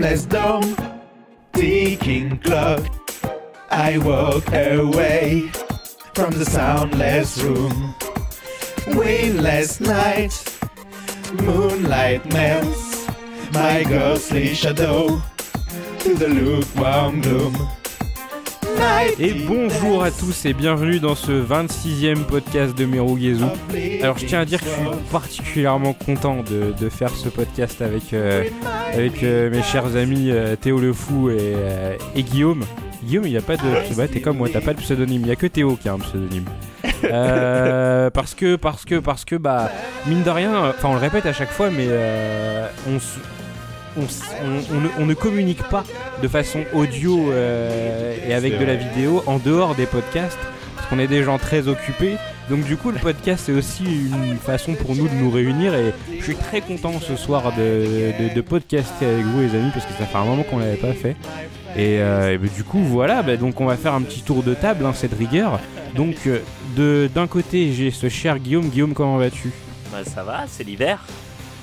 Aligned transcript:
nameless 0.00 0.24
dome, 0.24 0.76
ticking 1.52 2.38
clock. 2.38 2.86
I 3.70 3.98
walk 3.98 4.48
away 4.48 5.50
from 6.14 6.30
the 6.30 6.44
soundless 6.46 7.42
room. 7.42 7.94
Windless 8.96 9.78
night, 9.78 10.32
moonlight 11.42 12.24
melts 12.32 13.08
my 13.52 13.84
ghostly 13.84 14.54
shadow 14.54 15.20
to 15.98 16.14
the 16.14 16.28
lukewarm 16.28 17.20
gloom. 17.20 17.79
Et 19.18 19.32
bonjour 19.32 20.02
à 20.02 20.10
tous 20.10 20.44
et 20.46 20.52
bienvenue 20.52 21.00
dans 21.00 21.14
ce 21.14 21.32
26e 21.32 22.24
podcast 22.24 22.76
de 22.76 22.86
Merugezu. 22.86 23.44
Alors 24.02 24.18
je 24.18 24.26
tiens 24.26 24.40
à 24.40 24.44
dire 24.44 24.60
que 24.60 24.66
je 24.66 24.70
suis 24.70 25.10
particulièrement 25.10 25.92
content 25.92 26.42
de, 26.42 26.72
de 26.78 26.88
faire 26.88 27.10
ce 27.10 27.28
podcast 27.28 27.82
avec, 27.82 28.12
euh, 28.12 28.44
avec 28.92 29.22
euh, 29.22 29.50
mes 29.50 29.62
chers 29.62 29.96
amis 29.96 30.30
euh, 30.30 30.56
Théo 30.56 30.78
le 30.78 30.92
Fou 30.92 31.30
et, 31.30 31.54
et 32.14 32.22
Guillaume. 32.22 32.64
Guillaume 33.04 33.26
il 33.26 33.36
a 33.36 33.42
pas 33.42 33.56
de... 33.56 33.94
Bah, 33.96 34.08
t'es 34.08 34.20
comme 34.20 34.38
moi, 34.38 34.48
t'as 34.52 34.60
pas 34.60 34.74
de 34.74 34.80
pseudonyme, 34.80 35.22
il 35.22 35.28
y 35.28 35.32
a 35.32 35.36
que 35.36 35.46
Théo 35.46 35.76
qui 35.76 35.88
a 35.88 35.92
un 35.92 35.98
pseudonyme. 35.98 36.44
Euh, 37.04 38.10
parce 38.14 38.34
que, 38.34 38.56
parce 38.56 38.84
que, 38.84 38.98
parce 38.98 39.24
que, 39.24 39.36
bah, 39.36 39.70
mine 40.06 40.22
de 40.22 40.30
rien, 40.30 40.70
enfin 40.70 40.88
on 40.88 40.94
le 40.94 41.00
répète 41.00 41.26
à 41.26 41.32
chaque 41.32 41.50
fois, 41.50 41.70
mais 41.70 41.86
euh, 41.88 42.68
on, 42.88 42.98
on, 43.96 44.04
s- 44.04 44.22
on- 44.44 45.02
on 45.02 45.06
ne, 45.06 45.14
communique 45.14 45.62
pas 45.64 45.84
de 46.22 46.28
façon 46.28 46.60
audio 46.72 47.30
euh, 47.32 48.14
et 48.28 48.34
avec 48.34 48.58
de 48.58 48.64
la 48.64 48.74
vidéo 48.76 49.22
en 49.26 49.38
dehors 49.38 49.74
des 49.74 49.86
podcasts, 49.86 50.38
parce 50.76 50.88
qu'on 50.88 50.98
est 50.98 51.06
des 51.06 51.22
gens 51.22 51.38
très 51.38 51.68
occupés. 51.68 52.16
Donc 52.48 52.64
du 52.64 52.76
coup, 52.76 52.90
le 52.90 52.98
podcast 52.98 53.44
c'est 53.46 53.52
aussi 53.52 53.84
une 53.84 54.36
façon 54.36 54.74
pour 54.74 54.96
nous 54.96 55.06
de 55.06 55.14
nous 55.14 55.30
réunir 55.30 55.72
et 55.74 55.92
je 56.18 56.24
suis 56.24 56.34
très 56.34 56.60
content 56.60 56.94
ce 57.00 57.14
soir 57.14 57.52
de, 57.56 58.12
de, 58.28 58.34
de 58.34 58.40
podcaster 58.40 59.06
avec 59.06 59.24
vous 59.24 59.40
les 59.40 59.54
amis 59.54 59.70
parce 59.72 59.86
que 59.86 59.92
ça 59.92 60.04
fait 60.04 60.18
un 60.18 60.24
moment 60.24 60.42
qu'on 60.42 60.58
l'avait 60.58 60.76
pas 60.76 60.92
fait. 60.92 61.14
Et, 61.76 62.00
euh, 62.00 62.32
et 62.34 62.38
ben, 62.38 62.50
du 62.56 62.64
coup 62.64 62.80
voilà, 62.80 63.22
ben, 63.22 63.38
donc 63.38 63.60
on 63.60 63.66
va 63.66 63.76
faire 63.76 63.94
un 63.94 64.02
petit 64.02 64.22
tour 64.22 64.42
de 64.42 64.54
table, 64.54 64.84
hein, 64.84 64.92
cette 64.94 65.16
rigueur. 65.16 65.60
Donc 65.94 66.16
euh, 66.26 66.40
de 66.76 67.08
d'un 67.14 67.28
côté 67.28 67.72
j'ai 67.72 67.92
ce 67.92 68.08
cher 68.08 68.40
Guillaume. 68.40 68.68
Guillaume 68.68 68.94
comment 68.94 69.16
vas-tu? 69.16 69.50
Bah 69.92 69.98
ça 70.04 70.24
va, 70.24 70.44
c'est 70.48 70.64
l'hiver. 70.64 71.04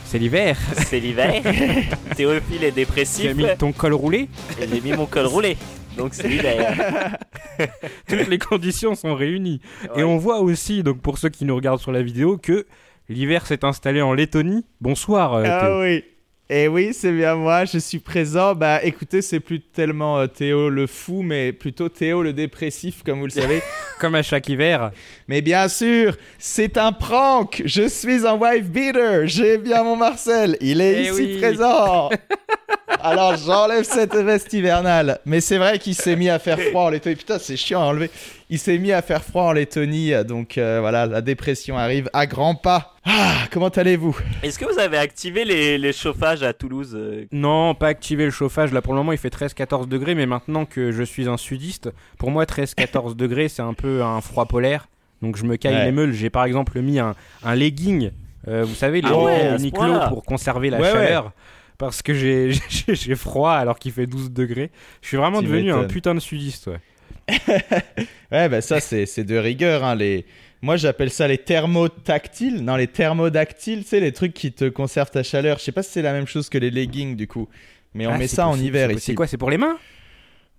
C'est 0.10 0.20
l'hiver. 0.20 0.58
C'est 0.74 1.00
l'hiver. 1.00 1.42
Théophile 2.16 2.64
est 2.64 2.70
Tu 2.70 2.76
dépressif. 2.76 3.30
as 3.30 3.34
mis 3.34 3.46
ton 3.58 3.72
col 3.74 3.94
roulé. 3.94 4.30
J'ai 4.60 4.82
mis 4.82 4.94
mon 4.94 5.06
col 5.06 5.26
roulé. 5.26 5.58
Donc 5.98 6.14
c'est 6.14 6.28
l'hiver. 6.28 7.18
Toutes 8.08 8.28
les 8.28 8.38
conditions 8.38 8.96
sont 8.96 9.16
réunies. 9.16 9.60
Et 9.96 10.04
on 10.04 10.18
voit 10.18 10.40
aussi, 10.40 10.82
donc 10.84 11.02
pour 11.02 11.18
ceux 11.18 11.30
qui 11.30 11.44
nous 11.44 11.56
regardent 11.56 11.82
sur 11.82 11.92
la 11.92 12.02
vidéo, 12.02 12.38
que 12.38 12.66
l'hiver 13.10 13.46
s'est 13.46 13.66
installé 13.66 14.02
en 14.02 14.14
Lettonie. 14.14 14.64
Bonsoir. 14.80 15.34
euh, 15.34 15.44
Ah 15.46 15.66
Théo. 15.68 15.82
oui. 15.82 16.04
Et 16.50 16.70
oui, 16.70 16.94
c'est 16.94 17.12
bien 17.12 17.36
moi, 17.36 17.66
je 17.66 17.78
suis 17.78 18.00
présent. 18.00 18.56
Bah 18.56 18.80
écoutez, 18.82 19.22
c'est 19.22 19.42
plus 19.42 19.60
tellement 19.60 20.18
euh, 20.20 20.28
Théo 20.28 20.70
le 20.70 20.88
fou, 20.88 21.22
mais 21.22 21.52
plutôt 21.52 21.90
Théo 21.90 22.24
le 22.24 22.32
dépressif, 22.32 23.04
comme 23.04 23.20
vous 23.20 23.26
le 23.26 23.32
savez. 23.32 23.62
Comme 24.00 24.14
à 24.14 24.22
chaque 24.22 24.48
hiver. 24.48 24.92
mais 25.28 25.42
bien 25.42 25.68
sûr, 25.68 26.16
c'est 26.38 26.78
un 26.78 26.92
prank. 26.92 27.64
Je 27.66 27.88
suis 27.88 28.28
un 28.28 28.36
wife 28.36 28.66
beater. 28.70 29.26
J'ai 29.28 29.58
bien 29.58 29.82
mon 29.84 29.96
Marcel. 29.96 30.56
Il 30.62 30.82
est 30.82 31.00
Eh 31.00 31.10
ici 31.10 31.12
oui. 31.14 31.38
présent. 31.40 32.10
Alors 33.02 33.36
j'enlève 33.38 33.84
cette 33.84 34.16
veste 34.16 34.54
hivernale. 34.54 35.20
Mais 35.26 35.42
c'est 35.42 35.58
vrai 35.58 35.80
qu'il 35.80 35.96
s'est 35.96 36.16
mis 36.16 36.30
à 36.30 36.38
faire 36.38 36.60
froid 36.60 36.84
en 36.84 36.90
Lettonie. 36.90 37.16
Putain, 37.16 37.40
c'est 37.40 37.58
chiant 37.58 37.82
à 37.82 37.86
enlever. 37.86 38.12
Il 38.50 38.60
s'est 38.60 38.78
mis 38.78 38.94
à 38.94 39.02
faire 39.02 39.24
froid 39.24 39.44
en 39.44 39.52
Lettonie. 39.52 40.12
Donc 40.26 40.58
euh, 40.58 40.78
voilà, 40.80 41.06
la 41.06 41.22
dépression 41.22 41.78
arrive 41.78 42.10
à 42.14 42.26
grands 42.28 42.56
pas. 42.56 42.96
Ah, 43.06 43.36
comment 43.52 43.68
allez-vous? 43.68 44.18
Est-ce 44.42 44.58
que 44.58 44.66
vous 44.66 44.80
avez 44.80 44.98
activé 44.98 45.44
les, 45.44 45.78
les 45.78 45.92
chauffages 45.94 46.44
à 46.44 46.54
Toulouse 46.54 46.94
euh, 46.98 47.26
Non, 47.34 47.76
pas 47.76 47.88
activer 47.88 48.24
le 48.26 48.32
chauffage. 48.32 48.72
Là, 48.72 48.82
pour 48.82 48.94
le 48.94 49.00
moment, 49.00 49.12
il 49.12 49.18
fait 49.18 49.34
13-14 49.34 49.88
degrés. 49.90 50.16
Mais 50.16 50.26
maintenant 50.26 50.66
que 50.66 50.92
je 50.92 51.04
suis 51.04 51.28
un 51.28 51.36
sudiste, 51.38 51.90
pour 52.18 52.32
moi, 52.32 52.46
13-14 52.46 53.16
degrés, 53.18 53.50
c'est 53.50 53.62
un 53.62 53.74
peu 53.74 54.02
un 54.02 54.22
froid 54.22 54.46
polaire. 54.46 54.88
Donc, 55.22 55.36
je 55.36 55.44
me 55.44 55.58
caille 55.58 55.76
Ouais. 55.76 55.86
les 55.86 55.92
meules. 55.92 56.14
J'ai 56.14 56.30
par 56.30 56.46
exemple 56.46 56.80
mis 56.82 57.00
un, 57.00 57.16
un 57.44 57.56
legging. 57.56 58.12
euh, 58.48 58.64
vous 58.64 58.76
savez, 58.76 59.02
les 59.02 59.10
Ah 59.12 59.18
ouais, 59.20 59.56
Uniqlo 59.58 60.00
pour 60.08 60.24
conserver 60.24 60.70
la 60.70 60.80
Ouais, 60.80 60.84
ouais. 60.88 60.94
chaleur. 60.94 61.32
Parce 61.78 62.02
que 62.02 62.14
j'ai 62.14 62.52
froid 63.16 63.52
alors 63.52 63.78
qu'il 63.78 63.92
fait 63.92 64.08
12 64.08 64.32
degrés. 64.32 64.72
Je 65.02 65.10
suis 65.10 65.18
vraiment 65.18 65.42
Tu 65.42 65.48
devenu 65.48 65.72
un 65.74 65.84
putain 65.84 66.16
de 66.16 66.20
sudiste, 66.22 66.68
ouais. 66.68 66.80
Ouais, 68.32 68.50
bah 68.50 68.62
ça, 68.62 68.80
c'est 68.80 69.06
c'est 69.06 69.24
de 69.24 69.38
rigueur. 69.38 69.84
Hein, 69.86 69.96
les... 69.96 70.26
Moi, 70.62 70.76
j'appelle 70.76 71.10
ça 71.12 71.28
les 71.28 71.38
thermotactiles. 71.38 72.64
Non, 72.64 72.76
les 72.76 72.88
thermodactyles, 72.88 73.84
tu 73.84 73.88
sais, 73.90 74.00
les 74.00 74.12
trucs 74.12 74.34
qui 74.34 74.52
te 74.52 74.68
conservent 74.70 75.12
ta 75.12 75.24
chaleur. 75.24 75.60
Je 75.60 75.64
sais 75.64 75.72
pas 75.72 75.84
si 75.84 75.92
c'est 75.92 76.02
la 76.02 76.12
même 76.14 76.28
chose 76.28 76.50
que 76.50 76.58
les 76.58 76.70
leggings, 76.72 77.16
du 77.16 77.28
coup. 77.28 77.48
Mais 77.94 78.06
on 78.06 78.12
Ah, 78.12 78.18
met 78.18 78.28
c'est 78.28 78.36
ça 78.38 78.48
en 78.48 78.60
hiver 78.60 78.90
c'est- 78.90 78.96
ici. 78.96 79.06
C'est 79.08 79.16
quoi 79.16 79.28
C'est 79.28 79.38
pour 79.38 79.50
les 79.50 79.58
mains? 79.58 79.78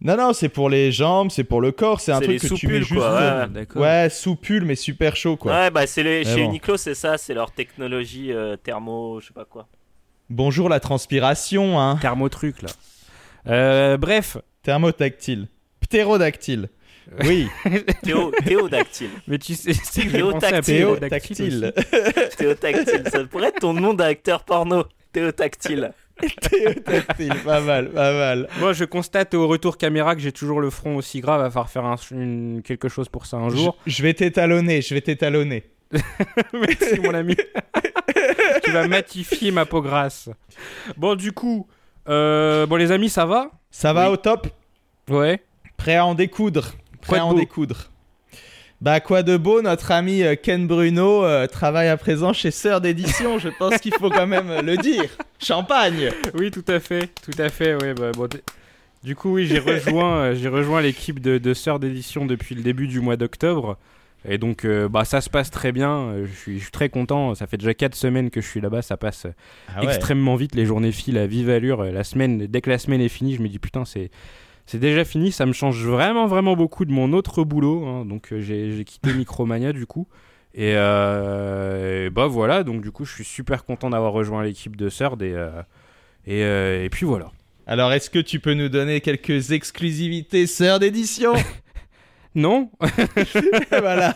Non, 0.00 0.16
non, 0.16 0.32
c'est 0.32 0.48
pour 0.48 0.70
les 0.70 0.92
jambes, 0.92 1.30
c'est 1.30 1.42
pour 1.44 1.60
le 1.60 1.72
corps. 1.72 2.00
C'est 2.00 2.12
un 2.12 2.20
C'est 2.20 2.26
truc 2.36 2.40
que 2.40 2.54
tu 2.54 2.68
mets 2.68 2.78
juste. 2.78 2.94
quoi, 2.94 3.48
ouais. 3.48 4.08
Ouais, 4.08 4.08
mais 4.64 4.76
super 4.76 5.16
chaud, 5.16 5.36
quoi. 5.36 5.52
Ouais, 5.52 5.70
bah 5.70 5.86
c'est 5.88 6.04
les... 6.04 6.20
Mais 6.20 6.24
chez 6.24 6.42
bon. 6.44 6.50
Uniqlo, 6.50 6.76
c'est 6.76 6.94
ça, 6.94 7.18
c'est 7.18 7.34
leur 7.34 7.50
technologie 7.50 8.32
euh, 8.32 8.56
thermo, 8.56 9.18
je 9.20 9.26
sais 9.26 9.32
pas 9.34 9.44
quoi. 9.44 9.66
Bonjour 10.30 10.68
la 10.68 10.78
transpiration, 10.78 11.80
hein. 11.80 11.96
Thermotruc, 12.00 12.62
là. 12.62 12.68
Euh, 13.48 13.96
bref, 13.96 14.36
Thermotactile. 14.62 15.48
Ptérodactyle. 15.88 16.68
Oui, 17.24 17.48
Théo, 18.02 18.30
théodactyle. 18.44 19.08
mais 19.26 19.38
tu 19.38 19.54
sais, 19.54 19.72
c'est. 19.72 20.04
Ptérodactyle 20.04 20.76
théotactyle. 20.76 21.72
Théotactyle, 22.36 23.04
ça 23.10 23.24
pourrait 23.24 23.48
être 23.48 23.60
ton 23.60 23.72
nom 23.72 23.94
d'acteur 23.94 24.44
porno. 24.44 24.84
Théotactyle. 25.12 25.92
théotactyle, 26.50 27.32
pas 27.44 27.60
mal, 27.60 27.88
pas 27.90 28.12
mal. 28.12 28.48
Moi, 28.58 28.74
je 28.74 28.84
constate 28.84 29.32
au 29.34 29.46
retour 29.48 29.78
caméra 29.78 30.14
que 30.16 30.20
j'ai 30.20 30.32
toujours 30.32 30.60
le 30.60 30.68
front 30.68 30.96
aussi 30.96 31.20
grave. 31.20 31.40
À 31.42 31.48
falloir 31.50 31.70
faire 31.70 31.84
un- 31.86 31.96
une- 32.10 32.60
quelque 32.62 32.88
chose 32.90 33.08
pour 33.08 33.24
ça 33.24 33.38
un 33.38 33.48
jour. 33.48 33.78
Je, 33.86 33.92
je 33.92 34.02
vais 34.02 34.12
t'étalonner, 34.12 34.82
je 34.82 34.92
vais 34.94 35.00
t'étalonner. 35.00 35.64
Merci, 36.52 37.00
mon 37.02 37.14
ami. 37.14 37.36
tu 38.62 38.70
vas 38.70 38.86
matifier 38.86 39.50
ma 39.50 39.64
peau 39.64 39.80
grasse. 39.80 40.28
Bon, 40.98 41.14
du 41.14 41.32
coup, 41.32 41.66
euh, 42.08 42.66
bon, 42.66 42.76
les 42.76 42.92
amis, 42.92 43.08
ça 43.08 43.24
va? 43.24 43.50
Ça 43.70 43.94
va 43.94 44.08
Oui. 44.08 44.12
au 44.14 44.16
top? 44.18 44.48
Ouais. 45.08 45.40
Prêt 45.78 45.96
à 45.96 46.04
en 46.04 46.14
découdre. 46.14 46.74
Prêt 47.00 47.16
Quoi 47.16 47.18
à 47.20 47.24
en 47.24 47.32
beau 47.32 47.38
découdre. 47.38 47.90
Bah 48.80 49.00
quoi 49.00 49.24
de 49.24 49.36
beau, 49.36 49.60
notre 49.60 49.90
ami 49.90 50.22
euh, 50.22 50.36
Ken 50.40 50.68
Bruno 50.68 51.24
euh, 51.24 51.48
travaille 51.48 51.88
à 51.88 51.96
présent 51.96 52.32
chez 52.32 52.52
Sœur 52.52 52.80
d'édition, 52.80 53.38
je 53.40 53.48
pense 53.48 53.78
qu'il 53.78 53.92
faut 53.94 54.08
quand 54.08 54.28
même 54.28 54.60
le 54.64 54.76
dire. 54.76 55.06
Champagne 55.40 56.10
Oui, 56.34 56.52
tout 56.52 56.64
à 56.68 56.78
fait, 56.78 57.08
tout 57.22 57.36
à 57.42 57.48
fait. 57.48 57.74
Ouais, 57.74 57.94
bah, 57.94 58.12
bon, 58.12 58.28
du 59.02 59.16
coup, 59.16 59.34
oui, 59.34 59.46
j'ai 59.46 59.58
rejoint, 59.58 60.18
euh, 60.18 60.34
j'ai 60.34 60.48
rejoint 60.48 60.80
l'équipe 60.80 61.20
de, 61.20 61.38
de 61.38 61.54
Sœurs 61.54 61.78
d'édition 61.78 62.26
depuis 62.26 62.54
le 62.54 62.62
début 62.62 62.86
du 62.86 63.00
mois 63.00 63.16
d'octobre. 63.16 63.78
Et 64.28 64.38
donc, 64.38 64.64
euh, 64.64 64.88
bah, 64.88 65.04
ça 65.04 65.20
se 65.20 65.30
passe 65.30 65.50
très 65.50 65.72
bien. 65.72 66.14
Je 66.24 66.32
suis, 66.32 66.58
je 66.58 66.64
suis 66.64 66.72
très 66.72 66.88
content. 66.88 67.34
Ça 67.34 67.46
fait 67.46 67.56
déjà 67.56 67.74
4 67.74 67.94
semaines 67.94 68.30
que 68.30 68.40
je 68.40 68.46
suis 68.46 68.60
là-bas. 68.60 68.82
Ça 68.82 68.96
passe 68.96 69.26
ah 69.74 69.82
extrêmement 69.82 70.34
vite. 70.34 70.54
Les 70.56 70.66
journées 70.66 70.92
filent 70.92 71.18
à 71.18 71.26
vive 71.26 71.50
allure. 71.50 71.84
La 71.84 72.02
semaine, 72.02 72.46
dès 72.46 72.60
que 72.60 72.70
la 72.70 72.78
semaine 72.78 73.00
est 73.00 73.08
finie, 73.08 73.36
je 73.36 73.42
me 73.42 73.48
dis 73.48 73.60
putain, 73.60 73.84
c'est 73.84 74.10
c'est 74.68 74.78
déjà 74.78 75.04
fini. 75.04 75.32
Ça 75.32 75.44
me 75.46 75.52
change 75.52 75.84
vraiment, 75.84 76.26
vraiment 76.26 76.54
beaucoup 76.54 76.84
de 76.84 76.92
mon 76.92 77.12
autre 77.12 77.42
boulot. 77.42 77.84
hein. 77.86 78.04
Donc, 78.04 78.32
euh, 78.32 78.40
j'ai 78.40 78.84
quitté 78.84 79.12
Micromania 79.14 79.72
du 79.72 79.86
coup. 79.86 80.06
Et, 80.54 80.74
euh, 80.76 82.06
et 82.06 82.10
bah 82.10 82.26
voilà. 82.26 82.62
Donc, 82.62 82.82
du 82.82 82.90
coup, 82.92 83.04
je 83.04 83.12
suis 83.14 83.24
super 83.24 83.64
content 83.64 83.90
d'avoir 83.90 84.12
rejoint 84.12 84.42
l'équipe 84.44 84.76
de 84.76 84.88
Sœurs. 84.88 85.16
Et, 85.20 85.32
euh, 85.34 85.50
et, 86.26 86.84
et 86.84 86.90
puis 86.90 87.04
voilà. 87.06 87.32
Alors 87.66 87.92
est-ce 87.92 88.08
que 88.08 88.18
tu 88.18 88.40
peux 88.40 88.54
nous 88.54 88.68
donner 88.70 89.00
quelques 89.02 89.50
exclusivités 89.52 90.46
Sœur 90.46 90.78
d'édition 90.78 91.34
Non, 92.34 92.70
Voilà. 93.70 94.14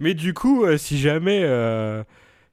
mais 0.00 0.14
du 0.14 0.34
coup, 0.34 0.64
euh, 0.64 0.76
si 0.76 0.98
jamais, 0.98 1.40
euh, 1.42 2.02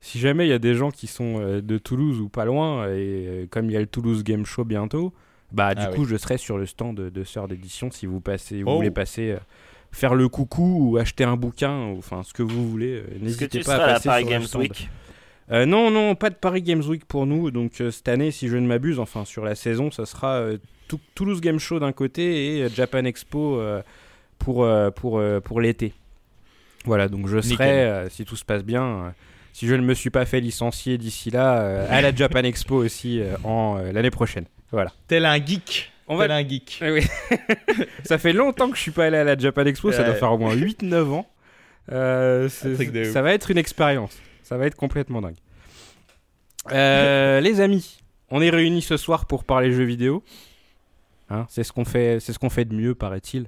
si 0.05 0.19
jamais 0.19 0.45
il 0.45 0.50
y 0.50 0.53
a 0.53 0.59
des 0.59 0.75
gens 0.75 0.91
qui 0.91 1.07
sont 1.07 1.39
euh, 1.39 1.61
de 1.61 1.77
Toulouse 1.77 2.19
ou 2.19 2.27
pas 2.27 2.44
loin, 2.45 2.85
et 2.88 2.89
euh, 2.91 3.45
comme 3.50 3.67
il 3.69 3.73
y 3.73 3.77
a 3.77 3.79
le 3.79 3.88
Toulouse 3.88 4.23
Game 4.23 4.45
Show 4.45 4.65
bientôt, 4.65 5.13
bah 5.53 5.73
du 5.73 5.81
Ah 5.85 5.88
coup, 5.94 6.03
je 6.05 6.17
serai 6.17 6.38
sur 6.38 6.57
le 6.57 6.65
stand 6.65 6.97
de, 6.97 7.09
de 7.09 7.23
Sœurs 7.23 7.47
d'édition 7.47 7.89
si 7.89 8.05
vous 8.05 8.19
passez, 8.19 8.63
vous 8.63 8.69
Oh. 8.69 8.75
voulez 8.75 8.91
passer. 8.91 9.31
euh, 9.31 9.38
Faire 9.91 10.15
le 10.15 10.27
coucou 10.27 10.89
ou 10.91 10.97
acheter 10.97 11.23
un 11.23 11.35
bouquin, 11.38 11.89
ou 11.89 12.00
enfin 12.00 12.23
ce 12.23 12.33
que 12.33 12.41
vous 12.41 12.67
voulez, 12.67 12.95
euh, 12.95 13.03
n'hésitez 13.21 13.59
pas 13.61 13.75
à 13.75 13.83
à 13.83 13.94
passer 13.94 14.09
Paris 14.09 14.23
sur 14.23 14.29
le 14.31 14.35
Games 14.38 14.47
stand. 14.47 14.61
Week? 14.63 14.89
Euh, 15.51 15.65
non, 15.67 15.91
non, 15.91 16.15
pas 16.15 16.31
de 16.31 16.35
Paris 16.35 16.63
Games 16.63 16.81
Week 16.83 17.05
pour 17.05 17.25
nous. 17.27 17.51
Donc 17.51 17.73
cette 17.91 18.07
année, 18.07 18.31
si 18.31 18.47
je 18.47 18.57
ne 18.57 18.65
m'abuse, 18.65 19.00
enfin 19.00 19.23
sur 19.23 19.45
la 19.45 19.53
saison, 19.55 19.91
ça 19.91 20.05
sera 20.07 20.44
Tou- 20.88 21.00
Toulouse 21.13 21.41
Game 21.41 21.59
Show 21.59 21.79
d'un 21.79 21.91
côté 21.91 22.57
et 22.61 22.69
Japan 22.69 23.03
Expo 23.05 23.61
pour, 24.39 24.67
pour, 24.95 25.21
pour 25.44 25.61
l'été. 25.61 25.94
Voilà, 26.85 27.07
donc 27.07 27.27
je 27.27 27.39
serai, 27.39 28.07
si 28.09 28.25
tout 28.25 28.35
se 28.35 28.44
passe 28.45 28.63
bien, 28.63 29.13
si 29.53 29.67
je 29.67 29.75
ne 29.75 29.81
me 29.81 29.94
suis 29.94 30.09
pas 30.09 30.25
fait 30.25 30.41
licencier 30.41 30.97
d'ici 30.97 31.29
là, 31.29 31.61
euh, 31.61 31.88
à 31.89 32.01
la 32.01 32.13
Japan 32.13 32.39
Expo 32.39 32.75
aussi 32.75 33.21
euh, 33.21 33.35
en 33.44 33.77
euh, 33.77 33.91
l'année 33.91 34.09
prochaine. 34.09 34.45
Voilà. 34.71 34.91
Tel 35.07 35.25
un 35.25 35.35
geek. 35.35 35.91
On 36.07 36.17
va 36.17 36.23
Tel 36.23 36.31
un 36.31 36.47
geek. 36.47 36.79
Ah 36.81 36.91
oui. 36.91 37.05
ça 38.03 38.17
fait 38.17 38.33
longtemps 38.33 38.69
que 38.71 38.75
je 38.75 38.81
suis 38.81 38.91
pas 38.91 39.05
allé 39.05 39.17
à 39.17 39.23
la 39.23 39.38
Japan 39.38 39.65
Expo, 39.65 39.91
ça 39.91 40.03
doit 40.03 40.15
faire 40.15 40.33
au 40.33 40.39
moins 40.39 40.55
8-9 40.55 41.03
ans. 41.11 41.27
De 41.89 42.47
ça 42.50 43.21
va 43.21 43.33
être 43.33 43.51
une 43.51 43.59
expérience. 43.59 44.17
Ça 44.41 44.57
va 44.57 44.65
être 44.65 44.75
complètement 44.75 45.21
dingue. 45.21 45.38
Les 46.71 47.61
amis, 47.61 48.00
On 48.31 48.41
est 48.41 48.50
réunis 48.50 48.81
ce 48.81 48.97
soir 48.97 49.27
pour 49.27 49.44
parler 49.44 49.71
jeux 49.71 49.83
vidéo. 49.83 50.23
Hein, 51.29 51.45
c'est 51.50 51.63
ce 51.63 51.71
qu'on 51.71 51.85
fait, 51.85 52.19
c'est 52.19 52.33
ce 52.33 52.39
qu'on 52.39 52.50
fait 52.50 52.65
de 52.65 52.73
mieux, 52.73 52.95
paraît-il. 52.95 53.47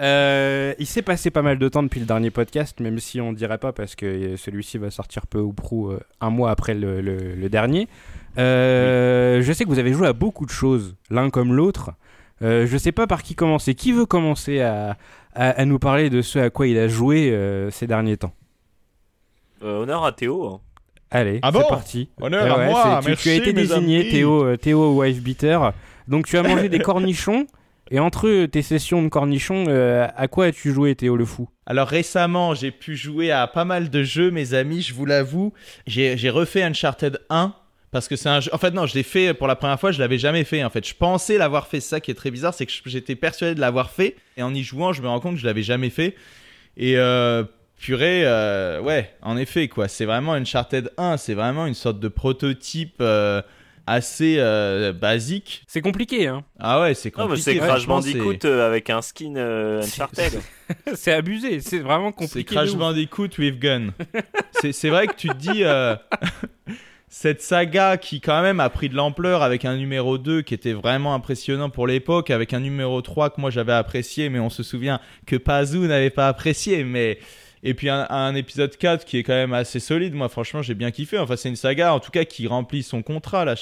Euh, 0.00 0.74
il 0.78 0.86
s'est 0.86 1.02
passé 1.02 1.30
pas 1.30 1.42
mal 1.42 1.58
de 1.58 1.68
temps 1.68 1.82
depuis 1.82 1.98
le 1.98 2.06
dernier 2.06 2.30
podcast, 2.30 2.78
même 2.80 3.00
si 3.00 3.20
on 3.20 3.32
dirait 3.32 3.58
pas 3.58 3.72
parce 3.72 3.96
que 3.96 4.36
celui-ci 4.36 4.78
va 4.78 4.90
sortir 4.90 5.26
peu 5.26 5.40
ou 5.40 5.52
prou 5.52 5.88
euh, 5.90 5.98
un 6.20 6.30
mois 6.30 6.50
après 6.52 6.74
le, 6.74 7.00
le- 7.00 7.34
le 7.34 7.48
dernier. 7.48 7.88
Euh, 8.38 9.42
Je 9.42 9.52
sais 9.52 9.64
que 9.64 9.68
vous 9.68 9.80
avez 9.80 9.92
joué 9.92 10.06
à 10.06 10.12
beaucoup 10.12 10.46
de 10.46 10.50
choses, 10.52 10.94
l'un 11.10 11.30
comme 11.30 11.52
l'autre. 11.52 11.90
Euh, 12.42 12.66
je 12.68 12.76
sais 12.78 12.92
pas 12.92 13.08
par 13.08 13.24
qui 13.24 13.34
commencer. 13.34 13.74
Qui 13.74 13.90
veut 13.90 14.06
commencer 14.06 14.60
à, 14.60 14.96
à, 15.34 15.50
à 15.50 15.64
nous 15.64 15.80
parler 15.80 16.10
de 16.10 16.22
ce 16.22 16.38
à 16.38 16.50
quoi 16.50 16.68
il 16.68 16.78
a 16.78 16.86
joué 16.86 17.30
euh, 17.32 17.68
ces 17.72 17.88
derniers 17.88 18.16
temps? 18.16 18.32
Euh, 19.64 19.78
honneur 19.82 20.04
à 20.04 20.12
Théo. 20.12 20.46
hein. 20.46 20.60
Allez, 21.10 21.40
Ah 21.42 21.50
c'est 21.52 21.58
bon? 21.60 21.68
parti. 21.68 22.08
Honneur 22.20 22.56
à 22.60 22.64
moi, 22.66 22.82
c'est- 22.84 23.00
tu, 23.02 23.08
merci, 23.08 23.22
tu 23.24 23.28
as 23.30 23.34
été 23.34 23.52
désigné 23.52 24.00
amis. 24.02 24.10
Théo, 24.10 24.44
euh, 24.44 24.56
Théo 24.56 25.00
Wife 25.00 25.20
Beater. 25.22 25.72
Donc 26.06 26.26
tu 26.26 26.38
as 26.38 26.42
mangé 26.44 26.68
des 26.68 26.78
cornichons. 26.78 27.46
Et 27.90 27.98
entre 27.98 28.46
tes 28.46 28.62
sessions 28.62 29.02
de 29.02 29.08
cornichons, 29.08 29.64
euh, 29.68 30.06
à 30.14 30.28
quoi 30.28 30.46
as-tu 30.46 30.72
joué 30.72 30.94
Théo 30.94 31.16
le 31.16 31.24
fou? 31.24 31.48
Alors 31.66 31.88
récemment, 31.88 32.54
j'ai 32.54 32.70
pu 32.70 32.96
jouer 32.96 33.30
à 33.30 33.46
pas 33.46 33.64
mal 33.64 33.88
de 33.88 34.02
jeux, 34.02 34.30
mes 34.30 34.54
amis, 34.54 34.82
je 34.82 34.92
vous 34.92 35.06
l'avoue. 35.06 35.52
J'ai 35.86 36.30
refait 36.30 36.62
Uncharted 36.62 37.20
1 37.30 37.54
parce 37.90 38.08
que 38.08 38.16
c'est 38.16 38.28
un 38.28 38.40
jeu. 38.40 38.50
En 38.52 38.58
fait, 38.58 38.72
non, 38.72 38.86
je 38.86 38.94
l'ai 38.94 39.02
fait 39.02 39.32
pour 39.32 39.46
la 39.46 39.56
première 39.56 39.80
fois, 39.80 39.90
je 39.90 39.98
l'avais 39.98 40.18
jamais 40.18 40.44
fait. 40.44 40.62
En 40.64 40.70
fait, 40.70 40.86
je 40.86 40.94
pensais 40.94 41.38
l'avoir 41.38 41.66
fait. 41.66 41.80
Ça 41.80 42.00
qui 42.00 42.10
est 42.10 42.14
très 42.14 42.30
bizarre, 42.30 42.52
c'est 42.52 42.66
que 42.66 42.72
j'étais 42.86 43.16
persuadé 43.16 43.54
de 43.54 43.60
l'avoir 43.60 43.90
fait. 43.90 44.16
Et 44.36 44.42
en 44.42 44.52
y 44.52 44.62
jouant, 44.62 44.92
je 44.92 45.00
me 45.00 45.08
rends 45.08 45.20
compte 45.20 45.34
que 45.34 45.40
je 45.40 45.46
l'avais 45.46 45.62
jamais 45.62 45.90
fait. 45.90 46.14
Et 46.76 46.98
euh, 46.98 47.44
purée, 47.78 48.22
euh, 48.24 48.80
ouais, 48.80 49.10
en 49.22 49.36
effet, 49.36 49.68
quoi. 49.68 49.88
C'est 49.88 50.04
vraiment 50.04 50.34
Uncharted 50.34 50.92
1, 50.98 51.16
c'est 51.16 51.34
vraiment 51.34 51.66
une 51.66 51.74
sorte 51.74 52.00
de 52.00 52.08
prototype 52.08 52.96
euh, 53.00 53.40
assez 53.88 54.36
euh, 54.38 54.92
basique. 54.92 55.62
C'est 55.66 55.80
compliqué, 55.80 56.26
hein 56.26 56.44
Ah 56.58 56.80
ouais, 56.82 56.94
c'est 56.94 57.16
Non, 57.16 57.24
mais 57.24 57.28
compliqué. 57.30 57.42
c'est 57.52 57.56
Crash 57.58 57.68
franchement, 57.68 58.02
c'est- 58.02 58.12
Bandicoot 58.18 58.46
euh, 58.46 58.66
avec 58.66 58.90
un 58.90 59.02
skin 59.02 59.34
euh, 59.36 59.82
C'est- 59.82 60.02
Uncharted. 60.02 60.40
C'est 60.94 61.12
abusé, 61.14 61.60
c'est 61.60 61.78
vraiment 61.78 62.08
C'est 62.10 62.24
compliqué. 62.26 62.54
Crash 62.54 62.68
de 62.68 62.72
ouf. 62.74 62.78
Bandicoot 62.78 63.28
with 63.38 63.58
gun. 63.58 63.88
c'est 64.60 64.72
c'est 64.72 64.90
vrai 64.90 65.06
que 65.06 65.14
tu 65.16 65.28
te 65.28 65.36
dis, 65.36 65.64
euh, 65.64 65.96
cette 67.08 67.40
saga 67.40 67.96
qui 67.96 68.20
quand 68.20 68.42
même 68.42 68.60
a 68.60 68.68
pris 68.68 68.90
de 68.90 68.94
l'ampleur 68.94 69.42
avec 69.42 69.64
un 69.64 69.76
numéro 69.76 70.18
2 70.18 70.42
qui 70.42 70.52
était 70.52 70.74
vraiment 70.74 71.14
impressionnant 71.14 71.70
pour 71.70 71.86
l'époque, 71.86 72.28
avec 72.30 72.52
un 72.52 72.60
numéro 72.60 73.00
3 73.00 73.30
que 73.30 73.40
moi 73.40 73.48
j'avais 73.50 73.72
apprécié, 73.72 74.28
mais 74.28 74.38
on 74.40 74.50
se 74.50 74.62
souvient 74.62 75.00
que 75.26 75.36
Pazou 75.36 75.86
n'avait 75.86 76.10
pas 76.10 76.28
apprécié, 76.28 76.84
mais... 76.84 77.18
Et 77.64 77.74
puis 77.74 77.88
un, 77.88 78.06
un 78.10 78.34
épisode 78.34 78.76
4 78.76 79.04
qui 79.04 79.18
est 79.18 79.22
quand 79.22 79.32
même 79.34 79.52
assez 79.52 79.80
solide, 79.80 80.14
moi 80.14 80.28
franchement 80.28 80.62
j'ai 80.62 80.74
bien 80.74 80.90
kiffé, 80.90 81.18
enfin 81.18 81.36
c'est 81.36 81.48
une 81.48 81.56
saga 81.56 81.92
en 81.92 82.00
tout 82.00 82.10
cas 82.10 82.24
qui 82.24 82.46
remplit 82.46 82.82
son 82.82 83.02
contrat, 83.02 83.44
la, 83.44 83.54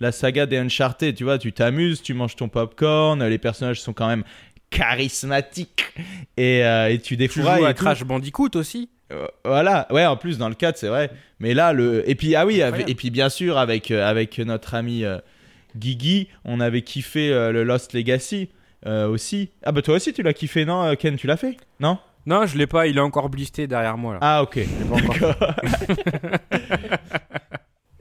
la 0.00 0.12
saga 0.12 0.46
des 0.46 0.56
Uncharted, 0.58 1.14
tu 1.14 1.24
vois, 1.24 1.38
tu 1.38 1.52
t'amuses, 1.52 2.02
tu 2.02 2.12
manges 2.14 2.34
ton 2.36 2.48
popcorn, 2.48 3.22
les 3.24 3.38
personnages 3.38 3.80
sont 3.80 3.92
quand 3.92 4.08
même 4.08 4.24
charismatiques 4.70 5.84
et, 6.36 6.64
euh, 6.64 6.88
et 6.90 6.98
tu 6.98 7.08
Tu 7.08 7.16
défourailles. 7.16 7.60
joues 7.60 7.66
à. 7.66 7.74
Crash 7.74 8.04
Bandicoot 8.04 8.50
aussi 8.56 8.88
Euh, 9.12 9.26
voilà, 9.44 9.86
ouais, 9.90 10.06
en 10.06 10.16
plus 10.16 10.38
dans 10.38 10.48
le 10.48 10.54
4, 10.54 10.76
c'est 10.78 10.88
vrai. 10.88 11.10
Mais 11.40 11.52
là, 11.54 11.72
le. 11.72 12.08
Et 12.08 12.14
puis, 12.14 12.36
ah 12.36 12.46
oui, 12.46 12.60
et 12.86 12.94
puis 12.94 13.10
bien 13.10 13.28
sûr, 13.28 13.58
avec, 13.58 13.90
euh, 13.90 14.06
avec 14.08 14.38
notre 14.38 14.74
ami 14.74 15.04
euh, 15.04 15.18
Guigui, 15.76 16.28
on 16.44 16.60
avait 16.60 16.82
kiffé 16.82 17.32
euh, 17.32 17.50
le 17.50 17.64
Lost 17.64 17.92
Legacy 17.92 18.48
aussi. 18.86 19.50
Ah 19.62 19.72
bah 19.72 19.82
toi 19.82 19.96
aussi, 19.96 20.12
tu 20.14 20.22
l'as 20.22 20.32
kiffé, 20.32 20.64
non, 20.64 20.94
Ken, 20.96 21.16
tu 21.16 21.26
l'as 21.26 21.36
fait? 21.36 21.56
Non? 21.80 21.98
Non, 22.26 22.46
je 22.46 22.56
l'ai 22.58 22.66
pas, 22.66 22.86
il 22.86 22.96
est 22.96 23.00
encore 23.00 23.28
blisté 23.28 23.66
derrière 23.66 23.96
moi 23.96 24.14
là. 24.14 24.18
Ah, 24.22 24.42
ok. 24.42 24.56
Je 24.56 24.60
l'ai 24.60 24.88
pas 24.88 24.96
encore. 24.96 25.34
D'accord. 25.38 25.54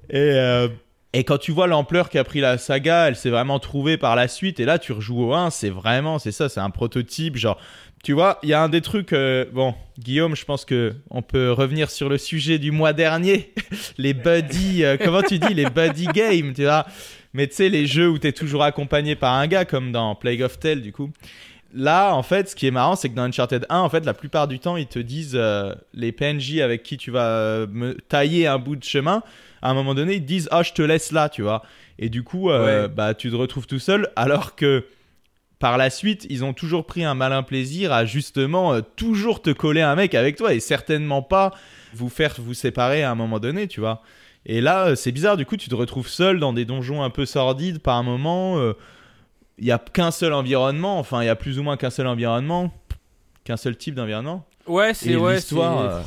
et, 0.10 0.18
euh, 0.18 0.68
et 1.14 1.24
quand 1.24 1.38
tu 1.38 1.52
vois 1.52 1.66
l'ampleur 1.68 2.10
qu'a 2.10 2.24
pris 2.24 2.40
la 2.40 2.58
saga, 2.58 3.08
elle 3.08 3.16
s'est 3.16 3.32
vraiment 3.32 3.60
trouvée 3.60 3.98
par 3.98 4.16
la 4.16 4.28
suite. 4.28 4.60
Et 4.60 4.66
là, 4.66 4.78
tu 4.78 4.92
rejoues 4.92 5.24
au 5.24 5.34
1, 5.34 5.50
c'est 5.50 5.70
vraiment, 5.70 6.20
c'est 6.20 6.32
ça, 6.32 6.50
c'est 6.50 6.60
un 6.60 6.70
prototype. 6.70 7.36
Genre, 7.36 7.60
tu 8.04 8.14
vois, 8.14 8.38
il 8.44 8.50
y 8.50 8.54
a 8.54 8.62
un 8.62 8.70
des 8.70 8.82
trucs. 8.82 9.14
euh, 9.14 9.46
bon, 9.52 9.74
Guillaume, 9.98 10.36
je 10.36 10.46
pense 10.46 10.66
que 10.66 10.96
on 11.10 11.22
peut 11.24 11.52
revenir 11.52 11.90
sur 11.90 12.10
le 12.10 12.18
sujet 12.18 12.60
du 12.60 12.72
mois 12.72 12.94
dernier. 12.94 13.54
les 13.98 14.14
buddy, 14.14 14.84
euh, 14.84 14.98
comment 15.04 15.24
tu 15.24 15.40
dis, 15.40 15.54
les 15.54 15.70
buddy 15.70 16.06
games, 16.08 16.54
tu 16.54 16.64
vois. 16.64 16.86
Mais 17.34 17.48
tu 17.48 17.56
sais, 17.56 17.70
les 17.70 17.88
jeux 17.88 18.10
où 18.10 18.20
tu 18.20 18.28
es 18.28 18.32
toujours 18.32 18.64
accompagné 18.64 19.16
par 19.16 19.34
un 19.34 19.48
gars, 19.48 19.66
comme 19.66 19.92
dans 19.92 20.14
Plague 20.16 20.42
of 20.44 20.60
Tale, 20.60 20.82
du 20.82 20.92
coup. 20.92 21.12
Là, 21.74 22.14
en 22.16 22.24
fait, 22.24 22.50
ce 22.50 22.56
qui 22.56 22.66
est 22.66 22.72
marrant, 22.72 22.96
c'est 22.96 23.10
que 23.10 23.16
dans 23.16 23.24
Uncharted 23.24 23.66
1, 23.70 23.80
en 23.80 23.90
fait, 23.90 24.04
la 24.06 24.16
plupart 24.16 24.48
du 24.48 24.60
temps, 24.60 24.76
ils 24.76 24.88
te 24.88 24.98
disent 25.00 25.34
euh, 25.36 25.76
les 25.94 26.12
PNJ 26.12 26.60
avec 26.60 26.82
qui 26.84 26.98
tu 26.98 27.12
vas 27.12 27.28
euh, 27.28 27.68
me 27.70 27.94
tailler 27.94 28.48
un 28.48 28.58
bout 28.58 28.76
de 28.76 28.84
chemin. 28.84 29.22
À 29.62 29.70
un 29.70 29.74
moment 29.76 29.94
donné, 29.94 30.16
ils 30.16 30.22
te 30.22 30.28
disent 30.28 30.48
ah 30.52 30.64
je 30.64 30.74
te 30.74 30.82
laisse 30.82 31.12
là, 31.12 31.30
tu 31.30 31.42
vois. 31.44 31.62
Et 32.00 32.10
du 32.10 32.24
coup, 32.24 32.50
euh, 32.50 32.84
Ouais. 32.88 32.94
bah 32.94 33.14
tu 33.14 33.30
te 33.30 33.36
retrouves 33.36 33.68
tout 33.68 33.78
seul, 33.78 34.10
alors 34.16 34.56
que 34.56 34.86
par 35.60 35.78
la 35.78 35.90
suite, 35.90 36.26
ils 36.30 36.44
ont 36.46 36.54
toujours 36.54 36.86
pris 36.86 37.04
un 37.04 37.14
malin 37.14 37.44
plaisir 37.44 37.92
à 37.92 38.06
justement 38.06 38.80
toujours 38.96 39.42
te 39.42 39.50
coller 39.50 39.82
un 39.82 39.96
mec 39.96 40.16
avec 40.16 40.38
toi 40.38 40.54
et 40.54 40.62
certainement 40.62 41.22
pas 41.22 41.52
vous 41.94 42.08
faire 42.10 42.34
vous 42.40 42.54
séparer 42.54 43.04
à 43.04 43.12
un 43.12 43.16
moment 43.16 43.40
donné, 43.40 43.68
tu 43.68 43.80
vois. 43.82 44.02
Et 44.46 44.62
là, 44.62 44.96
c'est 44.96 45.12
bizarre, 45.12 45.36
du 45.36 45.46
coup, 45.46 45.58
tu 45.58 45.68
te 45.70 45.76
retrouves 45.76 46.08
seul 46.08 46.40
dans 46.40 46.54
des 46.54 46.64
donjons 46.64 47.04
un 47.04 47.10
peu 47.10 47.26
sordides 47.26 47.80
par 47.80 47.98
un 47.98 48.04
moment. 48.04 48.58
Il 49.60 49.66
y 49.66 49.72
a 49.72 49.78
qu'un 49.78 50.12
seul 50.12 50.34
environnement, 50.34 51.00
enfin, 51.00 51.22
il 51.22 51.26
y 51.26 51.30
a 51.30 51.36
plus 51.36 51.60
ou 51.60 51.64
moins 51.64 51.78
qu'un 51.78 51.90
seul 51.90 52.08
environnement, 52.08 52.72
qu'un 53.44 53.58
seul 53.58 53.76
type 53.78 53.96
d'environnement. 53.96 54.46
Ouais, 54.68 54.94
c'est 54.94 55.16
ouais, 55.16 55.36
l'histoire, 55.36 55.80
euh, 55.80 56.02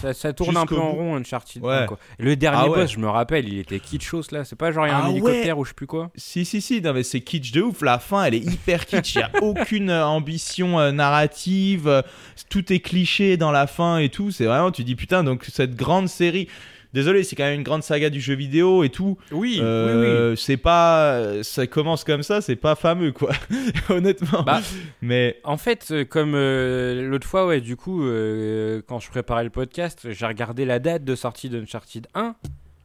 ça, 0.00 0.14
ça 0.14 0.32
tourne 0.32 0.56
un 0.56 0.64
peu 0.64 0.78
en 0.78 0.92
rond 0.92 1.16
Uncharted. 1.16 1.62
Ouais. 1.62 1.74
1, 1.82 1.86
quoi. 1.86 1.98
Le 2.18 2.36
dernier 2.36 2.62
Ah 2.64 2.70
ouais. 2.70 2.78
boss, 2.82 2.92
je 2.92 2.98
me 2.98 3.08
rappelle, 3.08 3.46
il 3.48 3.58
était 3.58 3.78
kitschos 3.80 4.30
là. 4.32 4.44
C'est 4.44 4.56
pas 4.56 4.72
genre 4.72 4.86
il 4.86 4.90
y 4.90 4.92
a 4.92 4.98
un 4.98 5.06
Ah 5.06 5.10
hélicoptère 5.10 5.56
ouais. 5.56 5.60
ou 5.60 5.64
je 5.64 5.70
sais 5.70 5.74
plus 5.74 5.86
quoi? 5.86 6.10
Si, 6.16 6.44
si, 6.44 6.60
si, 6.60 6.80
non, 6.80 6.92
mais 6.94 7.02
c'est 7.02 7.20
kitsch 7.20 7.52
de 7.52 7.60
ouf. 7.62 7.82
La 7.82 7.98
fin, 7.98 8.24
elle 8.24 8.34
est 8.34 8.38
hyper 8.38 8.86
kitsch. 8.86 9.14
Il 9.14 9.18
n'y 9.18 9.24
a 9.24 9.30
aucune 9.42 9.90
euh, 9.90 10.06
ambition 10.06 10.78
euh, 10.80 10.90
narrative. 10.92 12.02
tout 12.48 12.72
est 12.72 12.80
cliché 12.80 13.36
dans 13.36 13.50
la 13.50 13.66
fin 13.66 13.98
et 13.98 14.08
tout. 14.08 14.30
C'est 14.30 14.46
vraiment, 14.46 14.70
tu 14.70 14.84
dis 14.84 14.96
putain, 14.96 15.22
donc 15.24 15.44
cette 15.44 15.74
grande 15.76 16.08
série. 16.08 16.48
Désolé, 16.94 17.22
c'est 17.22 17.36
quand 17.36 17.44
même 17.44 17.54
une 17.56 17.62
grande 17.64 17.82
saga 17.82 18.08
du 18.08 18.20
jeu 18.20 18.34
vidéo 18.34 18.82
et 18.82 18.88
tout. 18.88 19.18
Oui, 19.30 19.58
Euh, 19.62 20.34
C'est 20.36 20.56
pas. 20.56 21.42
Ça 21.42 21.66
commence 21.66 22.02
comme 22.04 22.22
ça, 22.22 22.40
c'est 22.40 22.56
pas 22.56 22.74
fameux, 22.76 23.12
quoi. 23.12 23.30
Honnêtement. 23.90 24.42
Bah, 24.42 24.60
mais. 25.02 25.38
En 25.44 25.56
fait, 25.58 25.88
euh, 25.90 26.04
comme 26.04 26.32
euh, 26.34 27.08
l'autre 27.08 27.26
fois, 27.26 27.46
ouais, 27.46 27.60
du 27.60 27.76
coup, 27.76 28.04
euh, 28.06 28.80
quand 28.88 29.00
je 29.00 29.10
préparais 29.10 29.44
le 29.44 29.50
podcast, 29.50 30.08
j'ai 30.10 30.26
regardé 30.26 30.64
la 30.64 30.78
date 30.78 31.04
de 31.04 31.14
sortie 31.14 31.48
d'Uncharted 31.50 32.06
1 32.14 32.34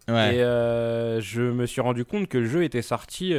Ouais. 0.09 0.35
et 0.35 0.39
je 1.21 1.41
me 1.41 1.65
suis 1.65 1.79
rendu 1.79 2.03
compte 2.03 2.27
que 2.27 2.37
le 2.37 2.45
jeu 2.45 2.63
était 2.65 2.81
sorti 2.81 3.33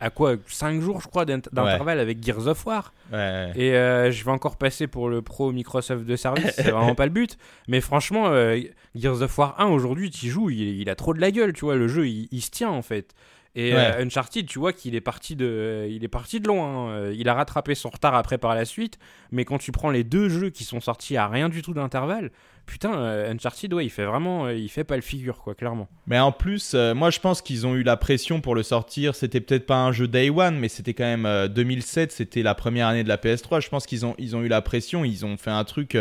à 0.00 0.10
quoi 0.10 0.34
5 0.46 0.80
jours, 0.82 1.00
je 1.00 1.08
crois, 1.08 1.24
d'int- 1.24 1.40
d'intervalle 1.52 1.98
avec 1.98 2.22
Gears 2.22 2.46
of 2.46 2.64
War. 2.66 2.92
ouais. 3.12 3.50
Et 3.56 3.74
euh, 3.74 4.10
je 4.12 4.22
vais 4.24 4.30
encore 4.30 4.56
passer 4.56 4.86
pour 4.86 5.08
le 5.08 5.22
pro 5.22 5.50
Microsoft 5.50 6.04
de 6.04 6.14
service, 6.14 6.52
c'est 6.54 6.70
vraiment 6.70 6.94
pas 6.94 7.06
le 7.06 7.10
but. 7.10 7.36
Mais 7.68 7.80
franchement, 7.80 8.26
euh, 8.28 8.60
Gears 8.94 9.22
of 9.22 9.36
War 9.38 9.54
1 9.60 9.66
aujourd'hui, 9.66 10.10
tu 10.10 10.28
joues, 10.28 10.50
il, 10.50 10.60
il 10.80 10.88
a 10.90 10.94
trop 10.94 11.14
de 11.14 11.20
la 11.20 11.30
gueule, 11.30 11.52
tu 11.52 11.64
vois. 11.64 11.76
Le 11.76 11.88
jeu, 11.88 12.08
il, 12.08 12.28
il 12.30 12.40
se 12.42 12.50
tient 12.50 12.70
en 12.70 12.82
fait. 12.82 13.14
Et 13.54 13.72
Ouais. 13.72 13.78
euh, 13.80 14.04
Uncharted, 14.04 14.46
tu 14.46 14.58
vois 14.58 14.72
qu'il 14.72 14.94
est 14.94 15.00
parti 15.00 15.34
de, 15.34 15.88
il 15.90 16.04
est 16.04 16.08
parti 16.08 16.38
de 16.38 16.46
loin. 16.46 16.66
hein. 16.66 16.90
Euh, 16.90 17.14
Il 17.16 17.28
a 17.28 17.34
rattrapé 17.34 17.74
son 17.74 17.88
retard 17.88 18.14
après 18.14 18.38
par 18.38 18.54
la 18.54 18.64
suite. 18.64 18.98
Mais 19.32 19.44
quand 19.44 19.58
tu 19.58 19.72
prends 19.72 19.90
les 19.90 20.04
deux 20.04 20.28
jeux 20.28 20.50
qui 20.50 20.64
sont 20.64 20.80
sortis 20.80 21.16
à 21.16 21.26
rien 21.28 21.48
du 21.48 21.62
tout 21.62 21.72
d'intervalle, 21.74 22.30
putain, 22.66 22.94
euh, 23.00 23.32
Uncharted, 23.32 23.72
ouais, 23.72 23.86
il 23.86 23.90
fait 23.90 24.04
vraiment, 24.04 24.48
il 24.50 24.68
fait 24.68 24.84
pas 24.84 24.96
le 24.96 25.02
figure, 25.02 25.38
quoi, 25.38 25.54
clairement. 25.54 25.88
Mais 26.06 26.18
en 26.20 26.30
plus, 26.30 26.72
euh, 26.74 26.94
moi 26.94 27.10
je 27.10 27.18
pense 27.20 27.40
qu'ils 27.42 27.66
ont 27.66 27.74
eu 27.74 27.82
la 27.82 27.96
pression 27.96 28.40
pour 28.40 28.54
le 28.54 28.62
sortir. 28.62 29.14
C'était 29.14 29.40
peut-être 29.40 29.66
pas 29.66 29.78
un 29.78 29.92
jeu 29.92 30.06
Day 30.06 30.28
One, 30.30 30.58
mais 30.58 30.68
c'était 30.68 30.94
quand 30.94 31.04
même 31.04 31.26
euh, 31.26 31.48
2007, 31.48 32.12
c'était 32.12 32.42
la 32.42 32.54
première 32.54 32.86
année 32.86 33.02
de 33.02 33.08
la 33.08 33.16
PS3. 33.16 33.60
Je 33.62 33.70
pense 33.70 33.86
qu'ils 33.86 34.04
ont, 34.06 34.14
ils 34.18 34.36
ont 34.36 34.42
eu 34.42 34.48
la 34.48 34.60
pression, 34.62 35.04
ils 35.04 35.24
ont 35.24 35.36
fait 35.36 35.50
un 35.50 35.64
truc. 35.64 35.96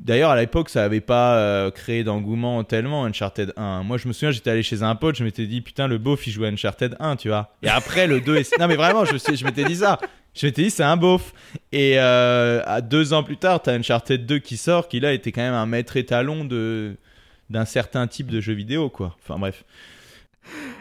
D'ailleurs, 0.00 0.30
à 0.30 0.40
l'époque, 0.40 0.68
ça 0.68 0.84
avait 0.84 1.00
pas 1.00 1.36
euh, 1.36 1.70
créé 1.70 2.04
d'engouement 2.04 2.62
tellement 2.64 3.04
Uncharted 3.04 3.52
1. 3.56 3.82
Moi, 3.82 3.98
je 3.98 4.08
me 4.08 4.12
souviens, 4.12 4.30
j'étais 4.30 4.50
allé 4.50 4.62
chez 4.62 4.82
un 4.82 4.94
pote, 4.94 5.16
je 5.16 5.24
m'étais 5.24 5.46
dit, 5.46 5.60
putain, 5.60 5.88
le 5.88 5.98
beauf, 5.98 6.26
il 6.26 6.32
jouait 6.32 6.48
à 6.48 6.50
Uncharted 6.50 6.96
1, 7.00 7.16
tu 7.16 7.28
vois. 7.28 7.54
Et 7.62 7.68
après, 7.68 8.06
le 8.06 8.20
2 8.20 8.36
est... 8.36 8.58
Non, 8.58 8.68
mais 8.68 8.76
vraiment, 8.76 9.04
je, 9.04 9.44
m'étais 9.44 9.64
dit 9.64 9.76
ça. 9.76 9.98
Je 10.34 10.46
m'étais 10.46 10.62
dit, 10.62 10.70
c'est 10.70 10.84
un 10.84 10.96
beauf. 10.96 11.32
Et 11.72 11.98
euh, 11.98 12.62
à 12.66 12.80
deux 12.80 13.12
ans 13.12 13.22
plus 13.22 13.36
tard, 13.36 13.62
t'as 13.62 13.72
Uncharted 13.72 14.26
2 14.26 14.38
qui 14.38 14.56
sort, 14.56 14.88
qui 14.88 15.00
là 15.00 15.12
était 15.12 15.32
quand 15.32 15.42
même 15.42 15.54
un 15.54 15.66
maître 15.66 15.96
étalon 15.96 16.44
de 16.44 16.96
d'un 17.48 17.64
certain 17.64 18.08
type 18.08 18.26
de 18.26 18.40
jeu 18.40 18.54
vidéo, 18.54 18.90
quoi. 18.90 19.16
Enfin, 19.22 19.38
bref. 19.38 19.64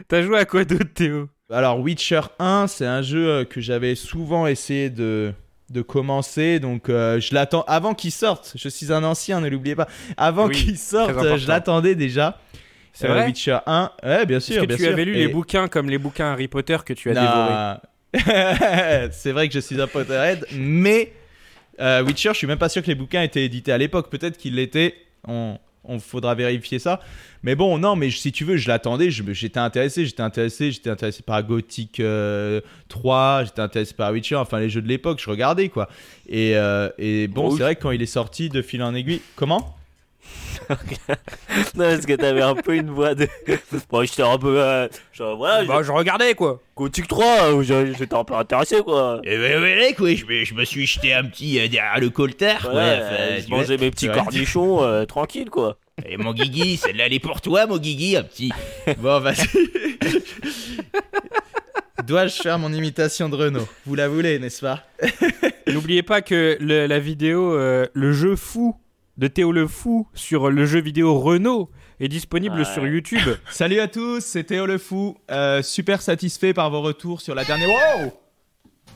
T'as 0.08 0.24
joué 0.24 0.40
à 0.40 0.46
quoi 0.46 0.66
d'autre, 0.66 0.94
Théo? 0.94 1.30
Alors 1.52 1.80
Witcher 1.80 2.22
1, 2.40 2.66
c'est 2.68 2.88
un 2.88 3.04
jeu 3.04 3.30
euh, 3.30 3.46
que 3.46 3.62
j'avais 3.62 3.94
souvent 3.94 4.48
essayé 4.48 4.90
de, 4.90 5.32
de 5.70 5.82
commencer, 5.82 6.60
donc 6.60 6.90
euh, 6.90 7.20
je 7.20 7.34
l'attends 7.34 7.64
avant 7.68 7.94
qu'il 7.94 8.12
sorte. 8.12 8.54
Je 8.56 8.70
suis 8.70 8.94
un 8.94 9.04
ancien, 9.04 9.42
ne 9.42 9.48
l'oubliez 9.50 9.76
pas. 9.76 9.88
Avant 10.18 10.48
Oui, 10.48 10.56
qu'il 10.56 10.78
sorte, 10.78 11.12
euh, 11.18 11.38
je 11.38 11.48
l'attendais 11.48 11.96
déjà. 11.96 12.40
C'est 12.94 13.08
Euh, 13.10 13.14
vrai 13.14 13.26
Witcher 13.26 13.58
1, 13.66 13.92
ouais, 14.04 14.26
bien 14.26 14.40
sûr. 14.40 14.56
Est-ce 14.56 14.62
que 14.62 14.68
bien 14.68 14.78
tu 14.78 14.84
sûr. 14.84 14.92
avais 14.94 15.06
lu 15.06 15.16
Et- 15.16 15.26
les 15.26 15.28
bouquins 15.28 15.68
comme 15.68 15.90
les 15.90 15.98
bouquins 15.98 16.32
Harry 16.32 16.48
Potter 16.48 16.78
que 16.86 16.94
tu 16.94 17.10
as 17.10 17.14
dévorés 17.14 17.50
Non. 17.54 19.10
c'est 19.12 19.32
vrai 19.32 19.48
que 19.50 19.54
je 19.54 19.60
suis 19.60 19.82
un 19.82 19.88
Potterhead, 19.88 20.46
mais 20.56 21.12
euh, 21.82 22.04
Witcher, 22.04 22.30
je 22.34 22.38
suis 22.38 22.48
même 22.48 22.58
pas 22.58 22.70
sûr 22.70 22.82
que 22.82 22.88
les 22.88 22.96
bouquins 22.96 23.22
étaient 23.22 23.44
édités 23.44 23.72
à 23.74 23.78
l'époque. 23.78 24.10
Peut-être 24.10 24.38
qu'ils 24.38 24.56
l'étaient. 24.56 24.94
On, 25.28 25.58
on 25.88 26.00
faudra 26.00 26.36
vérifier 26.36 26.80
ça. 26.80 27.00
Mais 27.44 27.56
bon, 27.56 27.78
non, 27.78 27.96
mais 27.96 28.10
si 28.10 28.32
tu 28.32 28.44
veux, 28.44 28.58
je 28.58 28.68
l'attendais, 28.68 29.12
j'étais 29.12 29.60
intéressé, 29.60 30.06
j'étais 30.06 30.24
intéressé, 30.24 30.72
j'étais 30.72 30.90
intéressé 30.90 31.22
par 31.22 31.44
Gothic 31.44 32.00
euh, 32.00 32.62
3, 32.90 33.46
j'étais 33.46 33.62
intéressé 33.62 33.94
par 33.94 34.12
Witcher, 34.12 34.36
enfin 34.36 34.60
les 34.60 34.70
jeux 34.70 34.82
de 34.82 34.88
l'époque, 34.88 35.20
je 35.24 35.30
regardais 35.30 35.70
quoi. 35.70 35.88
Et, 36.28 36.56
euh, 36.56 36.90
et 36.98 37.28
bon, 37.28 37.50
Bon, 37.50 37.56
c'est 37.56 37.64
vrai 37.64 37.76
que 37.76 37.82
quand 37.82 37.92
il 37.92 38.02
est 38.02 38.08
sorti 38.08 38.50
de 38.50 38.62
fil 38.62 38.82
en 38.82 38.96
aiguille, 38.96 39.22
comment? 39.36 39.76
Non, 40.70 41.86
parce 41.90 42.06
que 42.06 42.14
t'avais 42.14 42.42
un 42.42 42.56
peu 42.56 42.76
une 42.76 42.90
voix 42.90 43.16
de. 43.16 43.28
Bon, 43.90 44.04
j'étais 44.04 44.24
un 44.24 44.38
peu. 44.38 44.62
euh, 44.62 44.88
genre, 45.14 45.38
voilà, 45.38 45.64
Bah, 45.66 45.82
je 45.84 45.92
regardais 45.92 46.34
quoi. 46.36 46.62
Gothic 46.76 47.08
3, 47.08 47.26
euh, 47.54 47.94
j'étais 47.98 48.16
un 48.16 48.24
peu 48.24 48.34
intéressé 48.36 48.82
quoi. 48.82 49.22
Et 49.24 49.38
ben 49.38 49.60
voilà 49.60 49.94
quoi, 49.94 50.14
je 50.14 50.26
me, 50.26 50.44
je 50.44 50.54
me 50.54 50.66
suis 50.66 50.86
jeté 50.86 51.14
un 51.14 51.24
petit 51.24 51.60
euh, 51.60 51.68
derrière 51.68 52.00
le 52.00 52.10
coltard 52.10 52.62
quoi. 52.62 52.74
Ouais, 52.74 53.00
enfin, 53.02 53.16
euh, 53.20 53.40
je 53.42 53.48
vois. 53.48 53.58
mangeais 53.60 53.78
mes 53.78 53.92
petits 53.92 54.10
cornichons 54.10 54.84
euh, 54.84 55.06
tranquille 55.06 55.50
quoi. 55.50 55.78
Et 56.06 56.18
mon 56.18 56.34
Guigui, 56.34 56.76
celle-là 56.78 57.06
elle 57.06 57.14
est 57.14 57.20
pour 57.20 57.40
toi 57.42 57.66
mon 57.68 57.78
Guigui, 57.78 58.18
un 58.18 58.24
petit. 58.24 58.52
Bon, 58.98 59.20
vas-y. 59.22 59.48
Dois-je 62.06 62.42
faire 62.42 62.60
mon 62.60 62.72
imitation 62.74 63.30
de 63.30 63.36
Renault? 63.36 63.68
Vous 63.86 63.96
la 63.96 64.08
voulez, 64.08 64.38
n'est-ce 64.38 64.62
pas? 64.62 64.84
N'oubliez 65.68 66.04
pas 66.04 66.22
que 66.22 66.58
le- 66.60 66.86
la 66.86 67.00
vidéo, 67.00 67.54
euh, 67.56 67.88
le 67.94 68.12
jeu 68.12 68.36
fou 68.36 68.76
de 69.18 69.28
Théo 69.28 69.52
le 69.52 69.68
Fou 69.68 70.08
sur 70.14 70.50
le 70.50 70.66
jeu 70.66 70.82
vidéo 70.82 71.20
Renault 71.20 71.70
est 72.00 72.08
disponible 72.10 72.58
Ouais. 72.60 72.66
sur 72.66 72.86
YouTube. 72.86 73.20
Salut 73.50 73.80
à 73.80 73.88
tous, 73.88 74.20
c'est 74.22 74.44
Théo 74.44 74.66
le 74.66 74.78
Fou. 74.78 75.18
Euh, 75.32 75.62
super 75.62 76.02
satisfait 76.02 76.54
par 76.54 76.70
vos 76.70 76.82
retours 76.82 77.22
sur 77.22 77.34
la 77.36 77.46
dernière. 77.46 77.70
Wow 77.70 78.12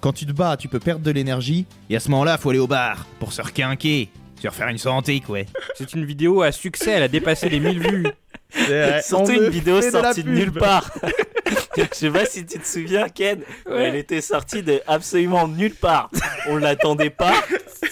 Quand 0.02 0.12
tu 0.14 0.26
te 0.26 0.32
bats, 0.34 0.58
tu 0.58 0.68
peux 0.68 0.80
perdre 0.80 1.04
de 1.04 1.12
l'énergie. 1.12 1.66
Et 1.90 1.96
à 1.96 2.00
ce 2.00 2.10
moment-là, 2.12 2.38
faut 2.38 2.50
aller 2.50 2.60
au 2.60 2.68
bar 2.68 3.06
pour 3.20 3.32
se 3.32 3.42
requinquer, 3.42 4.10
se 4.42 4.48
refaire 4.48 4.68
une 4.68 4.78
santé 4.78 5.22
quoi. 5.22 5.40
C'est 5.76 5.94
une 5.94 6.04
vidéo 6.06 6.42
à 6.42 6.52
succès, 6.52 6.92
elle 6.92 7.04
a 7.04 7.08
dépassé 7.08 7.48
les 7.50 7.60
1000 7.60 7.80
vues. 7.80 8.08
Vrai, 8.53 9.01
Surtout 9.06 9.32
on 9.32 9.44
une 9.44 9.50
vidéo 9.50 9.79
de 9.79 9.89
sortie 9.89 10.24
de, 10.24 10.29
nulle 10.29 10.51
part. 10.51 10.91
Je 11.77 11.84
sais 11.91 12.10
pas 12.10 12.25
si 12.25 12.46
tu 12.46 12.60
te 12.60 12.65
souviens, 12.68 13.08
Ken. 13.10 13.41
Ouais. 13.68 13.84
Elle 13.86 13.96
était 13.96 14.22
sortie 14.22 14.63
de 14.63 14.82
absolument 14.88 15.48
nulle 15.48 15.75
part. 15.75 16.10
On 16.48 16.58
l'attendait 16.58 17.10
pas. 17.10 17.34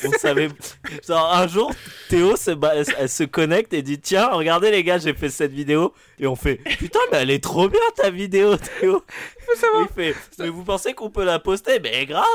On 0.03 0.11
savait. 0.11 0.49
Genre, 1.07 1.33
un 1.33 1.47
jour, 1.47 1.71
Théo 2.09 2.35
se, 2.35 2.51
ba- 2.51 2.73
elle 2.75 3.09
se 3.09 3.23
connecte 3.23 3.73
et 3.73 3.81
dit 3.81 3.99
Tiens, 3.99 4.29
regardez 4.31 4.71
les 4.71 4.83
gars, 4.83 4.97
j'ai 4.97 5.13
fait 5.13 5.29
cette 5.29 5.53
vidéo. 5.53 5.93
Et 6.19 6.27
on 6.27 6.35
fait 6.35 6.55
Putain, 6.77 6.99
mais 7.11 7.19
elle 7.19 7.31
est 7.31 7.43
trop 7.43 7.69
bien 7.69 7.79
ta 7.95 8.09
vidéo, 8.09 8.57
Théo. 8.57 9.03
Il 9.49 9.87
fait 9.95 10.15
Mais 10.39 10.49
vous 10.49 10.63
pensez 10.63 10.93
qu'on 10.93 11.09
peut 11.09 11.23
la 11.23 11.39
poster? 11.39 11.79
Mais 11.79 12.05
grave 12.05 12.25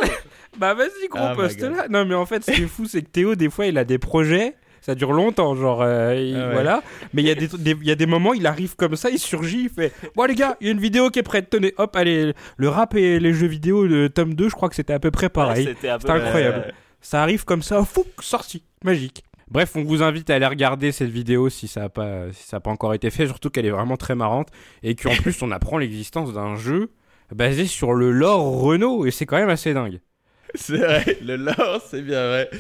Bah 0.57 0.75
vas-y, 0.75 1.09
gros, 1.09 1.29
my 1.31 1.35
poste 1.37 1.59
God. 1.61 1.77
là. 1.77 1.87
Non, 1.89 2.05
mais 2.05 2.15
en 2.15 2.27
fait, 2.27 2.45
ce 2.45 2.51
qui 2.53 2.63
est 2.63 2.67
fou, 2.69 2.87
c'est 2.87 3.03
que 3.03 3.11
Théo, 3.11 3.35
des 3.35 3.51
fois, 3.51 3.67
il 3.67 3.77
a 3.79 3.85
des 3.85 3.99
projets. 3.99 4.55
Ça 4.85 4.95
dure 4.95 5.13
longtemps, 5.13 5.55
genre, 5.55 5.81
euh, 5.81 6.15
il- 6.15 6.37
Ah 6.37 6.49
ouais. 6.49 6.53
voilà. 6.53 6.83
Mais 7.15 7.23
il 7.23 7.29
y, 7.29 7.31
a 7.31 7.35
des, 7.37 7.47
des- 7.47 7.77
il 7.81 7.87
y 7.87 7.91
a 7.91 7.95
des 7.95 8.05
moments, 8.07 8.35
il 8.35 8.47
arrive 8.47 8.75
comme 8.77 8.97
ça, 8.97 9.09
il 9.11 9.19
surgit, 9.19 9.63
il 9.65 9.69
fait 9.71 9.93
Bon, 10.17 10.25
les 10.25 10.35
gars, 10.35 10.57
il 10.61 10.67
y 10.67 10.71
a 10.71 10.73
une 10.73 10.81
vidéo 10.81 11.09
qui 11.09 11.21
est 11.21 11.23
prête, 11.23 11.49
tenez, 11.49 11.73
hop, 11.79 11.95
allez, 11.97 12.35
le 12.57 12.69
rap 12.69 12.95
et 12.97 13.19
les 13.21 13.33
jeux 13.33 13.47
vidéo, 13.47 13.87
le 13.87 14.09
tome 14.11 14.35
2, 14.35 14.49
je 14.49 14.55
crois 14.55 14.69
que 14.69 14.75
c'était 14.75 14.93
à 14.93 14.99
peu 14.99 15.11
près 15.13 15.29
pareil. 15.31 15.65
Ouais, 15.67 15.73
C'était 15.75 15.89
un 15.89 15.99
peu- 15.99 16.09
C'était 16.09 16.13
incroyable. 16.27 16.65
Euh, 16.67 16.71
Ça 17.01 17.23
arrive 17.23 17.45
comme 17.45 17.63
ça, 17.63 17.83
fou, 17.85 18.05
sorti, 18.21 18.63
magique. 18.85 19.23
Bref, 19.51 19.73
on 19.77 19.85
vous 19.85 20.03
invite 20.03 20.31
à 20.31 20.35
aller 20.37 20.47
regarder 20.47 20.93
cette 20.93 21.11
vidéo 21.11 21.49
si 21.51 21.69
ça 21.69 21.81
n'a 21.83 21.89
pas, 21.89 22.33
si 22.33 22.47
ça 22.49 22.57
a 22.57 22.61
pas 22.61 22.71
encore 22.71 22.95
été 22.95 23.11
fait, 23.11 23.27
surtout 23.27 23.51
qu'elle 23.51 23.67
est 23.67 23.71
vraiment 23.71 23.97
très 23.97 24.15
marrante 24.15 24.49
et 24.83 24.95
qu'en 24.95 25.11
plus 25.15 25.43
on 25.43 25.51
apprend 25.51 25.79
l'existence 25.79 26.33
d'un 26.33 26.57
jeu 26.57 26.91
basé 27.35 27.67
sur 27.67 27.93
le 27.93 28.11
lore 28.13 28.61
Renault 28.63 29.05
et 29.05 29.11
c'est 29.11 29.27
quand 29.27 29.37
même 29.37 29.51
assez 29.51 29.75
dingue. 29.75 30.01
C'est 30.55 30.77
vrai, 30.79 31.19
le 31.25 31.37
lore, 31.37 31.83
c'est 31.91 32.03
bien 32.03 32.27
vrai. 32.29 32.51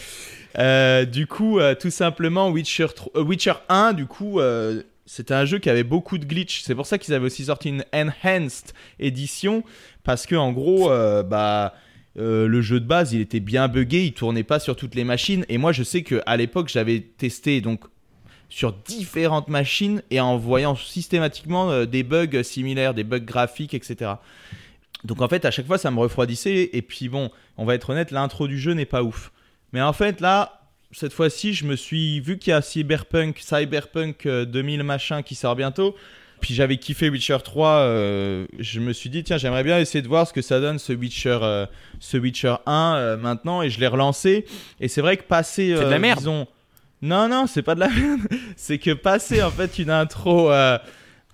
Euh, 0.58 1.04
du 1.04 1.26
coup, 1.26 1.58
euh, 1.58 1.74
tout 1.74 1.90
simplement, 1.90 2.50
Witcher, 2.50 2.88
3 2.94 3.12
euh, 3.16 3.54
1, 3.68 3.92
du 3.92 4.06
coup, 4.06 4.40
c'était 5.06 5.34
un 5.34 5.44
jeu 5.44 5.58
qui 5.58 5.70
avait 5.70 5.84
beaucoup 5.84 6.18
de 6.18 6.24
glitch. 6.24 6.62
C'est 6.62 6.74
pour 6.74 6.86
ça 6.86 6.98
qu'ils 6.98 7.14
avaient 7.14 7.26
aussi 7.26 7.46
sorti 7.46 7.68
une 7.70 7.84
enhanced 7.92 8.72
édition, 8.98 9.64
parce 10.04 10.26
que 10.26 10.34
en 10.34 10.52
gros, 10.52 10.88
bah, 11.24 11.74
le 12.16 12.60
jeu 12.60 12.80
de 12.80 12.86
base, 12.86 13.12
il 13.12 13.20
était 13.20 13.40
bien 13.40 13.68
buggé, 13.68 14.04
il 14.04 14.12
tournait 14.12 14.44
pas 14.44 14.58
sur 14.58 14.76
toutes 14.76 14.94
les 14.94 15.04
machines. 15.04 15.44
Et 15.48 15.58
moi, 15.58 15.72
je 15.72 15.82
sais 15.82 16.02
que 16.02 16.22
à 16.26 16.36
l'époque, 16.36 16.68
j'avais 16.68 17.00
testé 17.00 17.60
donc 17.60 17.84
sur 18.48 18.72
différentes 18.72 19.48
machines 19.48 20.02
et 20.10 20.20
en 20.20 20.36
voyant 20.36 20.76
systématiquement 20.76 21.84
des 21.86 22.02
bugs 22.02 22.42
similaires, 22.42 22.92
des 22.92 23.04
bugs 23.04 23.18
graphiques, 23.18 23.74
etc. 23.74 24.12
Donc 25.04 25.20
en 25.20 25.28
fait, 25.28 25.44
à 25.44 25.50
chaque 25.50 25.66
fois, 25.66 25.78
ça 25.78 25.90
me 25.90 25.98
refroidissait. 25.98 26.70
Et 26.72 26.82
puis 26.82 27.08
bon, 27.08 27.30
on 27.56 27.64
va 27.64 27.74
être 27.74 27.90
honnête, 27.90 28.10
l'intro 28.10 28.46
du 28.46 28.58
jeu 28.58 28.72
n'est 28.72 28.86
pas 28.86 29.02
ouf. 29.02 29.32
Mais 29.72 29.80
en 29.82 29.92
fait, 29.92 30.20
là, 30.20 30.60
cette 30.92 31.12
fois-ci, 31.12 31.54
je 31.54 31.64
me 31.64 31.76
suis 31.76 32.20
vu 32.20 32.38
qu'il 32.38 32.50
y 32.50 32.54
a 32.54 32.60
Cyberpunk, 32.62 33.38
Cyberpunk 33.40 34.26
euh, 34.26 34.44
2000 34.44 34.82
machin 34.82 35.22
qui 35.22 35.34
sort 35.34 35.56
bientôt. 35.56 35.96
Puis 36.40 36.54
j'avais 36.54 36.76
kiffé 36.76 37.08
Witcher 37.08 37.38
3. 37.42 37.68
euh, 37.68 38.46
je 38.58 38.80
me 38.80 38.92
suis 38.92 39.08
dit, 39.08 39.22
tiens, 39.22 39.38
j'aimerais 39.38 39.62
bien 39.62 39.78
essayer 39.78 40.02
de 40.02 40.08
voir 40.08 40.26
ce 40.26 40.32
que 40.32 40.42
ça 40.42 40.58
donne 40.60 40.78
ce 40.80 40.92
Witcher, 40.92 41.38
euh, 41.42 41.66
ce 42.00 42.16
Witcher 42.16 42.56
1 42.66 42.94
euh, 42.96 43.16
maintenant. 43.16 43.62
Et 43.62 43.70
je 43.70 43.78
l'ai 43.78 43.86
relancé. 43.86 44.44
Et 44.80 44.88
c'est 44.88 45.00
vrai 45.00 45.16
que 45.16 45.22
passer. 45.22 45.74
C'est 45.76 45.84
de 45.84 45.88
la 45.88 45.96
euh, 45.96 45.98
merde. 46.00 46.18
disons- 46.18 46.48
Non, 47.00 47.28
non, 47.28 47.46
c'est 47.46 47.62
pas 47.62 47.74
de 47.76 47.80
la 47.80 47.88
merde. 47.88 48.20
c'est 48.56 48.78
que 48.78 48.90
passer 48.92 49.40
en 49.42 49.50
fait 49.52 49.78
une 49.78 49.90
intro. 49.90 50.50
euh, 50.50 50.78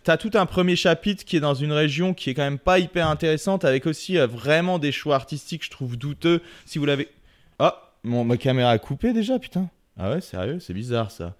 T'as 0.04 0.16
tout 0.18 0.30
un 0.34 0.46
premier 0.46 0.76
chapitre 0.76 1.24
qui 1.24 1.36
est 1.36 1.40
dans 1.40 1.54
une 1.54 1.72
région 1.72 2.14
qui 2.14 2.30
est 2.30 2.34
quand 2.34 2.42
même 2.44 2.58
pas 2.58 2.78
hyper 2.78 3.08
intéressante, 3.08 3.64
avec 3.64 3.86
aussi 3.86 4.16
euh, 4.18 4.26
vraiment 4.26 4.78
des 4.78 4.92
choix 4.92 5.16
artistiques, 5.16 5.64
je 5.64 5.70
trouve 5.70 5.96
douteux. 5.96 6.40
Si 6.66 6.78
vous 6.78 6.84
l'avez. 6.86 7.08
Mon, 8.08 8.24
ma 8.24 8.36
caméra 8.36 8.70
a 8.70 8.78
coupé 8.78 9.12
déjà, 9.12 9.38
putain. 9.38 9.68
Ah 10.00 10.10
ouais, 10.10 10.20
sérieux, 10.20 10.58
c'est 10.60 10.74
bizarre 10.74 11.10
ça. 11.10 11.34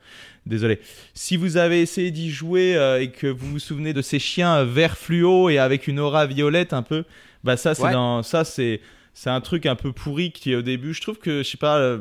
Désolé. 0.46 0.80
Si 1.14 1.36
vous 1.36 1.56
avez 1.56 1.80
essayé 1.80 2.10
d'y 2.10 2.30
jouer 2.30 2.76
euh, 2.76 3.00
et 3.00 3.10
que 3.10 3.26
vous 3.28 3.46
vous 3.52 3.58
souvenez 3.58 3.92
de 3.92 4.02
ces 4.02 4.18
chiens 4.18 4.56
euh, 4.58 4.64
vert 4.64 4.96
fluo 4.98 5.48
et 5.48 5.58
avec 5.58 5.86
une 5.86 6.00
aura 6.00 6.26
violette 6.26 6.72
un 6.72 6.82
peu, 6.82 7.04
bah 7.44 7.56
ça 7.56 7.74
c'est 7.74 7.84
Ouais. 7.84 7.92
dans 7.92 8.22
ça 8.24 8.44
c'est 8.44 8.80
c'est 9.14 9.30
un 9.30 9.40
truc 9.40 9.66
un 9.66 9.76
peu 9.76 9.92
pourri 9.92 10.32
qui 10.32 10.52
est 10.52 10.56
au 10.56 10.62
début. 10.62 10.92
Je 10.94 11.00
trouve 11.00 11.18
que 11.18 11.42
je 11.42 11.48
sais 11.48 11.56
pas. 11.56 11.78
euh, 11.78 11.98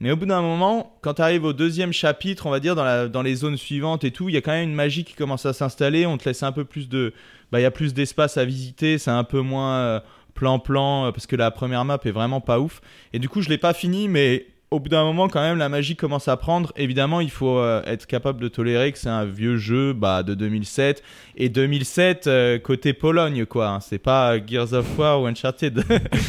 mais 0.00 0.10
au 0.10 0.16
bout 0.16 0.26
d'un 0.26 0.42
moment, 0.42 0.96
quand 1.02 1.14
tu 1.14 1.22
arrives 1.22 1.44
au 1.44 1.52
deuxième 1.52 1.92
chapitre, 1.92 2.46
on 2.46 2.50
va 2.50 2.58
dire 2.58 2.74
dans, 2.74 2.82
la, 2.82 3.06
dans 3.06 3.22
les 3.22 3.36
zones 3.36 3.56
suivantes 3.56 4.02
et 4.02 4.10
tout, 4.10 4.28
il 4.28 4.34
y 4.34 4.36
a 4.36 4.40
quand 4.40 4.50
même 4.50 4.68
une 4.70 4.74
magie 4.74 5.04
qui 5.04 5.14
commence 5.14 5.46
à 5.46 5.52
s'installer. 5.52 6.06
On 6.06 6.18
te 6.18 6.28
laisse 6.28 6.42
un 6.42 6.50
peu 6.50 6.64
plus 6.64 6.88
de, 6.88 7.14
bah 7.52 7.60
il 7.60 7.62
y 7.62 7.66
a 7.66 7.70
plus 7.70 7.94
d'espace 7.94 8.36
à 8.36 8.44
visiter. 8.44 8.98
C'est 8.98 9.12
un 9.12 9.22
peu 9.22 9.40
moins 9.40 9.74
euh, 9.76 10.00
plan-plan 10.34 11.06
euh, 11.06 11.10
parce 11.12 11.26
que 11.26 11.36
la 11.36 11.50
première 11.50 11.84
map 11.84 11.98
est 12.04 12.10
vraiment 12.10 12.40
pas 12.40 12.58
ouf. 12.60 12.80
Et 13.12 13.18
du 13.18 13.28
coup, 13.28 13.42
je 13.42 13.48
l'ai 13.48 13.58
pas 13.58 13.72
fini, 13.74 14.08
mais 14.08 14.46
au 14.70 14.80
bout 14.80 14.88
d'un 14.88 15.04
moment, 15.04 15.28
quand 15.28 15.42
même, 15.42 15.58
la 15.58 15.68
magie 15.68 15.96
commence 15.96 16.28
à 16.28 16.36
prendre. 16.38 16.72
Évidemment, 16.76 17.20
il 17.20 17.30
faut 17.30 17.58
euh, 17.58 17.82
être 17.84 18.06
capable 18.06 18.40
de 18.40 18.48
tolérer 18.48 18.90
que 18.92 18.98
c'est 18.98 19.10
un 19.10 19.26
vieux 19.26 19.58
jeu 19.58 19.92
bah, 19.92 20.22
de 20.22 20.32
2007. 20.34 21.02
Et 21.36 21.50
2007, 21.50 22.26
euh, 22.26 22.58
côté 22.58 22.94
Pologne, 22.94 23.44
quoi. 23.44 23.68
hein. 23.68 23.80
C'est 23.80 23.98
pas 23.98 24.36
Gears 24.44 24.72
of 24.72 24.98
War 24.98 25.20
ou 25.20 25.26
Uncharted. 25.26 25.84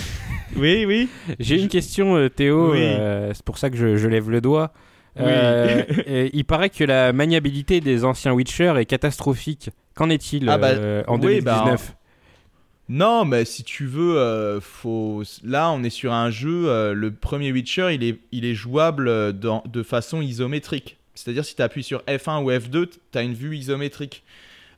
oui, 0.58 0.84
oui. 0.86 1.08
J'ai 1.40 1.60
une 1.62 1.70
question, 1.70 2.28
Théo, 2.30 2.72
Oui. 2.74 2.80
euh, 2.82 3.32
c'est 3.34 3.46
pour 3.46 3.58
ça 3.58 3.70
que 3.70 3.78
je, 3.78 3.96
je 3.96 4.08
lève 4.10 4.30
le 4.30 4.42
doigt. 4.42 4.74
Oui. 5.18 5.32
Il 6.34 6.44
paraît 6.44 6.70
que 6.70 6.84
la 6.84 7.14
maniabilité 7.14 7.80
des 7.82 8.04
anciens 8.04 8.34
Witcher 8.34 8.74
est 8.78 8.86
catastrophique. 8.86 9.70
Qu'en 9.96 10.10
est-il 10.10 10.50
Ah 10.50 10.58
bah, 10.58 10.72
en 11.08 11.20
oui, 11.22 11.40
bah, 11.42 11.62
2019 11.66 11.96
Non, 12.96 13.26
mais 13.26 13.44
si 13.44 13.64
tu 13.64 13.88
veux, 13.88 14.18
euh, 14.20 14.62
faut... 14.62 15.24
là, 15.44 15.72
on 15.72 15.82
est 15.84 15.90
sur 15.90 16.14
un 16.14 16.30
jeu. 16.30 16.66
euh, 16.70 16.94
le 16.94 17.12
premier 17.12 17.52
Witcher, 17.52 17.90
il 17.96 18.04
est, 18.04 18.20
il 18.32 18.46
est 18.46 18.54
jouable 18.54 19.08
euh, 19.08 19.32
dans- 19.32 19.64
de 19.66 19.82
façon 19.82 20.22
isométrique. 20.22 20.98
C'est-à-dire, 21.16 21.44
si 21.44 21.56
tu 21.56 21.62
appuies 21.64 21.82
sur 21.84 22.04
F1 22.08 22.44
ou 22.44 22.52
F2, 22.52 22.88
tu 23.12 23.18
as 23.18 23.24
une 23.24 23.34
vue 23.34 23.58
isométrique. 23.58 24.24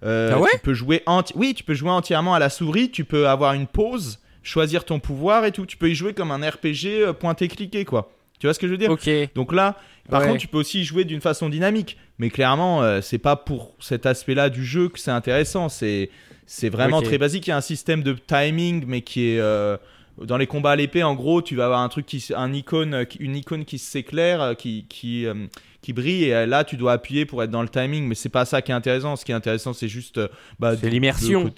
Euh, 0.04 0.32
Ah 0.34 0.40
ouais 0.40 0.50
tu 0.54 0.60
peux 0.60 0.74
jouer 0.74 1.02
enti- 1.08 1.34
Oui, 1.36 1.54
tu 1.56 1.64
peux 1.66 1.74
jouer 1.74 1.90
entièrement 1.90 2.34
à 2.34 2.40
la 2.40 2.50
souris. 2.50 2.90
Tu 2.90 3.04
peux 3.04 3.28
avoir 3.28 3.54
une 3.54 3.68
pause, 3.68 4.20
choisir 4.44 4.86
ton 4.86 5.00
pouvoir 5.00 5.44
et 5.44 5.52
tout. 5.52 5.66
Tu 5.66 5.76
peux 5.76 5.90
y 5.90 5.96
jouer 5.96 6.14
comme 6.14 6.32
un 6.32 6.50
RPG 6.50 7.12
pointé-cliqué, 7.20 7.84
quoi. 7.84 8.12
Tu 8.40 8.48
vois 8.48 8.54
ce 8.54 8.60
que 8.60 8.68
je 8.68 8.72
veux 8.72 8.78
dire 8.78 8.92
Ok. 8.92 9.10
donc 9.36 9.52
là, 9.54 9.76
par 10.10 10.22
Ouais. 10.22 10.28
contre, 10.28 10.40
tu 10.40 10.48
peux 10.48 10.58
aussi 10.60 10.82
y 10.82 10.84
jouer 10.86 11.04
d'une 11.04 11.22
façon 11.22 11.50
dynamique. 11.50 11.98
Mais 12.20 12.30
clairement, 12.30 13.02
c'est 13.02 13.18
pas 13.18 13.36
pour 13.36 13.76
cet 13.80 14.06
aspect-là 14.06 14.50
du 14.50 14.64
jeu 14.64 14.88
que 14.88 15.00
c'est 15.00 15.12
intéressant. 15.12 15.68
C'est 15.70 16.10
c'est 16.46 16.70
vraiment 16.70 17.02
très 17.02 17.18
basique. 17.18 17.48
Il 17.48 17.50
y 17.50 17.54
a 17.54 17.58
un 17.58 17.62
système 17.62 18.04
de 18.04 18.14
timing, 18.14 18.84
mais 18.88 19.02
qui 19.02 19.30
est 19.32 19.40
euh, 19.40 19.78
dans 20.22 20.38
les 20.38 20.48
combats 20.48 20.72
à 20.72 20.76
l'épée. 20.76 21.04
En 21.04 21.16
gros, 21.16 21.42
tu 21.42 21.56
vas 21.56 21.66
avoir 21.66 21.82
un 21.82 21.90
truc 21.90 22.06
qui, 22.06 22.24
un 22.36 22.54
icône, 22.54 23.06
qui- 23.06 23.18
une 23.20 23.36
icône 23.36 23.66
qui 23.66 23.78
s'éclaire, 23.80 24.42
euh, 24.42 24.54
qui 24.54 24.86
qui 24.88 25.26
euh, 25.26 25.34
qui 25.82 25.94
brille. 25.94 26.24
Et 26.26 26.46
là, 26.46 26.64
tu 26.64 26.78
dois 26.78 26.94
appuyer 26.94 27.26
pour 27.26 27.44
être 27.44 27.52
dans 27.52 27.62
le 27.62 27.70
timing. 27.70 28.08
Mais 28.08 28.16
c'est 28.16 28.30
pas 28.30 28.46
ça 28.46 28.62
qui 28.62 28.72
est 28.72 28.76
intéressant. 28.76 29.16
Ce 29.16 29.26
qui 29.26 29.32
est 29.32 29.36
intéressant, 29.36 29.74
c'est 29.74 29.88
juste 29.88 30.20
bah, 30.60 30.74
l'immersion. 30.82 31.52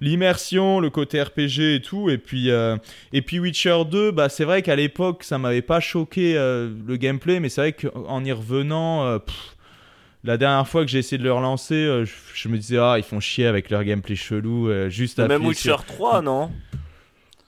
l'immersion, 0.00 0.80
le 0.80 0.90
côté 0.90 1.22
RPG 1.22 1.76
et 1.76 1.80
tout. 1.80 2.10
Et 2.10 2.18
puis, 2.18 2.50
euh, 2.50 2.76
et 3.12 3.22
puis 3.22 3.38
Witcher 3.38 3.82
2, 3.90 4.10
bah, 4.10 4.28
c'est 4.28 4.44
vrai 4.44 4.62
qu'à 4.62 4.76
l'époque, 4.76 5.22
ça 5.24 5.38
m'avait 5.38 5.62
pas 5.62 5.80
choqué 5.80 6.36
euh, 6.36 6.70
le 6.86 6.96
gameplay, 6.96 7.40
mais 7.40 7.48
c'est 7.48 7.60
vrai 7.60 7.72
qu'en 7.72 8.24
y 8.24 8.32
revenant, 8.32 9.06
euh, 9.06 9.18
pff, 9.18 9.56
la 10.24 10.36
dernière 10.36 10.66
fois 10.68 10.82
que 10.84 10.90
j'ai 10.90 10.98
essayé 10.98 11.18
de 11.18 11.24
le 11.24 11.32
relancer, 11.32 11.74
euh, 11.74 12.04
je, 12.04 12.12
je 12.34 12.48
me 12.48 12.56
disais, 12.56 12.78
ah, 12.78 12.94
ils 12.98 13.04
font 13.04 13.20
chier 13.20 13.46
avec 13.46 13.70
leur 13.70 13.82
gameplay 13.84 14.14
chelou, 14.16 14.68
euh, 14.68 14.88
juste 14.88 15.18
Même 15.18 15.30
appuyer 15.32 15.48
Witcher 15.48 15.62
sur- 15.70 15.84
3, 15.84 16.22
non 16.22 16.50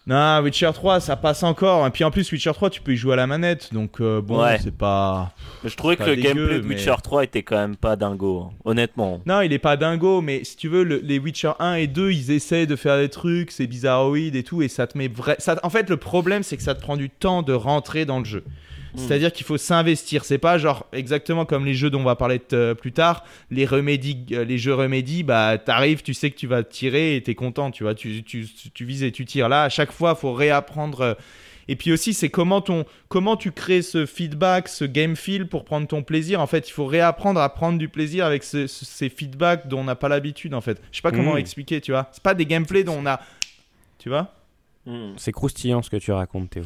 Non, 0.07 0.40
Witcher 0.43 0.71
3, 0.75 1.00
ça 1.00 1.16
passe 1.16 1.43
encore. 1.43 1.87
Et 1.87 1.90
puis 1.90 2.04
en 2.04 2.11
plus, 2.11 2.31
Witcher 2.31 2.50
3, 2.52 2.69
tu 2.69 2.83
peux 2.83 2.93
y 2.93 2.97
jouer 2.97 3.14
à 3.14 3.16
la 3.16 3.26
manette. 3.26 3.73
Donc 3.73 4.00
euh, 4.02 4.21
bon, 4.21 4.43
Ouais. 4.43 4.59
c'est 4.62 4.76
pas. 4.76 5.33
Mais 5.62 5.71
je 5.71 5.76
trouvais 5.78 5.97
que 5.97 6.02
le 6.02 6.16
dégueu, 6.16 6.28
gameplay 6.35 6.57
de 6.61 6.66
mais- 6.66 6.75
Witcher 6.75 6.95
3 7.02 7.25
était 7.25 7.43
quand 7.43 7.57
même 7.57 7.76
pas 7.76 7.97
dingo, 7.97 8.50
honnêtement. 8.66 9.23
Non, 9.25 9.40
il 9.40 9.50
est 9.54 9.59
pas 9.59 9.78
dingo, 9.78 10.21
mais 10.21 10.45
si 10.45 10.57
tu 10.59 10.69
veux, 10.69 10.85
le- 10.85 11.00
les 11.02 11.19
Witcher 11.19 11.52
1 11.59 11.76
et 11.76 11.87
2, 11.87 12.11
ils 12.12 12.33
essaient 12.33 12.66
de 12.66 12.76
faire 12.76 12.99
des 12.99 13.09
trucs, 13.09 13.50
c'est 13.50 13.66
bizarroïde 13.66 14.37
et 14.37 14.43
tout, 14.43 14.61
et 14.61 14.69
ça 14.69 14.87
te 14.87 14.99
met 14.99 15.09
vrai. 15.09 15.37
Ça, 15.38 15.59
en 15.62 15.71
fait, 15.71 15.88
le 15.88 15.97
problème, 15.97 16.43
c'est 16.43 16.59
que 16.59 16.62
ça 16.62 16.75
te 16.75 16.83
prend 16.83 16.99
du 16.99 17.09
temps 17.09 17.40
de 17.43 17.54
rentrer 17.54 18.04
dans 18.04 18.19
le 18.19 18.26
jeu. 18.26 18.45
Hmm. 18.95 18.99
C'est-à-dire 18.99 19.33
qu'il 19.33 19.45
faut 19.45 19.57
s'investir. 19.59 20.25
C'est 20.25 20.39
pas 20.39 20.57
genre 20.57 20.87
exactement 20.93 21.45
comme 21.45 21.65
les 21.67 21.75
jeux 21.75 21.91
dont 21.91 22.01
on 22.01 22.05
va 22.05 22.15
parler 22.17 22.41
euh, 22.53 22.75
plus 22.75 22.93
tard. 22.93 23.25
Les 23.51 23.67
remédies, 23.67 24.25
euh, 24.33 24.45
les 24.45 24.57
jeux 24.59 24.75
remédies, 24.75 25.23
bah 25.25 25.59
t'arrives, 25.59 26.03
tu 26.03 26.15
sais 26.15 26.31
que 26.31 26.37
tu 26.37 26.47
vas 26.47 26.63
tirer 26.63 27.17
et 27.17 27.23
t'es 27.23 27.35
content, 27.35 27.71
tu 27.71 27.83
vois. 27.83 27.95
Tu, 27.95 28.23
tu, 28.23 28.47
tu 28.73 28.85
vises 28.85 29.03
et 29.03 29.11
tu 29.13 29.25
tires. 29.27 29.49
Là, 29.49 29.65
à 29.65 29.69
chaque 29.69 29.91
fois, 29.93 30.15
faut 30.15 30.33
réapprendre. 30.33 31.01
euh, 31.01 31.15
Et 31.67 31.77
puis 31.77 31.93
aussi, 31.93 32.13
c'est 32.15 32.29
comment, 32.29 32.61
ton, 32.61 32.85
comment 33.09 33.37
tu 33.37 33.51
crées 33.51 33.81
ce 33.83 34.05
feedback, 34.07 34.69
ce 34.69 34.85
game 34.85 35.17
feel 35.17 35.49
pour 35.49 35.65
prendre 35.65 35.87
ton 35.89 36.03
plaisir. 36.03 36.41
En 36.41 36.47
fait, 36.47 36.69
il 36.69 36.73
faut 36.73 36.87
réapprendre 36.87 37.41
à 37.41 37.49
prendre 37.53 37.79
du 37.79 37.89
plaisir 37.89 38.27
avec 38.27 38.45
ce- 38.45 38.67
ce- 38.67 38.85
ces 38.85 39.09
feedbacks 39.09 39.67
dont 39.67 39.81
on 39.81 39.85
n'a 39.85 39.97
pas 39.97 40.09
l'habitude, 40.11 40.55
en 40.55 40.61
fait. 40.61 40.81
Je 40.93 40.97
sais 40.99 41.03
pas 41.03 41.11
comment 41.11 41.33
Mhm. 41.33 41.39
expliquer, 41.39 41.81
tu 41.81 41.91
vois. 41.93 42.09
C'est 42.13 42.23
pas 42.23 42.35
des 42.35 42.45
gameplays 42.47 42.85
dont 42.85 42.99
on 43.03 43.07
a. 43.07 43.19
Tu 43.99 44.09
vois 44.09 44.29
Hmm. 44.87 45.15
C'est 45.17 45.33
croustillant 45.33 45.81
ce 45.83 45.89
que 45.89 45.97
tu 45.97 46.13
racontes, 46.13 46.51
Théo. 46.51 46.65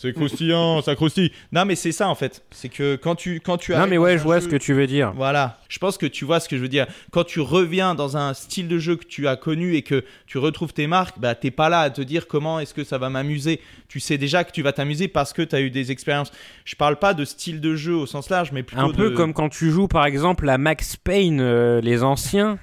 C'est 0.00 0.12
croustillant, 0.12 0.80
ça 0.80 0.94
croustille. 0.94 1.32
Non, 1.50 1.64
mais 1.64 1.74
c'est 1.74 1.90
ça, 1.90 2.08
en 2.08 2.14
fait. 2.14 2.44
C'est 2.52 2.68
que 2.68 2.94
quand 2.94 3.16
tu, 3.16 3.40
quand 3.40 3.56
tu 3.56 3.72
Non, 3.72 3.88
mais 3.88 3.98
ouais, 3.98 4.16
je 4.16 4.22
vois 4.22 4.38
jeu- 4.38 4.44
ce 4.44 4.48
que 4.48 4.56
tu 4.56 4.72
veux 4.72 4.86
dire. 4.86 5.12
Voilà, 5.16 5.58
je 5.68 5.78
pense 5.78 5.98
que 5.98 6.06
tu 6.06 6.24
vois 6.24 6.38
ce 6.38 6.48
que 6.48 6.56
je 6.56 6.62
veux 6.62 6.68
dire. 6.68 6.86
Quand 7.10 7.24
tu 7.24 7.40
reviens 7.40 7.96
dans 7.96 8.16
un 8.16 8.32
style 8.32 8.68
de 8.68 8.78
jeu 8.78 8.94
que 8.94 9.04
tu 9.04 9.26
as 9.26 9.34
connu 9.34 9.74
et 9.74 9.82
que 9.82 10.04
tu 10.28 10.38
retrouves 10.38 10.72
tes 10.72 10.86
marques, 10.86 11.18
bah 11.18 11.34
t'es 11.34 11.50
pas 11.50 11.68
là 11.68 11.80
à 11.80 11.90
te 11.90 12.00
dire 12.00 12.28
comment 12.28 12.60
est-ce 12.60 12.74
que 12.74 12.84
ça 12.84 12.96
va 12.98 13.10
m'amuser. 13.10 13.60
Tu 13.88 13.98
sais 13.98 14.18
déjà 14.18 14.44
que 14.44 14.52
tu 14.52 14.62
vas 14.62 14.72
t'amuser 14.72 15.08
parce 15.08 15.32
que 15.32 15.42
tu 15.42 15.56
as 15.56 15.60
eu 15.60 15.70
des 15.70 15.90
expériences. 15.90 16.30
Je 16.64 16.76
parle 16.76 16.96
pas 17.00 17.12
de 17.12 17.24
style 17.24 17.60
de 17.60 17.74
jeu 17.74 17.94
au 17.96 18.06
sens 18.06 18.30
large, 18.30 18.52
mais 18.52 18.62
plutôt 18.62 18.82
Un 18.82 18.92
peu 18.92 19.10
de- 19.10 19.16
comme 19.16 19.32
quand 19.32 19.48
tu 19.48 19.70
joues 19.72 19.88
par 19.88 20.06
exemple 20.06 20.48
à 20.48 20.58
Max 20.58 20.94
Payne, 20.96 21.40
euh, 21.40 21.80
les 21.80 22.04
anciens, 22.04 22.58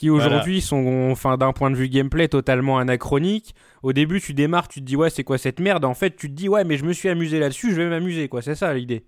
qui 0.00 0.08
aujourd'hui 0.08 0.62
sont, 0.62 1.10
enfin, 1.10 1.36
d'un 1.36 1.52
point 1.52 1.70
de 1.70 1.76
vue 1.76 1.90
gameplay, 1.90 2.26
totalement 2.26 2.78
anachroniques. 2.78 3.54
Au 3.82 3.92
début, 3.92 4.18
tu 4.18 4.32
démarres, 4.32 4.66
tu 4.66 4.80
te 4.80 4.86
dis 4.86 4.96
ouais, 4.96 5.10
c'est 5.10 5.24
quoi 5.24 5.36
cette 5.36 5.60
merde? 5.60 5.84
En 5.84 5.92
fait, 5.92 6.16
tu 6.16 6.30
te 6.30 6.34
dis 6.34 6.48
ouais, 6.48 6.64
mais 6.64 6.78
je 6.78 6.86
me 6.86 6.94
suis 6.94 7.10
amusé 7.10 7.38
là-dessus, 7.38 7.72
je 7.72 7.76
vais 7.76 7.86
m'amuser, 7.90 8.26
quoi. 8.26 8.40
C'est 8.40 8.54
ça 8.54 8.72
l'idée. 8.72 9.04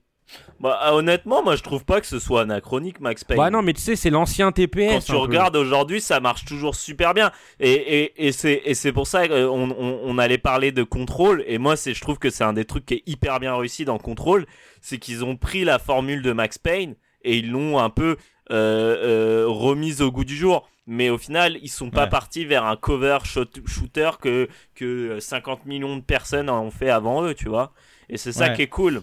Bah, 0.61 0.79
ah, 0.83 0.95
honnêtement, 0.95 1.43
moi 1.43 1.57
je 1.57 1.63
trouve 1.63 1.87
pas 1.87 2.03
que 2.03 2.07
ce 2.07 2.19
soit 2.19 2.43
anachronique, 2.43 3.01
Max 3.01 3.25
Payne. 3.25 3.39
Bah 3.39 3.49
non, 3.49 3.63
mais 3.63 3.73
tu 3.73 3.81
sais, 3.81 3.97
c'est 3.97 4.11
l'ancien 4.11 4.53
TPS. 4.53 4.93
Quand 4.93 5.01
tu 5.01 5.15
regardes 5.15 5.57
aujourd'hui, 5.57 6.03
ça 6.03 6.21
marche 6.21 6.45
toujours 6.45 6.75
super 6.75 7.15
bien. 7.15 7.33
Et, 7.59 7.73
et, 7.73 8.29
et 8.29 8.75
c'est 8.75 8.93
pour 8.93 9.07
ça 9.07 9.27
qu'on 9.29 9.71
on, 9.71 10.01
on 10.05 10.19
allait 10.19 10.37
parler 10.37 10.73
de 10.73 10.83
contrôle. 10.83 11.43
Et 11.47 11.57
moi, 11.57 11.75
je 11.75 12.01
trouve 12.03 12.19
que 12.19 12.29
c'est 12.29 12.45
un 12.45 12.53
des 12.53 12.67
trucs 12.67 12.85
qui 12.85 12.95
est 12.95 13.03
hyper 13.07 13.41
bien 13.41 13.57
réussi 13.57 13.87
dans 13.87 13.97
contrôle, 13.97 14.45
c'est 14.83 14.99
qu'ils 14.99 15.25
ont 15.25 15.37
pris 15.37 15.65
la 15.65 15.79
formule 15.79 16.21
de 16.21 16.33
Max 16.33 16.59
Payne 16.59 16.97
et 17.25 17.39
ils 17.39 17.51
l'ont 17.51 17.79
un 17.79 17.91
peu 17.91 18.11
euh, 18.11 18.17
euh, 18.17 18.42
remise 18.53 20.01
au 20.03 20.11
goût 20.11 20.25
du 20.25 20.37
jour. 20.37 20.69
Mais 20.87 21.11
au 21.11 21.19
final, 21.19 21.59
ils 21.63 21.69
sont 21.69 21.91
pas 21.91 22.05
Ouais. 22.05 22.09
partis 22.11 22.45
vers 22.45 22.65
un 22.65 22.77
cover 22.77 23.19
shot- 23.25 23.47
shooter 23.67 24.11
que 24.21 24.49
que 24.75 25.21
50 25.21 25.65
millions 25.67 25.97
de 25.97 26.03
personnes 26.03 26.51
ont 26.51 26.71
fait 26.73 26.91
avant 26.91 27.23
eux, 27.25 27.35
tu 27.35 27.49
vois. 27.49 27.73
Et 28.09 28.17
c'est 28.17 28.33
ça 28.33 28.49
Ouais. 28.49 28.55
qui 28.57 28.63
est 28.63 28.67
cool. 28.67 29.03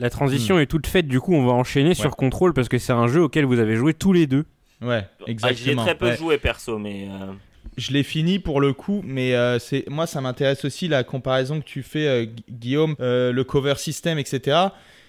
La 0.00 0.08
transition 0.10 0.58
est 0.58 0.66
toute 0.66 0.86
faite, 0.86 1.06
du 1.06 1.20
coup, 1.20 1.34
on 1.34 1.44
va 1.46 1.52
enchaîner 1.52 1.94
sur 1.94 2.16
Control 2.16 2.52
parce 2.54 2.68
que 2.68 2.78
c'est 2.78 2.92
un 2.94 3.06
jeu 3.06 3.22
auquel 3.22 3.44
vous 3.44 3.58
avez 3.60 3.76
joué 3.76 3.92
tous 3.94 4.12
les 4.12 4.26
deux. 4.26 4.44
Ouais, 4.80 5.06
Ah, 5.20 5.24
exactement. 5.26 5.82
très 5.84 5.94
peu 5.94 6.06
Ouais. 6.06 6.16
joué 6.16 6.38
perso, 6.38 6.78
mais 6.78 7.06
euh, 7.10 7.32
Je 7.76 7.92
l'ai 7.92 8.02
fini 8.02 8.38
pour 8.38 8.60
le 8.60 8.72
coup, 8.72 9.02
mais 9.04 9.34
euh, 9.34 9.58
c'est 9.58 9.84
moi 9.88 10.06
ça 10.06 10.20
m'intéresse 10.20 10.64
aussi 10.64 10.88
la 10.88 11.04
comparaison 11.04 11.60
que 11.60 11.64
tu 11.64 11.82
fais, 11.82 12.06
euh, 12.06 12.24
Gu- 12.24 12.42
Guillaume, 12.50 12.94
euh, 13.00 13.30
le 13.32 13.44
cover 13.44 13.74
system, 13.76 14.18
etc. 14.18 14.58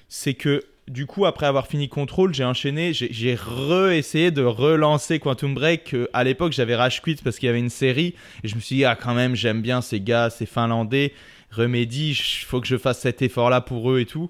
C'est 0.09 0.33
que 0.33 0.61
du 0.87 1.05
coup 1.05 1.25
après 1.25 1.45
avoir 1.47 1.67
fini 1.67 1.89
Control, 1.89 2.33
j'ai 2.33 2.43
enchaîné, 2.43 2.93
j'ai- 2.93 3.35
re-essayé 3.35 4.31
de 4.31 4.43
relancer 4.43 5.19
Quantum 5.19 5.53
Break. 5.55 5.95
à 6.13 6.23
l'époque 6.23 6.53
j'avais 6.53 6.75
rage 6.75 7.01
quit 7.01 7.15
parce 7.23 7.39
qu'il 7.39 7.47
y 7.47 7.49
avait 7.49 7.59
une 7.59 7.69
série 7.69 8.13
et 8.43 8.47
je 8.47 8.55
me 8.55 8.59
suis 8.59 8.77
dit 8.77 8.85
ah 8.85 8.95
quand 8.95 9.13
même 9.13 9.35
j'aime 9.35 9.61
bien 9.61 9.81
ces 9.81 9.99
gars, 9.99 10.29
ces 10.29 10.45
Finlandais, 10.45 11.13
Remedy, 11.51 12.11
il 12.11 12.45
faut 12.45 12.61
que 12.61 12.67
je 12.67 12.77
fasse 12.77 12.99
cet 12.99 13.21
effort-là 13.21 13.61
pour 13.61 13.91
eux 13.91 13.99
et 14.01 14.05
tout. 14.05 14.29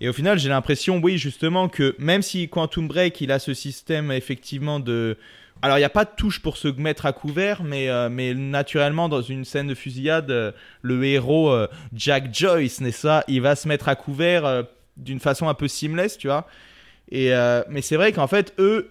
Et 0.00 0.10
au 0.10 0.12
final, 0.12 0.38
j'ai 0.38 0.50
l'impression, 0.50 0.98
oui, 1.02 1.16
justement, 1.16 1.68
que 1.70 1.94
même 1.98 2.20
si 2.20 2.48
Quantum 2.50 2.86
Break, 2.86 3.18
il 3.22 3.32
a 3.32 3.38
ce 3.38 3.54
système 3.54 4.12
effectivement 4.12 4.78
de. 4.78 5.16
Alors, 5.62 5.78
il 5.78 5.80
n'y 5.80 5.86
a 5.86 5.90
pas 5.90 6.04
de 6.04 6.10
touche 6.14 6.42
pour 6.42 6.58
se 6.58 6.68
mettre 6.68 7.06
à 7.06 7.12
couvert, 7.14 7.62
mais, 7.62 7.88
euh, 7.88 8.10
naturellement, 8.34 9.08
dans 9.08 9.22
une 9.22 9.46
scène 9.46 9.68
de 9.68 9.74
fusillade, 9.74 10.30
euh, 10.30 10.52
le 10.82 11.02
héros 11.06 11.50
euh, 11.50 11.66
Jack 11.94 12.34
Joyce, 12.34 12.82
n'est-ce 12.82 13.06
pas? 13.06 13.24
Il 13.26 13.40
va 13.40 13.56
se 13.56 13.66
mettre 13.68 13.88
à 13.88 13.94
couvert 13.94 14.64
d'une 14.96 15.20
façon 15.20 15.48
un 15.48 15.54
peu 15.54 15.68
seamless, 15.68 16.18
tu 16.18 16.26
vois. 16.28 16.46
Et, 17.10 17.32
euh, 17.34 17.62
mais 17.68 17.82
c'est 17.82 17.96
vrai 17.96 18.12
qu'en 18.12 18.26
fait, 18.26 18.52
eux, 18.58 18.90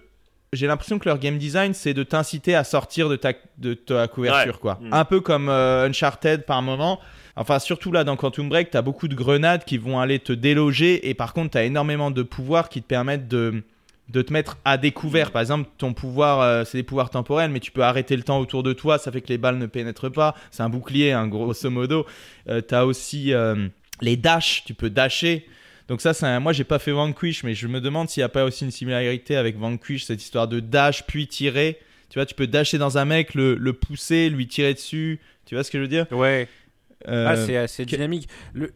j'ai 0.52 0.66
l'impression 0.66 0.98
que 0.98 1.08
leur 1.08 1.18
game 1.18 1.36
design, 1.38 1.74
c'est 1.74 1.92
de 1.92 2.02
t'inciter 2.02 2.54
à 2.54 2.64
sortir 2.64 3.08
de 3.08 3.16
ta, 3.16 3.32
de 3.58 3.74
ta 3.74 4.08
couverture, 4.08 4.54
Ouais. 4.54 4.60
quoi. 4.60 4.78
Mm. 4.80 4.92
Un 4.92 5.04
peu 5.04 5.20
comme 5.20 5.48
euh, 5.48 5.86
Uncharted 5.88 6.44
par 6.44 6.62
moment. 6.62 7.00
Enfin, 7.34 7.58
surtout 7.58 7.92
là 7.92 8.04
dans 8.04 8.16
Quantum 8.16 8.48
Break, 8.48 8.70
t'as 8.70 8.80
beaucoup 8.80 9.08
de 9.08 9.14
grenades 9.14 9.64
qui 9.64 9.76
vont 9.76 10.00
aller 10.00 10.18
te 10.18 10.32
déloger 10.32 11.08
et 11.10 11.14
par 11.14 11.34
contre, 11.34 11.50
t'as 11.50 11.64
énormément 11.64 12.10
de 12.10 12.22
pouvoirs 12.22 12.70
qui 12.70 12.80
te 12.80 12.86
permettent 12.86 13.28
de, 13.28 13.62
de 14.08 14.22
te 14.22 14.32
mettre 14.32 14.56
à 14.64 14.78
découvert. 14.78 15.32
Par 15.32 15.42
exemple, 15.42 15.68
ton 15.76 15.92
pouvoir, 15.92 16.40
euh, 16.40 16.64
c'est 16.64 16.78
des 16.78 16.82
pouvoirs 16.84 17.10
temporels, 17.10 17.50
mais 17.50 17.60
tu 17.60 17.72
peux 17.72 17.82
arrêter 17.82 18.16
le 18.16 18.22
temps 18.22 18.38
autour 18.38 18.62
de 18.62 18.72
toi, 18.72 18.96
ça 18.96 19.12
fait 19.12 19.20
que 19.20 19.28
les 19.28 19.36
balles 19.36 19.58
ne 19.58 19.66
pénètrent 19.66 20.10
pas. 20.10 20.34
C'est 20.50 20.62
un 20.62 20.70
bouclier, 20.70 21.12
hein, 21.12 21.26
grosso 21.28 21.68
modo. 21.68 22.06
Euh, 22.48 22.62
t'as 22.62 22.84
aussi 22.84 23.34
les 24.00 24.16
dash, 24.16 24.62
tu 24.64 24.72
peux 24.72 24.88
dasher. 24.88 25.46
Donc 25.88 26.00
ça, 26.00 26.14
c'est 26.14 26.26
un- 26.26 26.40
moi 26.40 26.52
j'ai 26.52 26.64
pas 26.64 26.78
fait 26.78 26.90
Vanquish, 26.92 27.44
mais 27.44 27.54
je 27.54 27.66
me 27.68 27.80
demande 27.80 28.08
s'il 28.08 28.20
n'y 28.20 28.24
a 28.24 28.28
pas 28.28 28.44
aussi 28.44 28.64
une 28.64 28.70
similarité 28.70 29.36
avec 29.36 29.56
Vanquish, 29.56 30.04
cette 30.04 30.22
histoire 30.22 30.48
de 30.48 30.60
dash 30.60 31.04
puis 31.06 31.26
tirer. 31.28 31.78
Tu 32.10 32.18
vois, 32.18 32.26
tu 32.26 32.34
peux 32.34 32.46
dasher 32.46 32.78
dans 32.78 32.98
un 32.98 33.04
mec, 33.04 33.34
le, 33.34 33.54
le 33.56 33.72
pousser, 33.72 34.28
lui 34.30 34.46
tirer 34.48 34.74
dessus. 34.74 35.20
Tu 35.44 35.54
vois 35.54 35.64
ce 35.64 35.70
que 35.70 35.78
je 35.78 35.82
veux 35.82 35.88
dire? 35.88 36.06
Ouais. 36.12 36.48
Euh, 37.08 37.26
Ah, 37.28 37.36
c'est 37.36 37.56
assez 37.56 37.84
dynamique. 37.84 38.28
Le... 38.52 38.72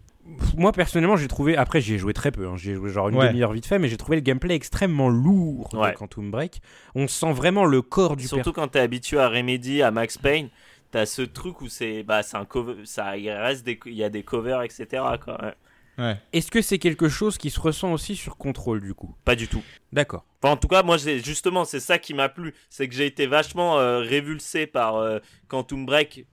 Moi, 0.57 0.71
personnellement, 0.73 1.17
j'ai 1.17 1.27
trouvé. 1.27 1.57
Après, 1.57 1.81
j'y 1.81 1.95
ai 1.95 1.99
joué 1.99 2.13
très 2.13 2.31
peu. 2.31 2.47
hein. 2.47 2.57
J'y 2.57 2.71
ai 2.71 2.75
joué 2.75 2.91
genre 2.91 3.09
une 3.09 3.17
Ouais. 3.17 3.29
demi-heure 3.29 3.53
vite 3.53 3.67
fait, 3.67 3.79
mais 3.81 3.89
j'ai 3.89 3.97
trouvé 3.97 4.17
le 4.17 4.23
gameplay 4.23 4.55
extrêmement 4.55 5.09
lourd 5.09 5.71
Ouais. 5.75 5.91
de 5.93 5.97
Quantum 5.97 6.31
Break. 6.31 6.61
On 6.95 7.09
sent 7.09 7.33
vraiment 7.33 7.65
le 7.65 7.83
corps 7.83 8.17
du 8.17 8.29
Surtout 8.29 8.53
quand 8.53 8.69
t'es 8.69 8.79
habitué 8.81 9.19
à 9.19 9.29
Remedy, 9.29 9.83
à 9.83 9.91
Max 9.91 10.19
Payne, 10.19 10.49
t'as 10.93 11.07
ce 11.07 11.23
truc 11.23 11.61
où 11.63 11.69
c'est 11.69 12.03
bah 12.05 12.23
c'est 12.23 12.37
un 12.37 12.45
cover, 12.45 12.75
ça 12.85 13.17
il 13.17 13.31
reste 13.31 13.65
des 13.65 13.79
il 13.87 13.95
y 13.95 14.05
a 14.05 14.11
des 14.11 14.23
covers 14.23 14.63
etc 14.63 14.85
quoi. 15.25 15.43
Ouais. 15.43 15.55
Ouais. 16.01 16.17
Est-ce 16.33 16.51
que 16.51 16.63
c'est 16.63 16.79
quelque 16.79 17.11
chose 17.11 17.37
qui 17.37 17.51
se 17.51 17.61
ressent 17.61 17.93
aussi 17.93 18.17
sur 18.17 18.39
Control 18.39 18.81
du 18.81 18.95
coup? 18.95 19.15
Pas 19.25 19.37
du 19.37 19.49
tout. 19.49 19.63
D'accord. 19.93 20.25
Enfin, 20.43 20.55
en 20.55 20.57
tout 20.57 20.69
cas, 20.69 20.83
moi, 20.83 20.97
justement, 20.97 21.67
c'est 21.67 21.79
ça 21.79 21.99
qui 21.99 22.15
m'a 22.15 22.31
plu. 22.31 22.55
C'est 22.71 22.89
que 22.89 22.95
j'ai 22.95 23.05
été 23.05 23.27
vachement 23.27 23.79
euh, 23.79 23.99
révulsé 23.99 24.67
par 24.67 24.97
euh, 24.97 25.19
Quantum 25.49 25.85
Break, 25.85 26.25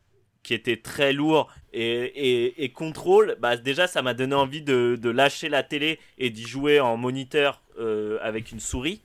qui 0.43 0.53
était 0.53 0.77
très 0.77 1.11
lourd, 1.11 1.51
et, 1.73 1.83
et, 1.83 2.63
et 2.63 2.69
Control, 2.69 3.35
bah, 3.41 3.57
déjà, 3.57 3.87
ça 3.87 4.01
m'a 4.01 4.13
donné 4.13 4.35
envie 4.35 4.61
de, 4.61 4.97
de 4.97 5.09
lâcher 5.09 5.49
la 5.49 5.63
télé 5.63 5.99
et 6.17 6.29
d'y 6.29 6.47
jouer 6.47 6.79
en 6.79 6.95
moniteur 6.95 7.61
euh, 7.77 8.17
avec 8.21 8.53
une 8.53 8.61
souris. 8.61 9.01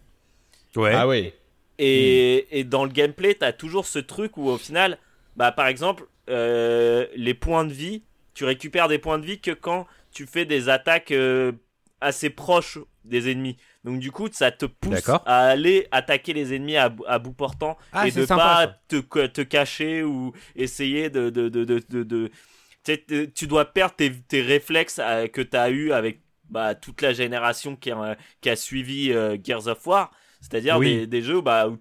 Ouais. 0.76 0.92
Ah 0.94 1.08
oui. 1.08 1.32
Et, 1.78 2.60
et 2.60 2.62
dans 2.62 2.84
le 2.84 2.92
gameplay, 2.92 3.34
t'as 3.34 3.52
toujours 3.52 3.86
ce 3.86 3.98
truc 3.98 4.36
où, 4.36 4.48
au 4.48 4.58
final, 4.58 4.98
bah, 5.34 5.50
par 5.50 5.66
exemple, 5.66 6.06
euh, 6.30 7.08
les 7.16 7.34
points 7.34 7.64
de 7.64 7.72
vie, 7.72 8.04
tu 8.34 8.44
récupères 8.44 8.86
des 8.86 8.98
points 8.98 9.18
de 9.18 9.26
vie 9.26 9.40
que 9.40 9.50
quand 9.50 9.88
tu 10.12 10.26
fais 10.26 10.44
des 10.44 10.68
attaques 10.68 11.10
euh, 11.10 11.52
assez 12.00 12.30
proches 12.30 12.78
des 13.04 13.30
ennemis. 13.30 13.56
Donc 13.84 13.98
du 13.98 14.12
coup, 14.12 14.28
ça 14.32 14.50
te 14.52 14.66
pousse 14.66 15.08
à 15.26 15.48
aller 15.48 15.88
attaquer 15.90 16.32
les 16.32 16.54
ennemis 16.54 16.76
à, 16.76 16.88
bout- 16.88 17.04
à 17.06 17.18
bout 17.18 17.32
portant 17.32 17.76
Ah, 17.92 18.06
et 18.06 18.12
de 18.12 18.26
sympa, 18.26 18.42
pas 18.44 18.66
ça. 18.66 18.78
te, 18.88 19.26
te 19.26 19.40
cacher 19.42 20.02
ou 20.02 20.32
essayer 20.56 21.10
de... 21.10 21.30
de, 21.30 21.48
de, 21.48 21.64
de, 21.64 21.80
de- 22.04 22.30
Tu 23.34 23.46
dois 23.46 23.66
perdre 23.66 23.94
tes, 23.94 24.12
tes 24.12 24.42
réflexes 24.42 24.98
euh, 25.00 25.26
que 25.28 25.40
tu 25.40 25.56
as 25.56 25.70
eu 25.70 25.92
avec 25.92 26.20
bah, 26.50 26.74
toute 26.74 27.00
la 27.00 27.12
génération 27.12 27.76
qui 27.76 27.90
a, 27.90 28.16
qui 28.40 28.50
a 28.50 28.56
suivi 28.56 29.12
euh, 29.12 29.36
Gears 29.42 29.68
of 29.68 29.86
War. 29.86 30.10
C'est-à-dire 30.40 30.78
Oui. 30.78 30.86
des, 30.86 31.06
des 31.06 31.22
jeux 31.22 31.40
bah, 31.40 31.68
où 31.68 31.78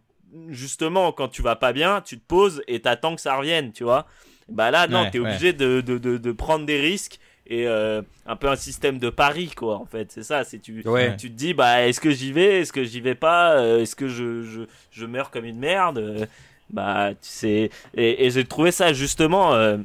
justement 0.50 1.12
quand 1.12 1.28
tu 1.28 1.42
vas 1.42 1.56
pas 1.56 1.74
bien, 1.74 2.02
tu 2.02 2.18
te 2.20 2.26
poses 2.26 2.62
et 2.68 2.82
t'attends 2.82 3.16
que 3.16 3.22
ça 3.22 3.36
revienne, 3.36 3.74
tu 3.74 3.84
vois. 3.84 4.06
Bah 4.48 4.70
là, 4.72 4.88
non, 4.88 5.04
Ouais, 5.04 5.12
t'es 5.12 5.18
ouais. 5.20 5.24
obligé 5.24 5.54
de, 5.54 5.82
de, 5.82 5.98
de, 5.98 6.18
de 6.18 6.32
prendre 6.32 6.66
des 6.66 6.80
risques 6.80 7.20
et 7.52 7.68
euh, 7.68 8.02
un 8.26 8.36
peu 8.36 8.48
un 8.50 8.56
système 8.56 8.98
de 8.98 9.10
pari, 9.10 9.50
quoi, 9.50 9.76
en 9.78 9.86
fait. 9.86 10.12
C'est 10.12 10.24
ça, 10.24 10.44
c'est 10.44 10.60
tu, 10.60 10.82
Ouais. 10.88 11.16
tu 11.18 11.30
te 11.30 11.36
dis, 11.36 11.54
bah, 11.54 11.86
est-ce 11.88 12.00
que 12.00 12.12
j'y 12.12 12.32
vais, 12.32 12.62
est-ce 12.62 12.72
que 12.74 12.84
j'y 12.84 13.02
vais 13.02 13.16
pas, 13.16 13.58
Euh, 13.58 13.82
est-ce 13.82 13.96
que 13.96 14.08
je, 14.08 14.44
je, 14.44 14.62
je 14.92 15.06
meurs 15.06 15.30
comme 15.32 15.46
une 15.46 15.60
merde 15.60 15.98
Euh, 16.00 16.26
Bah, 16.70 17.10
tu 17.12 17.18
sais. 17.22 17.70
Et, 17.96 18.26
et 18.26 18.30
j'ai 18.32 18.46
trouvé 18.46 18.72
ça 18.72 18.94
justement 18.94 19.54
euh, 19.56 19.78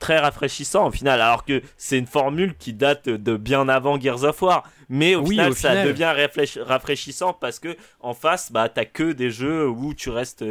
très 0.00 0.18
rafraîchissant 0.18 0.88
au 0.88 0.90
final, 0.90 1.20
alors 1.20 1.44
que 1.44 1.62
c'est 1.76 1.96
une 1.96 2.08
formule 2.08 2.54
qui 2.58 2.72
date 2.72 3.08
de 3.08 3.36
bien 3.36 3.68
avant 3.68 4.00
Gears 4.00 4.24
of 4.24 4.42
War. 4.42 4.64
Mais 4.88 5.14
au 5.14 5.20
Oui, 5.22 5.30
final, 5.36 5.52
au 5.52 5.54
ça 5.54 5.68
final. 5.70 5.86
devient 5.86 6.12
rafraîchissant 6.60 7.32
parce 7.32 7.58
que 7.60 7.76
en 8.00 8.14
face, 8.14 8.50
bah, 8.50 8.68
t'as 8.68 8.84
que 8.84 9.12
des 9.12 9.30
jeux 9.30 9.68
où 9.68 9.94
tu 9.94 10.10
restes 10.10 10.44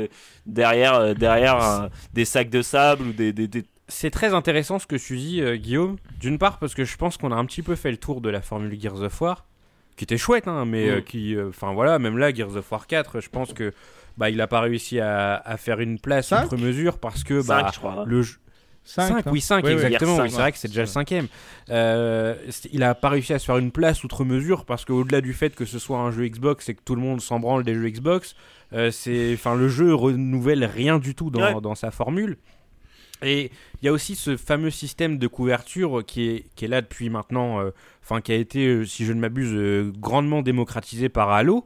derrière, 0.45 1.13
derrière 1.15 1.58
un- 1.58 1.89
des 2.13 2.26
sacs 2.26 2.49
de 2.49 2.62
sable 2.62 3.08
ou 3.08 3.12
des, 3.13 3.34
des, 3.34 3.47
des- 3.47 3.65
c'est 3.94 4.10
très 4.12 4.34
intéressant 4.34 4.80
ce 4.80 4.88
que 4.88 4.96
tu 4.96 5.18
dis, 5.18 5.42
euh, 5.42 5.56
Guillaume. 5.56 5.98
D'une 6.20 6.38
part, 6.38 6.60
parce 6.60 6.74
que 6.74 6.84
je 6.86 6.98
pense 6.98 7.18
qu'on 7.18 7.32
a 7.32 7.36
un 7.36 7.46
petit 7.46 7.62
peu 7.62 7.76
fait 7.76 7.92
le 7.92 7.98
tour 7.98 8.22
de 8.22 8.30
la 8.30 8.42
formule 8.42 8.80
Gears 8.80 9.02
of 9.02 9.22
War, 9.22 9.46
qui 9.96 10.04
était 10.04 10.18
chouette, 10.18 10.48
hein, 10.48 10.66
mais 10.66 10.90
euh, 10.90 10.98
Mm. 11.00 11.04
qui. 11.04 11.36
Enfin 11.50 11.74
voilà, 11.74 12.00
même 12.00 12.18
là, 12.18 12.34
Gears 12.34 12.56
of 12.56 12.72
War 12.72 12.88
4, 12.88 13.22
je 13.22 13.30
pense 13.30 13.54
que 13.54 13.74
bah, 14.18 14.30
il 14.30 14.40
a 14.42 14.48
pas 14.48 14.60
réussi 14.62 15.00
à, 15.00 15.36
à 15.36 15.58
faire 15.58 15.80
une 15.80 16.00
place 16.00 16.28
Cinq 16.28 16.46
outre 16.46 16.58
mesure 16.58 16.98
parce 17.00 17.24
que 17.24 17.42
Cinq, 17.42 17.62
bah, 17.64 17.72
je 17.74 17.80
crois. 17.80 18.04
le 18.06 18.22
jeu. 18.22 18.36
5, 18.86 19.12
hein. 19.12 19.22
oui, 19.32 19.40
5, 19.40 19.64
Oui, 19.64 19.70
oui. 19.76 19.82
exactement. 19.82 20.18
Oui, 20.18 20.30
c'est 20.30 20.36
vrai 20.42 20.52
que 20.52 20.58
c'est 20.58 20.68
déjà 20.68 20.82
le 20.82 20.88
cinquième. 20.88 21.28
Euh, 21.70 22.36
il 22.72 22.84
a 22.84 22.94
pas 22.96 23.08
réussi 23.10 23.34
à 23.34 23.40
se 23.40 23.46
faire 23.46 23.58
une 23.58 23.72
place 23.72 24.04
outre 24.04 24.26
mesure 24.26 24.66
parce 24.66 24.84
qu'au-delà 24.84 25.22
du 25.22 25.32
fait 25.34 25.56
que 25.56 25.64
ce 25.64 25.80
soit 25.80 26.00
un 26.00 26.12
jeu 26.12 26.28
Xbox 26.28 26.68
et 26.68 26.76
que 26.76 26.82
tout 26.84 26.96
le 26.96 27.02
monde 27.02 27.22
s'en 27.22 27.40
branle 27.40 27.64
des 27.64 27.76
jeux 27.76 27.90
Xbox, 27.90 28.36
euh, 28.74 28.92
c'est, 28.92 29.34
enfin, 29.36 29.56
le 29.56 29.70
jeu 29.70 29.94
renouvelle 29.96 30.66
rien 30.66 31.00
du 31.00 31.16
tout 31.16 31.30
dans, 31.30 31.42
Ouais. 31.42 31.62
dans 31.62 31.76
sa 31.76 31.92
formule. 31.92 32.38
Et 33.24 33.52
il 33.82 33.86
y 33.86 33.90
a 33.90 33.92
aussi 33.92 34.16
ce 34.16 34.38
fameux 34.38 34.70
système 34.70 35.18
de 35.18 35.28
couverture 35.28 36.04
qui 36.06 36.30
est, 36.30 36.46
qui 36.56 36.66
est 36.66 36.68
là 36.68 36.82
depuis 36.82 37.10
maintenant, 37.10 37.60
euh, 37.62 37.72
enfin 38.04 38.22
qui 38.22 38.32
a 38.32 38.36
été, 38.36 38.66
euh, 38.68 38.86
si 38.86 39.06
je 39.06 39.14
ne 39.14 39.20
m'abuse, 39.20 39.52
euh, 39.54 39.92
grandement 39.98 40.42
démocratisé 40.42 41.10
par 41.10 41.30
Halo, 41.32 41.66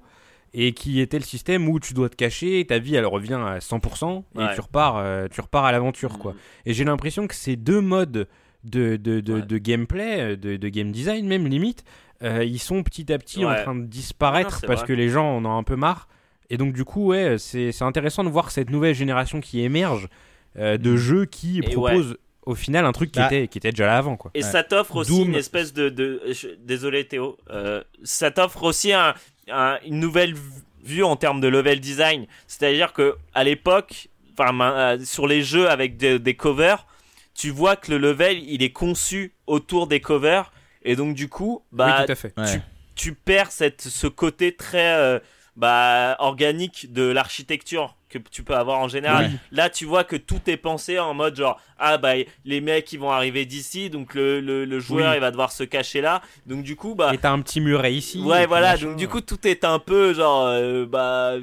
et 0.54 0.74
qui 0.74 1.02
était 1.02 1.20
le 1.20 1.24
système 1.26 1.68
où 1.68 1.80
tu 1.80 1.94
dois 1.94 2.10
te 2.10 2.16
cacher, 2.16 2.66
ta 2.66 2.80
vie 2.80 2.96
elle 2.96 3.06
revient 3.06 3.34
à 3.46 3.60
100%, 3.60 4.24
et 4.36 4.40
Ouais. 4.40 4.56
tu 4.56 4.62
repars, 4.62 4.98
euh, 4.98 5.28
tu 5.30 5.42
repars 5.42 5.66
à 5.66 5.72
l'aventure 5.72 6.18
quoi. 6.20 6.34
Et 6.66 6.74
j'ai 6.74 6.84
l'impression 6.86 7.28
que 7.28 7.36
ces 7.36 7.56
deux 7.56 7.82
modes 7.82 8.28
de, 8.64 8.96
de, 8.98 9.20
de, 9.20 9.34
Ouais. 9.36 9.42
de 9.44 9.58
gameplay, 9.58 10.36
de, 10.38 10.68
game 10.70 10.92
design 10.92 11.28
même 11.28 11.48
limite, 11.48 11.84
ils 12.24 12.60
sont 12.60 12.82
petit 12.84 13.12
à 13.14 13.18
petit 13.20 13.46
en 13.46 13.54
train 13.56 13.76
de 13.76 13.84
disparaître 13.86 14.62
Non, 14.64 14.68
parce 14.68 14.80
vrai. 14.82 14.88
que 14.88 14.94
les 14.94 15.10
gens 15.10 15.38
en 15.38 15.46
ont 15.46 15.58
un 15.58 15.64
peu 15.64 15.76
marre. 15.76 16.08
Et 16.50 16.58
donc 16.58 16.74
du 16.74 16.84
coup, 16.86 17.08
ouais, 17.08 17.38
c'est 17.38 17.82
intéressant 17.82 18.24
de 18.24 18.30
voir 18.30 18.50
cette 18.52 18.70
nouvelle 18.70 18.96
génération 18.96 19.42
qui 19.42 19.62
émerge 19.62 20.08
euh, 20.58 20.78
de 20.78 20.96
jeux 20.96 21.26
qui 21.26 21.60
Et 21.60 21.62
proposent 21.74 22.18
au 22.46 22.56
final 22.56 22.86
un 22.86 22.92
truc 22.94 23.12
qui, 23.12 23.20
Bah. 23.20 23.26
était, 23.28 23.48
qui 23.48 23.58
était 23.58 23.72
déjà 23.72 23.86
là 23.88 23.98
avant. 23.98 24.16
Quoi. 24.16 24.32
Et 24.34 24.44
Ouais. 24.44 24.50
ça 24.50 24.64
t'offre 24.64 24.96
aussi 24.98 25.12
Doom. 25.12 25.30
une 25.30 25.36
espèce 25.36 25.74
de, 25.74 25.90
de 25.90 26.22
je- 26.32 26.56
désolé 26.60 27.06
Théo, 27.06 27.38
euh, 27.50 27.84
ça 28.04 28.32
t'offre 28.32 28.64
aussi 28.64 28.94
un- 28.94 29.14
un- 29.50 29.78
une 29.86 30.00
nouvelle 30.00 30.34
vue 30.84 31.04
en 31.04 31.18
termes 31.18 31.42
de 31.42 31.48
level 31.50 31.80
design. 31.82 32.26
C'est-à-dire 32.48 32.94
que 32.94 33.16
à 33.34 33.44
l'époque, 33.44 34.08
euh, 34.40 35.00
sur 35.04 35.28
les 35.28 35.42
jeux 35.44 35.70
avec 35.70 35.98
des- 35.98 36.20
des 36.20 36.36
covers, 36.36 36.86
tu 37.36 37.50
vois 37.50 37.76
que 37.76 37.92
le 37.92 37.98
level 37.98 38.38
il 38.48 38.64
est 38.64 38.72
conçu 38.72 39.34
autour 39.46 39.88
des 39.88 40.00
covers 40.00 40.52
et 40.84 40.96
donc 40.96 41.16
du 41.16 41.28
coup, 41.28 41.64
bah 41.74 41.98
oui, 42.00 42.06
tout 42.06 42.12
à 42.12 42.16
fait. 42.16 42.34
Ouais. 42.38 42.62
tu 42.96 43.14
perds 43.14 43.52
cette, 43.52 43.82
ce 43.82 44.08
côté 44.08 44.56
très 44.56 44.94
euh, 44.96 45.20
bah, 45.58 46.16
organique 46.20 46.94
de 46.94 47.04
l'architecture 47.04 47.97
que 48.10 48.18
tu 48.18 48.44
peux 48.44 48.56
avoir 48.56 48.80
en 48.80 48.88
général. 48.88 49.30
Oui. 49.32 49.38
Là, 49.52 49.70
tu 49.70 49.86
vois 49.86 50.04
que 50.04 50.16
tout 50.16 50.40
est 50.48 50.58
pensé 50.58 50.98
en 51.00 51.14
mode 51.14 51.36
genre 51.36 51.60
ah 51.80 51.98
bah 51.98 52.14
les 52.46 52.62
mecs 52.62 52.92
ils 52.94 53.00
vont 53.00 53.12
arriver 53.12 53.46
d'ici, 53.46 53.90
donc 53.90 54.14
le, 54.16 54.40
le, 54.42 54.66
le 54.66 54.80
joueur 54.80 55.12
Oui. 55.12 55.18
il 55.18 55.22
va 55.22 55.32
devoir 55.32 55.52
se 55.52 55.64
cacher 55.64 56.02
là. 56.02 56.22
Donc 56.46 56.64
du 56.64 56.76
coup 56.76 56.96
bah 56.96 57.12
Et 57.14 57.18
t'as 57.18 57.32
un 57.32 57.42
petit 57.42 57.60
muret 57.62 57.94
ici. 57.94 58.22
ouais 58.22 58.46
voilà, 58.46 58.72
machin. 58.72 58.88
donc 58.88 58.96
du 58.98 59.08
coup 59.08 59.22
tout 59.22 59.46
est 59.48 59.64
un 59.66 59.80
peu 59.80 60.14
genre 60.14 60.46
euh, 60.48 60.86
bah 60.86 61.34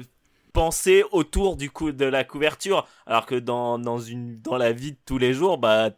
pensé 0.53 1.03
autour 1.11 1.57
du 1.57 1.69
coup 1.69 1.91
de 1.91 2.05
la 2.05 2.23
couverture 2.23 2.87
alors 3.05 3.25
que 3.25 3.35
dans, 3.35 3.77
dans 3.77 3.99
une 3.99 4.39
dans 4.41 4.55
la 4.55 4.71
vie 4.71 4.93
de 4.93 4.97
tous 5.05 5.17
les 5.17 5.33
jours 5.33 5.57
bah 5.57 5.89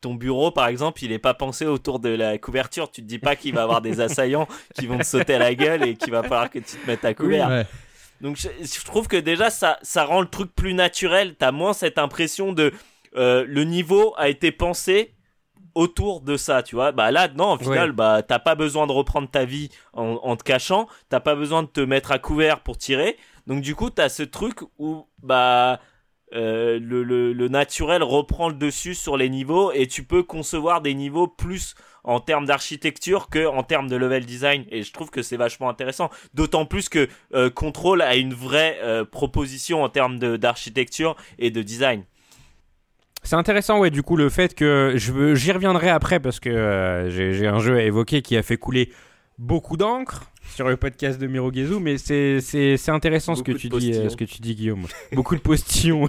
ton 0.00 0.14
bureau 0.14 0.50
par 0.50 0.66
exemple 0.66 1.04
il 1.04 1.12
est 1.12 1.20
pas 1.20 1.32
pensé 1.32 1.64
autour 1.64 2.00
de 2.00 2.08
la 2.08 2.36
couverture 2.36 2.90
tu 2.90 3.02
te 3.02 3.06
dis 3.06 3.20
pas 3.20 3.36
qu'il 3.36 3.54
va 3.54 3.60
y 3.60 3.62
avoir 3.62 3.80
des 3.80 4.00
assaillants 4.06 4.48
qui 4.74 4.88
vont 4.88 4.98
te 4.98 5.04
sauter 5.04 5.34
à 5.34 5.38
la 5.38 5.54
gueule 5.54 5.84
et 5.86 5.94
qu'il 5.94 6.10
va 6.10 6.22
falloir 6.24 6.50
que 6.50 6.58
tu 6.58 6.76
te 6.76 6.86
mettes 6.88 7.04
à 7.04 7.14
couvert 7.14 7.48
Ouais. 7.48 7.66
Donc 8.20 8.36
je, 8.36 8.48
je 8.60 8.84
trouve 8.84 9.08
que 9.08 9.16
déjà 9.16 9.50
ça, 9.50 9.78
ça 9.82 10.04
rend 10.04 10.20
le 10.20 10.28
truc 10.28 10.54
plus 10.54 10.74
naturel. 10.74 11.34
T'as 11.38 11.52
moins 11.52 11.72
cette 11.72 11.98
impression 11.98 12.52
de 12.52 12.72
euh, 13.16 13.44
le 13.48 13.64
niveau 13.64 14.14
a 14.18 14.28
été 14.28 14.52
pensé 14.52 15.14
autour 15.74 16.20
de 16.20 16.36
ça, 16.36 16.62
tu 16.62 16.74
vois. 16.74 16.92
Bah 16.92 17.10
là, 17.10 17.28
non, 17.28 17.52
au 17.52 17.58
final, 17.58 17.90
Ouais. 17.90 17.96
bah 17.96 18.22
t'as 18.26 18.38
pas 18.40 18.54
besoin 18.54 18.86
de 18.86 18.92
reprendre 18.92 19.28
ta 19.30 19.44
vie 19.44 19.70
en, 19.92 20.18
en 20.22 20.36
te 20.36 20.42
cachant. 20.42 20.88
T'as 21.08 21.20
pas 21.20 21.34
besoin 21.34 21.62
de 21.62 21.68
te 21.68 21.80
mettre 21.80 22.10
à 22.12 22.18
couvert 22.18 22.60
pour 22.60 22.76
tirer. 22.76 23.16
Donc 23.46 23.62
du 23.62 23.74
coup, 23.74 23.90
t'as 23.90 24.08
ce 24.08 24.22
truc 24.22 24.58
où 24.78 25.06
bah 25.22 25.80
euh, 26.32 26.78
le, 26.80 27.48
naturel 27.48 28.02
reprend 28.02 28.48
le 28.48 28.54
dessus 28.54 28.94
sur 28.94 29.16
les 29.16 29.28
niveaux 29.28 29.72
et 29.72 29.86
tu 29.86 30.04
peux 30.04 30.22
concevoir 30.22 30.80
des 30.80 30.94
niveaux 30.94 31.26
plus 31.26 31.74
en 32.04 32.20
termes 32.20 32.46
d'architecture 32.46 33.28
que 33.28 33.46
en 33.46 33.62
termes 33.62 33.88
de 33.88 33.96
level 33.96 34.24
design. 34.24 34.64
Et 34.70 34.82
je 34.82 34.92
trouve 34.92 35.10
que 35.10 35.22
c'est 35.22 35.36
vachement 35.36 35.68
intéressant. 35.68 36.10
D'autant 36.34 36.66
plus 36.66 36.88
que 36.88 37.08
euh, 37.34 37.50
Control 37.50 38.02
a 38.02 38.16
une 38.16 38.34
vraie 38.34 38.78
euh, 38.82 39.04
proposition 39.04 39.82
en 39.82 39.88
termes 39.88 40.18
d'architecture 40.18 41.16
et 41.38 41.50
de 41.50 41.62
design. 41.62 42.04
C'est 43.22 43.36
intéressant, 43.36 43.78
ouais, 43.78 43.90
du 43.90 44.02
coup, 44.02 44.16
le 44.16 44.30
fait 44.30 44.54
que 44.54 44.94
j'y 44.96 45.52
reviendrai 45.52 45.90
après 45.90 46.20
parce 46.20 46.40
que 46.40 46.48
euh, 46.48 47.10
j'ai 47.10 47.46
un 47.46 47.58
jeu 47.58 47.76
à 47.76 47.82
évoquer 47.82 48.22
qui 48.22 48.36
a 48.36 48.42
fait 48.42 48.56
couler 48.56 48.90
beaucoup 49.40 49.76
d'encre 49.78 50.30
sur 50.54 50.68
le 50.68 50.76
podcast 50.76 51.18
de 51.20 51.26
Mirogezu, 51.26 51.80
mais 51.80 51.96
c'est 51.98 52.40
c'est- 52.40 52.76
c'est 52.76 52.90
intéressant 52.90 53.34
ce 53.34 53.42
que, 53.42 53.52
tu 53.52 53.68
dis, 53.70 53.92
euh, 53.94 54.08
ce 54.10 54.16
que 54.16 54.24
tu 54.24 54.40
dis, 54.42 54.54
Guillaume. 54.54 54.86
Beaucoup 55.12 55.34
de 55.34 55.40
postillons. 55.40 56.06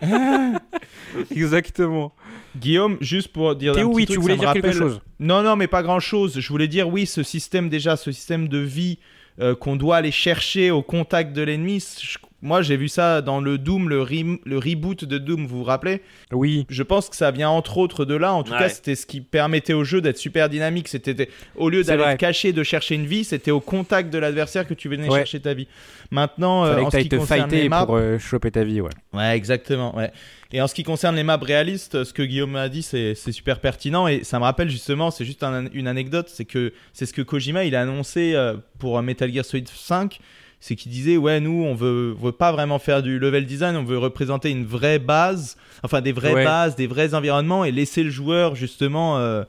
Exactement. 1.34 2.12
Guillaume, 2.56 2.96
juste 3.00 3.28
pour 3.28 3.54
dire. 3.56 3.72
un 3.72 3.76
petit 3.76 3.84
oui, 3.84 4.04
truc, 4.06 4.16
tu 4.16 4.22
voulais 4.22 4.36
dire 4.36 4.52
quelque 4.52 4.72
chose. 4.72 5.00
Non, 5.20 5.42
non, 5.42 5.56
mais 5.56 5.66
pas 5.66 5.82
grand 5.82 6.00
chose. 6.00 6.38
Je 6.38 6.48
voulais 6.48 6.68
dire, 6.68 6.88
oui, 6.88 7.06
ce 7.06 7.22
système, 7.22 7.68
déjà, 7.68 7.96
ce 7.96 8.12
système 8.12 8.48
de 8.48 8.58
vie 8.58 8.98
euh, 9.40 9.54
qu'on 9.54 9.76
doit 9.76 9.96
aller 9.96 10.10
chercher 10.10 10.70
au 10.70 10.82
contact 10.82 11.32
de 11.32 11.42
l'ennemi. 11.42 11.84
je- 12.00 12.18
Moi, 12.40 12.62
j'ai 12.62 12.76
vu 12.76 12.86
ça 12.88 13.20
dans 13.20 13.40
le 13.40 13.58
Doom, 13.58 13.88
le, 13.88 14.02
re- 14.04 14.38
le 14.44 14.58
reboot 14.58 15.04
de 15.04 15.18
Doom, 15.18 15.46
vous 15.46 15.58
vous 15.58 15.64
rappelez? 15.64 16.02
Oui. 16.30 16.66
Je 16.68 16.84
pense 16.84 17.08
que 17.08 17.16
ça 17.16 17.32
vient 17.32 17.48
entre 17.50 17.78
autres 17.78 18.04
de 18.04 18.14
là. 18.14 18.32
En 18.32 18.44
tout 18.44 18.52
Ouais. 18.52 18.58
cas, 18.60 18.68
c'était 18.68 18.94
ce 18.94 19.06
qui 19.06 19.20
permettait 19.20 19.72
au 19.72 19.82
jeu 19.82 20.00
d'être 20.00 20.18
super 20.18 20.48
dynamique. 20.48 20.86
C'était 20.86 21.28
au 21.56 21.68
lieu 21.68 21.82
d'aller 21.82 22.16
cacher, 22.16 22.52
de 22.52 22.62
chercher 22.62 22.94
une 22.94 23.06
vie, 23.06 23.24
c'était 23.24 23.50
au 23.50 23.58
contact 23.60 24.12
de 24.12 24.18
l'adversaire 24.18 24.68
que 24.68 24.74
tu 24.74 24.88
venais 24.88 25.08
Ouais. 25.08 25.18
chercher 25.18 25.40
ta 25.40 25.52
vie. 25.52 25.66
Maintenant, 26.12 26.64
euh, 26.64 26.80
en 26.80 26.90
ce 26.90 26.98
qui 26.98 27.08
te 27.08 27.16
concerne 27.16 27.50
les 27.50 27.56
fighter 27.56 27.68
maps, 27.68 27.86
pour 27.86 27.96
euh, 27.96 28.18
choper 28.18 28.50
ta 28.52 28.62
vie, 28.64 28.80
ouais. 28.80 28.90
Ouais, 29.12 29.36
exactement. 29.36 29.96
Ouais. 29.96 30.12
Et 30.52 30.62
en 30.62 30.66
ce 30.68 30.74
qui 30.74 30.82
concerne 30.84 31.16
les 31.16 31.24
maps 31.24 31.36
réalistes, 31.42 32.04
ce 32.04 32.12
que 32.12 32.22
Guillaume 32.22 32.56
a 32.56 32.68
dit, 32.68 32.82
c'est 32.82 33.14
c'est 33.14 33.32
super 33.32 33.58
pertinent. 33.60 34.06
Et 34.06 34.24
ça 34.24 34.38
me 34.38 34.44
rappelle 34.44 34.70
justement, 34.70 35.10
c'est 35.10 35.24
juste 35.26 35.42
un- 35.42 35.66
une 35.74 35.86
anecdote, 35.88 36.30
c'est 36.32 36.46
que 36.46 36.72
c'est 36.94 37.04
ce 37.04 37.12
que 37.12 37.20
Kojima 37.20 37.64
il 37.64 37.74
a 37.76 37.82
annoncé 37.82 38.32
euh, 38.34 38.54
pour 38.78 39.02
Metal 39.02 39.30
Gear 39.30 39.44
Solid 39.44 39.68
5. 39.68 40.18
C'est 40.60 40.74
qu'il 40.74 40.90
disait, 40.90 41.16
ouais, 41.16 41.38
nous, 41.40 41.62
on 41.64 41.74
veut, 41.74 42.14
veut 42.20 42.32
pas 42.32 42.50
vraiment 42.50 42.78
faire 42.80 43.02
du 43.02 43.18
level 43.18 43.46
design, 43.46 43.76
on 43.76 43.84
veut 43.84 43.98
représenter 43.98 44.50
une 44.50 44.64
vraie 44.66 44.98
base, 44.98 45.56
enfin 45.84 46.00
des 46.00 46.12
vraies 46.12 46.34
Ouais. 46.34 46.44
bases, 46.44 46.74
des 46.74 46.86
vrais 46.88 47.14
environnements 47.14 47.64
et 47.64 47.70
laisser 47.70 48.02
le 48.02 48.10
joueur 48.10 48.56
justement 48.56 49.18
euh, 49.18 49.44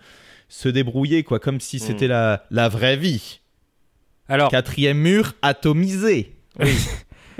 se 0.49 0.69
débrouiller, 0.69 1.23
quoi, 1.23 1.39
comme 1.39 1.59
si 1.59 1.79
c'était 1.79 2.07
la, 2.07 2.43
la 2.51 2.69
vraie 2.69 2.95
vie. 2.97 3.39
Alors, 4.27 4.51
Quatrième 4.51 4.97
mur 4.99 5.33
atomisé. 5.41 6.35
Oui. 6.59 6.75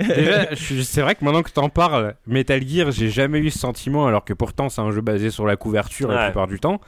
déjà, 0.00 0.48
c'est 0.56 1.02
vrai 1.02 1.14
que 1.14 1.24
maintenant 1.24 1.42
que 1.42 1.50
t'en 1.50 1.68
parles, 1.68 2.14
Metal 2.26 2.66
Gear, 2.66 2.90
j'ai 2.90 3.10
jamais 3.10 3.38
eu 3.38 3.50
ce 3.50 3.58
sentiment, 3.58 4.06
alors 4.06 4.24
que 4.24 4.32
pourtant 4.32 4.68
c'est 4.68 4.80
un 4.80 4.90
jeu 4.90 5.00
basé 5.00 5.30
sur 5.30 5.46
la 5.46 5.56
couverture 5.56 6.08
la 6.10 6.24
plupart 6.26 6.48
du 6.48 6.58
temps. 6.58 6.80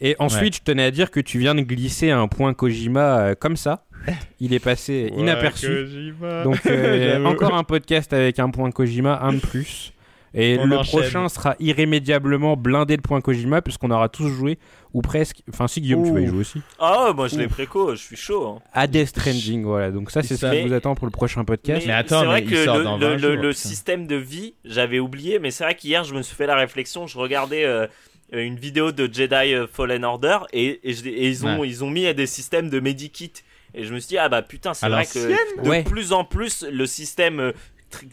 Et 0.00 0.16
ensuite, 0.18 0.56
je 0.56 0.60
tenais 0.62 0.84
à 0.84 0.90
dire 0.90 1.10
que 1.10 1.20
tu 1.20 1.38
viens 1.38 1.54
de 1.54 1.60
glisser 1.60 2.10
un 2.10 2.26
point 2.28 2.54
Kojima 2.54 3.18
euh, 3.18 3.34
comme 3.38 3.56
ça. 3.56 3.84
Il 4.40 4.52
est 4.52 4.58
passé 4.58 5.12
inaperçu. 5.16 6.12
Donc 6.44 6.66
euh, 6.66 7.24
encore 7.24 7.54
un 7.54 7.62
podcast 7.64 8.12
avec 8.12 8.38
un 8.40 8.50
point 8.50 8.70
Kojima, 8.72 9.20
un 9.22 9.34
de 9.34 9.38
plus. 9.38 9.92
Et 10.34 10.56
On 10.58 10.64
le 10.64 10.78
enchaîne. 10.78 10.98
prochain 11.00 11.28
sera 11.28 11.56
irrémédiablement 11.60 12.56
blindé 12.56 12.96
de 12.96 13.02
points 13.02 13.20
Kojima 13.20 13.60
puisqu'on 13.60 13.90
aura 13.90 14.08
tous 14.08 14.28
joué 14.28 14.58
ou 14.94 15.02
presque. 15.02 15.42
Enfin 15.50 15.68
si 15.68 15.82
Guillaume, 15.82 16.04
tu 16.06 16.10
vas 16.12 16.20
y 16.20 16.24
Ouh. 16.24 16.30
jouer 16.30 16.40
aussi. 16.40 16.62
ah 16.78 17.04
ouais, 17.08 17.14
moi 17.14 17.28
je 17.28 17.36
l'ai 17.36 17.48
préco 17.48 17.94
je 17.94 18.00
suis 18.00 18.16
chaud 18.16 18.46
hein. 18.46 18.62
À 18.72 18.86
Death 18.86 19.08
Stranding, 19.08 19.62
voilà. 19.62 19.90
Donc 19.90 20.10
ça 20.10 20.22
c'est 20.22 20.36
ce 20.38 20.46
Mais- 20.46 20.62
qui 20.62 20.68
vous 20.68 20.72
attend 20.72 20.94
pour 20.94 21.06
le 21.06 21.10
prochain 21.12 21.44
podcast. 21.44 21.86
Mais 21.86 21.92
attends, 21.92 22.20
c'est 22.20 22.26
vrai 22.26 22.40
mais 22.40 22.46
que 22.46 22.54
il 22.54 22.64
sort 22.64 22.78
le, 22.78 22.84
dans 22.84 22.96
le- 22.96 23.06
20 23.08 23.12
le- 23.12 23.18
jours, 23.34 23.42
le 23.42 23.52
système 23.52 24.06
de 24.06 24.16
vie, 24.16 24.54
j'avais 24.64 25.00
oublié, 25.00 25.38
mais 25.38 25.50
c'est 25.50 25.64
vrai 25.64 25.74
qu'hier 25.74 26.02
je 26.02 26.14
me 26.14 26.22
suis 26.22 26.34
fait 26.34 26.46
la 26.46 26.56
réflexion, 26.56 27.06
je 27.06 27.18
regardais 27.18 27.64
euh, 27.66 27.86
une 28.32 28.56
vidéo 28.56 28.92
de 28.92 29.12
Jedi 29.12 29.54
euh, 29.54 29.66
Fallen 29.66 30.04
Order 30.04 30.38
et, 30.52 30.80
et 30.88 30.94
je- 30.94 31.06
et 31.06 31.28
ils, 31.28 31.44
ont, 31.46 31.60
Ouais. 31.60 31.68
ils 31.68 31.84
ont 31.84 31.90
mis 31.90 32.12
des 32.14 32.26
systèmes 32.26 32.70
de 32.70 32.80
medikit. 32.80 33.32
Et 33.74 33.84
je 33.84 33.92
me 33.94 33.98
suis 34.00 34.08
dit, 34.08 34.18
ah 34.18 34.28
bah 34.28 34.42
putain, 34.42 34.74
c'est 34.74 34.88
vrai 34.88 35.04
que 35.06 35.62
de 35.62 35.68
Ouais. 35.68 35.82
plus 35.82 36.12
en 36.12 36.24
plus, 36.24 36.62
le 36.70 36.86
système 36.86 37.40
euh, 37.40 37.52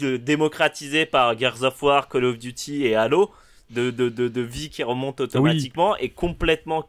euh, 0.04 0.18
démocratisé 0.18 1.06
par 1.06 1.38
Gears 1.38 1.64
of 1.64 1.82
War, 1.84 2.08
Call 2.10 2.26
of 2.26 2.38
Duty 2.38 2.86
et 2.86 2.96
Halo, 2.96 3.32
de, 3.70 3.92
de, 3.92 4.10
de, 4.10 4.28
de 4.28 4.42
vie 4.42 4.70
qui 4.70 4.84
remonte 4.84 5.20
automatiquement, 5.22 5.96
est 5.98 6.10
complètement 6.10 6.88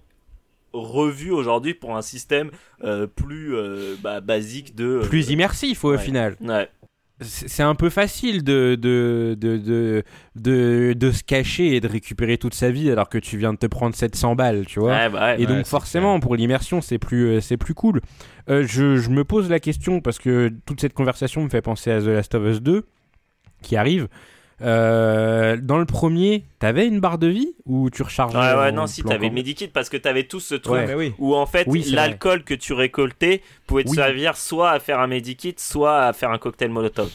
revu 0.72 1.32
aujourd'hui 1.32 1.74
pour 1.74 1.96
un 1.96 2.02
système 2.02 2.50
euh, 2.84 3.06
plus 3.08 3.56
euh, 3.56 3.96
bah, 4.02 4.20
basique 4.20 4.76
de... 4.76 4.84
euh, 4.84 5.00
Plus 5.00 5.30
immersif 5.30 5.84
au 5.84 5.90
ouais. 5.92 5.98
final. 5.98 6.36
Ouais. 6.40 6.68
C'est 7.20 7.62
un 7.62 7.74
peu 7.74 7.90
facile 7.90 8.42
de 8.42 8.76
de, 8.80 9.36
de, 9.38 9.56
de, 9.58 10.02
de, 10.36 10.92
de 10.94 11.10
se 11.12 11.22
cacher 11.22 11.76
et 11.76 11.80
de 11.80 11.88
récupérer 11.88 12.38
toute 12.38 12.54
sa 12.54 12.70
vie 12.70 12.90
alors 12.90 13.08
que 13.08 13.18
tu 13.18 13.36
viens 13.36 13.52
de 13.52 13.58
te 13.58 13.66
prendre 13.66 13.94
700 13.94 14.34
balles, 14.36 14.64
tu 14.66 14.80
vois. 14.80 14.92
Ouais, 14.92 15.08
bah 15.10 15.20
ouais. 15.36 15.42
Et 15.42 15.46
donc 15.46 15.66
forcément 15.66 16.18
pour 16.20 16.34
l'immersion 16.36 16.80
c'est 16.80 16.98
plus 16.98 17.26
euh, 17.26 17.40
c'est 17.40 17.56
plus 17.56 17.74
cool. 17.74 18.00
Euh, 18.48 18.64
je, 18.66 18.96
je 18.96 19.10
me 19.10 19.24
pose 19.24 19.50
la 19.50 19.60
question 19.60 20.00
parce 20.00 20.18
que 20.18 20.50
toute 20.66 20.80
cette 20.80 20.94
conversation 20.94 21.42
me 21.42 21.48
fait 21.50 21.62
penser 21.62 21.90
à 21.90 22.00
The 22.00 22.06
Last 22.06 22.34
of 22.34 22.44
Us 22.46 22.62
2 22.62 22.86
qui 23.62 23.76
arrive. 23.76 24.08
Euh, 24.62 25.56
dans 25.60 25.78
le 25.78 25.86
premier, 25.86 26.44
t'avais 26.58 26.86
une 26.86 27.00
barre 27.00 27.18
de 27.18 27.26
vie 27.28 27.54
ou 27.64 27.88
tu 27.90 28.02
rechargeais 28.02 28.36
Ouais, 28.38 28.54
ouais, 28.54 28.72
non, 28.72 28.86
si 28.86 29.02
t'avais 29.02 29.30
Medikit, 29.30 29.68
parce 29.68 29.88
que 29.88 29.96
t'avais 29.96 30.24
tout 30.24 30.40
ce 30.40 30.54
truc 30.54 30.74
Ouais. 30.74 30.86
Mais 30.86 30.94
oui. 30.94 31.14
où 31.18 31.34
en 31.34 31.46
fait 31.46 31.64
Oui, 31.66 31.84
l'alcool 31.90 32.44
que 32.44 32.54
tu 32.54 32.72
récoltais 32.72 33.42
pouvait 33.66 33.84
te 33.84 33.88
Oui. 33.90 33.96
servir 33.96 34.36
soit 34.36 34.70
à 34.70 34.78
faire 34.78 35.00
un 35.00 35.06
Medikit, 35.06 35.54
soit 35.58 36.00
à 36.04 36.12
faire 36.12 36.30
un 36.30 36.38
cocktail 36.38 36.70
Molotov. 36.70 37.10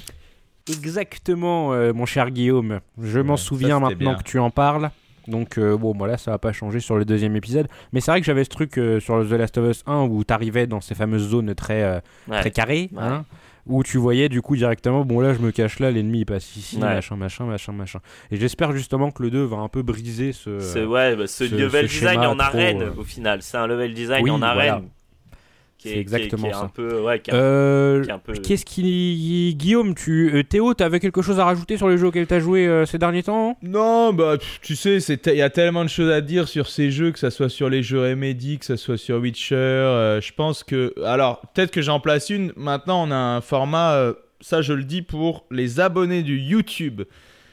Exactement, 0.68 1.74
euh, 1.74 1.94
mon 1.94 2.06
cher 2.06 2.32
Guillaume. 2.32 2.80
Je 3.02 3.20
m'en 3.20 3.38
ça, 3.38 3.44
souviens 3.46 3.80
maintenant 3.80 4.12
bien. 4.12 4.16
que 4.16 4.24
tu 4.24 4.40
en 4.40 4.50
parles. 4.50 4.90
Donc, 5.28 5.58
euh, 5.58 5.76
bon, 5.76 5.94
voilà, 5.98 6.18
ça 6.18 6.32
va 6.32 6.38
pas 6.38 6.52
changer 6.54 6.80
sur 6.80 6.98
le 6.98 7.06
deuxième 7.06 7.36
épisode. 7.36 7.68
Mais 7.94 8.00
c'est 8.02 8.12
vrai 8.12 8.20
que 8.20 8.26
j'avais 8.28 8.44
ce 8.44 8.50
truc 8.50 8.78
euh, 8.78 9.00
sur 9.00 9.28
The 9.28 9.32
Last 9.32 9.58
of 9.58 9.70
Us 9.72 9.84
1 9.88 10.04
où 10.04 10.24
t'arrivais 10.24 10.68
dans 10.68 10.82
ces 10.82 10.94
fameuses 10.94 11.30
zones 11.30 11.56
très, 11.56 11.82
euh, 11.84 12.00
Ouais. 12.28 12.42
très 12.42 12.52
carrées. 12.52 12.90
Ouais. 12.94 13.02
hein, 13.02 13.26
où 13.66 13.84
tu 13.84 13.98
voyais 13.98 14.30
du 14.30 14.42
coup 14.42 14.56
directement, 14.56 15.04
bon 15.06 15.20
là 15.20 15.34
je 15.34 15.40
me 15.40 15.52
cache 15.52 15.80
là, 15.80 15.90
l'ennemi 15.92 16.20
il 16.20 16.26
passe 16.26 16.56
ici, 16.56 16.76
Ouais. 16.78 16.84
machin, 16.84 17.16
machin, 17.16 17.46
machin, 17.46 17.72
machin. 17.72 18.00
Et 18.32 18.38
j'espère 18.38 18.72
justement 18.74 19.12
que 19.12 19.24
le 19.24 19.32
2 19.32 19.44
va 19.44 19.58
un 19.58 19.70
peu 19.70 19.82
briser 19.82 20.34
ce. 20.34 20.60
Ce, 20.60 20.80
ouais, 20.86 21.16
bah, 21.16 21.28
ce, 21.28 21.48
ce- 21.48 21.56
level 21.56 21.90
ce 21.90 21.94
design 21.94 22.20
en 22.20 22.38
arène 22.40 22.82
euh, 22.84 22.92
au 22.98 23.04
final. 23.04 23.42
C'est 23.42 23.58
un 23.58 23.68
level 23.68 23.94
design 23.94 24.24
Oui, 24.24 24.30
en 24.32 24.42
arène. 24.42 24.56
voilà. 24.72 24.82
Qui 25.78 25.90
C'est 25.90 25.96
est, 25.96 26.00
exactement 26.00 26.44
qui 26.44 26.48
est, 26.48 26.52
qui 26.52 26.56
est 26.56 26.60
ça. 26.60 26.66
un 26.66 26.70
peu. 26.70 27.02
Ouais, 27.02 27.20
qui 27.20 27.32
est, 27.32 27.34
Euh, 27.34 28.04
qui 28.04 28.10
est 28.10 28.14
un 28.14 28.18
peu. 28.20 28.34
Qu'est-ce 28.34 28.66
qui. 28.66 29.56
Guillaume, 29.58 29.94
tu. 29.94 30.32
euh, 30.34 30.44
Théo, 30.44 30.74
t'avais 30.74 31.00
quelque 31.00 31.22
chose 31.22 31.40
à 31.40 31.46
rajouter 31.46 31.78
sur 31.78 31.90
les 31.90 31.98
jeux 31.98 32.08
auxquels 32.08 32.28
t'as 32.28 32.40
joué 32.40 32.66
euh, 32.66 32.86
ces 32.86 32.98
derniers 32.98 33.24
temps? 33.24 33.58
Non, 33.62 34.14
bah 34.14 34.38
tu 34.62 34.76
sais, 34.76 34.98
il 34.98 35.36
y 35.36 35.42
a 35.42 35.50
tellement 35.50 35.84
de 35.84 35.90
choses 35.90 36.10
à 36.12 36.22
dire 36.22 36.48
sur 36.48 36.68
ces 36.70 36.92
jeux, 36.92 37.12
que 37.12 37.20
ça 37.20 37.30
soit 37.30 37.50
sur 37.50 37.70
les 37.70 37.84
jeux 37.84 38.00
Remedy, 38.00 38.58
que 38.58 38.66
ça 38.66 38.78
soit 38.78 38.98
sur 38.98 39.18
Witcher. 39.20 39.56
euh, 39.56 40.22
je 40.22 40.32
pense 40.34 40.64
que, 40.64 40.94
alors 41.04 41.42
peut-être 41.54 41.72
que 41.72 41.82
j'en 41.82 42.00
place 42.00 42.30
une. 42.30 42.52
Maintenant, 42.56 43.08
on 43.08 43.12
a 43.12 43.16
un 43.16 43.42
format. 43.42 43.96
euh, 43.96 44.14
ça, 44.42 44.62
je 44.62 44.74
le 44.74 44.84
dis 44.84 45.02
pour 45.02 45.46
les 45.52 45.80
abonnés 45.80 46.22
du 46.24 46.38
YouTube, 46.40 47.02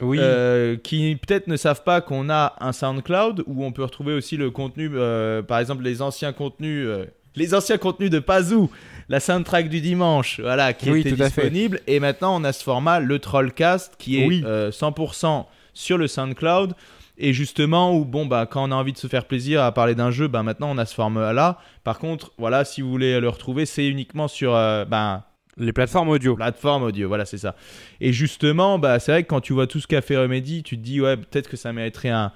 Oui. 0.00 0.18
euh, 0.20 0.76
qui 0.76 1.16
peut-être 1.26 1.46
ne 1.48 1.56
savent 1.56 1.82
pas 1.84 2.00
qu'on 2.00 2.28
a 2.30 2.54
un 2.60 2.72
SoundCloud 2.72 3.44
où 3.46 3.64
on 3.64 3.72
peut 3.72 3.82
retrouver 3.84 4.12
aussi 4.14 4.36
le 4.36 4.50
contenu, 4.50 4.90
euh, 4.94 5.42
par 5.42 5.58
exemple 5.58 5.82
les 5.84 6.02
anciens 6.02 6.32
contenus, 6.32 6.84
euh, 6.86 7.04
les 7.36 7.54
anciens 7.54 7.78
contenus 7.78 8.10
de 8.10 8.18
Pazou, 8.18 8.70
la 9.08 9.20
soundtrack 9.20 9.68
du 9.68 9.80
dimanche, 9.80 10.40
voilà, 10.40 10.72
qui 10.72 10.90
Oui, 10.90 11.00
était 11.00 11.12
disponible. 11.12 11.80
Et 11.86 12.00
maintenant, 12.00 12.38
on 12.40 12.44
a 12.44 12.52
ce 12.52 12.62
format, 12.62 13.00
le 13.00 13.18
Trollcast, 13.18 13.94
qui 13.98 14.20
est 14.22 14.26
Oui. 14.26 14.42
euh, 14.46 14.70
100% 14.70 15.46
sur 15.74 15.98
le 15.98 16.06
SoundCloud. 16.06 16.74
Et 17.18 17.32
justement, 17.32 17.94
où 17.94 18.04
bon, 18.04 18.26
bah, 18.26 18.46
quand 18.50 18.66
on 18.68 18.72
a 18.72 18.74
envie 18.74 18.92
de 18.92 18.98
se 18.98 19.06
faire 19.06 19.26
plaisir 19.26 19.62
à 19.62 19.72
parler 19.72 19.94
d'un 19.94 20.10
jeu, 20.10 20.28
bah, 20.28 20.42
maintenant 20.42 20.70
on 20.70 20.78
a 20.78 20.86
ce 20.86 20.94
format-là. 20.94 21.58
Par 21.84 21.98
contre, 21.98 22.32
voilà, 22.38 22.64
si 22.64 22.80
vous 22.80 22.90
voulez 22.90 23.20
le 23.20 23.28
retrouver, 23.28 23.66
c'est 23.66 23.86
uniquement 23.86 24.28
sur 24.28 24.54
euh, 24.54 24.84
bah, 24.86 25.28
Les 25.58 25.72
plateformes 25.72 26.08
audio. 26.08 26.34
plateforme 26.34 26.84
audio, 26.84 27.08
voilà, 27.08 27.24
c'est 27.26 27.38
ça. 27.38 27.54
Et 28.00 28.12
justement, 28.12 28.78
bah, 28.78 28.98
c'est 28.98 29.12
vrai 29.12 29.22
que 29.24 29.28
quand 29.28 29.40
tu 29.42 29.52
vois 29.52 29.66
tout 29.66 29.78
ce 29.78 29.86
qu'a 29.86 30.00
fait 30.00 30.16
Remedy, 30.16 30.62
tu 30.62 30.76
te 30.78 30.82
dis, 30.82 31.00
ouais, 31.00 31.16
peut-être 31.16 31.48
que 31.48 31.56
ça 31.56 31.72
mériterait 31.72 32.08
un, 32.08 32.32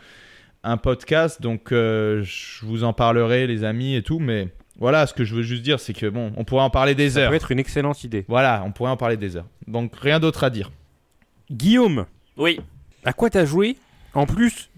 un 0.63 0.77
podcast. 0.77 1.41
Donc, 1.41 1.73
euh, 1.73 2.23
je 2.23 2.65
vous 2.67 2.85
en 2.85 2.93
parlerai, 2.93 3.47
les 3.47 3.65
amis 3.65 3.97
et 3.97 4.03
tout. 4.03 4.19
Mais 4.19 4.49
voilà, 4.79 5.07
ce 5.07 5.15
que 5.15 5.25
je 5.25 5.35
veux 5.35 5.43
juste 5.43 5.63
dire, 5.63 5.81
c'est 5.81 5.93
que 5.95 6.07
bon, 6.07 6.33
on 6.37 6.45
pourrait 6.45 6.63
en 6.63 6.71
parler 6.71 6.95
des 6.95 7.11
Ça 7.11 7.21
heures. 7.21 7.31
peut 7.31 7.37
être 7.37 7.51
une 7.53 7.59
excellente 7.59 8.05
idée. 8.05 8.25
Voilà, 8.29 8.63
on 8.67 8.73
pourrait 8.73 8.91
en 8.91 8.97
parler 8.97 9.17
des 9.17 9.37
heures. 9.37 9.47
Donc, 9.67 9.93
rien 9.97 10.21
d'autre 10.21 10.45
à 10.45 10.51
dire. 10.51 10.71
Guillaume, 11.51 12.07
Oui. 12.37 12.61
à 13.05 13.13
quoi 13.13 13.31
t'as 13.31 13.45
joué 13.45 13.77
en 14.15 14.27
plus 14.27 14.71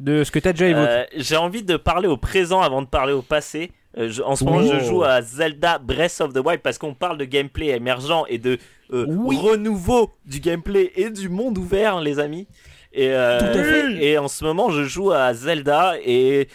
de 0.00 0.24
ce 0.24 0.30
que 0.30 0.38
t'as 0.38 0.52
déjà 0.52 0.68
évoqué 0.68 0.88
Euh, 0.90 1.04
J'ai 1.16 1.36
envie 1.36 1.62
de 1.62 1.76
parler 1.76 2.08
au 2.08 2.16
présent 2.16 2.60
avant 2.60 2.82
de 2.82 2.86
parler 2.86 3.12
au 3.12 3.22
passé. 3.22 3.70
Euh, 3.98 4.08
je- 4.10 4.22
en 4.22 4.36
ce 4.36 4.44
moment, 4.44 4.58
Oh. 4.62 4.72
je 4.80 4.84
joue 4.84 5.02
à 5.04 5.20
Zelda 5.22 5.78
Breath 5.78 6.20
of 6.20 6.32
the 6.32 6.38
Wild 6.44 6.60
parce 6.62 6.78
qu'on 6.78 6.94
parle 6.94 7.18
de 7.18 7.24
gameplay 7.24 7.68
émergent 7.68 8.24
et 8.28 8.38
de 8.38 8.58
euh, 8.92 9.06
Oui. 9.08 9.36
renouveau 9.38 10.10
du 10.26 10.40
gameplay 10.40 10.92
et 10.96 11.08
du 11.10 11.28
monde 11.30 11.56
ouvert, 11.58 12.00
les 12.00 12.18
amis. 12.18 12.46
Et, 12.92 13.08
euh, 13.10 13.38
Tout 13.38 13.58
à 13.58 13.64
fait. 13.64 14.04
et 14.04 14.18
en 14.18 14.28
ce 14.28 14.44
moment, 14.44 14.70
je 14.70 14.84
joue 14.84 15.12
à 15.12 15.32
Zelda 15.32 15.94
et, 16.04 16.48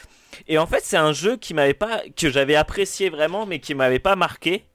et 0.47 0.57
en 0.57 0.65
fait, 0.67 0.81
c'est 0.83 0.97
un 0.97 1.13
jeu 1.13 1.37
qui 1.37 1.53
m'avait 1.53 1.73
pas, 1.73 2.01
que 2.15 2.29
j'avais 2.29 2.55
apprécié 2.55 3.09
vraiment, 3.09 3.45
mais 3.45 3.59
qui 3.59 3.73
m'avait 3.75 3.99
pas 3.99 4.15
marqué. 4.15 4.65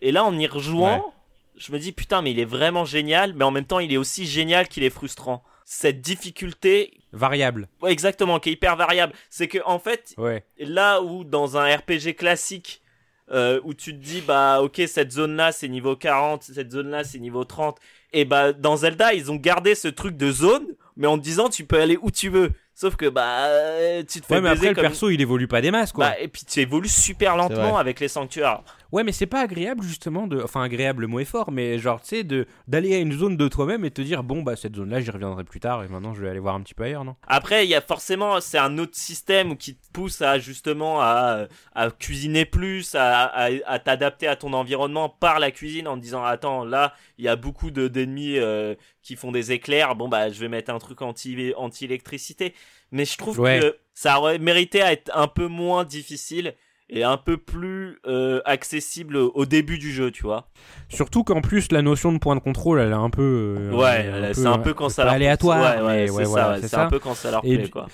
Et 0.00 0.12
là, 0.12 0.24
en 0.24 0.36
y 0.38 0.46
rejouant, 0.46 0.96
Ouais. 0.98 1.12
je 1.56 1.72
me 1.72 1.78
dis 1.78 1.92
putain, 1.92 2.22
mais 2.22 2.30
il 2.30 2.38
est 2.40 2.44
vraiment 2.44 2.84
génial, 2.84 3.34
mais 3.34 3.44
en 3.44 3.50
même 3.50 3.64
temps, 3.66 3.80
il 3.80 3.92
est 3.92 3.96
aussi 3.96 4.26
génial 4.26 4.68
qu'il 4.68 4.84
est 4.84 4.90
frustrant. 4.90 5.42
Cette 5.64 6.00
difficulté, 6.00 6.92
Variable. 7.12 7.68
ouais, 7.82 7.92
exactement, 7.92 8.38
qui 8.40 8.48
est 8.50 8.52
hyper 8.52 8.76
variable, 8.76 9.12
c'est 9.30 9.48
que 9.48 9.58
en 9.66 9.78
fait, 9.78 10.14
Ouais. 10.16 10.44
là 10.58 11.02
où 11.02 11.24
dans 11.24 11.56
un 11.58 11.76
RPG 11.76 12.14
classique 12.16 12.82
euh, 13.30 13.60
où 13.64 13.74
tu 13.74 13.92
te 13.92 14.02
dis 14.02 14.22
bah 14.22 14.62
ok 14.62 14.80
cette 14.86 15.12
zone 15.12 15.36
là 15.36 15.52
c'est 15.52 15.68
niveau 15.68 15.94
40 15.96 16.44
cette 16.44 16.70
zone 16.72 16.88
là 16.88 17.04
c'est 17.04 17.18
niveau 17.18 17.44
30 17.44 17.76
et 18.14 18.24
bah 18.24 18.54
dans 18.54 18.76
Zelda 18.76 19.12
ils 19.12 19.30
ont 19.30 19.36
gardé 19.36 19.74
ce 19.74 19.86
truc 19.88 20.16
de 20.16 20.32
zone 20.32 20.64
mais 20.96 21.06
en 21.06 21.18
te 21.18 21.24
disant 21.24 21.50
tu 21.50 21.66
peux 21.66 21.78
aller 21.78 21.98
où 22.00 22.10
tu 22.10 22.30
veux 22.30 22.52
sauf 22.78 22.94
que 22.94 23.08
bah 23.08 23.46
euh, 23.46 24.02
tu 24.08 24.20
te 24.20 24.26
fais 24.26 24.34
Ouais, 24.34 24.40
mais 24.40 24.50
baiser 24.50 24.68
après, 24.68 24.82
le 24.82 24.88
perso, 24.88 25.10
il 25.10 25.20
évolue 25.20 25.48
pas 25.48 25.60
des 25.60 25.72
masses, 25.72 25.90
quoi. 25.90 26.10
bah, 26.10 26.20
et 26.20 26.28
puis 26.28 26.42
tu 26.44 26.60
évolues 26.60 26.88
super 26.88 27.36
lentement 27.36 27.76
avec 27.76 27.98
les 27.98 28.06
sanctuaires 28.08 28.60
Ouais, 28.90 29.04
mais 29.04 29.12
c'est 29.12 29.26
pas 29.26 29.40
agréable, 29.42 29.82
justement, 29.82 30.26
de. 30.26 30.40
Enfin, 30.42 30.62
agréable, 30.62 31.02
le 31.02 31.06
mot 31.08 31.20
est 31.20 31.24
fort, 31.26 31.50
mais 31.52 31.78
genre, 31.78 32.00
tu 32.00 32.08
sais, 32.08 32.24
de... 32.24 32.46
d'aller 32.66 32.94
à 32.94 32.98
une 32.98 33.12
zone 33.12 33.36
de 33.36 33.46
toi-même 33.48 33.84
et 33.84 33.90
te 33.90 34.00
dire, 34.00 34.22
bon, 34.22 34.42
bah, 34.42 34.56
cette 34.56 34.76
zone-là, 34.76 35.00
j'y 35.00 35.10
reviendrai 35.10 35.44
plus 35.44 35.60
tard 35.60 35.84
et 35.84 35.88
maintenant, 35.88 36.14
je 36.14 36.22
vais 36.22 36.28
aller 36.30 36.38
voir 36.38 36.54
un 36.54 36.62
petit 36.62 36.74
peu 36.74 36.84
ailleurs, 36.84 37.04
non? 37.04 37.16
Après, 37.26 37.66
il 37.66 37.68
y 37.68 37.74
a 37.74 37.80
forcément, 37.82 38.40
c'est 38.40 38.56
un 38.58 38.78
autre 38.78 38.96
système 38.96 39.56
qui 39.58 39.76
te 39.76 39.92
pousse 39.92 40.22
à 40.22 40.38
justement 40.38 41.00
à, 41.02 41.48
à 41.74 41.90
cuisiner 41.90 42.44
plus, 42.46 42.94
à, 42.94 43.24
à, 43.24 43.48
à 43.66 43.78
t'adapter 43.78 44.26
à 44.26 44.36
ton 44.36 44.52
environnement 44.54 45.08
par 45.08 45.38
la 45.38 45.50
cuisine 45.50 45.86
en 45.88 45.96
te 45.96 46.02
disant 46.02 46.22
attends 46.24 46.64
là 46.64 46.94
il 47.18 47.24
y 47.24 47.28
a 47.28 47.36
beaucoup 47.36 47.70
de 47.70 47.88
d'ennemis 47.88 48.38
euh, 48.38 48.74
qui 49.02 49.16
font 49.16 49.32
des 49.32 49.52
éclairs, 49.52 49.96
bon 49.96 50.08
bah 50.08 50.30
je 50.30 50.38
vais 50.40 50.48
mettre 50.48 50.70
un 50.72 50.78
truc 50.78 51.02
anti 51.02 51.52
anti 51.56 51.84
électricité. 51.84 52.54
Mais 52.92 53.04
je 53.04 53.18
trouve 53.18 53.38
Ouais. 53.40 53.60
que 53.60 53.76
ça 53.92 54.18
aurait 54.18 54.38
mérité 54.38 54.80
à 54.82 54.92
être 54.92 55.10
un 55.14 55.26
peu 55.28 55.46
moins 55.46 55.84
difficile 55.84 56.54
et 56.90 57.04
un 57.04 57.16
peu 57.18 57.36
plus 57.36 57.98
euh, 58.06 58.40
accessible 58.44 59.16
au 59.16 59.44
début 59.46 59.78
du 59.78 59.92
jeu, 59.92 60.10
tu 60.10 60.22
vois. 60.22 60.48
Surtout 60.88 61.22
qu'en 61.24 61.40
plus, 61.40 61.70
la 61.72 61.82
notion 61.82 62.12
de 62.12 62.18
point 62.18 62.34
de 62.34 62.40
contrôle, 62.40 62.80
elle 62.80 62.90
est 62.90 62.94
un 62.94 63.10
peu. 63.10 63.56
euh, 63.58 63.72
ouais, 63.72 64.32
c'est 64.34 64.46
un 64.46 64.58
peu 64.58 64.72
quand 64.74 64.88
ça 64.88 65.02
pas 65.02 65.06
leur 65.06 65.14
aléatoire, 65.14 65.84
Ouais, 65.84 66.08
ouais, 66.10 66.60
mais 66.60 66.66
c'est 66.68 66.76
un 66.76 66.88
peu 66.88 66.98
quand 66.98 67.14
ça 67.14 67.30
leur 67.30 67.42
plaît 67.42 67.68
quoi. 67.68 67.86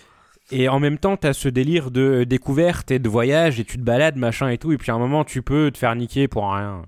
Et 0.53 0.69
en 0.69 0.79
même 0.79 0.99
temps, 0.99 1.17
t'as 1.17 1.33
ce 1.33 1.49
délire 1.49 1.91
de 1.91 2.25
découverte 2.25 2.91
et 2.91 2.99
de 2.99 3.09
voyage 3.09 3.59
et 3.59 3.65
tu 3.65 3.79
te 3.79 3.83
balades, 3.83 4.17
machin 4.17 4.51
et 4.51 4.59
tout, 4.59 4.73
et 4.73 4.77
puis 4.79 4.91
à 4.91 4.95
un 4.95 4.99
moment, 4.99 5.25
tu 5.25 5.43
peux 5.43 5.71
te 5.73 5.79
faire 5.79 5.95
niquer 5.97 6.29
pour 6.29 6.53
rien. 6.53 6.83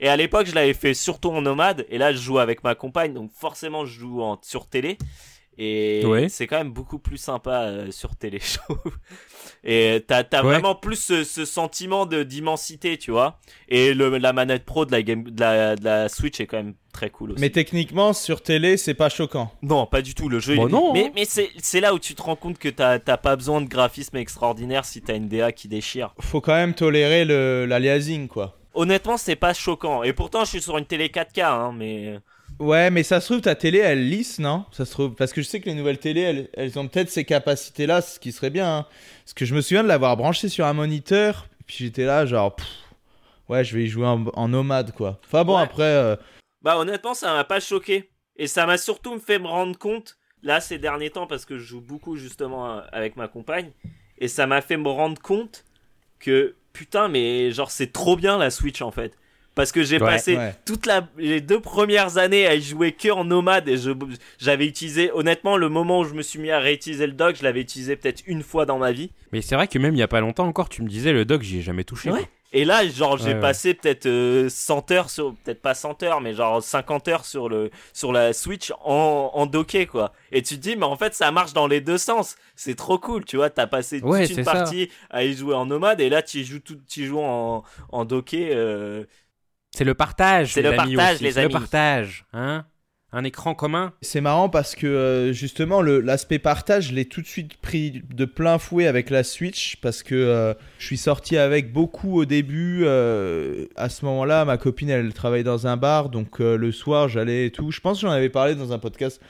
Et 0.00 0.08
à 0.08 0.16
l'époque, 0.16 0.46
je 0.46 0.54
l'avais 0.54 0.74
fait 0.74 0.94
surtout 0.94 1.30
en 1.30 1.42
nomade. 1.42 1.84
Et 1.90 1.98
là, 1.98 2.12
je 2.12 2.18
joue 2.18 2.38
avec 2.38 2.62
ma 2.64 2.74
compagne. 2.74 3.12
Donc 3.12 3.30
forcément, 3.32 3.84
je 3.84 3.98
joue 4.00 4.22
en, 4.22 4.38
sur 4.42 4.66
télé. 4.66 4.96
Et 5.58 6.02
Ouais. 6.06 6.28
c'est 6.30 6.46
quand 6.46 6.56
même 6.56 6.72
beaucoup 6.72 6.98
plus 6.98 7.18
sympa 7.18 7.64
euh, 7.64 7.90
sur 7.90 8.16
télé, 8.16 8.38
je 8.42 8.58
trouve. 8.58 8.80
Et 9.62 10.02
t'as 10.06 10.22
as 10.32 10.42
Ouais. 10.44 10.52
vraiment 10.52 10.74
plus 10.74 10.96
ce, 10.96 11.22
ce 11.24 11.44
sentiment 11.44 12.06
d'immensité, 12.06 12.96
tu 12.96 13.10
vois. 13.10 13.38
Et 13.68 13.92
le, 13.94 14.16
la 14.18 14.32
manette 14.32 14.64
pro 14.64 14.86
de 14.86 14.92
la, 14.92 15.02
game, 15.02 15.24
de, 15.24 15.40
la, 15.40 15.76
de 15.76 15.84
la 15.84 16.08
Switch 16.08 16.40
est 16.40 16.46
quand 16.46 16.56
même 16.56 16.74
très 16.92 17.10
cool 17.10 17.32
aussi. 17.32 17.40
Mais 17.40 17.50
techniquement, 17.50 18.12
sur 18.14 18.42
télé, 18.42 18.76
c'est 18.78 18.94
pas 18.94 19.10
choquant. 19.10 19.52
Non, 19.62 19.84
pas 19.86 20.00
du 20.02 20.14
tout. 20.14 20.28
Le 20.30 20.40
jeu. 20.40 20.56
Bon, 20.56 20.66
il- 20.68 20.72
non, 20.72 20.92
Mais, 20.94 21.04
hein. 21.06 21.10
mais 21.14 21.24
c'est 21.26 21.80
là 21.80 21.92
où 21.92 21.98
tu 21.98 22.14
te 22.14 22.22
rends 22.22 22.36
compte 22.36 22.58
que 22.58 22.68
t'as 22.70 22.98
pas 22.98 23.36
besoin 23.36 23.60
de 23.60 23.68
graphisme 23.68 24.16
extraordinaire 24.16 24.84
si 24.86 25.02
t'as 25.02 25.14
une 25.16 25.28
DA 25.28 25.52
qui 25.52 25.68
déchire. 25.68 26.14
Faut 26.20 26.40
quand 26.40 26.54
même 26.54 26.72
tolérer 26.74 27.24
l'aliasing, 27.66 28.28
quoi. 28.28 28.56
Honnêtement, 28.72 29.16
c'est 29.16 29.36
pas 29.36 29.52
choquant. 29.52 30.02
Et 30.04 30.12
pourtant, 30.12 30.44
je 30.44 30.50
suis 30.50 30.62
sur 30.62 30.78
une 30.78 30.86
télé 30.86 31.08
4K, 31.08 31.42
hein, 31.44 31.74
mais. 31.76 32.18
Ouais, 32.60 32.90
mais 32.90 33.02
ça 33.02 33.20
se 33.20 33.26
trouve, 33.26 33.40
ta 33.40 33.54
télé, 33.54 33.78
elle 33.78 34.08
lisse, 34.08 34.38
non? 34.38 34.66
Ça 34.70 34.84
se 34.84 34.90
trouve. 34.92 35.14
Parce 35.14 35.32
que 35.32 35.40
je 35.40 35.46
sais 35.46 35.60
que 35.60 35.66
les 35.66 35.74
nouvelles 35.74 35.98
télés, 35.98 36.20
elles, 36.20 36.50
elles 36.52 36.78
ont 36.78 36.86
peut-être 36.88 37.08
ces 37.10 37.24
capacités-là, 37.24 38.02
ce 38.02 38.20
qui 38.20 38.32
serait 38.32 38.50
bien. 38.50 38.78
hein. 38.78 38.86
Parce 39.24 39.32
que 39.32 39.46
je 39.46 39.54
me 39.54 39.62
souviens 39.62 39.82
de 39.82 39.88
l'avoir 39.88 40.16
branché 40.18 40.48
sur 40.50 40.66
un 40.66 40.74
moniteur, 40.74 41.46
puis 41.66 41.76
j'étais 41.80 42.04
là, 42.04 42.26
genre, 42.26 42.54
pff, 42.54 42.66
ouais, 43.48 43.64
je 43.64 43.74
vais 43.76 43.84
y 43.84 43.88
jouer 43.88 44.06
en, 44.06 44.26
en 44.34 44.48
nomade, 44.48 44.92
quoi. 44.92 45.18
Enfin 45.24 45.42
bon, 45.44 45.56
Ouais. 45.56 45.62
après, 45.62 45.82
euh, 45.84 46.16
Bah 46.62 46.76
honnêtement, 46.78 47.14
ça 47.14 47.32
m'a 47.32 47.44
pas 47.44 47.60
choqué. 47.60 48.10
Et 48.36 48.46
ça 48.46 48.66
m'a 48.66 48.76
surtout 48.78 49.18
fait 49.18 49.38
me 49.38 49.46
rendre 49.46 49.78
compte, 49.78 50.18
là 50.42 50.60
ces 50.60 50.78
derniers 50.78 51.10
temps, 51.10 51.26
parce 51.26 51.46
que 51.46 51.58
je 51.58 51.64
joue 51.64 51.80
beaucoup 51.80 52.16
justement 52.16 52.76
euh, 52.76 52.80
avec 52.92 53.16
ma 53.16 53.26
compagne, 53.28 53.70
et 54.18 54.28
ça 54.28 54.46
m'a 54.46 54.60
fait 54.60 54.76
me 54.76 54.88
rendre 54.88 55.20
compte 55.20 55.64
que 56.18 56.56
putain, 56.74 57.08
mais 57.08 57.50
genre 57.52 57.70
c'est 57.70 57.92
trop 57.92 58.16
bien 58.16 58.36
la 58.38 58.50
Switch 58.50 58.80
en 58.82 58.90
fait. 58.90 59.16
Parce 59.54 59.72
que 59.72 59.82
j'ai 59.82 59.98
Ouais, 59.98 60.06
passé 60.06 60.36
ouais. 60.36 60.54
toutes 60.64 60.86
la, 60.86 61.06
les 61.18 61.40
deux 61.40 61.60
premières 61.60 62.18
années 62.18 62.46
à 62.46 62.54
y 62.54 62.62
jouer 62.62 62.92
que 62.92 63.10
en 63.10 63.24
nomade 63.24 63.68
et 63.68 63.76
je, 63.76 63.90
j'avais 64.38 64.66
utilisé, 64.66 65.10
honnêtement, 65.12 65.56
le 65.56 65.68
moment 65.68 66.00
où 66.00 66.04
je 66.04 66.14
me 66.14 66.22
suis 66.22 66.38
mis 66.38 66.50
à 66.50 66.60
réutiliser 66.60 67.06
le 67.06 67.12
dock, 67.12 67.36
je 67.36 67.42
l'avais 67.42 67.60
utilisé 67.60 67.96
peut-être 67.96 68.22
une 68.26 68.42
fois 68.42 68.64
dans 68.64 68.78
ma 68.78 68.92
vie. 68.92 69.10
Mais 69.32 69.42
c'est 69.42 69.56
vrai 69.56 69.66
que 69.68 69.78
même 69.78 69.94
il 69.94 69.98
y 69.98 70.02
a 70.02 70.08
pas 70.08 70.20
longtemps 70.20 70.46
encore, 70.46 70.68
tu 70.68 70.82
me 70.82 70.88
disais, 70.88 71.12
le 71.12 71.24
doc, 71.24 71.42
j'y 71.42 71.58
ai 71.58 71.62
jamais 71.62 71.84
touché. 71.84 72.10
Ouais. 72.10 72.28
Et 72.52 72.64
là, 72.64 72.84
genre, 72.88 73.16
j'ai 73.16 73.26
Ouais, 73.28 73.34
ouais. 73.34 73.40
passé 73.40 73.74
peut-être 73.74 74.06
euh, 74.06 74.48
100 74.48 74.90
heures 74.90 75.08
sur, 75.08 75.36
peut-être 75.44 75.62
pas 75.62 75.74
100 75.74 76.02
heures, 76.02 76.20
mais 76.20 76.34
genre 76.34 76.60
50 76.60 77.06
heures 77.06 77.24
sur 77.24 77.48
le, 77.48 77.70
sur 77.92 78.10
la 78.12 78.32
Switch 78.32 78.72
en, 78.84 79.30
en 79.32 79.46
docké, 79.46 79.86
quoi. 79.86 80.12
Et 80.32 80.42
tu 80.42 80.56
te 80.56 80.60
dis, 80.60 80.74
mais 80.74 80.84
en 80.86 80.96
fait, 80.96 81.14
ça 81.14 81.30
marche 81.30 81.52
dans 81.52 81.68
les 81.68 81.80
deux 81.80 81.96
sens. 81.98 82.34
C'est 82.56 82.74
trop 82.74 82.98
cool, 82.98 83.24
tu 83.24 83.36
vois. 83.36 83.50
T'as 83.50 83.68
passé 83.68 84.00
Ouais, 84.02 84.26
toute 84.26 84.38
une 84.38 84.44
ça. 84.44 84.50
partie 84.52 84.90
à 85.10 85.22
y 85.22 85.32
jouer 85.34 85.54
en 85.54 85.64
nomade, 85.66 86.00
et 86.00 86.08
là, 86.08 86.22
tu 86.22 86.42
joues 86.42 86.58
tout, 86.58 86.76
tu 86.88 87.06
joues 87.06 87.20
en, 87.20 87.62
en 87.90 88.04
docké, 88.04 88.50
euh, 88.52 89.04
C'est 89.70 89.84
le 89.84 89.94
partage. 89.94 90.52
C'est 90.54 90.62
les 90.62 90.70
le 90.70 90.78
amis 90.80 90.94
partage, 90.96 91.14
aussi, 91.16 91.24
les 91.24 91.32
c'est 91.32 91.40
amis. 91.40 91.52
le 91.52 91.58
partage, 91.60 92.24
hein 92.32 92.64
un 93.12 93.24
écran 93.24 93.56
commun. 93.56 93.92
C'est 94.02 94.20
marrant 94.20 94.48
parce 94.48 94.76
que 94.76 94.86
euh, 94.86 95.32
justement 95.32 95.82
le- 95.82 95.98
l'aspect 96.00 96.38
partage, 96.38 96.90
je 96.90 96.94
l'ai 96.94 97.06
tout 97.06 97.20
de 97.20 97.26
suite 97.26 97.56
pris 97.56 98.02
de 98.08 98.24
plein 98.24 98.58
fouet 98.60 98.86
avec 98.86 99.10
la 99.10 99.24
Switch 99.24 99.78
parce 99.82 100.04
que 100.04 100.14
euh, 100.14 100.54
je 100.78 100.86
suis 100.86 100.96
sorti 100.96 101.36
avec 101.36 101.72
beaucoup 101.72 102.20
au 102.20 102.24
début. 102.24 102.82
euh, 102.84 103.66
à 103.74 103.88
ce 103.88 104.04
moment-là, 104.04 104.44
ma 104.44 104.58
copine 104.58 104.90
elle 104.90 105.12
travaille 105.12 105.42
dans 105.42 105.66
un 105.66 105.76
bar, 105.76 106.08
donc 106.08 106.40
euh, 106.40 106.56
le 106.56 106.70
soir 106.70 107.08
j'allais 107.08 107.46
et 107.46 107.50
tout. 107.50 107.72
Je 107.72 107.80
pense 107.80 107.98
que 108.00 108.02
j'en 108.06 108.12
avais 108.12 108.28
parlé 108.28 108.54
dans 108.54 108.72
un 108.72 108.78
podcast. 108.78 109.20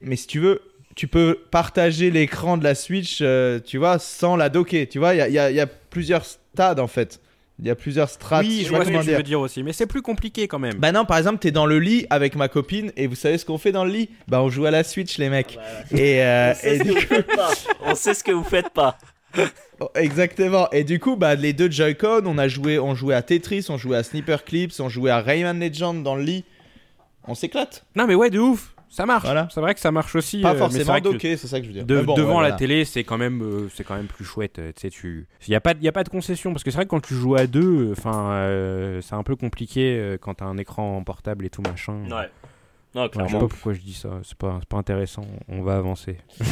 Mais 0.00 0.14
si 0.14 0.28
tu 0.28 0.38
veux, 0.38 0.60
tu 0.94 1.08
peux 1.08 1.40
partager 1.50 2.12
l'écran 2.12 2.56
de 2.56 2.62
la 2.62 2.76
Switch, 2.76 3.18
euh, 3.20 3.58
tu 3.58 3.78
vois, 3.78 3.98
sans 3.98 4.36
la 4.36 4.48
docker. 4.48 4.88
Tu 4.88 5.00
vois, 5.00 5.12
il 5.12 5.28
y 5.32 5.34
y 5.34 5.60
a 5.60 5.66
plusieurs 5.66 6.24
stades 6.24 6.78
en 6.78 6.86
fait. 6.86 7.20
Il 7.60 7.66
y 7.66 7.70
a 7.70 7.76
plusieurs 7.76 8.10
strates. 8.10 8.44
oui, 8.44 8.64
je 8.64 8.70
vois 8.70 8.84
ce 8.84 8.90
que 8.90 8.98
tu 8.98 9.04
dire. 9.04 9.16
veux 9.16 9.22
dire 9.22 9.40
aussi, 9.40 9.62
mais 9.62 9.72
c'est 9.72 9.86
plus 9.86 10.02
compliqué 10.02 10.48
quand 10.48 10.58
même. 10.58 10.74
Bah 10.74 10.90
non, 10.90 11.04
par 11.04 11.18
exemple, 11.18 11.38
t'es 11.38 11.52
dans 11.52 11.66
le 11.66 11.78
lit 11.78 12.04
avec 12.10 12.34
ma 12.34 12.48
copine 12.48 12.90
et 12.96 13.06
vous 13.06 13.14
savez 13.14 13.38
ce 13.38 13.44
qu'on 13.44 13.58
fait 13.58 13.70
dans 13.70 13.84
le 13.84 13.92
lit? 13.92 14.10
Bah 14.26 14.42
on 14.42 14.50
joue 14.50 14.64
à 14.66 14.72
la 14.72 14.82
Switch 14.82 15.18
les 15.18 15.28
mecs. 15.28 15.56
Et, 15.92 16.20
euh, 16.22 16.52
On 16.52 16.54
sait 16.54 16.74
et 16.74 16.78
ce 16.78 16.82
que 16.82 16.88
du 16.88 16.94
vous 16.94 17.00
faites 17.06 17.26
pas. 17.36 17.50
On 17.86 17.94
sait 17.94 18.14
ce 18.14 18.24
que 18.24 18.32
vous 18.32 18.44
faites 18.44 18.70
pas. 18.70 18.98
Oh, 19.80 19.88
Exactement. 19.94 20.68
Et 20.72 20.82
du 20.84 20.98
coup, 20.98 21.14
bah 21.16 21.34
les 21.36 21.52
deux 21.52 21.70
Joy-Con, 21.70 22.22
on 22.26 22.38
a 22.38 22.48
joué, 22.48 22.78
on 22.78 22.94
jouait 22.94 23.14
à 23.14 23.22
Tetris, 23.22 23.66
on 23.68 23.76
jouait 23.78 23.96
à 23.98 24.02
Sniper 24.02 24.44
Clips, 24.44 24.78
on 24.80 24.88
jouait 24.88 25.10
à 25.10 25.20
Rayman 25.20 25.58
Legend 25.60 26.02
dans 26.02 26.16
le 26.16 26.22
lit. 26.24 26.44
On 27.26 27.34
s'éclate. 27.34 27.84
Non, 27.96 28.06
mais 28.06 28.14
ouais, 28.14 28.30
de 28.30 28.38
ouf, 28.38 28.73
ça 28.94 29.06
marche. 29.06 29.24
Voilà. 29.24 29.48
C'est 29.52 29.60
vrai 29.60 29.74
que 29.74 29.80
ça 29.80 29.90
marche 29.90 30.14
aussi. 30.14 30.40
Pas 30.40 30.54
euh, 30.54 30.58
forcément 30.58 30.98
docké, 31.00 31.36
c'est 31.36 31.48
ça 31.48 31.58
que 31.58 31.64
je 31.64 31.68
veux 31.70 31.74
dire. 31.74 31.84
de- 31.84 31.96
Mais 31.96 32.02
bon, 32.02 32.14
devant 32.14 32.38
ouais, 32.42 32.48
la 32.48 32.52
télé, 32.52 32.84
c'est 32.84 33.04
quand 33.04 33.18
même, 33.18 33.42
euh, 33.42 33.68
c'est 33.74 33.84
quand 33.84 33.96
même 33.96 34.06
plus 34.06 34.24
chouette. 34.24 34.58
euh, 34.58 34.72
Tu 34.74 34.82
sais, 34.82 34.90
tu, 34.90 35.26
il 35.46 35.50
y 35.50 35.54
a 35.54 35.60
pas, 35.60 35.74
de- 35.74 35.82
y 35.82 35.88
a 35.88 35.92
pas 35.92 36.04
de 36.04 36.08
concession 36.08 36.52
parce 36.52 36.62
que 36.64 36.70
c'est 36.70 36.76
vrai 36.76 36.84
que 36.86 36.90
quand 36.90 37.00
tu 37.04 37.14
joues 37.14 37.36
à 37.36 37.46
deux, 37.46 37.92
enfin, 37.92 38.30
euh, 38.32 39.00
c'est 39.00 39.14
un 39.14 39.22
peu 39.22 39.36
compliqué 39.36 39.96
euh, 39.98 40.16
quand 40.20 40.34
t'as 40.34 40.44
un 40.46 40.58
écran 40.58 41.02
portable 41.04 41.44
et 41.44 41.50
tout 41.50 41.62
machin. 41.62 41.94
Ouais. 42.10 42.30
Non, 42.94 43.02
Ouais, 43.02 43.08
je 43.12 43.18
sais 43.18 43.24
clairement. 43.26 43.40
pas 43.40 43.48
pourquoi 43.48 43.72
je 43.72 43.80
dis 43.80 43.94
ça, 43.94 44.08
c'est 44.22 44.38
pas, 44.38 44.56
c'est 44.60 44.68
pas 44.68 44.76
intéressant, 44.76 45.26
on 45.48 45.62
va 45.62 45.76
avancer. 45.76 46.16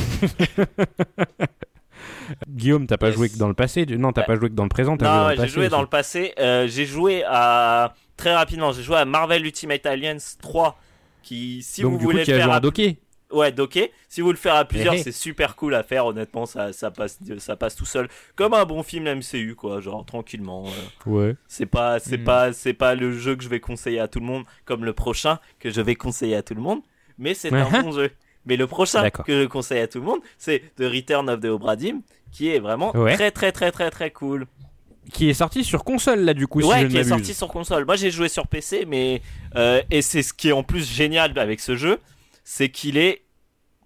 Guillaume, 2.49 2.87
t'as 2.87 2.97
pas 2.97 3.09
Yes. 3.09 3.17
joué 3.17 3.29
que 3.29 3.37
dans 3.39 3.49
le 3.49 3.55
passé 3.55 3.87
Non, 3.87 4.13
t'as 4.13 4.23
Ouais. 4.23 4.27
pas 4.27 4.35
joué 4.37 4.49
que 4.49 4.55
dans 4.55 4.63
le 4.65 4.69
présent, 4.69 4.93
Non, 4.93 4.99
joué 4.99 5.07
dans 5.07 5.27
ouais, 5.27 5.37
le 5.37 5.43
j'ai 5.43 5.49
joué 5.49 5.69
dans 5.69 5.81
le 5.83 5.87
passé. 5.87 6.33
Euh, 6.39 6.67
j'ai 6.67 6.87
joué 6.87 7.23
à. 7.27 7.95
Très 8.17 8.35
rapidement, 8.35 8.73
j'ai 8.73 8.83
joué 8.83 8.97
à 8.97 9.05
Marvel 9.05 9.45
Ultimate 9.45 9.85
Alliance 9.87 10.37
3. 10.41 10.79
Qui, 11.23 11.63
si 11.63 11.83
Donc 11.83 11.93
vous 11.93 11.99
du 11.99 12.05
coup, 12.05 12.11
voulez 12.13 12.25
tu 12.25 12.33
le 12.33 12.37
faire 12.39 12.53
à 12.53 12.61
docké 12.61 12.99
Ouais, 13.31 13.51
docké. 13.51 13.93
Si 14.11 14.21
vous 14.21 14.31
le 14.31 14.37
faire 14.37 14.57
à 14.57 14.67
plusieurs, 14.67 14.93
Eh, 14.93 14.99
eh. 14.99 15.03
c'est 15.03 15.11
super 15.13 15.57
cool 15.57 15.75
à 15.75 15.83
faire. 15.83 16.05
Honnêtement, 16.05 16.45
ça, 16.45 16.75
ça 16.75 16.91
passe, 16.91 17.19
ça 17.39 17.57
passe 17.57 17.75
tout 17.77 17.87
seul, 17.87 18.09
comme 18.37 18.53
un 18.53 18.67
bon 18.67 18.83
film 18.83 19.05
MCU, 19.11 19.55
quoi. 19.55 19.81
Genre 19.81 20.05
tranquillement. 20.05 20.67
euh. 20.67 21.11
Ouais. 21.11 21.37
C'est 21.49 21.65
pas, 21.65 21.99
c'est 21.99 22.19
Hmm. 22.19 22.25
pas, 22.25 22.53
c'est 22.53 22.75
pas 22.75 22.95
le 22.95 23.13
jeu 23.17 23.35
que 23.35 23.43
je 23.43 23.49
vais 23.49 23.59
conseiller 23.61 24.01
à 24.01 24.09
tout 24.09 24.21
le 24.21 24.27
monde, 24.27 24.45
comme 24.67 24.85
le 24.85 24.93
prochain 24.93 25.39
que 25.61 25.71
je 25.71 25.81
vais 25.81 25.95
conseiller 25.95 26.37
à 26.37 26.43
tout 26.43 26.55
le 26.55 26.61
monde. 26.61 26.81
Mais 27.17 27.33
c'est 27.33 27.51
un 27.55 27.71
bon 27.83 27.93
jeu. 27.93 28.11
Mais 28.45 28.57
le 28.59 28.67
prochain 28.67 29.09
que 29.09 29.43
je 29.43 29.47
conseille 29.47 29.81
à 29.81 29.87
tout 29.89 30.01
le 30.01 30.05
monde, 30.05 30.21
c'est 30.37 30.61
The 30.77 30.83
Return 30.83 31.31
of 31.31 31.41
the 31.41 31.47
Obra 31.47 31.77
Dinn, 31.77 32.03
qui 32.33 32.49
est 32.51 32.59
vraiment 32.59 32.95
Ouais. 32.95 33.15
très, 33.15 33.31
très, 33.31 33.51
très, 33.53 33.73
très, 33.73 33.91
très 33.91 34.11
cool. 34.11 34.47
Qui 35.13 35.29
est 35.29 35.35
sorti 35.35 35.65
sur 35.65 35.85
console 35.85 36.21
là 36.21 36.33
du 36.33 36.47
coup, 36.47 36.61
si 36.61 36.69
ouais, 36.69 36.81
je 36.83 36.87
ne 36.87 36.91
qui 36.91 36.97
est 36.99 37.05
sorti 37.05 37.35
sur 37.35 37.49
console. 37.49 37.85
Moi, 37.85 37.97
j'ai 37.97 38.11
joué 38.11 38.29
sur 38.29 38.47
PC, 38.47 38.85
mais 38.87 39.21
euh, 39.57 39.83
et 39.91 40.01
c'est 40.01 40.23
ce 40.23 40.33
qui 40.33 40.49
est 40.49 40.53
en 40.53 40.63
plus 40.63 40.89
génial 40.89 41.37
avec 41.39 41.61
ce 41.61 41.77
jeu, 41.77 41.99
c'est 42.45 42.69
qu'il 42.71 42.97
est, 42.97 43.23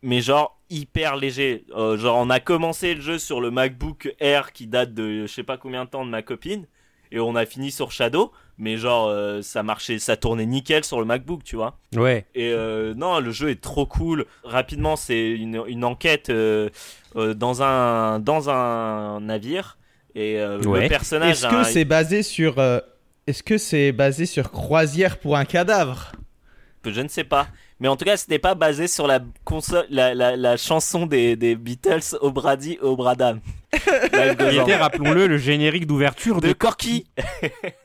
mais 0.02 0.20
genre 0.20 0.60
hyper 0.68 1.16
léger. 1.16 1.64
Euh, 1.74 1.96
genre, 1.96 2.18
on 2.18 2.28
a 2.28 2.38
commencé 2.38 2.94
le 2.94 3.00
jeu 3.00 3.18
sur 3.18 3.40
le 3.40 3.50
MacBook 3.50 4.14
Air 4.20 4.52
qui 4.52 4.66
date 4.66 4.92
de 4.92 5.22
je 5.22 5.32
sais 5.32 5.42
pas 5.42 5.56
combien 5.56 5.84
de 5.86 5.90
temps 5.90 6.04
de 6.04 6.10
ma 6.10 6.22
copine, 6.22 6.66
et 7.10 7.18
on 7.18 7.34
a 7.34 7.46
fini 7.46 7.70
sur 7.70 7.92
Shadow, 7.92 8.32
mais 8.58 8.76
genre 8.76 9.08
euh, 9.08 9.42
ça 9.42 9.62
marchait, 9.62 9.98
ça 9.98 10.16
tournait 10.16 10.46
nickel 10.46 10.84
sur 10.84 10.98
le 10.98 11.06
MacBook, 11.06 11.44
tu 11.44 11.56
vois. 11.56 11.78
Ouais. 11.94 12.26
Et 12.34 12.52
euh, 12.52 12.94
non, 12.94 13.20
le 13.20 13.30
jeu 13.30 13.50
est 13.50 13.60
trop 13.60 13.86
cool. 13.86 14.26
Rapidement, 14.44 14.96
c'est 14.96 15.30
une, 15.30 15.62
une 15.66 15.84
enquête 15.84 16.30
euh, 16.30 16.68
dans 17.14 17.62
un 17.62 18.18
dans 18.20 18.50
un 18.50 19.20
navire 19.20 19.78
et 20.16 20.40
euh, 20.40 20.58
Ouais. 20.62 20.82
le 20.84 20.88
personnage. 20.88 21.30
Est-ce 21.44 21.46
que 21.46 21.54
un- 21.54 21.64
c'est 21.64 21.84
basé 21.84 22.22
sur 22.24 22.58
euh, 22.58 22.80
Est-ce 23.28 23.42
que 23.44 23.58
c'est 23.58 23.92
basé 23.92 24.26
sur 24.26 24.50
croisière 24.50 25.18
pour 25.18 25.36
un 25.36 25.44
cadavre? 25.44 26.10
Je 26.84 27.00
ne 27.00 27.08
sais 27.08 27.24
pas. 27.24 27.48
Mais 27.80 27.88
en 27.88 27.96
tout 27.96 28.04
cas, 28.04 28.16
ce 28.16 28.30
n'est 28.30 28.38
pas 28.38 28.54
basé 28.54 28.86
sur 28.86 29.06
la, 29.08 29.18
console, 29.44 29.84
la, 29.90 30.14
la, 30.14 30.36
la 30.36 30.56
chanson 30.56 31.04
des, 31.04 31.34
des 31.36 31.56
Beatles 31.56 32.16
Obradi 32.20 32.78
Obradam. 32.80 33.40
Qui 33.72 34.56
était, 34.58 34.76
rappelons-le, 34.76 35.26
le 35.26 35.36
générique 35.36 35.86
d'ouverture 35.86 36.40
de. 36.40 36.48
de 36.48 36.52
Corky. 36.52 37.06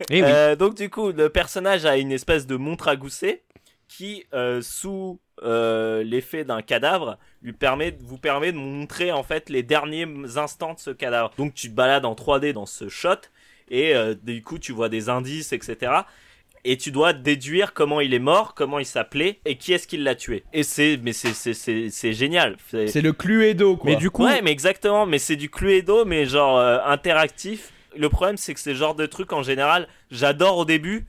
Eh 0.10 0.22
oui. 0.22 0.30
Euh, 0.30 0.56
donc 0.56 0.76
du 0.76 0.90
coup, 0.90 1.12
le 1.12 1.30
personnage 1.30 1.86
a 1.86 1.98
une 1.98 2.12
espèce 2.12 2.46
de 2.48 2.56
montre 2.58 2.88
à 2.88 2.96
gousset 2.96 3.44
qui, 3.88 4.24
euh, 4.34 4.62
sous 4.62 5.20
euh, 5.44 6.04
l'effet 6.04 6.44
d'un 6.46 6.62
cadavre, 6.62 7.18
lui 7.44 7.54
permet, 7.54 7.96
vous 8.02 8.18
permet 8.18 8.52
de 8.52 8.58
montrer 8.58 9.12
en 9.12 9.24
fait 9.24 9.50
les 9.50 9.64
derniers 9.64 10.08
instants 10.38 10.74
de 10.74 10.80
ce 10.80 10.92
cadavre. 10.92 11.32
Donc 11.38 11.54
tu 11.54 11.70
te 11.70 11.74
balades 11.74 12.06
en 12.06 12.14
3D 12.14 12.54
dans 12.54 12.66
ce 12.66 12.88
shot 12.90 13.16
et 13.70 13.96
euh, 13.96 14.14
du 14.22 14.44
coup 14.44 14.60
tu 14.60 14.72
vois 14.72 14.90
des 14.90 15.10
indices, 15.10 15.52
etc. 15.54 15.92
Et 16.64 16.78
tu 16.78 16.92
dois 16.92 17.12
déduire 17.14 17.74
comment 17.74 18.00
il 18.02 18.14
est 18.14 18.20
mort, 18.20 18.54
comment 18.54 18.78
il 18.78 18.86
s'appelait 18.86 19.40
et 19.46 19.56
qui 19.58 19.74
est-ce 19.74 19.88
qui 19.88 19.98
l'a 19.98 20.14
tué. 20.14 20.44
Et 20.54 20.62
c'est, 20.62 21.00
mais 21.02 21.12
c'est, 21.14 21.34
c'est, 21.34 21.56
c'est, 21.56 21.90
c'est 21.90 22.14
génial. 22.14 22.58
C'est- 22.70 23.02
le 23.02 23.14
Cluedo 23.14 23.78
quoi. 23.78 23.90
mais 23.90 23.96
du 23.98 24.12
coup, 24.12 24.24
Ouais, 24.26 24.44
mais 24.44 24.52
exactement, 24.52 25.08
mais 25.08 25.18
c'est 25.18 25.36
du 25.36 25.50
Cluedo, 25.50 26.06
mais 26.06 26.26
genre 26.28 26.60
euh, 26.60 26.78
interactif. 26.86 27.72
Le 27.98 28.08
problème, 28.10 28.38
c'est 28.38 28.54
que 28.54 28.60
c'est 28.60 28.74
le 28.74 28.78
genre 28.78 28.94
de 28.96 29.08
truc 29.08 29.34
en 29.34 29.42
général, 29.42 29.88
j'adore 30.12 30.58
au 30.60 30.66
début, 30.66 31.08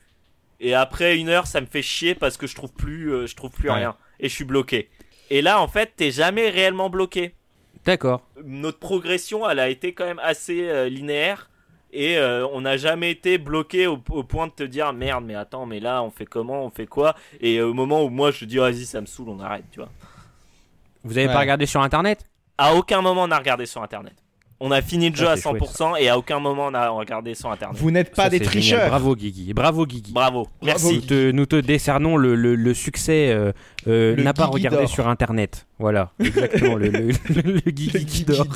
et 0.59 0.75
après 0.75 1.19
une 1.19 1.29
heure, 1.29 1.47
ça 1.47 1.61
me 1.61 1.67
fait 1.67 1.83
chier 1.83 2.15
parce 2.15 2.37
que 2.39 2.47
je 2.47 2.55
trouve 2.55 2.73
plus, 2.73 3.13
euh, 3.13 3.27
je 3.27 3.37
trouve 3.37 3.51
plus 3.51 3.69
Ouais. 3.69 3.77
rien, 3.77 3.97
et 4.21 4.29
je 4.31 4.35
suis 4.35 4.45
bloqué. 4.45 4.89
Et 5.35 5.41
là, 5.41 5.61
en 5.63 5.67
fait, 5.69 5.93
t'es 5.97 6.11
jamais 6.11 6.51
réellement 6.51 6.91
bloqué. 6.91 7.35
d'accord. 7.87 8.21
Notre 8.45 8.79
progression, 8.79 9.49
elle 9.49 9.59
a 9.61 9.69
été 9.71 9.95
quand 9.95 10.05
même 10.05 10.21
assez 10.23 10.69
euh, 10.69 10.89
linéaire. 10.91 11.49
Et 11.95 12.17
euh, 12.19 12.47
on 12.53 12.61
n'a 12.63 12.77
jamais 12.77 13.11
été 13.11 13.39
bloqué 13.39 13.87
au, 13.87 13.99
au 14.11 14.25
point 14.25 14.47
de 14.47 14.53
te 14.53 14.63
dire 14.63 14.93
merde, 14.93 15.25
mais 15.27 15.35
attends, 15.35 15.67
mais 15.67 15.79
là 15.81 16.03
on 16.03 16.11
fait 16.11 16.25
comment, 16.27 16.65
on 16.65 16.71
fait 16.71 16.87
quoi? 16.87 17.15
Et 17.41 17.59
euh, 17.59 17.69
au 17.69 17.75
moment 17.75 18.03
où 18.05 18.09
moi 18.09 18.31
je 18.31 18.45
dis 18.47 18.57
vas-y, 18.59 18.85
ça 18.87 19.01
me 19.01 19.07
saoule, 19.07 19.29
on 19.31 19.41
arrête, 19.41 19.65
tu 19.71 19.81
vois. 19.81 19.91
Vous 21.05 21.19
avez 21.19 21.27
Ouais. 21.27 21.33
pas 21.33 21.41
regardé 21.41 21.67
sur 21.67 21.83
internet? 21.83 22.27
À 22.59 22.75
aucun 22.75 23.03
moment 23.03 23.25
on 23.25 23.31
a 23.31 23.39
regardé 23.39 23.67
sur 23.67 23.83
internet. 23.83 24.15
On 24.65 24.71
a 24.71 24.81
fini 24.81 25.11
le 25.11 25.17
Ça, 25.17 25.23
jeu 25.25 25.29
à 25.31 25.37
c'est 25.37 25.43
chouette, 25.43 25.63
100% 25.63 26.01
et 26.01 26.09
à 26.09 26.17
aucun 26.17 26.39
moment 26.39 26.67
on 26.69 26.75
a 26.75 26.89
regardé 26.91 27.35
sur 27.35 27.51
internet. 27.51 27.77
Vous 27.81 27.91
n'êtes 27.91 28.15
pas 28.15 28.25
Ça, 28.25 28.29
des 28.31 28.37
génial. 28.39 28.51
tricheurs. 28.53 28.89
Bravo 28.91 29.17
Guigui. 29.17 29.53
Bravo 29.55 29.87
Guigui. 29.87 30.13
Bravo, 30.13 30.47
merci. 30.63 30.95
Nous 30.95 31.01
te, 31.01 31.31
nous 31.33 31.47
te 31.47 31.57
décernons 31.57 32.17
le, 32.17 32.37
le, 32.37 32.55
le 32.55 32.75
succès 32.75 33.31
euh, 33.33 33.51
euh, 33.89 34.15
n'a 34.23 34.33
pas 34.33 34.47
regardé 34.47 34.87
sur 34.87 35.09
internet. 35.09 35.67
Voilà, 35.81 36.13
exactement, 36.21 36.77
le, 36.77 36.89
le, 36.91 37.01
le, 37.35 37.43
le 37.65 37.71
Guigui 37.73 38.05
qui 38.07 38.25
dort. 38.25 38.47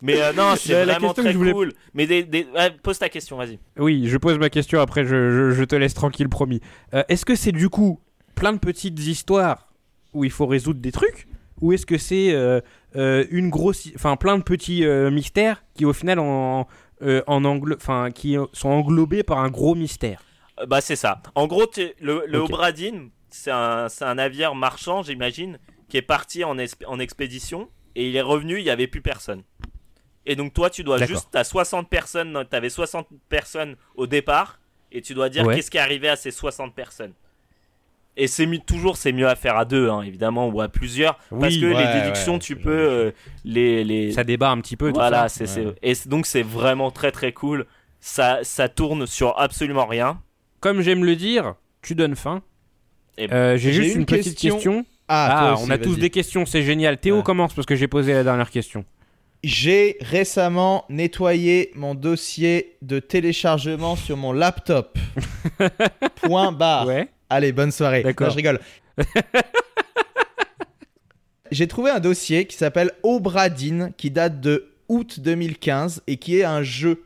Mais 0.00 0.20
euh, 0.20 0.32
non, 0.32 0.54
c'est 0.56 0.84
vraiment 0.84 1.12
très 1.14 1.32
je 1.32 1.38
voulais- 1.38 1.52
cool. 1.52 1.72
Mais 1.94 2.06
des, 2.06 2.24
des- 2.24 2.46
ouais, 2.56 2.70
pose 2.82 2.98
ta 2.98 3.08
question, 3.08 3.36
vas-y. 3.36 3.58
Oui, 3.78 4.04
je 4.08 4.16
pose 4.16 4.38
ma 4.38 4.50
question, 4.50 4.80
après 4.80 5.04
je, 5.04 5.30
je, 5.30 5.50
je 5.52 5.64
te 5.64 5.76
laisse 5.76 5.94
tranquille, 5.94 6.28
promis. 6.28 6.60
Euh, 6.94 7.04
est-ce 7.08 7.24
que 7.24 7.36
c'est 7.36 7.52
du 7.52 7.68
coup 7.68 8.00
plein 8.34 8.52
de 8.52 8.58
petites 8.58 8.98
histoires 8.98 9.68
où 10.12 10.24
il 10.24 10.30
faut 10.30 10.46
résoudre 10.46 10.80
des 10.80 10.90
trucs 10.92 11.26
Ou 11.62 11.72
est-ce 11.72 11.86
que 11.86 11.96
c'est 11.96 12.32
euh, 12.32 12.60
euh, 12.96 13.24
une 13.30 13.48
grosse. 13.48 13.88
Enfin, 13.94 14.16
plein 14.16 14.36
de 14.36 14.42
petits 14.42 14.84
euh, 14.84 15.10
mystères 15.10 15.64
qui 15.74 15.84
au 15.86 15.92
final 15.92 16.18
en, 16.18 16.66
en 17.00 17.44
enfin, 17.74 18.10
qui 18.10 18.36
sont 18.52 18.68
englobés 18.68 19.22
par 19.22 19.38
un 19.38 19.48
gros 19.48 19.74
mystère? 19.74 20.22
Bah 20.66 20.80
c'est 20.80 20.96
ça. 20.96 21.22
En 21.34 21.46
gros, 21.46 21.64
le, 22.00 22.24
le. 22.26 22.38
Obradine, 22.38 23.10
c'est 23.30 23.50
un, 23.50 24.14
navire 24.14 24.54
marchand, 24.54 25.02
j'imagine, 25.02 25.58
qui 25.88 25.96
est 25.96 26.02
parti 26.02 26.44
en, 26.44 26.56
en 26.86 26.98
expédition 26.98 27.68
et 27.94 28.08
il 28.08 28.16
est 28.16 28.22
revenu, 28.22 28.58
il 28.58 28.64
y 28.64 28.70
avait 28.70 28.86
plus 28.86 29.00
personne. 29.00 29.42
Et 30.26 30.36
donc 30.36 30.52
toi, 30.52 30.68
tu 30.70 30.84
dois 30.84 30.98
juste, 30.98 31.28
t'as 31.32 31.44
60 31.44 31.88
personnes, 31.88 32.44
t'avais 32.50 32.70
60 32.70 33.08
personnes 33.28 33.76
au 33.94 34.06
départ 34.06 34.60
et 34.92 35.00
tu 35.00 35.14
dois 35.14 35.28
dire 35.28 35.46
Ouais. 35.46 35.56
qu'est-ce 35.56 35.70
qui 35.70 35.78
est 35.78 35.80
arrivé 35.80 36.08
à 36.08 36.16
ces 36.16 36.30
60 36.30 36.74
personnes. 36.74 37.12
Et 38.16 38.26
c'est 38.26 38.46
toujours 38.66 38.96
c'est 38.98 39.12
mieux 39.12 39.26
à 39.28 39.34
faire 39.36 39.56
à 39.56 39.64
deux, 39.64 39.88
hein, 39.88 40.02
évidemment, 40.02 40.48
ou 40.48 40.60
à 40.60 40.68
plusieurs, 40.68 41.16
parce 41.30 41.54
Oui, 41.54 41.60
que 41.60 41.66
ouais, 41.72 41.86
les 41.94 42.00
déductions, 42.00 42.34
ouais, 42.34 42.38
tu 42.40 42.56
peux 42.56 42.70
euh, 42.70 43.10
les 43.44 43.84
les 43.84 44.12
Ça 44.12 44.22
débat 44.22 44.50
un 44.50 44.60
petit 44.60 44.76
peu. 44.76 44.88
tout 44.88 44.94
voilà, 44.98 45.28
ça. 45.30 45.46
c'est 45.46 45.64
Ouais. 45.66 45.74
et 45.82 45.94
donc 46.06 46.26
c'est 46.26 46.42
vraiment 46.42 46.90
très 46.90 47.10
très 47.10 47.32
cool. 47.32 47.66
Ça 48.00 48.40
ça 48.42 48.68
tourne 48.68 49.06
sur 49.06 49.38
absolument 49.40 49.86
rien. 49.86 50.20
Comme 50.60 50.82
j'aime 50.82 51.04
le 51.04 51.16
dire, 51.16 51.54
tu 51.80 51.94
donnes 51.94 52.16
faim. 52.16 52.42
Et- 53.16 53.32
Euh, 53.32 53.56
j'ai 53.56 53.72
J'ai 53.72 53.82
juste 53.82 53.94
une 53.94 54.00
une, 54.00 54.06
petite 54.06 54.34
question. 54.38 54.54
question. 54.56 54.86
Ah, 55.08 55.48
Ah, 55.50 55.52
aussi, 55.54 55.64
on 55.66 55.70
a 55.70 55.78
tous 55.78 55.96
des 55.96 56.10
questions, 56.10 56.44
c'est 56.46 56.62
génial. 56.62 56.98
Théo 56.98 57.16
Ouais. 57.18 57.22
commence 57.22 57.52
parce 57.54 57.66
que 57.66 57.76
j'ai 57.76 57.88
posé 57.88 58.12
la 58.12 58.24
dernière 58.24 58.50
question. 58.50 58.84
J'ai 59.44 59.96
récemment 60.00 60.84
nettoyé 60.88 61.72
mon 61.74 61.94
dossier 61.94 62.76
de 62.82 63.00
téléchargement 63.00 63.96
sur 63.96 64.16
mon 64.16 64.32
laptop. 64.32 64.96
Point 66.22 66.52
barre. 66.52 66.86
Ouais. 66.86 67.08
Allez, 67.32 67.52
bonne 67.52 67.72
soirée. 67.72 68.02
D'accord. 68.02 68.26
Non, 68.26 68.32
je 68.32 68.36
rigole. 68.36 68.60
J'ai 71.50 71.66
trouvé 71.66 71.90
un 71.90 71.98
dossier 71.98 72.46
qui 72.46 72.56
s'appelle 72.56 72.90
Obradine, 73.02 73.92
qui 73.96 74.10
date 74.10 74.40
de 74.40 74.72
août 74.88 75.18
2015 75.20 76.02
et 76.06 76.18
qui 76.18 76.38
est 76.38 76.44
un 76.44 76.62
jeu. 76.62 77.04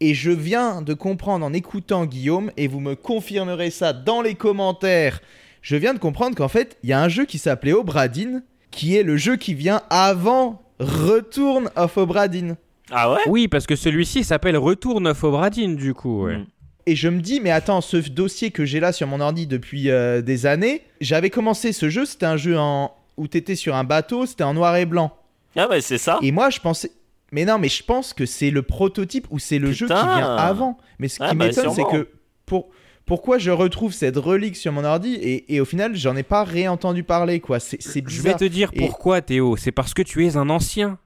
Et 0.00 0.14
je 0.14 0.30
viens 0.30 0.80
de 0.80 0.94
comprendre 0.94 1.44
en 1.44 1.52
écoutant 1.52 2.06
Guillaume, 2.06 2.50
et 2.56 2.68
vous 2.68 2.80
me 2.80 2.94
confirmerez 2.94 3.70
ça 3.70 3.92
dans 3.92 4.22
les 4.22 4.34
commentaires, 4.34 5.20
je 5.60 5.76
viens 5.76 5.92
de 5.92 5.98
comprendre 5.98 6.34
qu'en 6.36 6.48
fait, 6.48 6.78
il 6.82 6.88
y 6.88 6.94
a 6.94 7.02
un 7.02 7.10
jeu 7.10 7.26
qui 7.26 7.36
s'appelait 7.36 7.74
Obradin, 7.74 8.40
qui 8.70 8.96
est 8.96 9.02
le 9.02 9.18
jeu 9.18 9.36
qui 9.36 9.52
vient 9.52 9.82
avant 9.90 10.62
Return 10.78 11.68
of 11.76 11.98
Obradin. 11.98 12.56
Ah 12.90 13.12
ouais? 13.12 13.20
Oui, 13.26 13.46
parce 13.46 13.66
que 13.66 13.76
celui-ci 13.76 14.24
s'appelle 14.24 14.56
Retour 14.56 15.02
of 15.04 15.22
Obradin, 15.22 15.74
du 15.74 15.92
coup. 15.92 16.24
ouais. 16.24 16.38
Mm. 16.38 16.46
Et 16.86 16.96
je 16.96 17.08
me 17.08 17.20
dis, 17.20 17.40
mais 17.40 17.50
attends, 17.50 17.80
ce 17.80 17.96
dossier 17.96 18.50
que 18.50 18.64
j'ai 18.64 18.80
là 18.80 18.92
sur 18.92 19.06
mon 19.06 19.20
ordi 19.20 19.46
depuis 19.46 19.90
euh, 19.90 20.22
des 20.22 20.46
années, 20.46 20.82
j'avais 21.00 21.30
commencé 21.30 21.72
ce 21.72 21.88
jeu, 21.90 22.04
c'était 22.04 22.26
un 22.26 22.36
jeu 22.36 22.58
en... 22.58 22.92
où 23.16 23.28
t'étais 23.28 23.54
sur 23.56 23.74
un 23.76 23.84
bateau, 23.84 24.26
c'était 24.26 24.44
en 24.44 24.54
noir 24.54 24.76
et 24.76 24.86
blanc. 24.86 25.12
Ah 25.56 25.66
bah 25.66 25.80
c'est 25.80 25.98
ça. 25.98 26.18
Et 26.22 26.32
moi, 26.32 26.50
je 26.50 26.60
pensais. 26.60 26.90
Mais 27.32 27.44
non, 27.44 27.58
mais 27.58 27.68
je 27.68 27.82
pense 27.84 28.12
que 28.12 28.26
c'est 28.26 28.50
le 28.50 28.62
prototype 28.62 29.26
ou 29.30 29.38
c'est 29.38 29.58
le 29.58 29.72
jeu 29.72 29.86
qui 29.86 29.92
vient 29.92 30.36
avant. 30.36 30.78
Mais 30.98 31.08
ce 31.08 31.16
qui 31.18 31.24
Ah 31.24 31.34
bah, 31.34 31.46
m'étonne, 31.46 31.70
c'est 31.70 31.84
que 31.84 32.08
pour... 32.46 32.70
pourquoi 33.06 33.38
je 33.38 33.50
retrouve 33.50 33.92
cette 33.92 34.16
relique 34.16 34.56
sur 34.56 34.72
mon 34.72 34.84
ordi 34.84 35.14
et, 35.14 35.54
et 35.54 35.60
au 35.60 35.64
final, 35.64 35.94
j'en 35.96 36.16
ai 36.16 36.22
pas 36.24 36.42
réentendu 36.44 37.04
parler, 37.04 37.38
quoi. 37.40 37.60
C'est 37.60 37.78
Je 38.08 38.22
vais 38.22 38.34
te 38.34 38.44
dire 38.44 38.70
Et- 38.72 38.78
pourquoi, 38.80 39.20
Théo. 39.22 39.56
C'est 39.56 39.70
parce 39.72 39.94
que 39.94 40.02
tu 40.02 40.26
es 40.26 40.36
un 40.36 40.48
ancien. 40.50 40.98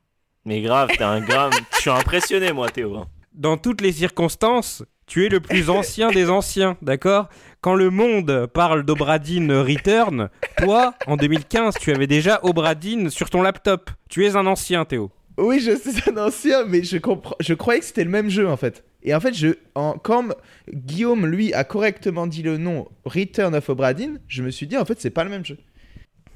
Mais 0.47 0.61
grave, 0.62 0.89
t'es 0.97 1.05
un 1.05 1.20
grave. 1.20 1.53
Je 1.75 1.81
suis 1.81 1.91
impressionné 1.91 2.53
moi 2.53 2.68
Théo. 2.70 2.97
hein. 2.97 3.07
Dans 3.35 3.57
toutes 3.57 3.81
les 3.81 3.93
circonstances, 3.93 4.83
tu 5.07 5.27
es 5.27 5.29
le 5.29 5.41
plus 5.41 5.71
ancien 5.71 6.11
des 6.11 6.31
anciens, 6.31 6.77
d'accord? 6.83 7.29
Quand 7.61 7.75
le 7.75 7.91
monde 7.91 8.47
parle 8.53 8.85
d'Obradin 8.85 9.63
Return, 9.63 10.29
toi, 10.59 10.95
en 11.07 11.17
2015, 11.17 11.75
tu 11.81 11.93
avais 11.93 12.07
déjà 12.07 12.41
Obradin 12.43 13.09
sur 13.09 13.31
ton 13.31 13.43
laptop. 13.43 13.91
Tu 14.09 14.27
es 14.27 14.37
un 14.37 14.47
ancien, 14.47 14.85
Théo. 14.85 15.11
Oui, 15.39 15.61
je 15.61 15.73
c'est 15.77 16.11
un 16.11 16.27
ancien, 16.27 16.65
mais 16.65 16.83
je, 16.83 16.99
comprends... 16.99 17.37
je 17.41 17.55
croyais 17.55 17.81
que 17.81 17.87
c'était 17.87 18.05
le 18.05 18.11
même 18.11 18.31
jeu 18.31 18.49
en 18.49 18.57
fait. 18.57 18.85
Et 19.03 19.15
en 19.15 19.21
fait, 19.21 19.35
je... 19.35 19.49
en... 19.75 19.95
quand 19.95 20.29
Guillaume, 20.73 21.27
lui, 21.27 21.53
a 21.53 21.65
correctement 21.65 22.27
dit 22.27 22.43
le 22.43 22.57
nom 22.57 22.87
Return 23.05 23.55
of 23.55 23.69
Obradin, 23.69 24.15
je 24.29 24.43
me 24.43 24.51
suis 24.51 24.67
dit 24.67 24.77
en 24.77 24.85
fait, 24.85 25.01
c'est 25.01 25.11
pas 25.11 25.25
le 25.25 25.31
même 25.31 25.45
jeu. 25.45 25.59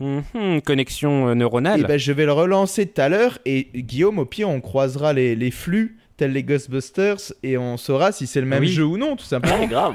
Mhm, 0.00 0.62
connexion 0.62 1.28
euh, 1.28 1.34
neuronale. 1.34 1.80
Et 1.80 1.84
ben, 1.84 1.98
je 1.98 2.12
vais 2.12 2.24
le 2.24 2.32
relancer 2.32 2.86
tout 2.86 3.00
à 3.00 3.08
l'heure 3.08 3.38
et 3.44 3.68
Guillaume, 3.74 4.18
au 4.18 4.24
pire, 4.24 4.48
on 4.48 4.60
croisera 4.60 5.12
les, 5.12 5.34
les 5.34 5.50
flux 5.50 5.98
tels 6.18 6.32
les 6.32 6.42
Ghostbusters 6.42 7.32
et 7.42 7.56
on 7.56 7.78
saura 7.78 8.12
si 8.12 8.26
c'est 8.26 8.40
le 8.42 8.46
même 8.46 8.60
Oui. 8.60 8.68
jeu 8.68 8.84
ou 8.84 8.98
non, 8.98 9.16
tout 9.16 9.24
simplement. 9.24 9.66
Grave. 9.66 9.94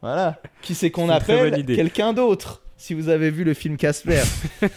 voilà. 0.00 0.40
Qui 0.62 0.74
c'est 0.74 0.90
qu'on 0.90 1.10
appelle 1.10 1.58
idée. 1.58 1.76
Quelqu'un 1.76 2.14
d'autre. 2.14 2.62
Si 2.78 2.94
vous 2.94 3.10
avez 3.10 3.30
vu 3.30 3.44
le 3.44 3.52
film 3.52 3.76
Casper. 3.76 4.22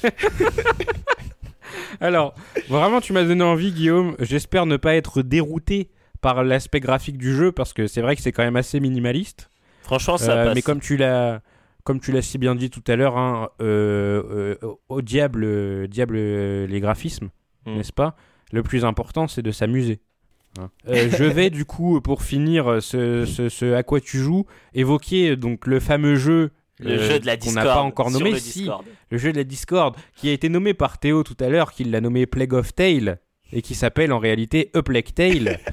Alors, 2.02 2.34
vraiment, 2.70 3.00
tu 3.02 3.14
m'as 3.14 3.24
donné 3.24 3.44
envie, 3.44 3.72
Guillaume. 3.72 4.16
J'espère 4.20 4.66
ne 4.66 4.78
pas 4.78 4.96
être 4.96 5.22
dérouté 5.22 5.90
par 6.22 6.44
l'aspect 6.44 6.80
graphique 6.80 7.18
du 7.18 7.34
jeu 7.36 7.52
parce 7.52 7.74
que 7.74 7.88
c'est 7.88 8.02
vrai 8.02 8.16
que 8.16 8.22
c'est 8.22 8.32
quand 8.32 8.44
même 8.44 8.56
assez 8.56 8.80
minimaliste. 8.80 9.50
Franchement 9.82 10.18
ça 10.18 10.32
Euh, 10.38 10.46
passe. 10.46 10.56
mais 10.56 10.62
comme 10.62 10.80
tu 10.80 10.96
l'as, 10.98 11.42
comme 11.84 12.00
tu 12.00 12.12
l'as 12.14 12.22
si 12.22 12.38
bien 12.38 12.56
dit 12.56 12.70
tout 12.70 12.84
à 12.88 12.96
l'heure, 12.96 13.18
hein, 13.18 13.50
euh, 13.62 14.56
euh, 14.64 14.76
au 14.90 15.02
diable, 15.02 15.44
euh, 15.44 15.88
diable 15.88 16.16
euh, 16.18 16.66
les 16.68 16.80
graphismes, 16.80 17.30
Mm. 17.66 17.76
n'est-ce 17.78 17.94
pas? 17.94 18.16
Le 18.52 18.62
plus 18.64 18.84
important, 18.86 19.28
c'est 19.28 19.42
de 19.42 19.52
s'amuser. 19.52 20.00
Hein. 20.60 20.70
Euh, 20.88 21.10
je 21.10 21.24
vais 21.24 21.50
du 21.50 21.66
coup, 21.66 22.00
pour 22.02 22.24
finir 22.24 22.82
ce, 22.82 23.26
ce, 23.26 23.50
ce 23.50 23.74
à 23.74 23.84
quoi 23.84 24.00
tu 24.00 24.20
joues, 24.20 24.46
évoquer 24.74 25.32
euh, 25.32 25.38
donc 25.38 25.68
le 25.68 25.80
fameux 25.80 26.16
jeu. 26.16 26.52
Le 26.80 26.92
euh, 26.92 27.12
jeu 27.12 27.20
de 27.20 27.26
la 27.26 27.38
qu'on 27.38 27.46
Discord. 27.46 27.66
n'a 27.66 27.74
pas 27.74 27.82
encore 27.82 28.12
nommé, 28.12 28.32
le 28.32 28.40
si, 28.40 28.70
le 29.10 29.18
jeu 29.18 29.32
de 29.32 29.38
la 29.38 29.44
Discord, 29.44 29.96
qui 30.16 30.30
a 30.30 30.34
été 30.34 30.50
nommé 30.50 30.74
par 30.74 30.98
Théo 30.98 31.24
tout 31.24 31.38
à 31.40 31.50
l'heure, 31.50 31.72
qu'il 31.72 31.92
l'a 31.92 32.02
nommé 32.02 32.26
Plague 32.26 32.54
of 32.54 32.74
Tale, 32.74 33.20
et 33.52 33.62
qui 33.62 33.76
s'appelle 33.76 34.12
en 34.12 34.20
réalité 34.20 34.70
A 34.74 34.82
Plague 34.82 35.14
Tale. 35.14 35.60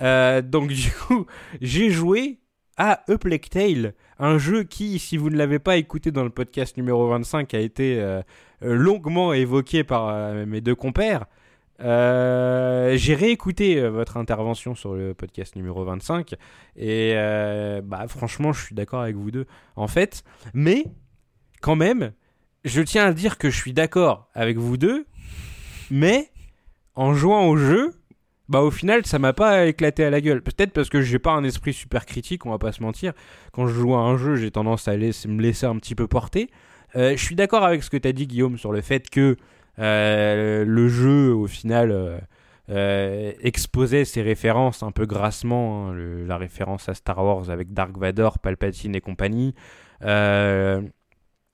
Euh, 0.00 0.42
donc 0.42 0.68
du 0.68 0.92
coup, 0.92 1.26
j'ai 1.60 1.90
joué 1.90 2.38
à 2.76 3.02
A 3.08 3.18
Plague 3.18 3.48
Tale, 3.48 3.94
un 4.18 4.38
jeu 4.38 4.64
qui, 4.64 4.98
si 4.98 5.16
vous 5.16 5.30
ne 5.30 5.36
l'avez 5.36 5.58
pas 5.58 5.76
écouté 5.76 6.10
dans 6.10 6.24
le 6.24 6.30
podcast 6.30 6.76
numéro 6.76 7.08
25, 7.08 7.52
a 7.54 7.58
été 7.58 8.00
euh, 8.00 8.22
euh, 8.62 8.74
longuement 8.74 9.32
évoqué 9.32 9.84
par 9.84 10.08
euh, 10.08 10.46
mes 10.46 10.60
deux 10.60 10.74
compères. 10.74 11.26
Euh, 11.80 12.96
j'ai 12.96 13.14
réécouté 13.14 13.78
euh, 13.78 13.88
votre 13.88 14.16
intervention 14.16 14.74
sur 14.74 14.94
le 14.94 15.14
podcast 15.14 15.54
numéro 15.54 15.84
25 15.84 16.34
et 16.74 17.12
euh, 17.14 17.80
bah 17.82 18.06
franchement 18.08 18.52
je 18.52 18.64
suis 18.64 18.74
d'accord 18.74 19.00
avec 19.00 19.14
vous 19.14 19.30
deux 19.30 19.46
en 19.76 19.86
fait. 19.86 20.24
Mais 20.54 20.84
quand 21.60 21.76
même 21.76 22.12
je 22.64 22.82
tiens 22.82 23.06
à 23.06 23.12
dire 23.12 23.38
que 23.38 23.48
je 23.48 23.56
suis 23.56 23.72
d'accord 23.72 24.28
avec 24.34 24.56
vous 24.56 24.76
deux 24.76 25.06
mais 25.90 26.30
en 26.96 27.14
jouant 27.14 27.46
au 27.46 27.56
jeu 27.56 27.94
bah 28.48 28.62
au 28.62 28.72
final 28.72 29.06
ça 29.06 29.20
m'a 29.20 29.32
pas 29.32 29.66
éclaté 29.66 30.04
à 30.04 30.10
la 30.10 30.20
gueule. 30.20 30.42
Peut-être 30.42 30.72
parce 30.72 30.88
que 30.88 31.00
j'ai 31.00 31.20
pas 31.20 31.32
un 31.32 31.44
esprit 31.44 31.72
super 31.72 32.06
critique 32.06 32.44
on 32.44 32.50
va 32.50 32.58
pas 32.58 32.72
se 32.72 32.82
mentir. 32.82 33.12
Quand 33.52 33.68
je 33.68 33.74
joue 33.74 33.94
à 33.94 34.00
un 34.00 34.16
jeu 34.16 34.34
j'ai 34.34 34.50
tendance 34.50 34.88
à 34.88 34.96
me 34.96 35.40
laisser 35.40 35.66
un 35.66 35.76
petit 35.76 35.94
peu 35.94 36.08
porter. 36.08 36.50
Je 36.94 37.14
suis 37.16 37.36
d'accord 37.36 37.62
avec 37.62 37.84
ce 37.84 37.90
que 37.90 37.98
tu 37.98 38.08
as 38.08 38.12
dit 38.12 38.26
Guillaume 38.26 38.58
sur 38.58 38.72
le 38.72 38.80
fait 38.80 39.08
que 39.10 39.36
le 39.78 40.88
jeu 40.88 41.32
au 41.32 41.46
final 41.46 41.90
euh, 41.90 42.18
euh, 42.70 43.32
exposait 43.40 44.04
ses 44.04 44.22
références 44.22 44.82
un 44.82 44.90
peu 44.90 45.06
grassement 45.06 45.88
hein, 45.88 45.94
la 46.26 46.36
référence 46.36 46.88
à 46.88 46.94
Star 46.94 47.24
Wars 47.24 47.48
avec 47.50 47.72
Dark 47.72 47.96
Vador 47.96 48.38
Palpatine 48.38 48.94
et 48.94 49.00
compagnie. 49.00 49.54
Euh, 50.04 50.82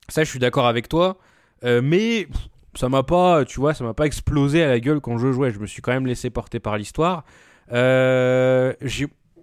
ça 0.09 0.23
je 0.23 0.29
suis 0.29 0.39
d'accord 0.39 0.67
avec 0.67 0.89
toi 0.89 1.17
Euh, 1.63 1.81
mais 1.81 2.27
ça 2.75 2.89
m'a 2.89 3.01
pas 3.01 3.45
tu 3.45 3.61
vois 3.61 3.73
ça 3.73 3.85
m'a 3.85 3.93
pas 3.93 4.05
explosé 4.05 4.61
à 4.61 4.67
la 4.67 4.79
gueule 4.79 4.99
quand 4.99 5.17
je 5.17 5.31
jouais. 5.31 5.51
Je 5.51 5.59
me 5.59 5.65
suis 5.65 5.81
quand 5.81 5.93
même 5.93 6.05
laissé 6.05 6.29
porter 6.29 6.59
par 6.59 6.77
l'histoire. 6.77 7.23
Euh, 7.71 8.73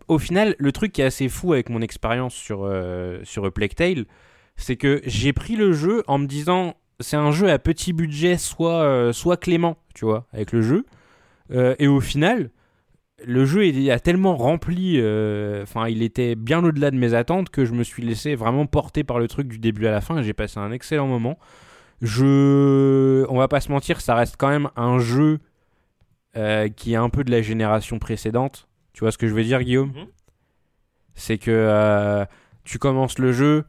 au 0.09 0.19
final 0.19 0.55
le 0.59 0.73
truc 0.73 0.93
qui 0.93 1.01
est 1.01 1.07
assez 1.07 1.29
fou 1.31 1.55
avec 1.55 1.71
mon 1.71 1.81
expérience 1.81 2.35
sur 2.35 2.65
euh, 2.65 3.21
sur 3.25 3.51
Plague 3.51 3.75
Tale 3.75 4.05
c'est 4.57 4.77
que 4.77 5.01
j'ai 5.07 5.33
pris 5.33 5.57
le 5.57 5.73
jeu 5.73 6.03
en 6.07 6.19
me 6.19 6.27
disant 6.27 6.75
c'est 7.03 7.17
un 7.17 7.33
jeu 7.33 7.51
à 7.51 7.59
petit 7.59 7.93
budget 7.93 8.37
soit 8.39 8.83
euh, 8.83 9.13
soit 9.13 9.37
clément 9.37 9.77
tu 9.95 10.05
vois 10.05 10.27
avec 10.33 10.53
le 10.53 10.63
jeu. 10.63 10.85
Euh, 11.51 11.75
et 11.79 11.87
au 11.89 12.01
final 12.01 12.51
le 13.25 13.45
jeu 13.45 13.67
il 13.67 13.91
a 13.91 14.01
tellement 14.01 14.37
rempli 14.37 14.95
euh, 14.99 15.63
enfin 15.63 15.89
il 15.89 16.03
était 16.03 16.35
bien 16.35 16.65
au-delà 16.65 16.91
de 16.91 16.97
mes 16.97 17.15
attentes 17.15 17.51
que 17.51 17.65
je 17.65 17.73
me 17.73 17.83
suis 17.85 18.03
laissé 18.03 18.35
vraiment 18.35 18.67
porter 18.67 19.05
par 19.05 19.19
le 19.19 19.29
truc 19.29 19.49
du 19.49 19.59
début 19.59 19.87
à 19.87 19.91
la 19.91 20.01
fin 20.01 20.19
et 20.19 20.23
j'ai 20.23 20.33
passé 20.33 20.59
un 20.59 20.73
excellent 20.73 21.07
moment. 21.07 21.39
Je 22.01 23.25
on 23.29 23.39
va 23.39 23.49
pas 23.49 23.61
se 23.61 23.71
mentir 23.71 24.01
ça 24.01 24.15
reste 24.15 24.37
quand 24.37 24.49
même 24.49 24.71
un 24.77 24.99
jeu 24.99 25.39
qui 26.77 26.95
est 26.95 26.97
un 26.97 27.11
peu 27.11 27.25
de 27.25 27.31
la 27.31 27.43
génération 27.43 27.99
précédente. 27.99 28.69
Tu 28.95 29.01
vois 29.01 29.13
ce 29.13 29.19
que 29.19 29.29
je 29.29 29.35
veux 29.35 29.45
dire 29.45 29.63
Guillaume? 29.63 29.93
Mhm. 29.95 30.07
c'est 31.15 31.39
que 31.39 32.27
tu 32.65 32.79
commences 32.79 33.19
le 33.19 33.33
jeu 33.33 33.65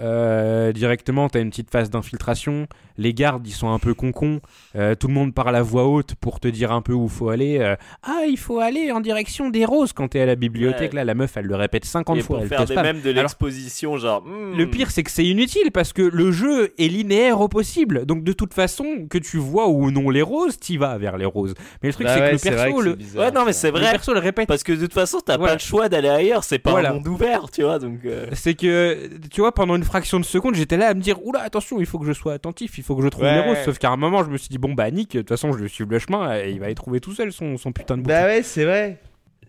euh, 0.00 0.72
directement, 0.72 1.28
tu 1.28 1.38
as 1.38 1.40
une 1.40 1.50
petite 1.50 1.70
phase 1.70 1.90
d'infiltration. 1.90 2.66
Les 2.96 3.12
gardes, 3.12 3.44
ils 3.46 3.52
sont 3.52 3.72
un 3.72 3.80
peu 3.80 3.92
concons. 3.92 4.40
Euh, 4.76 4.94
tout 4.94 5.08
le 5.08 5.14
monde 5.14 5.34
parle 5.34 5.56
à 5.56 5.62
voix 5.62 5.86
haute 5.88 6.14
pour 6.14 6.38
te 6.38 6.46
dire 6.46 6.70
un 6.70 6.80
peu 6.80 6.92
où 6.92 7.08
faut 7.08 7.28
aller. 7.28 7.58
Euh, 7.58 7.74
ah, 8.04 8.22
il 8.28 8.38
faut 8.38 8.60
aller 8.60 8.92
en 8.92 9.00
direction 9.00 9.50
des 9.50 9.64
roses 9.64 9.92
quand 9.92 10.08
t'es 10.08 10.20
à 10.20 10.26
la 10.26 10.36
bibliothèque. 10.36 10.92
Ouais. 10.92 10.98
Là, 10.98 11.04
la 11.04 11.14
meuf, 11.14 11.36
elle 11.36 11.46
le 11.46 11.56
répète 11.56 11.84
50 11.84 12.16
Et 12.18 12.20
fois. 12.20 12.36
pour 12.36 12.42
elle 12.42 12.48
faire 12.48 12.64
des 12.66 12.76
mêmes 12.76 13.00
de 13.00 13.10
Alors, 13.10 13.22
l'exposition, 13.24 13.96
genre. 13.96 14.22
hmm, 14.24 14.56
le 14.56 14.70
pire, 14.70 14.90
c'est 14.92 15.02
que 15.02 15.10
c'est 15.10 15.24
inutile 15.24 15.72
parce 15.72 15.92
que 15.92 16.02
le 16.02 16.30
jeu 16.30 16.72
est 16.78 16.86
linéaire 16.86 17.40
au 17.40 17.48
possible. 17.48 18.06
Donc, 18.06 18.22
de 18.22 18.32
toute 18.32 18.54
façon, 18.54 19.06
que 19.10 19.18
tu 19.18 19.38
vois 19.38 19.68
ou 19.68 19.90
non 19.90 20.08
les 20.10 20.22
roses, 20.22 20.58
t'y 20.60 20.76
vas 20.76 20.96
vers 20.96 21.16
les 21.18 21.24
roses. 21.26 21.54
Mais 21.82 21.88
le 21.88 21.94
truc, 21.94 22.06
Bah 22.06 22.14
c'est 22.14 22.20
ouais, 22.20 22.28
que 22.30 22.48
le 22.48 22.56
perso, 22.56 22.80
le, 22.80 22.94
bizarre, 22.94 23.24
Ouais, 23.26 23.32
non, 23.32 23.44
mais 23.44 23.52
c'est 23.52 23.72
le 23.72 23.78
vrai. 23.80 23.90
perso 23.90 24.14
le 24.14 24.20
répète. 24.20 24.46
Parce 24.46 24.62
que 24.62 24.72
de 24.72 24.80
toute 24.82 24.92
façon, 24.94 25.18
t'as 25.24 25.36
Voilà. 25.36 25.54
pas 25.54 25.56
le 25.56 25.60
choix 25.66 25.88
d'aller 25.88 26.08
ailleurs. 26.08 26.44
C'est 26.44 26.60
pas 26.60 26.70
Voilà. 26.70 26.90
un 26.90 26.94
monde 26.94 27.08
ouvert, 27.08 27.50
tu 27.50 27.62
vois. 27.64 27.80
Donc. 27.80 28.04
euh, 28.04 28.26
C'est 28.34 28.54
que, 28.54 29.10
tu 29.32 29.40
vois, 29.40 29.52
pendant 29.52 29.74
une 29.74 29.82
fraction 29.84 30.18
de 30.20 30.24
seconde, 30.24 30.54
j'étais 30.54 30.76
là 30.76 30.88
à 30.88 30.94
me 30.94 31.00
dire, 31.00 31.24
oula, 31.24 31.40
attention, 31.40 31.78
il 31.80 31.86
faut 31.86 31.98
que 31.98 32.06
je 32.06 32.12
sois 32.12 32.32
attentif, 32.32 32.78
il 32.78 32.84
faut 32.84 32.96
que 32.96 33.02
je 33.02 33.08
trouve 33.08 33.24
Ouais. 33.24 33.34
les 33.34 33.48
roses. 33.48 33.58
Sauf 33.64 33.78
qu'à 33.78 33.90
un 33.90 33.96
moment, 33.96 34.24
je 34.24 34.30
me 34.30 34.36
suis 34.36 34.48
dit, 34.48 34.58
bon, 34.58 34.74
bah, 34.74 34.90
Nick, 34.90 35.12
de 35.12 35.20
toute 35.20 35.28
façon, 35.28 35.52
je 35.52 35.58
lui 35.62 35.68
suis 35.70 35.84
le 35.86 35.98
chemin, 35.98 36.36
et 36.38 36.50
il 36.50 36.60
va 36.60 36.70
y 36.70 36.74
trouver 36.74 37.00
tout 37.00 37.12
seul 37.12 37.32
son, 37.32 37.56
son 37.56 37.72
putain 37.72 37.96
de 37.96 38.02
bouquin. 38.02 38.20
Bah 38.22 38.26
ouais, 38.26 38.42
c'est 38.42 38.64
vrai. 38.64 39.00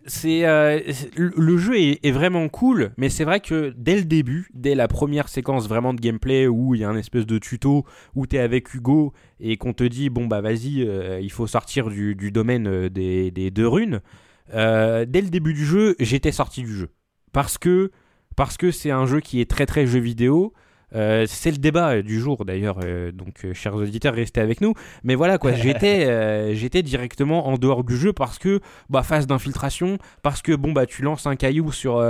c'est 0.07 0.45
euh, 0.45 0.79
c'est- 0.91 1.09
le 1.17 1.57
jeu 1.57 1.79
est, 1.79 1.99
est 2.05 2.11
vraiment 2.11 2.47
cool, 2.47 2.91
mais 2.97 3.09
c'est 3.09 3.23
vrai 3.23 3.39
que 3.39 3.73
dès 3.75 3.95
le 3.95 4.03
début, 4.03 4.47
dès 4.53 4.75
la 4.75 4.87
première 4.87 5.27
séquence 5.29 5.67
vraiment 5.67 5.95
de 5.95 5.99
gameplay 5.99 6.45
où 6.45 6.75
il 6.75 6.81
y 6.81 6.83
a 6.83 6.89
un 6.89 6.95
espèce 6.95 7.25
de 7.25 7.39
tuto 7.39 7.85
où 8.13 8.27
t'es 8.27 8.37
avec 8.37 8.71
Hugo 8.75 9.13
et 9.39 9.57
qu'on 9.57 9.73
te 9.73 9.83
dit 9.83 10.11
bon 10.11 10.27
bah 10.27 10.41
vas-y, 10.41 10.83
euh, 10.87 11.19
il 11.19 11.31
faut 11.31 11.47
sortir 11.47 11.89
du, 11.89 12.13
du 12.13 12.31
domaine 12.31 12.67
euh, 12.67 12.87
des, 12.89 13.31
des 13.31 13.49
deux 13.49 13.67
runes. 13.67 13.99
euh, 14.53 15.05
dès 15.07 15.21
le 15.21 15.29
début 15.29 15.53
du 15.55 15.65
jeu, 15.65 15.95
j'étais 15.99 16.31
sorti 16.31 16.61
du 16.61 16.75
jeu 16.75 16.89
parce 17.31 17.57
que 17.57 17.89
parce 18.35 18.57
que 18.57 18.71
c'est 18.71 18.91
un 18.91 19.05
jeu 19.05 19.19
qui 19.19 19.41
est 19.41 19.49
très 19.49 19.65
très 19.65 19.85
jeu 19.87 19.99
vidéo. 19.99 20.53
Euh, 20.93 21.25
c'est 21.27 21.51
le 21.51 21.57
débat 21.57 21.95
euh, 21.95 22.01
du 22.01 22.19
jour 22.19 22.45
d'ailleurs, 22.45 22.79
euh, 22.83 23.11
donc 23.11 23.43
euh, 23.43 23.53
chers 23.53 23.75
auditeurs, 23.75 24.13
restez 24.13 24.39
avec 24.39 24.61
nous. 24.61 24.73
Mais 25.03 25.15
voilà 25.15 25.37
quoi, 25.37 25.51
j'étais 25.53 26.55
j'étais 26.55 26.83
directement 26.83 27.47
en 27.47 27.57
dehors 27.57 27.83
du 27.83 27.97
jeu 27.97 28.13
parce 28.13 28.37
que 28.37 28.61
bah 28.89 29.03
phase 29.03 29.27
d'infiltration, 29.27 29.97
parce 30.21 30.41
que 30.41 30.53
bon 30.53 30.71
bah 30.71 30.85
tu 30.85 31.01
lances 31.01 31.25
un 31.25 31.35
caillou 31.35 31.71
sur 31.71 32.03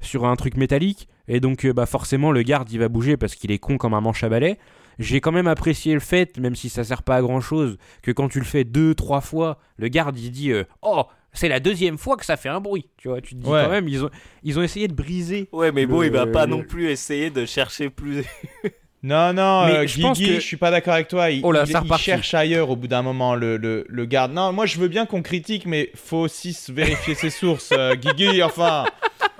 sur 0.00 0.24
un 0.24 0.36
truc 0.36 0.56
métallique 0.56 1.08
et 1.28 1.40
donc 1.40 1.66
bah 1.66 1.86
forcément 1.86 2.32
le 2.32 2.42
garde 2.42 2.70
il 2.70 2.78
va 2.78 2.88
bouger 2.88 3.16
parce 3.16 3.34
qu'il 3.34 3.50
est 3.50 3.58
con 3.58 3.76
comme 3.76 3.94
un 3.94 4.00
manche 4.00 4.24
à 4.24 4.28
balai. 4.28 4.58
J'ai 4.98 5.20
quand 5.20 5.32
même 5.32 5.46
apprécié 5.46 5.92
le 5.92 6.00
fait, 6.00 6.38
même 6.38 6.56
si 6.56 6.70
ça 6.70 6.82
sert 6.82 7.02
pas 7.02 7.16
à 7.16 7.20
grand 7.20 7.42
chose, 7.42 7.76
que 8.00 8.12
quand 8.12 8.28
tu 8.30 8.38
le 8.38 8.46
fais 8.46 8.64
deux 8.64 8.94
trois 8.94 9.20
fois, 9.20 9.58
le 9.76 9.88
garde 9.88 10.18
il 10.18 10.30
dit 10.30 10.52
oh 10.80 11.04
c'est 11.38 11.48
la 11.48 11.60
deuxième 11.60 11.98
fois 11.98 12.16
que 12.16 12.24
ça 12.24 12.36
fait 12.36 12.48
un 12.48 12.60
bruit. 12.60 12.88
Tu 12.96 13.08
vois, 13.08 13.20
tu 13.20 13.34
te 13.34 13.40
dis 13.40 13.48
Ouais. 13.48 13.62
quand 13.64 13.70
même, 13.70 13.88
ils 13.88 14.04
ont, 14.04 14.10
ils 14.42 14.58
ont 14.58 14.62
essayé 14.62 14.88
de 14.88 14.94
briser. 14.94 15.48
Ouais, 15.52 15.72
mais 15.72 15.86
bon, 15.86 16.00
Le- 16.00 16.06
il 16.06 16.12
va 16.12 16.26
pas 16.26 16.46
non 16.46 16.62
plus 16.62 16.88
essayer 16.90 17.30
de 17.30 17.44
chercher 17.46 17.90
plus. 17.90 18.24
Non, 19.02 19.32
non, 19.32 19.66
Mais 19.66 19.72
euh, 19.76 19.86
je 19.86 20.00
pense 20.00 20.18
Guigui, 20.18 20.30
que- 20.34 20.40
je 20.40 20.44
suis 20.46 20.56
pas 20.56 20.72
d'accord 20.72 20.94
avec 20.94 21.06
toi. 21.06 21.30
Il, 21.30 21.40
Oh 21.44 21.52
là, 21.52 21.64
il- 21.64 21.96
cherche 21.98 22.34
ailleurs 22.34 22.70
au 22.70 22.76
bout 22.76 22.88
d'un 22.88 23.02
moment, 23.02 23.36
le, 23.36 23.56
le, 23.56 23.84
le 23.88 24.04
garde. 24.04 24.32
Non, 24.32 24.52
moi 24.52 24.66
je 24.66 24.78
veux 24.78 24.88
bien 24.88 25.06
qu'on 25.06 25.22
critique, 25.22 25.64
mais 25.66 25.92
faut 25.94 26.16
aussi 26.16 26.52
se 26.52 26.72
vérifier 26.72 27.14
ses 27.14 27.30
sources. 27.30 27.70
euh, 27.72 27.94
Guigui, 27.94 28.42
enfin. 28.42 28.84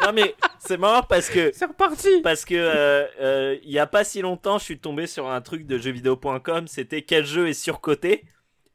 non, 0.05 0.13
mais 0.15 0.37
c'est 0.61 0.77
marrant 0.77 1.03
parce 1.03 1.29
que. 1.29 1.51
C'est 1.53 1.65
reparti 1.65 2.09
Parce 2.23 2.45
que 2.45 2.55
euh, 2.55 3.07
euh, 3.21 3.57
il 3.65 3.73
y 3.73 3.81
a 3.81 3.87
pas 3.89 4.05
si 4.05 4.21
longtemps, 4.21 4.59
je 4.59 4.65
suis 4.65 4.79
tombé 4.79 5.09
sur 5.09 5.29
un 5.29 5.41
truc 5.41 5.67
de 5.67 5.79
jeuxvideo.com. 5.79 6.69
C'était 6.69 7.03
quel 7.03 7.25
jeu 7.25 7.49
est 7.49 7.55
surcoté? 7.55 8.25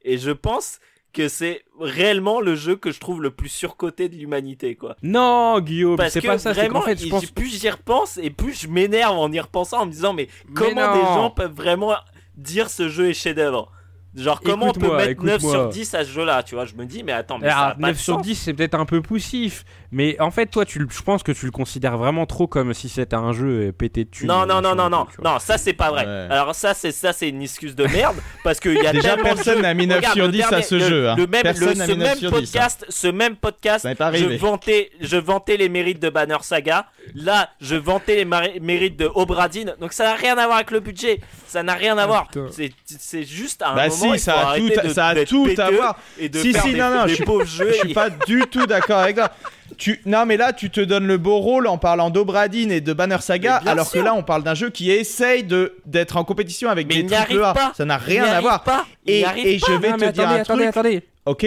Et 0.04 0.18
je 0.18 0.32
pense 0.32 0.80
que 1.14 1.28
c'est 1.28 1.64
réellement 1.80 2.40
le 2.40 2.56
jeu 2.56 2.76
que 2.76 2.92
je 2.92 3.00
trouve 3.00 3.22
le 3.22 3.32
plus 3.32 3.50
surcoté 3.50 4.10
de 4.10 4.16
l'humanité, 4.16 4.76
quoi. 4.76 4.96
Non, 5.04 5.60
Guillaume, 5.60 5.98
c'est 6.10 6.22
pas 6.22 6.38
ça. 6.38 6.54
Vraiment, 6.54 6.82
fait, 6.82 7.00
je 7.00 7.10
pense. 7.10 7.26
plus 7.28 7.48
j'y 7.48 7.70
repense 7.70 8.18
et 8.18 8.30
plus 8.30 8.62
je 8.62 8.68
m'énerve 8.68 9.18
en 9.18 9.32
y 9.32 9.40
repensant 9.40 9.82
en 9.82 9.86
me 9.86 9.92
disant 9.92 10.14
mais 10.14 10.28
comment 10.54 10.94
des 10.94 11.02
gens 11.02 11.30
peuvent 11.30 11.54
vraiment 11.54 11.94
dire 12.38 12.70
ce 12.70 12.90
jeu 12.90 13.10
est 13.10 13.14
chef-d'œuvre? 13.14 13.72
Genre 14.16 14.42
comment 14.42 14.68
on 14.68 14.74
peut 14.74 14.96
mettre 14.98 15.24
9 15.24 15.36
écoute-moi. 15.36 15.52
sur 15.54 15.70
10 15.70 15.94
à 15.94 16.04
ce 16.04 16.10
jeu-là, 16.12 16.44
tu 16.44 16.56
vois 16.56 16.66
Je 16.66 16.76
me 16.76 16.86
dis 16.86 17.02
mais 17.04 17.14
attends, 17.14 17.38
mais 17.40 17.48
ça 17.50 17.58
a 17.58 17.64
Alors, 17.68 17.76
pas 17.78 17.88
9 17.88 17.92
de 17.94 17.98
sur 18.02 18.14
sens. 18.16 18.22
10, 18.24 18.36
c'est 18.36 18.54
peut-être 18.54 18.76
un 18.76 18.86
peu 18.86 19.02
poussif. 19.02 19.64
Mais 19.94 20.20
en 20.20 20.32
fait, 20.32 20.48
toi, 20.48 20.66
tu, 20.66 20.86
je 20.90 21.02
pense 21.02 21.24
que 21.24 21.32
tu 21.32 21.46
le 21.46 21.52
considères 21.52 21.98
vraiment 21.98 22.26
trop 22.26 22.48
comme 22.48 22.74
si 22.74 22.90
c'était 22.90 23.16
un 23.16 23.32
jeu 23.32 23.72
pété 23.78 24.04
de 24.06 24.10
thunes. 24.10 24.28
Non, 24.28 24.46
non, 24.46 24.62
non, 24.62 24.76
non, 24.76 24.90
non, 24.90 25.08
non, 25.24 25.40
ça 25.40 25.58
c'est 25.58 25.74
pas 25.74 25.90
vrai. 25.92 26.06
Ouais. 26.06 26.28
Alors 26.30 26.54
ça 26.56 26.74
c'est 26.74 26.92
ça 26.92 27.14
c'est 27.14 27.30
une 27.30 27.42
excuse 27.42 27.76
de 27.76 27.86
merde 27.86 28.18
parce 28.44 28.60
qu'il 28.60 28.74
y 28.76 28.86
a 28.88 28.92
Déjà, 29.02 29.16
personne 29.18 29.62
n'a 29.62 29.74
mis 29.74 29.88
9 29.88 29.98
Regarde, 29.98 30.16
sur 30.16 30.26
le 30.26 30.32
10 30.32 30.42
à 30.44 30.62
ce 30.62 30.76
le- 30.76 30.82
jeu. 30.88 31.10
hein. 31.10 31.16
Le 31.18 31.28
même, 31.28 31.42
Personne 31.44 31.70
le- 31.70 31.74
n'a 31.76 31.86
ce 31.88 31.92
mis 31.92 31.98
9 31.98 32.08
même 32.10 32.18
sur 32.18 32.30
10. 32.32 32.36
hein. 32.36 32.40
podcast, 32.42 32.86
ce 32.90 33.08
même 33.08 33.36
podcast, 33.38 33.88
Ça 33.98 34.12
je 34.14 34.26
vantais, 34.38 34.92
je 35.00 35.18
vantais 35.18 35.58
les 35.58 35.70
mérites 35.70 36.02
de 36.02 36.10
Banner 36.10 36.38
Saga. 36.42 36.86
Là, 37.16 37.50
je 37.62 37.76
vantais 37.76 38.24
les 38.24 38.60
mérites 38.60 38.98
de 38.98 39.10
Obradine. 39.16 39.74
Donc 39.80 39.94
ça 39.94 40.04
n'a 40.04 40.16
rien 40.16 40.38
à 40.38 40.46
voir 40.46 40.58
avec 40.58 40.72
le 40.72 40.80
budget. 40.82 41.20
Ça 41.48 41.64
n'a 41.64 41.74
rien 41.76 41.98
à 41.98 42.06
voir. 42.06 42.28
putain. 42.28 42.48
C'est 42.52 42.72
c'est 42.86 43.24
juste 43.24 43.62
à 43.62 43.70
un 43.72 43.76
Bah 43.76 43.90
moment. 44.02 44.14
si, 44.14 44.20
il 44.20 44.24
ça 44.24 44.50
a 44.50 44.58
tout, 44.58 44.70
de- 44.70 44.94
ça 44.94 45.08
a 45.08 45.14
d'être 45.14 45.30
tout 45.30 45.48
à 45.58 45.72
voir. 45.72 46.00
Et 46.20 46.30
de 46.30 46.40
Si, 46.40 46.52
faire 46.54 46.64
si, 46.64 46.74
des, 46.74 46.80
non, 46.80 46.90
non, 46.94 47.04
des 47.06 47.10
je 47.10 47.16
suis- 47.16 47.24
pauvres 47.26 47.46
jeux. 47.46 47.72
Je 47.72 47.78
suis 47.80 47.94
pas 47.94 48.10
du 48.10 48.42
tout 48.52 48.66
d'accord 48.66 49.00
avec 49.00 49.16
toi. 49.16 49.32
Tu... 49.78 50.02
Non, 50.06 50.26
mais 50.26 50.38
là, 50.38 50.52
tu 50.54 50.70
te 50.70 50.82
donnes 50.82 51.08
le 51.08 51.18
beau 51.18 51.38
rôle 51.40 51.66
en 51.68 51.78
parlant 51.78 52.10
d'Obradine 52.10 52.72
et 52.72 52.82
de 52.82 52.94
Banner 52.94 53.18
Saga, 53.22 53.62
alors 53.66 53.88
sûr. 53.88 54.02
que 54.02 54.06
là, 54.06 54.14
on 54.14 54.22
parle 54.22 54.44
d'un 54.44 54.54
jeu 54.54 54.70
qui 54.70 54.92
essaye 54.92 55.44
de 55.44 55.76
d'être 55.86 56.18
en 56.18 56.24
compétition 56.24 56.70
avec 56.70 56.88
Mais 56.88 57.04
des 57.04 57.16
triple 57.16 57.44
A. 57.44 57.54
pas. 57.54 57.72
Ça 57.76 57.86
n'a 57.86 57.98
rien 57.98 58.26
à 58.26 58.42
voir. 58.42 58.64
pas. 58.64 58.86
Et, 59.08 59.24
pas. 59.24 59.34
je 59.38 59.78
vais 59.80 59.90
Non, 59.92 59.98
te 59.98 60.06
dire 60.12 60.28
un 60.30 60.36
attendez, 60.36 60.64
truc. 60.66 60.68
attendez. 60.68 61.04
Ok, 61.26 61.46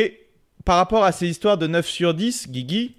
par 0.65 0.77
rapport 0.79 1.05
à 1.05 1.13
ces 1.13 1.29
histoires 1.29 1.59
de 1.59 1.67
9 1.67 1.87
sur 1.87 2.15
10, 2.15 2.49
Guigui, 2.49 2.95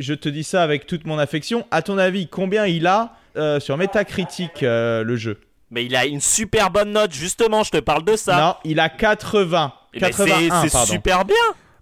je 0.00 0.14
te 0.14 0.28
dis 0.30 0.44
ça 0.44 0.62
avec 0.62 0.86
toute 0.86 1.04
mon 1.04 1.18
affection. 1.18 1.66
À 1.70 1.82
ton 1.82 1.98
avis, 1.98 2.26
combien 2.26 2.66
il 2.66 2.86
a 2.86 3.12
euh, 3.36 3.60
sur 3.60 3.76
Metacritic 3.76 4.62
euh, 4.62 5.04
le 5.04 5.16
jeu? 5.16 5.38
Mais 5.70 5.84
il 5.84 5.94
a 5.96 6.04
une 6.06 6.20
super 6.20 6.70
bonne 6.70 6.92
note. 6.92 7.12
Justement, 7.12 7.62
je 7.62 7.70
te 7.70 7.78
parle 7.78 8.04
de 8.04 8.16
ça. 8.16 8.36
Non, 8.40 8.54
il 8.64 8.80
a 8.80 8.88
80. 8.88 9.72
Eh 9.94 10.00
ben, 10.00 10.06
c'est 10.12 10.26
81, 10.28 10.68
super 10.86 11.24
bien. 11.24 11.36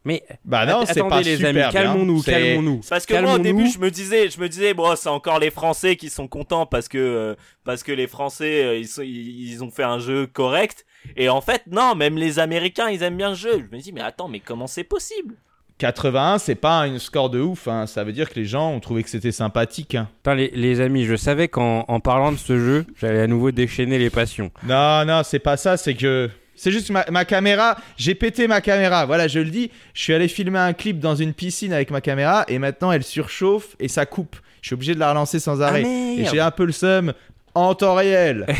Mais 0.04 0.22
Bah 0.44 0.64
non, 0.64 0.84
c'est 0.86 1.02
pas 1.06 1.20
les 1.20 1.34
super 1.36 1.48
amis, 1.50 1.58
bien. 1.58 1.70
calmons-nous, 1.70 2.22
C'est- 2.22 2.30
calmons-nous. 2.30 2.80
C'est 2.82 2.88
parce 2.90 3.04
que 3.04 3.20
moi 3.20 3.34
au 3.34 3.38
début 3.38 3.68
je 3.68 3.78
me 3.78 3.90
disais, 3.90 4.30
je 4.30 4.40
me 4.40 4.48
disais 4.48 4.72
bon 4.72 4.94
c'est 4.96 5.08
encore 5.10 5.38
les 5.38 5.50
Français 5.50 5.96
qui 5.96 6.08
sont 6.08 6.28
contents 6.28 6.64
parce 6.64 6.88
que 6.88 6.96
euh, 6.96 7.34
parce 7.64 7.82
que 7.82 7.92
les 7.92 8.06
Français 8.06 8.64
euh, 8.64 8.76
ils, 8.78 8.88
sont, 8.88 9.02
ils, 9.02 9.50
ils 9.52 9.62
ont 9.64 9.70
fait 9.70 9.82
un 9.82 9.98
jeu 9.98 10.26
correct 10.26 10.86
et 11.16 11.28
en 11.28 11.42
fait 11.42 11.62
non 11.66 11.94
même 11.94 12.16
les 12.16 12.38
Américains 12.38 12.88
ils 12.88 13.02
aiment 13.02 13.16
bien 13.18 13.30
le 13.30 13.34
jeu. 13.34 13.58
Je 13.70 13.76
me 13.76 13.82
dis 13.82 13.92
mais 13.92 14.00
attends 14.00 14.28
mais 14.28 14.40
comment 14.40 14.68
c'est 14.68 14.84
possible? 14.84 15.34
81, 15.78 16.38
c'est 16.38 16.54
pas 16.56 16.80
un 16.80 16.98
score 16.98 17.30
de 17.30 17.40
ouf. 17.40 17.68
hein. 17.68 17.86
Ça 17.86 18.04
veut 18.04 18.12
dire 18.12 18.28
que 18.28 18.34
les 18.34 18.44
gens 18.44 18.70
ont 18.72 18.80
trouvé 18.80 19.02
que 19.02 19.10
c'était 19.10 19.32
sympathique. 19.32 19.94
hein. 19.94 20.08
Les, 20.34 20.50
les 20.54 20.80
amis, 20.80 21.04
je 21.04 21.14
savais 21.16 21.48
qu'en 21.48 21.84
en 21.88 22.00
parlant 22.00 22.32
de 22.32 22.36
ce 22.36 22.58
jeu, 22.58 22.84
j'allais 23.00 23.20
à 23.22 23.26
nouveau 23.26 23.50
déchaîner 23.52 23.98
les 23.98 24.10
passions. 24.10 24.50
Non, 24.66 25.04
non, 25.04 25.22
c'est 25.24 25.38
pas 25.38 25.56
ça. 25.56 25.76
C'est 25.76 25.94
que 25.94 26.28
c'est 26.56 26.72
juste 26.72 26.90
ma, 26.90 27.04
ma 27.10 27.24
caméra. 27.24 27.76
J'ai 27.96 28.16
pété 28.16 28.48
ma 28.48 28.60
caméra. 28.60 29.06
Voilà, 29.06 29.28
je 29.28 29.38
le 29.38 29.50
dis. 29.50 29.70
Je 29.94 30.02
suis 30.02 30.12
allé 30.12 30.26
filmer 30.26 30.58
un 30.58 30.72
clip 30.72 30.98
dans 30.98 31.14
une 31.14 31.32
piscine 31.32 31.72
avec 31.72 31.90
ma 31.92 32.00
caméra 32.00 32.44
et 32.48 32.58
maintenant 32.58 32.90
elle 32.90 33.04
surchauffe 33.04 33.76
et 33.78 33.86
ça 33.88 34.04
coupe. 34.06 34.34
Je 34.62 34.68
suis 34.70 34.74
obligé 34.74 34.94
de 34.94 34.98
la 34.98 35.10
relancer 35.10 35.38
sans 35.38 35.62
arrêt. 35.62 35.82
et 36.18 36.24
j'ai 36.24 36.40
un 36.40 36.50
peu 36.50 36.64
le 36.64 36.72
seum 36.72 37.12
en 37.54 37.74
temps 37.76 37.94
réel. 37.94 38.44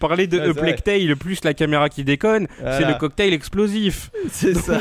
Parler 0.00 0.26
de 0.26 0.38
c'est 0.38 0.54
Plectail 0.54 1.14
plus 1.16 1.42
la 1.44 1.52
caméra 1.54 1.88
qui 1.88 2.04
déconne, 2.04 2.46
c'est 2.58 2.84
le 2.86 2.94
cocktail 2.94 3.32
explosif. 3.32 4.10
c'est 4.30 4.54
ça. 4.54 4.80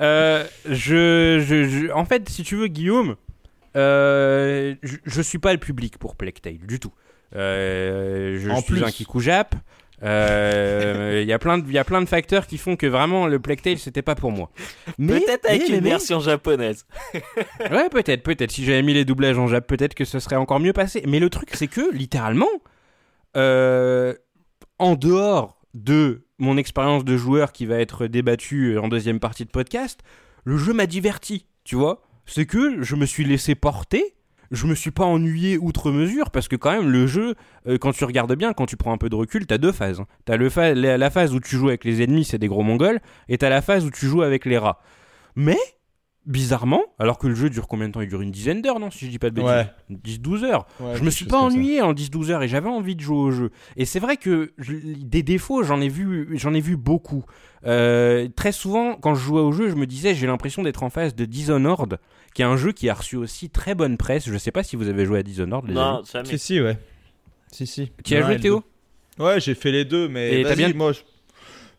Euh, 0.00 0.44
je, 0.68 1.42
je, 1.46 1.64
je- 1.68 1.90
en 1.92 2.04
fait, 2.04 2.28
si 2.28 2.42
tu 2.42 2.56
veux, 2.56 2.66
Guillaume, 2.68 3.16
euh, 3.76 4.74
je, 4.82 4.96
je 5.04 5.22
suis 5.22 5.38
pas 5.38 5.52
le 5.52 5.58
public 5.58 5.98
pour 5.98 6.16
Plectail 6.16 6.58
du 6.58 6.78
tout. 6.80 6.92
Euh, 7.34 8.38
je 8.40 8.50
En 8.50 8.56
suis 8.60 8.74
plus. 8.74 8.84
un 8.84 8.90
Kikoujap. 8.90 9.54
Euh, 10.04 11.20
Il 11.22 11.28
y 11.28 11.32
a 11.32 11.38
plein 11.38 11.58
de, 11.58 11.66
il 11.66 11.72
y 11.72 11.78
a 11.78 11.84
plein 11.84 12.02
de 12.02 12.08
facteurs 12.08 12.46
qui 12.46 12.58
font 12.58 12.76
que 12.76 12.86
vraiment 12.86 13.26
le 13.28 13.38
Plectail 13.38 13.78
c'était 13.78 14.02
pas 14.02 14.14
pour 14.14 14.32
moi. 14.32 14.50
Mais- 14.98 15.20
Peut-être 15.20 15.48
avec 15.48 15.62
mais- 15.62 15.76
une 15.76 15.82
mais- 15.84 15.90
version 15.90 16.20
japonaise. 16.20 16.86
Ouais, 17.70 17.88
peut-être, 17.88 18.22
peut-être. 18.22 18.50
Si 18.50 18.64
j'avais 18.64 18.82
mis 18.82 18.94
les 18.94 19.04
doublages 19.04 19.38
en 19.38 19.46
Jap, 19.46 19.66
peut-être 19.66 19.94
que 19.94 20.04
ce 20.04 20.18
serait 20.18 20.36
encore 20.36 20.60
mieux 20.60 20.72
passé. 20.72 21.02
Mais 21.06 21.20
le 21.20 21.30
truc, 21.30 21.50
c'est 21.54 21.68
que, 21.68 21.92
littéralement, 21.94 22.48
euh, 23.36 24.14
en 24.78 24.94
dehors 24.96 25.61
de 25.74 26.26
mon 26.38 26.56
expérience 26.56 27.04
de 27.04 27.16
joueur 27.16 27.52
qui 27.52 27.66
va 27.66 27.76
être 27.78 28.06
débattue 28.06 28.78
en 28.78 28.88
deuxième 28.88 29.20
partie 29.20 29.44
de 29.44 29.50
podcast, 29.50 30.00
le 30.44 30.56
jeu 30.56 30.72
m'a 30.72 30.86
diverti, 30.86 31.46
tu 31.64 31.76
vois. 31.76 32.02
C'est 32.26 32.46
que 32.46 32.82
je 32.82 32.94
me 32.96 33.06
suis 33.06 33.24
laissé 33.24 33.54
porter. 33.54 34.14
Je 34.50 34.66
me 34.66 34.74
suis 34.74 34.90
pas 34.90 35.04
ennuyé 35.04 35.56
outre 35.56 35.90
mesure 35.90 36.30
parce 36.30 36.46
que 36.46 36.56
quand 36.56 36.72
même 36.72 36.90
le 36.90 37.06
jeu, 37.06 37.36
euh, 37.66 37.78
quand 37.78 37.92
tu 37.92 38.04
regardes 38.04 38.34
bien, 38.36 38.52
quand 38.52 38.66
tu 38.66 38.76
prends 38.76 38.92
un 38.92 38.98
peu 38.98 39.08
de 39.08 39.14
recul, 39.14 39.46
t'as 39.46 39.56
deux 39.56 39.72
phases. 39.72 40.00
hein. 40.00 40.06
T'as 40.26 40.36
le 40.36 40.50
fa- 40.50 40.74
la 40.74 41.10
phase 41.10 41.32
où 41.34 41.40
tu 41.40 41.56
joues 41.56 41.68
avec 41.68 41.84
les 41.84 42.02
ennemis, 42.02 42.24
c'est 42.24 42.36
des 42.38 42.48
gros 42.48 42.62
mongols, 42.62 43.00
et 43.30 43.38
t'as 43.38 43.48
la 43.48 43.62
phase 43.62 43.86
où 43.86 43.90
tu 43.90 44.06
joues 44.06 44.20
avec 44.20 44.44
les 44.44 44.58
rats. 44.58 44.82
Mais 45.36 45.56
bizarrement, 46.26 46.82
alors 46.98 47.18
que 47.18 47.26
le 47.26 47.34
jeu 47.34 47.50
dure 47.50 47.66
combien 47.68 47.88
de 47.88 47.92
temps? 47.92 48.00
Il 48.00 48.08
dure 48.08 48.20
une 48.20 48.30
dizaine 48.30 48.62
d'heures, 48.62 48.78
non 48.80 48.90
Si 48.90 49.06
je 49.06 49.10
dis 49.10 49.18
pas 49.18 49.30
de 49.30 49.34
bêtises. 49.34 49.50
Ouais. 49.50 49.66
10-12 49.90 50.44
heures. 50.44 50.66
Ouais, 50.80 50.96
je 50.96 51.02
me 51.02 51.10
suis 51.10 51.24
pas 51.24 51.38
ça. 51.38 51.44
ennuyé 51.44 51.80
en 51.82 51.92
10-12 51.92 52.30
heures 52.30 52.42
et 52.42 52.48
j'avais 52.48 52.68
envie 52.68 52.94
de 52.96 53.00
jouer 53.00 53.16
au 53.16 53.30
jeu. 53.30 53.50
Et 53.76 53.84
c'est 53.84 53.98
vrai 54.00 54.16
que 54.16 54.52
je- 54.58 54.74
des 55.02 55.22
défauts, 55.22 55.62
j'en 55.62 55.80
ai 55.80 55.88
vu, 55.88 56.28
j'en 56.38 56.54
ai 56.54 56.60
vu 56.60 56.76
beaucoup. 56.76 57.24
Euh, 57.66 58.28
très 58.34 58.52
souvent, 58.52 58.94
quand 58.96 59.14
je 59.14 59.22
jouais 59.24 59.40
au 59.40 59.52
jeu, 59.52 59.68
je 59.70 59.74
me 59.74 59.86
disais, 59.86 60.14
j'ai 60.14 60.26
l'impression 60.26 60.62
d'être 60.62 60.82
en 60.82 60.90
face 60.90 61.14
de 61.14 61.24
Dishonored, 61.24 61.98
qui 62.34 62.42
est 62.42 62.46
un 62.46 62.56
jeu 62.56 62.72
qui 62.72 62.88
a 62.88 62.94
reçu 62.94 63.16
aussi 63.16 63.50
très 63.50 63.74
bonne 63.74 63.96
presse. 63.96 64.28
Je 64.28 64.36
sais 64.38 64.50
pas 64.52 64.62
si 64.62 64.76
vous 64.76 64.88
avez 64.88 65.04
joué 65.04 65.18
à 65.20 65.22
Dishonored, 65.22 65.66
les. 65.68 65.74
Non. 65.74 66.02
Si, 66.24 66.38
si, 66.38 66.60
ouais. 66.60 66.78
Si, 67.50 67.66
si. 67.66 67.90
Tu 68.04 68.16
as 68.16 68.22
joué, 68.22 68.38
Théo? 68.38 68.62
Ouais, 69.18 69.40
j'ai 69.40 69.54
fait 69.54 69.70
les 69.72 69.84
deux, 69.84 70.08
mais. 70.08 70.40
Et 70.40 70.42
t'as 70.42 70.50
vas-y, 70.50 70.56
bien- 70.56 70.74
Moi, 70.74 70.92
je- 70.92 71.00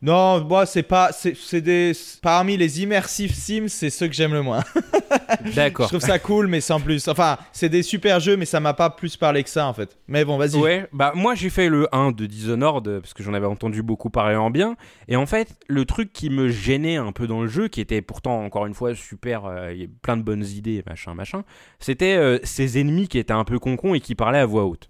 Non, 0.04 0.44
moi, 0.44 0.66
c'est 0.66 0.84
pas. 0.84 1.12
C'est 1.14 1.34
c'est 1.36 1.62
des. 1.62 1.94
Parmi 2.22 2.58
les 2.58 2.82
immersive 2.82 3.34
Sims, 3.34 3.70
c'est 3.70 3.90
ceux 3.90 4.08
que 4.08 4.14
j'aime 4.14 4.34
le 4.34 4.42
moins. 4.42 4.62
Je 5.46 5.52
D'accord. 5.52 5.88
trouve 5.88 6.02
ça 6.02 6.20
cool, 6.20 6.48
mais 6.48 6.60
sans 6.60 6.82
plus. 6.82 7.08
Enfin, 7.08 7.38
c'est 7.54 7.70
des 7.70 7.84
super 7.84 8.20
jeux, 8.20 8.36
mais 8.36 8.46
ça 8.46 8.60
m'a 8.60 8.74
pas 8.74 8.90
plus 8.90 9.16
parlé 9.16 9.44
que 9.44 9.50
ça, 9.50 9.66
en 9.66 9.74
fait. 9.74 9.98
Mais 10.08 10.26
bon, 10.26 10.38
vas-y. 10.38 10.58
Ouais, 10.58 10.88
bah 10.92 11.14
moi 11.16 11.36
j'ai 11.36 11.50
fait 11.50 11.70
le 11.70 11.88
1 11.96 12.12
de 12.12 12.26
Dishonored 12.26 12.88
euh, 12.88 13.00
parce 13.00 13.14
que 13.14 13.24
j'en 13.24 13.34
avais 13.34 13.46
entendu 13.46 13.82
beaucoup 13.82 14.10
parler 14.10 14.36
en 14.36 14.50
bien. 14.50 14.76
Et 15.08 15.16
en 15.16 15.26
fait, 15.26 15.56
le 15.68 15.86
truc 15.86 16.12
qui 16.12 16.30
me 16.30 16.50
gênait 16.50 16.98
un 16.98 17.14
peu 17.14 17.26
dans 17.26 17.42
le 17.42 17.48
jeu, 17.48 17.70
qui 17.70 17.80
était 17.80 18.02
pourtant 18.02 18.44
encore 18.44 18.66
une 18.66 18.74
fois 18.74 18.94
super, 18.96 19.46
euh, 19.46 19.72
il 19.74 19.82
y 19.82 19.86
a 19.86 19.88
plein 20.02 20.18
de 20.18 20.24
bonnes 20.24 20.46
idées, 20.46 20.84
machin, 20.86 21.14
machin, 21.14 21.44
c'était 21.80 22.16
euh, 22.16 22.40
ces 22.44 22.78
ennemis 22.78 23.08
qui 23.08 23.20
étaient 23.20 23.32
un 23.32 23.46
peu 23.46 23.58
concons 23.58 23.94
et 23.94 24.02
qui 24.02 24.16
parlaient 24.16 24.40
à 24.40 24.46
voix 24.46 24.66
haute. 24.66 24.90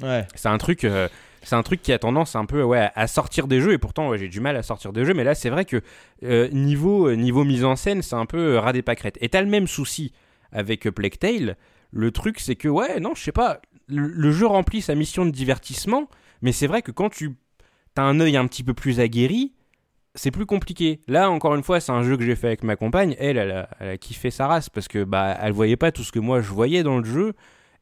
Ouais. 0.00 0.26
C'est 0.34 0.48
un 0.48 0.58
truc, 0.58 0.84
euh, 0.84 1.08
c'est 1.42 1.56
un 1.56 1.62
truc 1.62 1.82
qui 1.82 1.92
a 1.92 1.98
tendance 1.98 2.36
un 2.36 2.44
peu 2.44 2.64
à 2.74 3.06
sortir 3.06 3.48
des 3.48 3.60
jeux 3.60 3.72
et 3.72 3.78
pourtant 3.78 4.16
j'ai 4.16 4.28
du 4.28 4.40
mal 4.40 4.56
à 4.56 4.62
sortir 4.62 4.92
des 4.92 5.04
jeux. 5.04 5.14
Mais 5.14 5.24
là, 5.24 5.34
c'est 5.34 5.50
vrai 5.50 5.64
que 5.64 5.82
euh, 6.24 6.48
niveau 6.48 7.08
euh, 7.08 7.14
niveau 7.14 7.44
mise 7.44 7.64
en 7.64 7.76
scène, 7.76 8.02
c'est 8.02 8.14
un 8.14 8.26
peu 8.26 8.54
euh, 8.54 8.60
ras 8.60 8.72
des 8.72 8.82
pâquerettes. 8.82 9.18
Et 9.20 9.28
t'as 9.28 9.42
le 9.42 9.48
même 9.48 9.66
souci 9.66 10.12
avec 10.52 10.88
Plague 10.90 11.18
Tale. 11.18 11.56
Le 11.90 12.10
truc, 12.10 12.40
c'est 12.40 12.56
que 12.56 12.68
ouais, 12.68 13.00
non, 13.00 13.14
je 13.14 13.22
sais 13.22 13.32
pas, 13.32 13.60
le, 13.86 14.30
jeu 14.30 14.46
remplit 14.46 14.80
sa 14.80 14.94
mission 14.94 15.26
de 15.26 15.30
divertissement, 15.30 16.08
mais 16.40 16.52
c'est 16.52 16.66
vrai 16.66 16.80
que 16.80 16.90
quand 16.90 17.10
tu 17.10 17.36
as 17.96 18.02
un 18.02 18.20
œil 18.20 18.36
un 18.36 18.46
petit 18.46 18.64
peu 18.64 18.74
plus 18.74 19.00
aguerri. 19.00 19.52
C'est 20.14 20.30
plus 20.30 20.44
compliqué. 20.44 21.00
Là, 21.08 21.30
encore 21.30 21.54
une 21.54 21.62
fois, 21.62 21.80
c'est 21.80 21.90
un 21.90 22.02
jeu 22.02 22.18
que 22.18 22.22
j'ai 22.22 22.36
fait 22.36 22.48
avec 22.48 22.64
ma 22.64 22.76
compagne. 22.76 23.16
Elle, 23.18 23.38
elle 23.38 23.50
a, 23.50 23.70
elle 23.80 23.88
a 23.88 23.96
kiffé 23.96 24.30
sa 24.30 24.46
race 24.46 24.68
parce 24.68 24.86
que 24.86 25.04
bah, 25.04 25.38
elle 25.40 25.52
voyait 25.52 25.78
pas 25.78 25.90
tout 25.90 26.04
ce 26.04 26.12
que 26.12 26.18
moi 26.18 26.42
je 26.42 26.50
voyais 26.50 26.82
dans 26.82 26.98
le 26.98 27.04
jeu. 27.04 27.32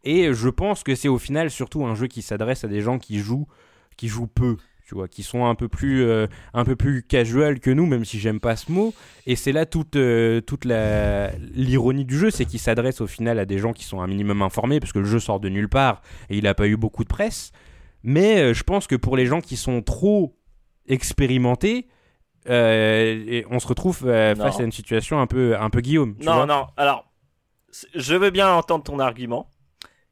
Et 0.04 0.32
je 0.32 0.48
pense 0.48 0.82
que 0.82 0.94
c'est 0.94 1.08
au 1.08 1.18
final 1.18 1.50
surtout 1.50 1.84
un 1.84 1.94
jeu 1.94 2.06
qui 2.06 2.22
s'adresse 2.22 2.64
à 2.64 2.68
des 2.68 2.80
gens 2.80 2.98
qui 2.98 3.18
jouent, 3.18 3.46
qui 3.96 4.08
jouent 4.08 4.26
peu, 4.26 4.56
tu 4.86 4.94
vois, 4.94 5.08
qui 5.08 5.22
sont 5.22 5.44
un 5.44 5.54
peu 5.54 5.68
plus, 5.68 6.02
euh, 6.02 6.26
un 6.54 6.64
peu 6.64 6.74
plus 6.74 7.02
casual 7.02 7.60
que 7.60 7.70
nous, 7.70 7.84
même 7.86 8.04
si 8.06 8.18
j'aime 8.18 8.40
pas 8.40 8.56
ce 8.56 8.72
mot. 8.72 8.94
Et 9.26 9.36
c'est 9.36 9.52
là 9.52 9.66
toute, 9.66 9.96
euh, 9.96 10.40
toute 10.40 10.64
la 10.64 11.30
l'ironie 11.54 12.04
du 12.06 12.18
jeu, 12.18 12.30
c'est 12.30 12.46
qu'il 12.46 12.60
s'adresse 12.60 13.00
au 13.02 13.06
final 13.06 13.38
à 13.38 13.44
des 13.44 13.58
gens 13.58 13.72
qui 13.74 13.84
sont 13.84 14.00
un 14.00 14.06
minimum 14.06 14.40
informés, 14.42 14.80
parce 14.80 14.92
que 14.92 14.98
le 15.00 15.04
jeu 15.04 15.20
sort 15.20 15.38
de 15.38 15.48
nulle 15.50 15.68
part 15.68 16.00
et 16.30 16.38
il 16.38 16.46
a 16.46 16.54
pas 16.54 16.66
eu 16.66 16.76
beaucoup 16.76 17.04
de 17.04 17.08
presse. 17.08 17.52
Mais 18.02 18.38
euh, 18.40 18.54
je 18.54 18.62
pense 18.62 18.86
que 18.86 18.96
pour 18.96 19.16
les 19.18 19.26
gens 19.26 19.42
qui 19.42 19.56
sont 19.58 19.82
trop 19.82 20.34
expérimentés, 20.88 21.88
et 22.48 23.44
on 23.50 23.58
se 23.60 23.66
retrouve 23.66 23.98
face 23.98 24.60
à 24.60 24.62
une 24.62 24.72
situation 24.72 25.20
un 25.20 25.26
peu, 25.26 25.56
un 25.58 25.68
peu 25.70 25.80
Guillaume. 25.82 26.16
tu 26.18 26.24
Non, 26.24 26.36
vois. 26.36 26.46
non, 26.46 26.66
alors, 26.78 27.04
je 27.94 28.14
veux 28.14 28.30
bien 28.30 28.50
entendre 28.50 28.82
ton 28.82 28.98
argument, 28.98 29.48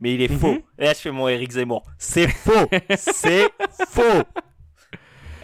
mais 0.00 0.14
il 0.14 0.22
est 0.22 0.30
Mhm. 0.30 0.38
faux. 0.38 0.58
Et 0.78 0.84
là, 0.84 0.92
je 0.94 0.98
fais 1.00 1.10
mon 1.10 1.28
Eric 1.28 1.50
Zemmour. 1.52 1.82
C'est 1.98 2.28
faux 2.28 2.68
C'est 2.96 3.48
faux 3.88 4.22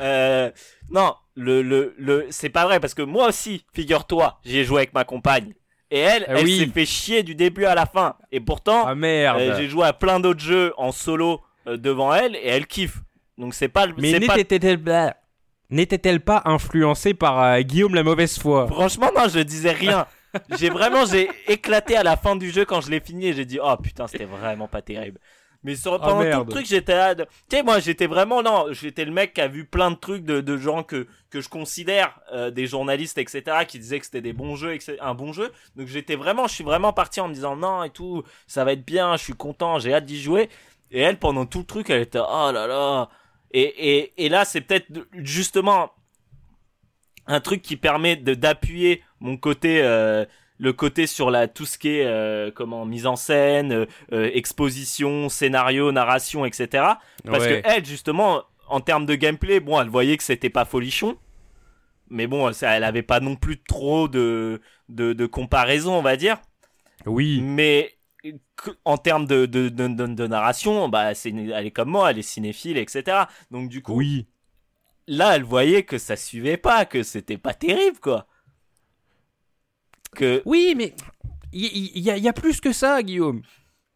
Euh, 0.00 0.50
Non, 0.90 1.14
le, 1.34 1.62
le, 1.62 1.94
le, 1.98 2.26
c'est 2.30 2.48
pas 2.50 2.64
vrai, 2.66 2.78
parce 2.80 2.94
que 2.94 3.02
moi 3.02 3.28
aussi, 3.28 3.64
figure-toi, 3.74 4.38
j'y 4.44 4.58
ai 4.58 4.64
joué 4.64 4.78
avec 4.80 4.92
ma 4.94 5.04
compagne. 5.04 5.54
Et 5.90 5.98
elle, 5.98 6.24
Ah 6.28 6.32
elle 6.36 6.44
oui. 6.44 6.58
s'est 6.58 6.66
fait 6.66 6.84
chier 6.86 7.22
du 7.22 7.34
début 7.34 7.64
à 7.64 7.74
la 7.74 7.86
fin. 7.86 8.16
Et 8.32 8.40
pourtant, 8.40 8.84
Ah 8.86 8.94
euh, 8.94 9.54
j'ai 9.56 9.68
joué 9.68 9.86
à 9.86 9.92
plein 9.92 10.20
d'autres 10.20 10.40
jeux 10.40 10.72
en 10.76 10.92
solo 10.92 11.40
euh, 11.66 11.76
devant 11.76 12.12
elle, 12.14 12.36
et 12.36 12.46
elle 12.48 12.66
kiffe. 12.66 12.98
Donc 13.38 13.54
c'est 13.54 13.68
pas... 13.68 13.86
le- 13.86 13.94
Mais 13.98 14.18
pas... 14.20 14.36
n'était-elle 14.36 15.14
n'était-elle 15.70 16.20
pas 16.20 16.42
influencée 16.44 17.14
par 17.14 17.42
euh, 17.42 17.60
Guillaume 17.60 17.94
la 17.94 18.02
mauvaise 18.02 18.38
foi? 18.38 18.66
Franchement, 18.66 19.10
non, 19.16 19.28
je 19.28 19.40
disais 19.40 19.72
rien. 19.72 20.06
J'ai 20.58 20.70
vraiment, 20.70 21.04
j'ai 21.06 21.28
éclaté 21.48 21.96
à 21.96 22.02
la 22.02 22.16
fin 22.16 22.36
du 22.36 22.50
jeu 22.50 22.64
quand 22.64 22.80
je 22.80 22.90
l'ai 22.90 23.00
fini 23.00 23.26
et 23.28 23.32
j'ai 23.32 23.44
dit, 23.44 23.58
oh 23.62 23.76
putain, 23.76 24.06
c'était 24.06 24.24
vraiment 24.24 24.68
pas 24.68 24.82
terrible. 24.82 25.18
Mais 25.62 25.76
sur, 25.76 25.98
pendant 25.98 26.18
tout 26.32 26.38
le 26.40 26.44
truc, 26.50 26.66
j'étais 26.66 26.94
là. 26.94 27.14
de- 27.14 27.24
Tu 27.48 27.56
sais, 27.56 27.62
moi, 27.62 27.78
j'étais 27.80 28.06
vraiment, 28.06 28.42
non, 28.42 28.66
j'étais 28.72 29.06
le 29.06 29.12
mec 29.12 29.32
qui 29.32 29.40
a 29.40 29.48
vu 29.48 29.64
plein 29.64 29.90
de 29.90 29.96
trucs 29.96 30.22
de, 30.24 30.42
de 30.42 30.56
gens 30.58 30.82
que, 30.82 31.06
que 31.30 31.40
je 31.40 31.48
considère 31.48 32.20
euh, 32.34 32.50
des 32.50 32.66
journalistes, 32.66 33.16
etc., 33.16 33.42
qui 33.66 33.78
disaient 33.78 33.98
que 33.98 34.04
c'était 34.04 34.20
des 34.20 34.34
bons 34.34 34.56
jeux, 34.56 34.74
etc., 34.74 34.98
un 35.00 35.14
bon 35.14 35.32
jeu. 35.32 35.50
Donc 35.76 35.86
j'étais 35.86 36.16
vraiment, 36.16 36.46
je 36.48 36.52
suis 36.54 36.64
vraiment 36.64 36.92
parti 36.92 37.18
en 37.20 37.28
me 37.28 37.32
disant, 37.34 37.56
non, 37.56 37.82
et 37.82 37.88
tout, 37.88 38.22
ça 38.46 38.62
va 38.64 38.72
être 38.74 38.84
bien, 38.84 39.16
je 39.16 39.22
suis 39.22 39.32
content, 39.32 39.78
j'ai 39.78 39.94
hâte 39.94 40.04
d'y 40.04 40.20
jouer. 40.20 40.50
Et 40.90 41.00
elle, 41.00 41.18
pendant 41.18 41.46
tout 41.46 41.60
le 41.60 41.64
truc, 41.64 41.88
elle 41.88 42.02
était, 42.02 42.18
oh 42.20 42.50
là 42.52 42.66
là. 42.66 43.08
Et, 43.50 43.62
et, 43.62 44.12
et 44.26 44.28
là, 44.28 44.44
c'est 44.44 44.60
peut-être 44.60 44.88
justement 45.14 45.92
un 47.26 47.40
truc 47.40 47.62
qui 47.62 47.76
permet 47.76 48.16
de 48.16 48.34
d'appuyer 48.34 49.02
mon 49.20 49.36
côté 49.36 49.80
euh, 49.82 50.24
le 50.58 50.72
côté 50.72 51.06
sur 51.06 51.30
la 51.30 51.48
tout 51.48 51.66
ce 51.66 51.78
qui 51.78 51.88
est 51.88 52.04
euh, 52.06 52.50
comment 52.54 52.84
mise 52.84 53.06
en 53.06 53.16
scène 53.16 53.72
euh, 53.72 53.86
euh, 54.12 54.30
exposition 54.34 55.28
scénario 55.28 55.90
narration 55.92 56.44
etc 56.44 56.66
parce 57.24 57.44
Ouais. 57.44 57.62
que 57.62 57.68
elle 57.68 57.84
justement 57.84 58.42
en 58.68 58.80
termes 58.80 59.06
de 59.06 59.14
gameplay 59.14 59.60
bon 59.60 59.80
elle 59.80 59.88
voyait 59.88 60.16
que 60.16 60.22
c'était 60.22 60.50
pas 60.50 60.64
folichon 60.64 61.16
mais 62.10 62.26
bon 62.26 62.52
ça, 62.52 62.76
elle 62.76 62.84
avait 62.84 63.02
pas 63.02 63.20
non 63.20 63.36
plus 63.36 63.62
trop 63.62 64.08
de 64.08 64.60
de, 64.88 65.12
de 65.12 65.26
comparaison 65.26 65.94
on 65.94 66.02
va 66.02 66.16
dire 66.16 66.36
Oui. 67.06 67.40
mais 67.42 67.94
en 68.84 68.96
termes 68.96 69.26
de, 69.26 69.44
de, 69.46 69.68
de, 69.68 69.88
de- 69.88 70.26
narration 70.26 70.88
bah 70.88 71.14
c'est 71.14 71.30
elle 71.30 71.66
est 71.66 71.70
comme 71.70 71.90
moi 71.90 72.10
elle 72.10 72.18
est 72.18 72.22
cinéphile 72.22 72.78
etc 72.78 73.24
donc 73.50 73.68
du 73.68 73.82
coup 73.82 73.94
Oui. 73.96 74.26
Là, 75.08 75.36
elle 75.36 75.44
voyait 75.44 75.82
que 75.82 75.98
ça 75.98 76.16
suivait 76.16 76.56
pas, 76.56 76.84
que 76.84 77.02
c'était 77.02 77.38
pas 77.38 77.54
terrible, 77.54 77.98
quoi. 78.00 78.26
Que 80.14 80.42
Oui, 80.44 80.74
mais 80.76 80.94
il 81.52 81.98
y, 81.98 82.00
y 82.00 82.28
a 82.28 82.32
plus 82.32 82.60
que 82.60 82.72
ça, 82.72 83.02
Guillaume. 83.02 83.42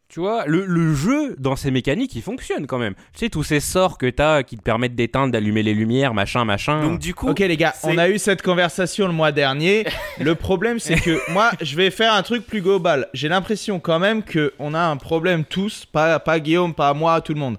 Tu 0.09 0.21
vois, 0.21 0.47
le, 0.47 0.65
le 0.65 0.95
jeu, 0.95 1.35
dans 1.37 1.55
ses 1.55 1.69
mécaniques, 1.69 2.15
il 2.15 2.23
fonctionne 2.23 2.65
quand 2.65 2.79
même. 2.79 2.95
Tu 3.13 3.19
sais, 3.19 3.29
tous 3.29 3.43
ces 3.43 3.59
sorts 3.59 3.99
que 3.99 4.09
t'as 4.09 4.41
qui 4.41 4.57
te 4.57 4.63
permettent 4.63 4.95
d'éteindre, 4.95 5.31
d'allumer 5.31 5.61
les 5.61 5.75
lumières, 5.75 6.15
machin, 6.15 6.45
machin. 6.45 6.81
donc 6.81 6.99
du 6.99 7.13
coup, 7.13 7.29
Ok 7.29 7.39
les 7.39 7.57
gars, 7.57 7.75
on 7.83 7.95
a 7.99 8.09
eu 8.09 8.17
cette 8.17 8.41
conversation 8.41 9.05
le 9.05 9.13
mois 9.13 9.31
dernier. 9.31 9.85
Le 10.19 10.33
problème 10.33 10.79
c'est 10.79 10.95
que 10.99 11.19
moi 11.31 11.51
je 11.61 11.75
vais 11.75 11.91
faire 11.91 12.13
un 12.13 12.23
truc 12.23 12.43
plus 12.47 12.61
global. 12.61 13.07
J'ai 13.13 13.29
l'impression 13.29 13.79
quand 13.79 13.99
même 13.99 14.23
que 14.23 14.51
on 14.57 14.73
a 14.73 14.79
un 14.81 14.97
problème 14.97 15.45
tous, 15.45 15.85
pas, 15.85 16.17
pas 16.19 16.39
Guillaume, 16.39 16.73
pas 16.73 16.95
moi, 16.95 17.21
tout 17.21 17.35
le 17.35 17.39
monde. 17.39 17.57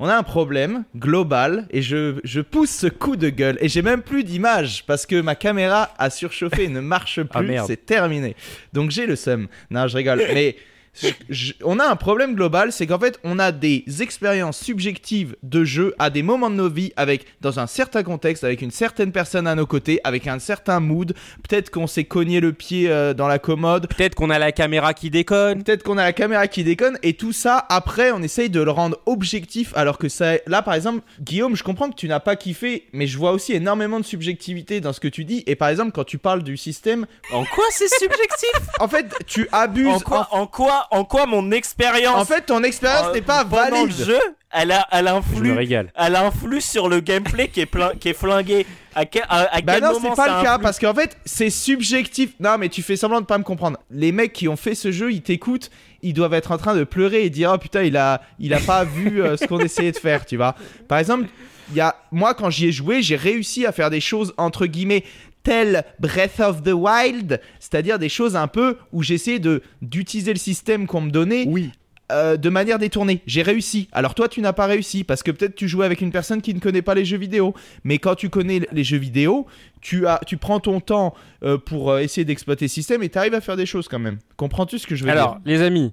On 0.00 0.08
a 0.08 0.16
un 0.16 0.22
problème 0.22 0.84
global 0.96 1.66
et 1.70 1.82
je, 1.82 2.20
je 2.22 2.40
pousse 2.40 2.70
ce 2.70 2.86
coup 2.86 3.16
de 3.16 3.28
gueule 3.30 3.58
et 3.60 3.68
j'ai 3.68 3.82
même 3.82 4.02
plus 4.02 4.22
d'image 4.22 4.84
parce 4.86 5.06
que 5.06 5.20
ma 5.20 5.34
caméra 5.34 5.90
a 5.98 6.08
surchauffé 6.10 6.64
et 6.64 6.68
ne 6.78 6.80
marche 6.80 7.18
Ah, 7.32 7.38
plus, 7.40 7.48
merde. 7.48 7.66
c'est 7.66 7.84
terminé. 7.84 8.36
Donc 8.72 8.90
j'ai 8.92 9.06
le 9.06 9.16
seum. 9.16 9.48
Non, 9.70 9.88
je 9.88 9.96
rigole. 9.96 10.22
Mais 10.34 10.56
je- 10.94 11.08
je- 11.28 11.52
on 11.64 11.78
a 11.78 11.86
un 11.86 11.96
problème 11.96 12.34
global, 12.34 12.72
c'est 12.72 12.86
qu'en 12.86 12.98
fait, 12.98 13.18
on 13.24 13.38
a 13.38 13.52
des 13.52 13.84
expériences 14.00 14.58
subjectives 14.58 15.36
de 15.42 15.64
jeu 15.64 15.94
à 15.98 16.10
des 16.10 16.22
moments 16.22 16.50
de 16.50 16.56
nos 16.56 16.68
vies, 16.68 16.92
avec 16.96 17.26
dans 17.40 17.60
un 17.60 17.66
certain 17.66 18.02
contexte, 18.02 18.44
avec 18.44 18.62
une 18.62 18.70
certaine 18.70 19.12
personne 19.12 19.46
à 19.46 19.54
nos 19.54 19.66
côtés, 19.66 20.00
avec 20.04 20.26
un 20.26 20.38
certain 20.38 20.80
mood. 20.80 21.14
Peut-être 21.48 21.70
qu'on 21.70 21.86
s'est 21.86 22.04
cogné 22.04 22.40
le 22.40 22.52
pied 22.52 22.90
euh, 22.90 23.14
dans 23.14 23.28
la 23.28 23.38
commode. 23.38 23.88
Peut-être 23.88 24.14
qu'on 24.14 24.30
a 24.30 24.38
la 24.38 24.52
caméra 24.52 24.94
qui 24.94 25.10
déconne. 25.10 25.62
Peut-être 25.62 25.82
qu'on 25.82 25.98
a 25.98 26.04
la 26.04 26.12
caméra 26.12 26.46
qui 26.48 26.64
déconne 26.64 26.98
et 27.02 27.14
tout 27.14 27.32
ça 27.32 27.66
après 27.68 28.10
on 28.12 28.22
essaye 28.22 28.50
de 28.50 28.60
le 28.60 28.70
rendre 28.70 28.98
objectif 29.06 29.72
alors 29.76 29.98
que 29.98 30.08
ça 30.08 30.34
là 30.46 30.62
par 30.62 30.74
exemple 30.74 31.00
Guillaume 31.20 31.56
je 31.56 31.62
comprends 31.62 31.88
que 31.90 31.94
tu 31.94 32.08
n'as 32.08 32.20
pas 32.20 32.36
kiffé 32.36 32.86
mais 32.92 33.06
je 33.06 33.16
vois 33.18 33.32
aussi 33.32 33.52
énormément 33.52 34.00
de 34.00 34.04
subjectivité 34.04 34.80
dans 34.80 34.92
ce 34.92 35.00
que 35.00 35.08
tu 35.08 35.24
dis 35.24 35.42
et 35.46 35.54
par 35.56 35.68
exemple 35.68 35.92
quand 35.92 36.04
tu 36.04 36.18
parles 36.18 36.42
du 36.42 36.56
système 36.56 37.06
en 37.32 37.44
quoi 37.44 37.64
c'est 37.70 37.88
subjectif? 37.98 38.52
en 38.80 38.88
fait 38.88 39.06
tu 39.26 39.48
abuses 39.52 39.88
En 39.88 40.00
quoi, 40.00 40.28
en 40.32 40.46
quoi, 40.46 40.77
en 40.90 41.04
quoi 41.04 41.26
mon 41.26 41.50
expérience 41.50 42.20
en 42.20 42.24
fait 42.24 42.46
ton 42.46 42.62
expérience 42.62 43.08
euh, 43.08 43.12
n'est 43.14 43.22
pas 43.22 43.44
pendant 43.44 43.70
valide 43.70 43.98
le 43.98 44.04
jeu, 44.04 44.18
elle 44.50 44.72
a, 44.72 44.86
elle 44.92 45.06
Je 45.06 45.10
me 45.12 45.16
influe, 45.18 45.52
régale. 45.52 45.92
elle 45.96 46.16
influe 46.16 46.60
sur 46.60 46.88
le 46.88 47.00
gameplay 47.00 47.48
qui 47.48 47.60
est 47.60 47.66
plein, 47.66 47.90
qui 47.98 48.08
est 48.10 48.14
flingué. 48.14 48.66
À 48.94 49.04
quel, 49.04 49.22
à, 49.28 49.54
à 49.54 49.60
Bah 49.60 49.74
quel 49.74 49.84
non, 49.84 49.92
moment 49.92 50.10
c'est 50.10 50.16
pas 50.16 50.26
ça 50.26 50.38
le 50.38 50.44
cas 50.44 50.58
parce 50.58 50.78
qu'en 50.78 50.94
fait, 50.94 51.16
c'est 51.24 51.50
subjectif. 51.50 52.30
Non, 52.40 52.56
mais 52.58 52.68
tu 52.68 52.82
fais 52.82 52.96
semblant 52.96 53.20
de 53.20 53.26
pas 53.26 53.38
me 53.38 53.44
comprendre. 53.44 53.78
Les 53.90 54.10
mecs 54.10 54.32
qui 54.32 54.48
ont 54.48 54.56
fait 54.56 54.74
ce 54.74 54.90
jeu, 54.90 55.12
ils 55.12 55.22
t'écoutent, 55.22 55.70
ils 56.02 56.14
doivent 56.14 56.34
être 56.34 56.50
en 56.50 56.58
train 56.58 56.74
de 56.74 56.82
pleurer 56.84 57.24
et 57.24 57.30
dire 57.30 57.52
"Oh 57.54 57.58
putain, 57.58 57.82
il 57.82 57.96
a 57.96 58.22
il 58.38 58.54
a 58.54 58.60
pas 58.60 58.84
vu 58.84 59.22
euh, 59.22 59.36
ce 59.36 59.46
qu'on 59.46 59.60
essayait 59.60 59.92
de 59.92 59.98
faire", 59.98 60.26
tu 60.26 60.36
vois. 60.36 60.54
Par 60.88 60.98
exemple, 60.98 61.26
il 61.70 61.76
y 61.76 61.80
a 61.80 61.94
moi 62.10 62.34
quand 62.34 62.50
j'y 62.50 62.66
ai 62.68 62.72
joué, 62.72 63.02
j'ai 63.02 63.16
réussi 63.16 63.66
à 63.66 63.72
faire 63.72 63.90
des 63.90 64.00
choses 64.00 64.32
entre 64.38 64.66
guillemets 64.66 65.04
telles 65.42 65.84
Breath 66.00 66.40
of 66.40 66.62
the 66.62 66.72
Wild, 66.72 67.40
c'est-à-dire 67.60 67.98
des 67.98 68.08
choses 68.08 68.36
un 68.36 68.48
peu 68.48 68.76
où 68.92 69.02
j'essayais 69.02 69.38
de 69.38 69.62
d'utiliser 69.82 70.32
le 70.32 70.38
système 70.38 70.86
qu'on 70.86 71.00
me 71.02 71.10
donnait 71.10 71.44
Oui. 71.48 71.70
euh, 72.12 72.36
de 72.36 72.48
manière 72.48 72.78
détournée. 72.78 73.22
J'ai 73.26 73.42
réussi. 73.42 73.88
Alors 73.92 74.14
toi, 74.14 74.28
tu 74.28 74.40
n'as 74.40 74.52
pas 74.52 74.66
réussi 74.66 75.04
parce 75.04 75.22
que 75.22 75.30
peut-être 75.30 75.54
tu 75.54 75.68
jouais 75.68 75.86
avec 75.86 76.00
une 76.00 76.10
personne 76.10 76.40
qui 76.42 76.54
ne 76.54 76.60
connaît 76.60 76.82
pas 76.82 76.94
les 76.94 77.04
jeux 77.04 77.18
vidéo. 77.18 77.54
Mais 77.84 77.98
quand 77.98 78.14
tu 78.14 78.28
connais 78.30 78.62
les 78.72 78.84
jeux 78.84 78.96
vidéo, 78.98 79.46
tu 79.80 80.06
as, 80.06 80.20
tu 80.26 80.36
prends 80.36 80.60
ton 80.60 80.80
temps 80.80 81.14
euh, 81.42 81.56
pour 81.58 81.90
euh, 81.90 81.98
essayer 82.00 82.24
d'exploiter 82.24 82.64
le 82.64 82.70
système 82.70 83.02
et 83.02 83.08
tu 83.08 83.18
arrives 83.18 83.34
à 83.34 83.40
faire 83.40 83.56
des 83.56 83.66
choses 83.66 83.88
quand 83.88 83.98
même. 83.98 84.18
Comprends-tu 84.36 84.78
ce 84.78 84.86
que 84.86 84.96
je 84.96 85.04
veux 85.04 85.10
Alors, 85.10 85.34
dire? 85.36 85.42
les 85.46 85.62
amis, 85.62 85.92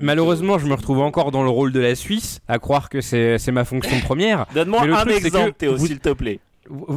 malheureusement, 0.00 0.58
je 0.58 0.66
me 0.66 0.74
retrouve 0.74 1.00
encore 1.00 1.30
dans 1.30 1.42
le 1.42 1.50
rôle 1.50 1.72
de 1.72 1.80
la 1.80 1.94
Suisse, 1.94 2.40
à 2.48 2.58
croire 2.58 2.88
que 2.88 3.00
c'est 3.00 3.38
c'est 3.38 3.52
ma 3.52 3.64
fonction 3.64 3.98
première. 4.04 4.46
Donne-moi 4.54 4.82
un 4.82 5.06
exemple, 5.06 5.52
Théo, 5.58 5.76
vous- 5.76 5.86
s'il 5.86 6.00
te 6.00 6.12
plaît. 6.12 6.40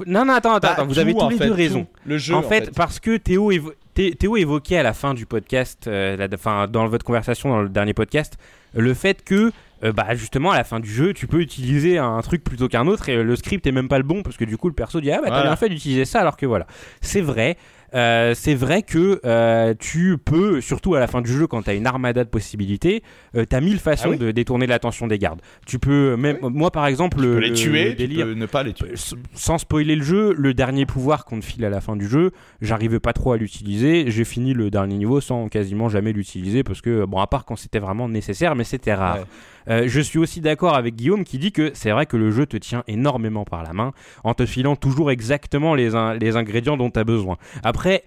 Non, 0.06 0.26
non, 0.26 0.34
attends, 0.34 0.56
attends, 0.56 0.74
Bah, 0.78 0.84
vous 0.84 0.94
tout, 0.94 1.00
avez 1.00 1.14
tous 1.14 1.20
en 1.22 1.30
les 1.30 1.38
fait, 1.38 1.44
deux 1.46 1.50
tout. 1.52 1.56
raison. 1.58 1.88
Le 2.06 2.18
jeu. 2.18 2.34
en, 2.36 2.42
fait, 2.42 2.72
parce 2.76 3.00
que 3.00 3.18
Théo, 3.18 3.52
évo- 3.52 3.74
Théo 3.94 4.38
évoquait 4.38 4.78
à 4.78 4.84
la 4.84 4.94
fin 4.94 5.14
du 5.14 5.26
podcast, 5.26 5.88
euh, 5.88 6.16
la- 6.18 6.28
enfin, 6.34 6.68
dans 6.68 6.88
votre 6.88 7.04
conversation 7.06 7.50
dans 7.50 7.62
le 7.62 7.70
dernier 7.70 7.94
podcast, 7.94 8.38
le 8.76 8.94
fait 8.94 9.24
que, 9.24 9.52
euh, 9.84 9.92
bah, 9.92 10.14
justement, 10.16 10.52
à 10.52 10.58
la 10.58 10.64
fin 10.64 10.80
du 10.80 10.90
jeu, 10.90 11.14
tu 11.14 11.28
peux 11.28 11.40
utiliser 11.42 11.98
un 11.98 12.22
truc 12.22 12.44
plutôt 12.44 12.68
qu'un 12.68 12.86
autre 12.88 13.10
et 13.10 13.16
euh, 13.18 13.24
le 13.24 13.36
script 13.36 13.66
est 13.66 13.72
même 13.72 13.88
pas 13.88 13.98
le 13.98 14.04
bon 14.04 14.22
parce 14.24 14.38
que 14.38 14.46
du 14.46 14.58
coup, 14.58 14.68
le 14.68 14.74
perso 14.76 15.02
dit 15.02 15.12
Ah, 15.12 15.18
bah, 15.18 15.24
t'as 15.26 15.30
Voilà. 15.30 15.44
bien 15.50 15.56
fait 15.56 15.70
d'utiliser 15.70 16.06
ça 16.06 16.22
alors 16.22 16.38
que 16.38 16.46
voilà. 16.46 16.68
C'est 17.02 17.22
vrai. 17.22 17.58
Euh, 17.94 18.34
c'est 18.36 18.56
vrai 18.56 18.82
que 18.84 19.20
euh, 19.26 19.74
tu 19.80 20.18
peux, 20.18 20.62
surtout 20.62 20.96
à 20.96 21.00
la 21.00 21.08
fin 21.08 21.22
du 21.22 21.32
jeu, 21.32 21.48
quand 21.48 21.64
tu 21.64 21.70
as 21.70 21.74
une 21.74 21.88
armada 21.88 22.24
de 22.24 22.30
possibilités, 22.30 23.04
tu 23.34 23.56
as 23.56 23.62
mille 23.62 23.80
façons 23.80 24.06
Ah 24.08 24.12
oui 24.12 24.18
de 24.18 24.32
détourner 24.32 24.68
l'attention 24.68 25.08
des 25.08 25.18
gardes. 25.18 25.42
Tu 25.66 25.80
peux, 25.80 26.16
même, 26.18 26.38
moi 26.42 26.72
par 26.72 26.86
exemple, 26.88 27.18
tu 27.18 27.24
peux 27.24 27.38
les 27.40 27.50
le- 27.50 27.56
tuer, 27.56 27.90
tu 27.92 27.96
délire, 27.96 28.26
peux 28.26 28.34
ne 28.34 28.46
pas 28.46 28.64
les 28.64 28.74
tuer. 28.74 28.90
euh, 28.92 29.16
sans 29.34 29.58
spoiler 29.58 29.96
le 29.96 30.04
jeu, 30.04 30.34
le 30.38 30.54
dernier 30.54 30.86
pouvoir 30.86 31.26
qu'on 31.26 31.40
te 31.40 31.46
file 31.46 31.66
à 31.66 31.70
la 31.70 31.82
fin 31.82 31.96
du 31.96 32.08
jeu, 32.08 32.32
j'arrivais 32.62 33.00
pas 33.00 33.14
trop 33.14 33.32
à 33.34 33.38
l'utiliser. 33.38 34.06
J'ai 34.12 34.26
fini 34.26 34.54
le 34.54 34.70
dernier 34.70 34.98
niveau 34.98 35.22
sans 35.22 35.48
quasiment 35.50 35.90
jamais 35.90 36.14
l'utiliser 36.14 36.64
parce 36.64 36.82
que, 36.82 37.06
bon, 37.06 37.20
à 37.20 37.28
part 37.28 37.46
quand 37.46 37.56
c'était 37.56 37.80
vraiment 37.80 38.10
nécessaire, 38.10 38.56
mais 38.56 38.64
c'était 38.64 38.94
rare. 38.94 39.18
Ouais. 39.20 39.24
Euh, 39.70 39.84
je 39.88 40.00
suis 40.02 40.20
aussi 40.20 40.42
d'accord 40.42 40.76
avec 40.76 40.96
Guillaume 40.96 41.24
qui 41.24 41.38
dit 41.38 41.52
que 41.52 41.72
c'est 41.74 41.92
vrai 41.92 42.06
que 42.06 42.18
le 42.18 42.32
jeu 42.32 42.46
te 42.46 42.58
tient 42.58 42.84
énormément 42.88 43.44
par 43.44 43.64
la 43.64 43.74
main 43.74 43.92
en 44.24 44.34
te 44.34 44.46
filant 44.46 44.76
toujours 44.76 45.12
exactement 45.12 45.76
les, 45.76 45.96
in- 45.96 46.14
les 46.16 46.36
ingrédients 46.38 46.78
dont 46.78 46.90
tu 46.90 47.00
as 47.00 47.04
besoin. 47.04 47.38
Après, 47.64 48.04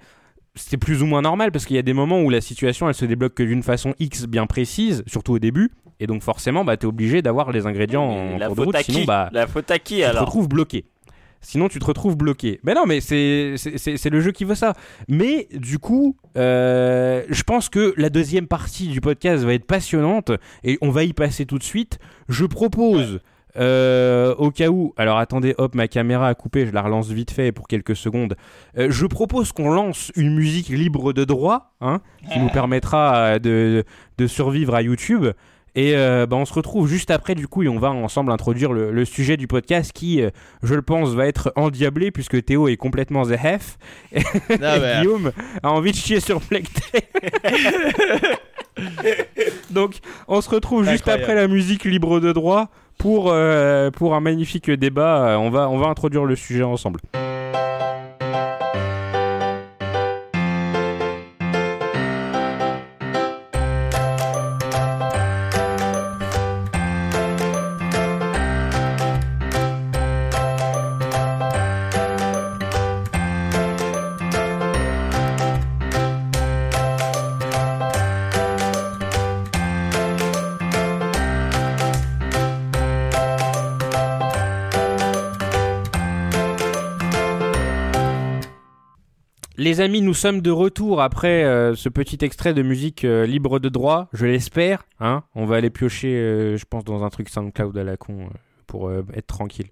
c'est 0.54 0.76
plus 0.78 1.02
ou 1.02 1.06
moins 1.06 1.22
normal 1.22 1.52
parce 1.52 1.64
qu'il 1.66 1.76
y 1.76 1.78
a 1.78 1.82
des 1.82 1.92
moments 1.92 2.20
où 2.22 2.30
la 2.30 2.40
situation 2.40 2.88
elle 2.88 2.94
se 2.94 3.04
débloque 3.04 3.34
que 3.34 3.42
d'une 3.42 3.62
façon 3.62 3.94
X 4.00 4.26
bien 4.26 4.46
précise, 4.46 5.04
surtout 5.06 5.34
au 5.34 5.38
début, 5.38 5.70
et 6.00 6.06
donc 6.06 6.22
forcément 6.22 6.64
bah, 6.64 6.76
tu 6.76 6.86
es 6.86 6.88
obligé 6.88 7.22
d'avoir 7.22 7.52
les 7.52 7.66
ingrédients 7.66 8.04
en 8.04 8.38
la 8.38 8.46
cours 8.46 8.56
de 8.56 8.60
faute 8.60 8.66
route, 8.66 8.74
à 8.76 8.82
sinon 8.82 9.04
bah, 9.04 9.28
La 9.32 9.46
faute 9.46 9.70
à 9.70 9.78
qui 9.78 9.96
tu 9.96 10.00
te 10.00 10.06
alors? 10.06 10.22
retrouves 10.24 10.48
bloqué. 10.48 10.84
Sinon, 11.42 11.68
tu 11.68 11.78
te 11.78 11.84
retrouves 11.84 12.16
bloqué. 12.16 12.60
Mais 12.64 12.74
non, 12.74 12.84
mais 12.86 13.00
c'est 13.00 13.54
le 14.10 14.20
jeu 14.20 14.30
qui 14.32 14.44
veut 14.44 14.54
ça. 14.54 14.74
Mais 15.08 15.48
du 15.54 15.78
coup, 15.78 16.16
euh, 16.36 17.22
je 17.30 17.42
pense 17.42 17.68
que 17.68 17.94
la 17.96 18.10
deuxième 18.10 18.46
partie 18.46 18.88
du 18.88 19.00
podcast 19.00 19.42
va 19.44 19.54
être 19.54 19.64
passionnante 19.66 20.32
et 20.64 20.76
on 20.82 20.90
va 20.90 21.04
y 21.04 21.12
passer 21.12 21.46
tout 21.46 21.58
de 21.58 21.64
suite. 21.64 21.98
Je 22.28 22.44
propose. 22.44 23.20
euh, 23.56 24.32
au 24.36 24.52
cas 24.52 24.68
où, 24.68 24.94
alors 24.96 25.18
attendez, 25.18 25.54
hop, 25.58 25.74
ma 25.74 25.88
caméra 25.88 26.28
a 26.28 26.34
coupé, 26.34 26.66
je 26.66 26.72
la 26.72 26.82
relance 26.82 27.08
vite 27.08 27.32
fait 27.32 27.50
pour 27.50 27.66
quelques 27.66 27.96
secondes. 27.96 28.36
Euh, 28.78 28.88
je 28.90 29.06
propose 29.06 29.50
qu'on 29.50 29.70
lance 29.70 30.12
une 30.14 30.34
musique 30.36 30.68
libre 30.68 31.12
de 31.12 31.24
droit, 31.24 31.72
hein, 31.80 32.00
qui 32.32 32.38
nous 32.38 32.48
permettra 32.50 33.40
de, 33.40 33.82
de 34.18 34.26
survivre 34.28 34.74
à 34.76 34.82
YouTube. 34.82 35.26
Et 35.74 35.94
euh, 35.94 36.26
bah, 36.26 36.36
on 36.36 36.44
se 36.44 36.52
retrouve 36.52 36.88
juste 36.88 37.10
après, 37.10 37.34
du 37.34 37.46
coup, 37.46 37.62
et 37.62 37.68
on 37.68 37.78
va 37.78 37.90
ensemble 37.90 38.32
introduire 38.32 38.72
le, 38.72 38.90
le 38.90 39.04
sujet 39.04 39.36
du 39.36 39.46
podcast 39.46 39.92
qui, 39.92 40.20
euh, 40.20 40.30
je 40.62 40.74
le 40.74 40.82
pense, 40.82 41.10
va 41.10 41.26
être 41.26 41.52
endiablé 41.56 42.10
puisque 42.10 42.44
Théo 42.44 42.68
est 42.68 42.76
complètement 42.76 43.24
the 43.24 43.32
Hef. 43.42 43.78
Et 44.12 44.22
Ah 44.62 44.78
ouais. 44.78 44.96
Guillaume 44.98 45.32
a 45.62 45.70
envie 45.70 45.92
de 45.92 45.96
chier 45.96 46.20
sur 46.20 46.40
Plecté. 46.40 47.04
Donc, 49.70 49.96
on 50.28 50.40
se 50.40 50.50
retrouve 50.50 50.88
juste 50.88 51.08
après 51.08 51.34
la 51.34 51.46
musique 51.48 51.84
libre 51.84 52.20
de 52.20 52.32
droit 52.32 52.68
pour, 52.98 53.30
euh, 53.30 53.90
pour 53.90 54.14
un 54.14 54.20
magnifique 54.20 54.70
débat. 54.70 55.28
Euh, 55.30 55.36
On 55.36 55.50
va, 55.50 55.68
on 55.68 55.78
va 55.78 55.86
introduire 55.86 56.24
le 56.24 56.36
sujet 56.36 56.62
ensemble. 56.62 57.00
Les 89.70 89.80
amis, 89.80 90.02
nous 90.02 90.14
sommes 90.14 90.40
de 90.40 90.50
retour 90.50 91.00
après 91.00 91.44
euh, 91.44 91.76
ce 91.76 91.88
petit 91.88 92.18
extrait 92.24 92.54
de 92.54 92.62
musique 92.62 93.04
euh, 93.04 93.24
libre 93.24 93.60
de 93.60 93.68
droit, 93.68 94.08
je 94.12 94.26
l'espère. 94.26 94.82
Hein 94.98 95.22
on 95.36 95.46
va 95.46 95.54
aller 95.58 95.70
piocher, 95.70 96.08
euh, 96.08 96.56
je 96.56 96.64
pense, 96.64 96.82
dans 96.82 97.04
un 97.04 97.08
truc 97.08 97.28
SoundCloud 97.28 97.78
à 97.78 97.84
la 97.84 97.96
con 97.96 98.30
pour 98.66 98.90
être 98.92 99.28
tranquille. 99.28 99.68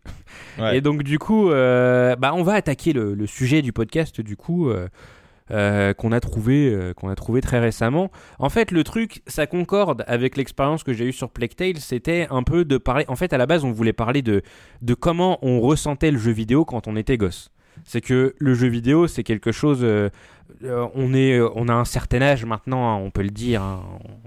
Ouais. 0.57 0.79
Et 0.79 0.81
donc 0.81 1.03
du 1.03 1.19
coup, 1.19 1.49
bah, 1.49 2.33
on 2.33 2.45
va 2.45 2.53
attaquer 2.53 2.93
le, 2.93 3.15
le 3.15 3.27
sujet 3.27 3.61
du 3.61 3.73
podcast 3.73 4.21
du 4.21 4.37
coup 4.37 4.71
euh, 5.51 5.95
qu'on 5.95 6.13
a 6.13 6.21
trouvé, 6.21 6.71
euh, 6.71 6.93
qu'on 6.93 7.09
a 7.09 7.15
trouvé 7.15 7.41
très 7.41 7.59
récemment. 7.59 8.11
En 8.39 8.51
fait, 8.51 8.71
le 8.71 8.85
truc, 8.85 9.23
ça 9.27 9.47
concorde 9.47 10.05
avec 10.07 10.37
l'expérience 10.37 10.83
que 10.83 10.93
j'ai 10.93 11.07
eue 11.07 11.13
sur 11.13 11.31
Plague 11.31 11.55
Tale, 11.55 11.79
c'était 11.79 12.27
un 12.31 12.43
peu 12.43 12.67
de 12.67 12.77
parler. 12.77 13.07
En 13.09 13.17
fait, 13.17 13.33
à 13.33 13.39
la 13.39 13.47
base, 13.47 13.65
on 13.65 13.73
voulait 13.73 13.95
parler 13.95 14.21
de 14.21 14.43
de 14.83 14.95
comment 14.95 15.39
on 15.41 15.61
ressentait 15.61 16.11
le 16.11 16.19
jeu 16.19 16.33
vidéo 16.33 16.67
quand 16.67 16.87
on 16.87 16.97
était 16.97 17.17
gosse. 17.17 17.51
C'est 17.85 18.01
que 18.01 18.35
le 18.39 18.55
jeu 18.55 18.69
vidéo, 18.69 19.07
c'est 19.07 19.23
quelque 19.25 19.53
chose. 19.53 19.81
euh, 19.83 20.09
euh, 20.65 20.89
on 20.95 21.15
est, 21.15 21.39
euh, 21.39 21.49
on 21.55 21.69
a 21.69 21.73
un 21.75 21.85
certain 21.85 22.21
âge 22.23 22.45
maintenant, 22.45 22.89
hein, 22.91 22.97
on 22.97 23.11
peut 23.11 23.23
le 23.23 23.31
dire. 23.31 23.63
hein, 23.63 23.83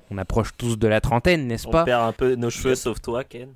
on 0.10 0.18
approche 0.18 0.50
tous 0.58 0.78
de 0.78 0.88
la 0.88 1.02
trentaine, 1.02 1.48
n'est-ce 1.48 1.68
On 1.68 1.72
pas? 1.72 1.84
perd 1.84 2.04
un 2.04 2.12
peu 2.14 2.36
nos 2.36 2.50
cheveux, 2.50 2.76
sauf 2.76 3.02
toi, 3.02 3.24
Ken. 3.24 3.50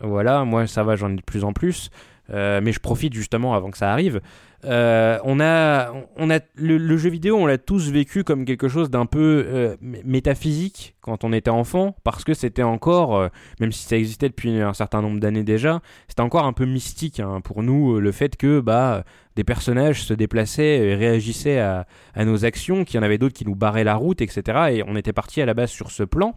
voilà, 0.00 0.44
moi 0.44 0.66
ça 0.66 0.82
va, 0.82 0.96
j'en 0.96 1.10
ai 1.12 1.16
de 1.16 1.22
plus 1.22 1.44
en 1.44 1.52
plus. 1.52 1.90
Euh, 2.32 2.60
mais 2.62 2.72
je 2.72 2.78
profite 2.78 3.12
justement 3.12 3.54
avant 3.54 3.70
que 3.72 3.78
ça 3.78 3.90
arrive. 3.92 4.20
Euh, 4.64 5.18
on 5.24 5.40
a, 5.40 5.90
on 6.16 6.30
a 6.30 6.40
le, 6.54 6.96
jeu 6.98 7.08
vidéo, 7.08 7.36
on 7.36 7.46
l'a 7.46 7.56
tous 7.56 7.90
vécu 7.90 8.24
comme 8.24 8.44
quelque 8.44 8.68
chose 8.68 8.90
d'un 8.90 9.06
peu 9.06 9.44
euh, 9.46 9.76
mé- 9.82 10.02
métaphysique 10.04 10.94
quand 11.00 11.24
on 11.24 11.32
était 11.32 11.50
enfant, 11.50 11.96
parce 12.04 12.24
que 12.24 12.34
c'était 12.34 12.62
encore, 12.62 13.16
euh, 13.16 13.28
même 13.58 13.72
si 13.72 13.84
ça 13.84 13.96
existait 13.96 14.28
depuis 14.28 14.60
un 14.60 14.74
certain 14.74 15.00
nombre 15.00 15.18
d'années 15.18 15.44
déjà, 15.44 15.80
c'était 16.08 16.20
encore 16.20 16.44
un 16.44 16.52
peu 16.52 16.66
mystique 16.66 17.20
hein, 17.20 17.40
pour 17.40 17.62
nous 17.62 17.98
le 17.98 18.12
fait 18.12 18.36
que 18.36 18.60
bah 18.60 19.04
des 19.36 19.44
personnages 19.44 20.02
se 20.02 20.12
déplaçaient 20.12 20.88
et 20.88 20.94
réagissaient 20.94 21.60
à, 21.60 21.86
nos 22.18 22.44
actions, 22.44 22.84
qu'il 22.84 22.96
y 22.96 22.98
en 22.98 23.02
avait 23.02 23.16
d'autres 23.16 23.34
qui 23.34 23.46
nous 23.46 23.54
barraient 23.54 23.84
la 23.84 23.94
route, 23.94 24.20
etc. 24.20 24.58
Et 24.72 24.84
on 24.86 24.96
était 24.96 25.14
parti 25.14 25.40
à 25.40 25.46
la 25.46 25.54
base 25.54 25.70
sur 25.70 25.90
ce 25.90 26.02
plan. 26.02 26.36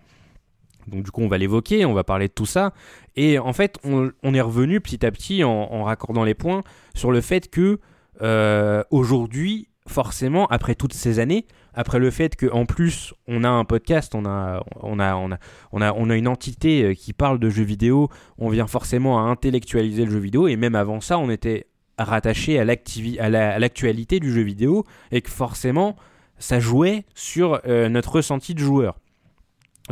Donc 0.87 1.03
du 1.03 1.11
coup, 1.11 1.21
on 1.21 1.27
va 1.27 1.37
l'évoquer, 1.37 1.85
on 1.85 1.93
va 1.93 2.03
parler 2.03 2.27
de 2.27 2.33
tout 2.33 2.45
ça. 2.45 2.71
Et 3.15 3.39
en 3.39 3.51
fait, 3.51 3.77
on, 3.83 4.33
est 4.33 4.41
revenu 4.41 4.79
petit 4.79 5.05
à 5.05 5.11
petit 5.11 5.43
en 5.43 5.83
raccordant 5.83 6.23
les 6.23 6.35
points 6.35 6.63
sur 6.93 7.11
le 7.11 7.19
fait 7.19 7.49
que 7.49 7.79
euh, 8.21 8.83
aujourd'hui, 8.91 9.67
forcément, 9.87 10.45
après 10.47 10.75
toutes 10.75 10.93
ces 10.93 11.19
années, 11.19 11.45
après 11.73 11.99
le 11.99 12.11
fait 12.11 12.35
qu'en 12.35 12.65
plus 12.65 13.13
on 13.27 13.43
a 13.43 13.49
un 13.49 13.65
podcast, 13.65 14.13
on 14.15 14.25
a, 14.25 14.63
on 14.81 14.99
a, 14.99 15.15
on 15.15 15.31
a, 15.31 15.37
on 15.71 15.81
a, 15.81 15.91
on 15.93 16.09
a 16.09 16.15
une 16.15 16.27
entité 16.27 16.83
euh, 16.83 16.93
qui 16.93 17.13
parle 17.13 17.39
de 17.39 17.49
jeux 17.49 17.63
vidéo, 17.63 18.09
on 18.37 18.49
vient 18.49 18.67
forcément 18.67 19.19
à 19.19 19.23
intellectualiser 19.29 20.05
le 20.05 20.11
jeu 20.11 20.19
vidéo. 20.19 20.47
Et 20.47 20.55
même 20.55 20.75
avant 20.75 21.01
ça, 21.01 21.17
on 21.17 21.29
était 21.29 21.67
rattaché 21.97 22.59
à 22.59 22.61
à 22.63 23.29
la- 23.29 23.59
l'actualité 23.59 24.19
du 24.19 24.31
jeu 24.31 24.41
vidéo 24.41 24.85
et 25.11 25.21
que 25.21 25.29
forcément, 25.31 25.95
ça 26.37 26.59
jouait 26.59 27.05
sur 27.15 27.59
euh, 27.67 27.89
notre 27.89 28.13
ressenti 28.13 28.53
de 28.53 28.59
joueur. 28.59 28.99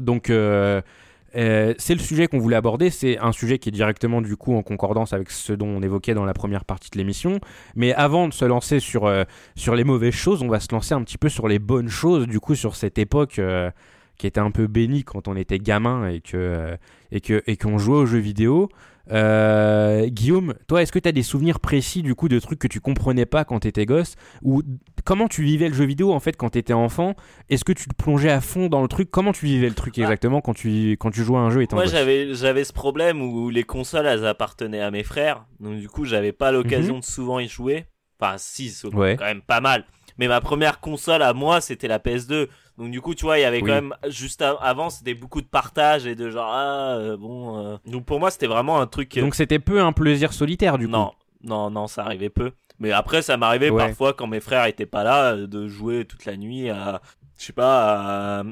Donc 0.01 0.29
euh, 1.35 1.73
c'est 1.77 1.93
le 1.93 1.99
sujet 1.99 2.27
qu'on 2.27 2.39
voulait 2.39 2.55
aborder, 2.55 2.89
c'est 2.89 3.17
un 3.19 3.31
sujet 3.31 3.57
qui 3.57 3.69
est 3.69 3.71
directement 3.71 4.21
du 4.21 4.35
coup 4.35 4.55
en 4.55 4.63
concordance 4.63 5.13
avec 5.13 5.31
ce 5.31 5.53
dont 5.53 5.67
on 5.67 5.81
évoquait 5.81 6.13
dans 6.13 6.25
la 6.25 6.33
première 6.33 6.65
partie 6.65 6.89
de 6.89 6.97
l'émission. 6.97 7.39
Mais 7.75 7.93
avant 7.93 8.27
de 8.27 8.33
se 8.33 8.45
lancer 8.45 8.79
sur, 8.79 9.05
euh, 9.05 9.23
sur 9.55 9.75
les 9.75 9.83
mauvaises 9.83 10.13
choses, 10.13 10.41
on 10.41 10.49
va 10.49 10.59
se 10.59 10.71
lancer 10.71 10.93
un 10.93 11.03
petit 11.03 11.17
peu 11.17 11.29
sur 11.29 11.47
les 11.47 11.59
bonnes 11.59 11.89
choses, 11.89 12.27
du 12.27 12.39
coup 12.39 12.55
sur 12.55 12.75
cette 12.75 12.97
époque 12.97 13.39
euh, 13.39 13.71
qui 14.17 14.27
était 14.27 14.39
un 14.39 14.51
peu 14.51 14.67
bénie 14.67 15.03
quand 15.03 15.27
on 15.27 15.35
était 15.35 15.57
gamin 15.57 16.09
et 16.09 16.21
et 17.11 17.21
que 17.21 17.43
et 17.47 17.57
qu'on 17.57 17.77
jouait 17.77 17.97
aux 17.97 18.05
jeux 18.05 18.19
vidéo. 18.19 18.69
Euh, 19.11 20.07
Guillaume, 20.07 20.53
toi, 20.67 20.81
est-ce 20.81 20.91
que 20.91 20.99
tu 20.99 21.07
as 21.09 21.11
des 21.11 21.23
souvenirs 21.23 21.59
précis 21.59 22.01
du 22.01 22.15
coup 22.15 22.29
de 22.29 22.39
trucs 22.39 22.59
que 22.59 22.67
tu 22.67 22.79
comprenais 22.79 23.25
pas 23.25 23.43
quand 23.45 23.59
t'étais 23.59 23.85
gosse 23.85 24.15
ou 24.41 24.61
comment 25.03 25.27
tu 25.27 25.43
vivais 25.43 25.67
le 25.67 25.73
jeu 25.73 25.85
vidéo 25.85 26.13
en 26.13 26.19
fait 26.19 26.37
quand 26.37 26.49
t'étais 26.51 26.73
enfant? 26.73 27.15
Est-ce 27.49 27.65
que 27.65 27.73
tu 27.73 27.87
te 27.87 27.93
plongeais 27.95 28.29
à 28.31 28.41
fond 28.41 28.67
dans 28.67 28.81
le 28.81 28.87
truc? 28.87 29.09
Comment 29.11 29.33
tu 29.33 29.45
vivais 29.45 29.67
le 29.69 29.75
truc 29.75 29.95
Ah. 29.97 30.01
exactement 30.01 30.41
quand 30.41 30.53
tu 30.53 30.91
quand 30.93 31.11
tu 31.11 31.23
jouais 31.23 31.37
à 31.37 31.41
un 31.41 31.49
jeu 31.49 31.61
étant 31.61 31.75
Moi, 31.75 31.85
j'avais, 31.85 32.33
j'avais 32.33 32.63
ce 32.63 32.73
problème 32.73 33.21
où 33.21 33.49
les 33.49 33.63
consoles, 33.63 34.05
elles 34.05 34.25
appartenaient 34.25 34.81
à 34.81 34.91
mes 34.91 35.03
frères. 35.03 35.45
Donc, 35.59 35.77
du 35.79 35.87
coup, 35.89 36.05
j'avais 36.05 36.31
pas 36.31 36.51
l'occasion 36.51 36.99
de 36.99 37.03
souvent 37.03 37.39
y 37.39 37.47
jouer. 37.47 37.85
Enfin, 38.19 38.35
si, 38.37 38.69
c'est 38.69 38.87
Ouais. 38.93 39.15
quand 39.17 39.25
même 39.25 39.41
pas 39.41 39.61
mal. 39.61 39.83
Mais 40.17 40.27
ma 40.27 40.41
première 40.41 40.79
console 40.79 41.21
à 41.21 41.33
moi, 41.33 41.61
c'était 41.61 41.87
la 41.87 41.99
PS2. 41.99 42.47
Donc, 42.77 42.91
du 42.91 43.01
coup, 43.01 43.13
tu 43.15 43.25
vois, 43.25 43.37
il 43.37 43.41
y 43.41 43.45
avait 43.45 43.61
Oui. 43.61 43.67
quand 43.67 43.73
même, 43.75 43.95
juste 44.07 44.41
avant, 44.41 44.89
c'était 44.89 45.13
beaucoup 45.13 45.41
de 45.41 45.47
partage 45.47 46.05
et 46.07 46.15
de 46.15 46.29
genre, 46.29 46.49
ah, 46.51 46.95
euh, 46.97 47.17
bon. 47.17 47.57
euh. 47.65 47.77
Donc, 47.85 48.05
pour 48.05 48.19
moi, 48.19 48.31
c'était 48.31 48.47
vraiment 48.47 48.79
un 48.79 48.87
truc. 48.87 49.17
euh, 49.17 49.21
Donc 49.21 49.35
c'était 49.35 49.59
peu 49.59 49.81
un 49.81 49.91
plaisir 49.93 50.33
solitaire 50.33 50.77
du 50.77 50.85
coup. 50.85 50.91
non, 50.91 51.11
non, 51.43 51.69
non, 51.69 51.87
ça 51.87 52.03
arrivait 52.03 52.29
peu. 52.29 52.51
Mais 52.79 52.91
après, 52.91 53.21
ça 53.21 53.37
m'arrivait 53.37 53.69
Ouais. 53.69 53.85
parfois 53.87 54.13
quand 54.13 54.25
mes 54.27 54.39
frères 54.39 54.65
étaient 54.65 54.85
pas 54.87 55.03
là 55.03 55.35
de 55.35 55.67
jouer 55.67 56.05
toute 56.05 56.25
la 56.25 56.35
nuit 56.37 56.69
à, 56.69 57.01
je 57.37 57.45
sais 57.45 57.53
pas, 57.53 58.39
à... 58.39 58.43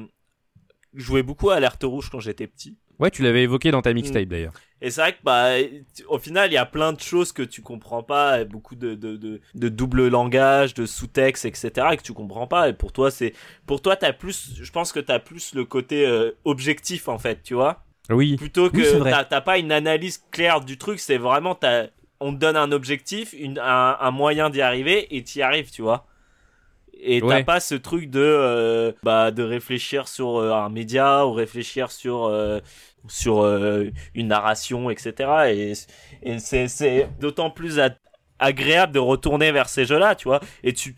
je 0.94 1.02
jouais 1.02 1.22
beaucoup 1.24 1.50
à 1.50 1.56
Alerte 1.56 1.82
Rouge 1.82 2.10
quand 2.10 2.20
j'étais 2.20 2.46
petit. 2.46 2.76
Ouais, 3.00 3.10
tu 3.10 3.22
l'avais 3.22 3.42
évoqué 3.42 3.70
dans 3.70 3.82
ta 3.82 3.92
Mm. 3.92 3.94
mixtape 3.94 4.28
d'ailleurs. 4.28 4.52
Et 4.82 4.90
c'est 4.90 5.00
vrai 5.02 5.12
que 5.12 5.18
bah, 5.22 5.50
au 6.08 6.18
final, 6.18 6.50
il 6.50 6.54
y 6.54 6.56
a 6.56 6.64
plein 6.66 6.92
de 6.94 7.00
choses 7.00 7.32
que 7.32 7.42
tu 7.42 7.60
comprends 7.62 8.02
pas, 8.02 8.44
beaucoup 8.44 8.76
de, 8.76 8.94
de, 8.94 9.16
de, 9.16 9.40
de 9.54 9.68
double 9.68 10.08
langage, 10.08 10.72
de 10.74 10.86
sous-texte, 10.86 11.44
etc. 11.44 11.88
et 11.92 11.96
que 11.98 12.02
tu 12.02 12.14
comprends 12.14 12.46
pas. 12.46 12.68
Et 12.70 12.72
pour 12.72 12.92
toi, 12.92 13.10
c'est, 13.10 13.34
pour 13.66 13.82
toi, 13.82 13.96
t'as 13.96 14.12
plus, 14.14 14.52
je 14.60 14.70
pense 14.70 14.92
que 14.92 15.00
t'as 15.00 15.18
plus 15.18 15.54
le 15.54 15.64
côté 15.66 16.06
euh, 16.06 16.30
objectif 16.44 17.08
en 17.08 17.18
fait, 17.18 17.42
tu 17.42 17.54
vois 17.54 17.84
Oui. 18.10 18.36
plutôt 18.36 18.70
Oui, 18.72 18.80
que 18.82 19.02
t'as 19.02 19.24
t'as 19.24 19.40
pas 19.42 19.58
une 19.58 19.70
analyse 19.72 20.24
claire 20.30 20.60
du 20.62 20.78
truc 20.78 20.98
c'est 20.98 21.18
vraiment 21.18 21.54
t'as 21.54 21.88
on 22.20 22.32
te 22.34 22.38
donne 22.38 22.56
un 22.56 22.72
objectif 22.72 23.34
une, 23.38 23.58
un, 23.58 23.96
un 24.00 24.10
moyen 24.10 24.50
d'y 24.50 24.62
arriver 24.62 25.14
et 25.16 25.22
t'y 25.22 25.42
arrives 25.42 25.70
tu 25.70 25.82
vois 25.82 26.06
et 27.02 27.20
t'as 27.20 27.26
Ouais. 27.26 27.44
pas 27.44 27.60
ce 27.60 27.74
truc 27.74 28.10
de 28.10 28.20
euh, 28.20 28.92
bah 29.02 29.30
de 29.30 29.42
réfléchir 29.42 30.08
sur 30.08 30.36
euh, 30.38 30.52
un 30.52 30.68
média 30.68 31.26
ou 31.26 31.32
réfléchir 31.32 31.90
sur 31.90 32.24
euh, 32.26 32.60
sur 33.08 33.44
une 34.14 34.28
narration 34.28 34.90
etc 34.90 35.30
et, 35.48 35.72
et 36.22 36.38
c'est 36.38 36.68
c'est 36.68 37.08
d'autant 37.18 37.50
plus 37.50 37.78
a- 37.80 37.96
agréable 38.38 38.92
de 38.92 38.98
retourner 38.98 39.52
vers 39.52 39.68
ces 39.68 39.84
jeux 39.84 39.98
là 39.98 40.14
tu 40.14 40.28
vois. 40.28 40.40
Et 40.64 40.72
tu 40.74 40.94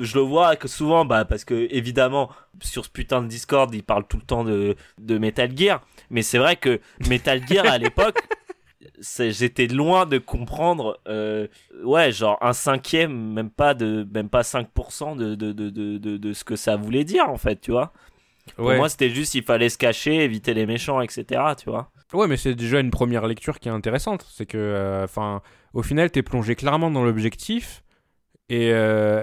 je 0.00 0.14
le 0.16 0.20
vois 0.22 0.56
que 0.56 0.66
souvent 0.68 1.04
bah 1.04 1.24
parce 1.24 1.44
que 1.44 1.68
évidemment 1.70 2.28
sur 2.60 2.84
ce 2.84 2.90
putain 2.90 3.22
de 3.22 3.28
Discord 3.28 3.72
ils 3.74 3.84
parlent 3.84 4.06
tout 4.08 4.16
le 4.16 4.24
temps 4.24 4.44
de 4.44 4.76
de 4.98 5.18
Metal 5.18 5.50
Gear. 5.56 5.80
Mais 6.10 6.22
c'est 6.22 6.38
vrai 6.38 6.56
que 6.56 6.80
Metal 7.08 7.40
Gear 7.46 7.66
à 7.66 7.78
l'époque, 7.78 8.18
j'étais 9.00 9.66
loin 9.66 10.06
de 10.06 10.18
comprendre, 10.18 10.98
euh, 11.08 11.46
ouais, 11.84 12.12
genre 12.12 12.38
un 12.40 12.52
cinquième, 12.52 13.32
même 13.32 13.50
pas 13.50 13.74
de, 13.74 14.06
même 14.12 14.28
pas 14.28 14.42
5% 14.42 15.16
de, 15.16 15.34
de, 15.34 15.52
de, 15.52 15.70
de, 15.70 15.98
de, 15.98 16.32
ce 16.32 16.44
que 16.44 16.56
ça 16.56 16.76
voulait 16.76 17.04
dire 17.04 17.28
en 17.28 17.36
fait, 17.36 17.60
tu 17.60 17.70
vois. 17.72 17.92
Pour 18.56 18.66
Ouais. 18.66 18.76
moi, 18.76 18.88
c'était 18.88 19.10
juste 19.10 19.34
il 19.34 19.42
fallait 19.42 19.68
se 19.68 19.76
cacher, 19.78 20.22
éviter 20.22 20.54
les 20.54 20.66
méchants, 20.66 21.00
etc. 21.00 21.24
Tu 21.58 21.68
vois. 21.68 21.90
Ouais, 22.12 22.28
mais 22.28 22.36
c'est 22.36 22.54
déjà 22.54 22.78
une 22.80 22.90
première 22.92 23.26
lecture 23.26 23.58
qui 23.58 23.68
est 23.68 23.72
intéressante. 23.72 24.24
C'est 24.32 24.46
que, 24.46 24.56
euh, 24.56 25.02
enfin, 25.04 25.42
au 25.74 25.82
final, 25.82 26.10
t'es 26.12 26.22
plongé 26.22 26.54
clairement 26.54 26.90
dans 26.92 27.04
l'objectif 27.04 27.82
et, 28.48 28.70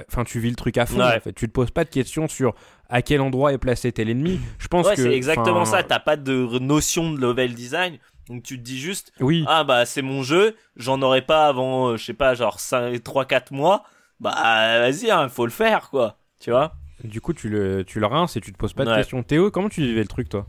enfin, 0.09 0.25
tu 0.25 0.39
vis 0.41 0.49
le 0.49 0.57
truc 0.57 0.77
à 0.77 0.85
fond. 0.85 0.99
Ouais. 0.99 1.15
En 1.15 1.19
fait, 1.21 1.31
tu 1.31 1.47
te 1.47 1.53
poses 1.53 1.71
pas 1.71 1.85
de 1.85 1.89
questions 1.89 2.27
sur 2.27 2.53
à 2.89 3.01
quel 3.01 3.21
endroit 3.21 3.53
est 3.53 3.57
placé 3.57 3.93
tel 3.93 4.09
ennemi. 4.09 4.41
Je 4.59 4.67
pense 4.67 4.85
Ouais, 4.85 4.95
que 4.95 5.03
c'est 5.03 5.13
exactement 5.15 5.61
enfin, 5.61 5.77
ça. 5.77 5.83
T'as 5.83 5.99
pas 5.99 6.17
de 6.17 6.59
notion 6.59 7.13
de 7.13 7.19
level 7.21 7.53
design, 7.53 7.97
donc 8.29 8.43
tu 8.43 8.57
te 8.57 8.63
dis 8.63 8.79
juste, 8.79 9.11
Oui. 9.19 9.43
ah 9.47 9.63
bah 9.63 9.85
c'est 9.85 10.01
mon 10.01 10.23
jeu, 10.23 10.55
j'en 10.75 11.01
aurais 11.01 11.21
pas 11.23 11.47
avant, 11.47 11.89
euh, 11.89 11.97
je 11.97 12.05
sais 12.05 12.13
pas, 12.13 12.35
genre 12.35 12.57
3-4 12.57 13.51
mois. 13.53 13.83
Bah 14.19 14.79
vas-y, 14.79 15.11
hein, 15.11 15.27
faut 15.29 15.45
le 15.45 15.51
faire 15.51 15.89
quoi. 15.89 16.17
Tu 16.39 16.51
vois? 16.51 16.73
Du 17.03 17.19
coup, 17.21 17.33
tu 17.33 17.49
le, 17.49 17.83
tu 17.83 17.99
le 17.99 18.05
rinces 18.05 18.37
et 18.37 18.41
tu 18.41 18.53
te 18.53 18.57
poses 18.57 18.73
pas 18.73 18.85
de 18.85 18.89
Ouais. 18.91 18.97
questions. 18.97 19.23
Théo, 19.23 19.51
comment 19.51 19.67
tu 19.69 19.81
vivais 19.81 20.01
le 20.01 20.07
truc, 20.07 20.29
toi? 20.29 20.45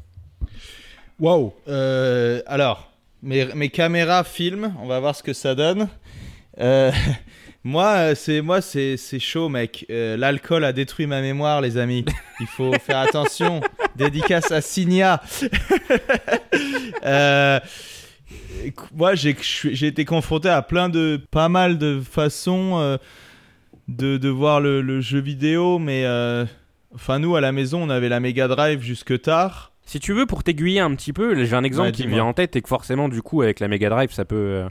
Waouh. 1.18 1.52
Euh, 1.68 2.42
alors, 2.46 2.90
mes, 3.22 3.46
mes 3.54 3.68
caméras 3.70 4.22
filment. 4.24 4.72
On 4.80 4.86
va 4.86 5.00
voir 5.00 5.14
ce 5.16 5.22
que 5.22 5.32
ça 5.32 5.54
donne. 5.54 5.88
Euh, 6.60 6.92
moi, 7.66 7.94
euh, 7.94 8.14
c'est 8.14 8.42
moi, 8.42 8.60
c'est 8.60 8.98
c'est 8.98 9.18
chaud, 9.18 9.48
mec. 9.48 9.86
Euh, 9.88 10.18
L'alcool 10.18 10.64
a 10.64 10.74
détruit 10.74 11.06
ma 11.06 11.22
mémoire, 11.22 11.62
les 11.62 11.78
amis. 11.78 12.04
Il 12.40 12.46
faut 12.46 12.72
faire 12.78 12.98
attention. 12.98 13.62
Dédicace 13.96 14.52
à 14.52 14.60
Signa. 14.60 15.20
Euh, 17.06 17.60
moi, 18.94 19.14
j'ai 19.14 19.86
été 19.86 20.06
confronté 20.06 20.48
à 20.48 20.62
plein 20.62 20.88
de, 20.88 21.20
pas 21.30 21.50
mal 21.50 21.76
de 21.76 22.00
façons 22.00 22.78
euh, 22.78 22.96
de, 23.88 24.16
de 24.16 24.28
voir 24.30 24.60
le, 24.60 24.80
le 24.80 25.02
jeu 25.02 25.18
vidéo, 25.18 25.78
mais 25.78 26.06
enfin 26.94 27.18
nous 27.18 27.36
à 27.36 27.42
la 27.42 27.52
maison, 27.52 27.82
on 27.82 27.90
avait 27.90 28.08
la 28.08 28.20
Mega 28.20 28.48
Drive 28.48 28.80
jusque 28.80 29.20
tard. 29.20 29.72
Si 29.84 30.00
tu 30.00 30.14
veux, 30.14 30.24
pour 30.24 30.42
t'aiguiller 30.42 30.80
un 30.80 30.94
petit 30.94 31.12
peu, 31.12 31.44
j'ai 31.44 31.54
un 31.54 31.64
exemple 31.64 31.88
Ouais, 31.88 31.92
qui 31.92 32.06
me 32.06 32.12
vient 32.14 32.24
en 32.24 32.32
tête 32.32 32.56
et 32.56 32.62
que 32.62 32.68
forcément, 32.68 33.10
du 33.10 33.20
coup, 33.20 33.42
avec 33.42 33.60
la 33.60 33.68
Mega 33.68 33.90
Drive, 33.90 34.10
ça 34.12 34.24
peut, 34.24 34.64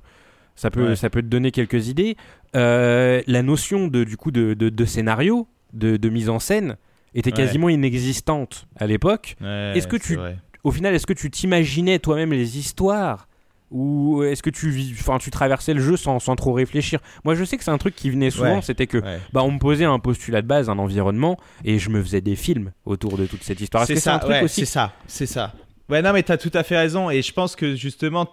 ça 0.56 0.70
peut, 0.72 0.89
Ouais. 0.89 0.95
ça 0.95 1.10
peut 1.10 1.22
te 1.22 1.28
donner 1.28 1.51
quelques 1.51 1.88
idées. 1.88 2.16
Euh, 2.56 3.22
la 3.28 3.41
notion 3.41 3.88
de, 3.88 4.04
du 4.04 4.18
coup, 4.18 4.32
de, 4.32 4.54
de, 4.54 4.70
de 4.70 4.86
scénario, 4.86 5.47
de, 5.74 5.97
de 5.97 6.10
mise 6.10 6.30
en 6.30 6.39
scène, 6.39 6.78
était 7.16 7.32
Ouais. 7.32 7.38
quasiment 7.38 7.70
inexistante 7.70 8.68
à 8.76 8.88
l'époque. 8.88 9.36
Est-ce 9.41 9.88
que 9.88 9.97
tu- 9.97 10.16
vrai. 10.16 10.38
Au 10.64 10.72
final, 10.72 10.93
est-ce 10.95 11.06
que 11.06 11.14
tu 11.14 11.30
t'imaginais 11.30 11.99
toi-même 11.99 12.32
les 12.32 12.58
histoires 12.58 13.28
ou 13.70 14.22
est-ce 14.24 14.43
que 14.43 14.49
tu, 14.51 14.72
enfin, 14.99 15.18
tu 15.18 15.30
traversais 15.32 15.74
le 15.74 15.82
jeu 15.82 15.97
sans, 15.97 16.20
sans 16.20 16.36
trop 16.36 16.54
réfléchir? 16.54 16.99
Moi, 17.26 17.34
je 17.36 17.43
sais 17.43 17.58
que 17.58 17.64
c'est 17.64 17.72
un 17.72 17.78
truc 17.78 17.95
qui 17.95 18.10
venait 18.12 18.30
souvent, 18.30 18.56
Ouais. 18.58 18.62
c'était 18.62 18.86
que 18.88 18.99
Ouais. 18.99 19.20
bah, 19.34 19.41
on 19.43 19.51
me 19.51 19.60
posait 19.60 19.84
un 19.86 19.97
postulat 19.99 20.41
de 20.43 20.47
base, 20.47 20.70
un 20.70 20.78
environnement, 20.78 21.38
et 21.66 21.80
je 21.80 21.89
me 21.89 22.01
faisais 22.01 22.22
des 22.22 22.36
films 22.36 22.72
autour 22.86 23.18
de 23.18 23.26
toute 23.26 23.43
cette 23.43 23.60
histoire. 23.62 23.86
C'est 23.88 23.95
ça, 23.95 24.26
ouais, 24.28 24.47
c'est 24.47 24.66
ça, 24.66 24.93
c'est 25.08 25.26
ça. 25.26 25.54
Ouais, 25.94 26.02
non, 26.02 26.12
mais 26.12 26.24
t'as 26.24 26.38
tout 26.38 26.50
à 26.56 26.64
fait 26.64 26.76
raison. 26.78 27.10
Et 27.12 27.22
je 27.22 27.32
pense 27.32 27.56
que 27.56 27.76
justement, 27.76 28.28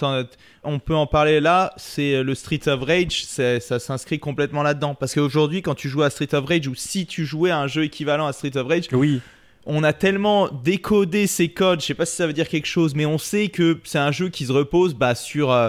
on 0.65 0.79
peut 0.79 0.95
en 0.95 1.07
parler 1.07 1.41
là. 1.41 1.73
C'est 1.77 2.23
le 2.23 2.35
Street 2.35 2.67
of 2.67 2.83
Rage, 2.83 3.25
ça 3.25 3.61
s'inscrit 3.79 4.19
complètement 4.19 4.63
là-dedans. 4.63 4.95
Parce 4.95 5.15
qu'aujourd'hui, 5.15 5.61
quand 5.61 5.75
tu 5.75 5.89
joues 5.91 6.03
à 6.03 6.09
Street 6.11 6.35
of 6.35 6.47
Rage, 6.47 6.67
ou 6.69 6.75
si 6.75 7.07
tu 7.07 7.27
jouais 7.27 7.51
à 7.51 7.59
un 7.59 7.67
jeu 7.67 7.85
équivalent 7.85 8.27
à 8.27 8.33
Street 8.33 8.57
of 8.57 8.67
Rage, 8.67 8.85
Oui, 8.93 9.21
on 9.67 9.85
a 9.85 9.93
tellement 9.93 10.49
décodé 10.49 11.27
ces 11.27 11.51
codes. 11.51 11.83
Je 11.83 11.87
sais 11.87 11.95
pas 11.95 12.07
si 12.07 12.17
ça 12.17 12.27
veut 12.27 12.33
dire 12.33 12.49
quelque 12.49 12.67
chose, 12.67 12.95
mais 12.95 13.05
on 13.05 13.19
sait 13.19 13.49
que 13.49 13.79
c'est 13.85 13.99
un 13.99 14.11
jeu 14.11 14.31
qui 14.31 14.47
se 14.47 14.53
repose 14.53 14.95
bah, 14.95 15.15
sur. 15.15 15.51
euh, 15.53 15.69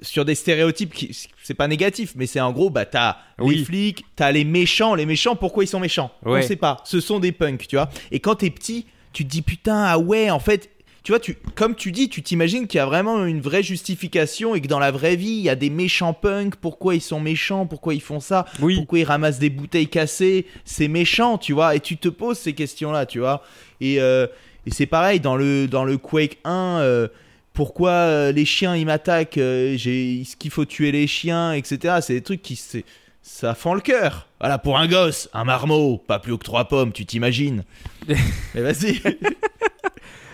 sur 0.00 0.24
des 0.24 0.34
stéréotypes 0.34 0.94
qui 0.94 1.14
c'est 1.42 1.52
pas 1.52 1.68
négatif 1.68 2.14
mais 2.16 2.24
c'est 2.26 2.40
en 2.40 2.52
gros 2.52 2.70
bah 2.70 2.86
t'as 2.86 3.18
Oui. 3.38 3.56
les 3.56 3.64
flics 3.66 4.04
t'as 4.16 4.32
les 4.32 4.42
méchants 4.44 4.94
les 4.94 5.04
méchants 5.04 5.36
pourquoi 5.36 5.62
ils 5.64 5.66
sont 5.66 5.78
méchants? 5.78 6.10
Ouais. 6.24 6.38
on 6.42 6.46
sait 6.48 6.56
pas 6.56 6.78
ce 6.84 7.00
sont 7.00 7.20
des 7.20 7.32
punks 7.32 7.66
tu 7.68 7.76
vois 7.76 7.90
et 8.10 8.18
quand 8.18 8.36
t'es 8.36 8.48
petit 8.48 8.86
tu 9.12 9.26
te 9.26 9.30
dis 9.30 9.42
putain 9.42 9.84
ah 9.84 9.98
ouais 9.98 10.30
en 10.30 10.38
fait 10.38 10.70
tu 11.04 11.12
vois 11.12 11.20
tu 11.20 11.36
comme 11.54 11.76
tu 11.76 11.92
dis 11.92 12.08
tu 12.08 12.22
t'imagines 12.22 12.66
qu'il 12.66 12.78
y 12.78 12.80
a 12.80 12.86
vraiment 12.86 13.24
une 13.26 13.40
vraie 13.40 13.62
justification 13.62 14.54
et 14.56 14.60
que 14.60 14.66
dans 14.66 14.78
la 14.80 14.90
vraie 14.90 15.14
vie 15.16 15.28
il 15.36 15.42
y 15.42 15.48
a 15.50 15.54
des 15.54 15.70
méchants 15.70 16.14
punks 16.14 16.56
pourquoi 16.56 16.94
ils 16.96 17.00
sont 17.02 17.20
méchants? 17.20 17.66
Pourquoi 17.66 17.94
ils 17.94 18.00
font 18.00 18.20
ça? 18.20 18.46
Oui. 18.60 18.74
pourquoi 18.76 18.98
ils 18.98 19.04
ramassent 19.04 19.38
des 19.38 19.50
bouteilles 19.50 19.86
cassées? 19.88 20.46
C'est 20.64 20.88
méchant, 20.88 21.38
tu 21.38 21.52
vois. 21.52 21.76
Et 21.76 21.80
tu 21.80 21.96
te 21.98 22.08
poses 22.08 22.38
ces 22.38 22.54
questions-là, 22.54 23.06
tu 23.06 23.18
vois. 23.20 23.44
Et, 23.80 24.00
euh, 24.00 24.26
et 24.66 24.70
c'est 24.72 24.86
pareil 24.86 25.20
dans 25.20 25.36
le, 25.36 25.68
dans 25.68 25.84
le 25.84 25.96
Quake 25.98 26.38
1. 26.44 26.78
euh, 26.80 27.08
pourquoi 27.52 27.90
euh, 27.90 28.32
les 28.32 28.44
chiens 28.46 28.74
ils 28.74 28.86
m'attaquent 28.86 29.34
j'ai- 29.36 30.22
Est-ce 30.22 30.36
qu'il 30.36 30.50
faut 30.50 30.64
tuer 30.64 30.90
les 30.90 31.06
chiens, 31.06 31.52
etc. 31.52 31.98
C'est 32.00 32.14
des 32.14 32.22
trucs 32.22 32.42
qui. 32.42 32.56
c'est- 32.56 32.84
Ça 33.22 33.54
fend 33.54 33.74
le 33.74 33.80
cœur. 33.80 34.26
Voilà, 34.40 34.58
pour 34.58 34.76
un 34.78 34.86
gosse, 34.88 35.28
un 35.32 35.44
marmot, 35.44 35.98
pas 35.98 36.18
plus 36.18 36.32
haut 36.32 36.38
que 36.38 36.44
trois 36.44 36.64
pommes, 36.66 36.92
tu 36.92 37.06
t'imagines. 37.06 37.62
Mais 38.08 38.60
vas-y. 38.62 39.00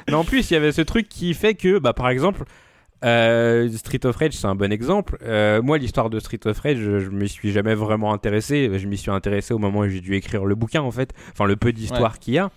Mais 0.09 0.15
en 0.15 0.25
plus, 0.25 0.51
il 0.51 0.55
y 0.55 0.57
avait 0.57 0.73
ce 0.73 0.83
truc 0.83 1.09
qui 1.09 1.35
fait 1.35 1.55
que, 1.55 1.79
bah, 1.79 1.93
par 1.93 2.09
exemple, 2.09 2.45
euh, 3.05 3.69
Street 3.73 4.05
of 4.05 4.17
Rage, 4.17 4.33
c'est 4.33 4.47
un 4.47 4.55
bon 4.55 4.73
exemple. 4.73 5.17
Euh, 5.23 5.63
moi, 5.63 5.79
l'histoire 5.79 6.11
de 6.11 6.21
Street 6.21 6.41
of 6.47 6.59
Rage, 6.61 6.79
je, 6.79 6.99
je 6.99 7.09
m'y 7.11 7.29
suis 7.29 7.51
jamais 7.53 7.75
vraiment 7.75 8.13
intéressé. 8.13 8.71
Je 8.79 8.87
m'y 8.87 8.99
suis 8.99 9.11
intéressé 9.11 9.55
au 9.55 9.59
moment 9.59 9.81
où 9.81 9.89
j'ai 9.89 10.01
dû 10.01 10.15
écrire 10.17 10.45
le 10.45 10.55
bouquin, 10.55 10.83
en 10.83 10.91
fait. 10.91 11.13
Enfin, 11.33 11.47
le 11.47 11.57
peu 11.57 11.73
d'histoire 11.73 12.19
qu'il 12.19 12.35
y 12.35 12.39
a. 12.39 12.51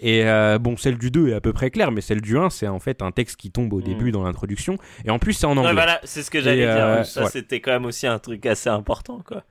Et 0.00 0.24
euh, 0.26 0.58
bon, 0.60 0.76
celle 0.76 0.96
du 0.96 1.10
2 1.10 1.30
est 1.30 1.34
à 1.34 1.40
peu 1.40 1.52
près 1.52 1.70
claire, 1.70 1.90
mais 1.90 2.00
celle 2.00 2.20
du 2.20 2.38
1, 2.38 2.50
c'est 2.50 2.68
en 2.68 2.78
fait 2.78 3.02
un 3.02 3.10
texte 3.10 3.34
qui 3.34 3.50
tombe 3.50 3.72
au 3.72 3.80
Mm. 3.80 3.82
début 3.82 4.12
dans 4.12 4.22
l'introduction. 4.22 4.78
Et 5.04 5.10
en 5.10 5.18
plus, 5.18 5.32
c'est 5.32 5.46
en 5.46 5.56
anglais. 5.56 5.70
Ouais, 5.70 5.72
voilà, 5.74 6.00
c'est 6.04 6.22
ce 6.22 6.30
que 6.30 6.40
j'allais 6.40 6.64
dire. 6.66 7.04
Ça, 7.04 7.24
ouais. 7.24 7.30
c'était 7.30 7.60
quand 7.60 7.72
même 7.72 7.84
aussi 7.84 8.06
un 8.06 8.20
truc 8.20 8.46
assez 8.46 8.68
important, 8.70 9.20
quoi. 9.26 9.42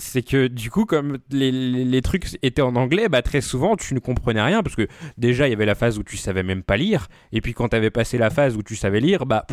C'est 0.00 0.22
que 0.22 0.46
du 0.46 0.70
coup 0.70 0.84
comme 0.84 1.18
les, 1.30 1.50
les- 1.50 1.84
les 1.84 2.02
trucs 2.02 2.26
étaient 2.42 2.62
en 2.62 2.76
anglais 2.76 3.08
bah 3.08 3.20
très 3.20 3.40
souvent 3.40 3.74
tu 3.76 3.94
ne 3.94 3.98
comprenais 3.98 4.40
rien 4.42 4.62
parce 4.62 4.76
que 4.76 4.86
déjà 5.16 5.48
il 5.48 5.50
y 5.50 5.52
avait 5.54 5.66
la 5.66 5.74
phase 5.74 5.98
où 5.98 6.04
tu 6.04 6.16
savais 6.16 6.44
même 6.44 6.62
pas 6.62 6.76
lire 6.76 7.08
et 7.32 7.40
puis 7.40 7.52
quand 7.52 7.68
t'avais 7.68 7.90
passé 7.90 8.16
la 8.16 8.30
phase 8.30 8.56
où 8.56 8.62
tu 8.62 8.76
savais 8.76 9.00
lire 9.00 9.26
bah 9.26 9.44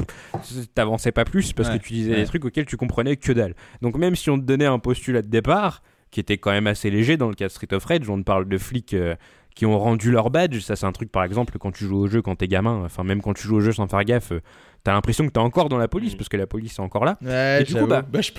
t'avançais 0.74 1.12
pas 1.12 1.26
plus 1.26 1.54
parce 1.54 1.70
Ouais, 1.70 1.80
que 1.80 1.84
tu 1.84 1.94
disais 1.94 2.12
ouais. 2.12 2.18
des 2.18 2.26
trucs 2.26 2.46
auxquels 2.46 2.66
tu 2.66 2.78
comprenais 2.78 3.16
que 3.18 3.32
dalle 3.32 3.56
donc 3.82 3.98
même 3.98 4.16
si 4.16 4.30
on 4.30 4.38
te 4.38 4.44
donnait 4.44 4.66
un 4.66 4.80
postulat 4.80 5.22
de 5.22 5.28
départ 5.28 5.82
qui 6.12 6.20
était 6.20 6.38
quand 6.38 6.52
même 6.52 6.68
assez 6.68 6.90
léger 6.90 7.18
dans 7.18 7.28
le 7.28 7.34
cas 7.36 7.48
de 7.48 7.52
Street 7.52 7.74
of 7.74 7.84
Rage 7.86 8.10
on 8.10 8.18
te 8.20 8.24
parle 8.24 8.48
de 8.48 8.58
flics 8.58 8.94
euh, 8.94 9.16
qui 9.56 9.66
ont 9.66 9.80
rendu 9.80 10.12
leur 10.12 10.30
badge 10.30 10.60
ça 10.60 10.76
c'est 10.76 10.86
un 10.86 10.92
truc 10.92 11.12
par 11.12 11.24
exemple 11.24 11.58
quand 11.58 11.72
tu 11.72 11.86
joues 11.86 11.98
au 11.98 12.08
jeu 12.08 12.22
quand 12.22 12.36
t'es 12.36 12.48
gamin 12.48 12.84
enfin 12.86 13.04
même 13.04 13.22
quand 13.22 13.34
tu 13.34 13.48
joues 13.48 13.58
au 13.58 13.62
jeu 13.62 13.72
sans 13.72 13.88
faire 13.88 14.04
gaffe 14.04 14.32
euh, 14.32 14.42
t'as 14.84 14.92
l'impression 14.94 15.26
que 15.26 15.32
t'es 15.32 15.40
encore 15.40 15.70
dans 15.70 15.78
la 15.78 15.88
police 15.88 16.14
Mm. 16.14 16.18
parce 16.18 16.30
que 16.30 16.38
la 16.38 16.46
police 16.48 16.78
est 16.78 16.82
encore 16.82 17.06
là 17.06 17.18
Ouais, 17.22 17.62
Et 17.62 17.64
du 17.64 17.74
coup, 17.74 17.80
j'avoue. 17.80 17.88
bah- 17.88 18.22
je- 18.22 18.32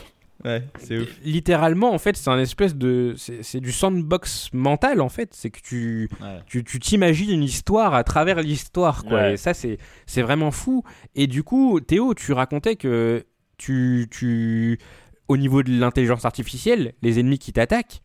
Ouais, 0.44 0.62
c'est 0.78 0.98
ouf. 0.98 1.08
littéralement 1.24 1.92
en 1.94 1.98
fait 1.98 2.16
c'est 2.16 2.28
un 2.30 2.38
espèce 2.38 2.76
de 2.76 3.14
c'est 3.16 3.60
du 3.60 3.72
sandbox 3.72 4.50
mental 4.52 5.00
en 5.00 5.08
fait 5.08 5.30
c'est 5.32 5.48
que 5.50 5.60
tu 5.60 6.08
Ouais. 6.20 6.40
tu 6.46 6.62
tu 6.62 6.78
t'imagines 6.78 7.30
une 7.30 7.42
histoire 7.42 7.94
à 7.94 8.04
travers 8.04 8.40
l'histoire 8.42 9.02
quoi 9.04 9.18
Ouais. 9.18 9.32
et 9.32 9.36
ça 9.38 9.54
c'est 9.54 9.78
c'est 10.04 10.22
vraiment 10.22 10.50
fou 10.50 10.82
et 11.14 11.26
du 11.26 11.42
coup 11.42 11.80
Théo 11.80 12.12
tu 12.14 12.32
racontais 12.32 12.76
que 12.76 13.24
tu 13.56 14.08
tu 14.10 14.78
au 15.28 15.36
niveau 15.38 15.62
de 15.62 15.70
l'intelligence 15.80 16.24
artificielle 16.26 16.92
les 17.02 17.18
ennemis 17.18 17.38
qui 17.38 17.52
t'attaquent 17.54 18.02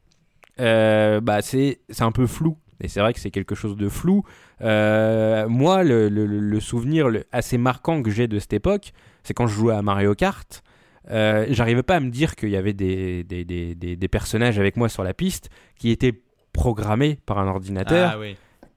euh, 0.59 1.19
bah 1.21 1.41
c'est 1.41 1.81
c'est 1.89 2.03
un 2.03 2.11
peu 2.13 2.27
flou 2.27 2.57
et 2.79 2.87
c'est 2.87 3.01
vrai 3.01 3.13
que 3.13 3.19
c'est 3.19 3.31
quelque 3.31 3.55
chose 3.55 3.75
de 3.75 3.89
flou 3.89 4.23
Euh, 4.61 5.47
moi 5.49 5.83
le, 5.83 6.07
le- 6.07 6.25
le 6.27 6.59
souvenir 6.59 7.07
assez 7.31 7.57
marquant 7.57 8.01
que 8.03 8.09
j'ai 8.11 8.27
de 8.27 8.37
cette 8.39 8.53
époque 8.53 8.93
c'est 9.23 9.33
quand 9.33 9.47
je 9.47 9.55
jouais 9.55 9.73
à 9.73 9.81
Mario 9.81 10.13
Kart 10.15 10.63
euh, 11.09 11.45
j'arrivais 11.49 11.83
pas 11.83 11.95
à 11.95 11.99
me 11.99 12.09
dire 12.11 12.35
qu'il 12.35 12.49
y 12.49 12.55
avait 12.57 12.73
des, 12.73 13.23
des, 13.23 13.43
des, 13.43 13.73
des- 13.75 13.95
des 13.95 14.07
personnages 14.07 14.59
avec 14.59 14.77
moi 14.77 14.87
sur 14.89 15.03
la 15.03 15.13
piste 15.13 15.49
qui 15.77 15.89
étaient 15.89 16.21
programmés 16.53 17.17
par 17.25 17.39
un 17.39 17.47
ordinateur 17.47 18.11
Ah 18.13 18.19
oui. 18.19 18.35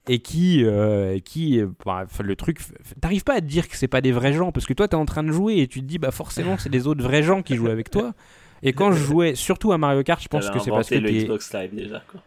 et 0.09 0.21
qui, 0.21 0.65
euh, 0.65 1.19
qui 1.19 1.61
euh, 1.61 1.67
bah, 1.85 2.03
enfin, 2.05 2.23
le 2.25 2.37
truc, 2.37 2.61
t'arrives 3.01 3.25
pas 3.25 3.35
à 3.35 3.41
te 3.41 3.47
dire 3.47 3.69
que 3.69 3.77
c'est 3.77 3.89
pas 3.89 4.01
des 4.01 4.13
vrais 4.13 4.33
gens 4.33 4.53
parce 4.53 4.65
que 4.67 4.73
toi 4.73 4.89
t'es 4.89 4.95
en 4.95 5.05
train 5.07 5.23
de 5.25 5.33
jouer 5.33 5.59
et 5.59 5.67
tu 5.67 5.81
te 5.81 5.85
dis 5.87 5.99
bah 5.99 6.11
forcément 6.13 6.57
c'est 6.57 6.71
des 6.71 6.87
autres 6.87 7.03
vrais 7.03 7.23
gens 7.23 7.43
qui 7.43 7.57
jouent 7.57 7.69
avec 7.69 7.91
toi. 7.91 8.15
Et 8.63 8.73
quand 8.73 8.93
je 8.93 9.03
jouais 9.05 9.35
surtout 9.35 9.73
à 9.73 9.79
Mario 9.79 10.03
Kart, 10.03 10.23
je 10.23 10.29
pense 10.29 10.49
que 10.49 10.59
c'est 10.59 10.71
parce 10.71 10.89
que 10.89 10.95
le 10.95 11.09
t'es... 11.11 11.25
Xbox 11.25 11.53
Live 11.53 11.75
déjà, 11.75 12.03
quoi. 12.11 12.23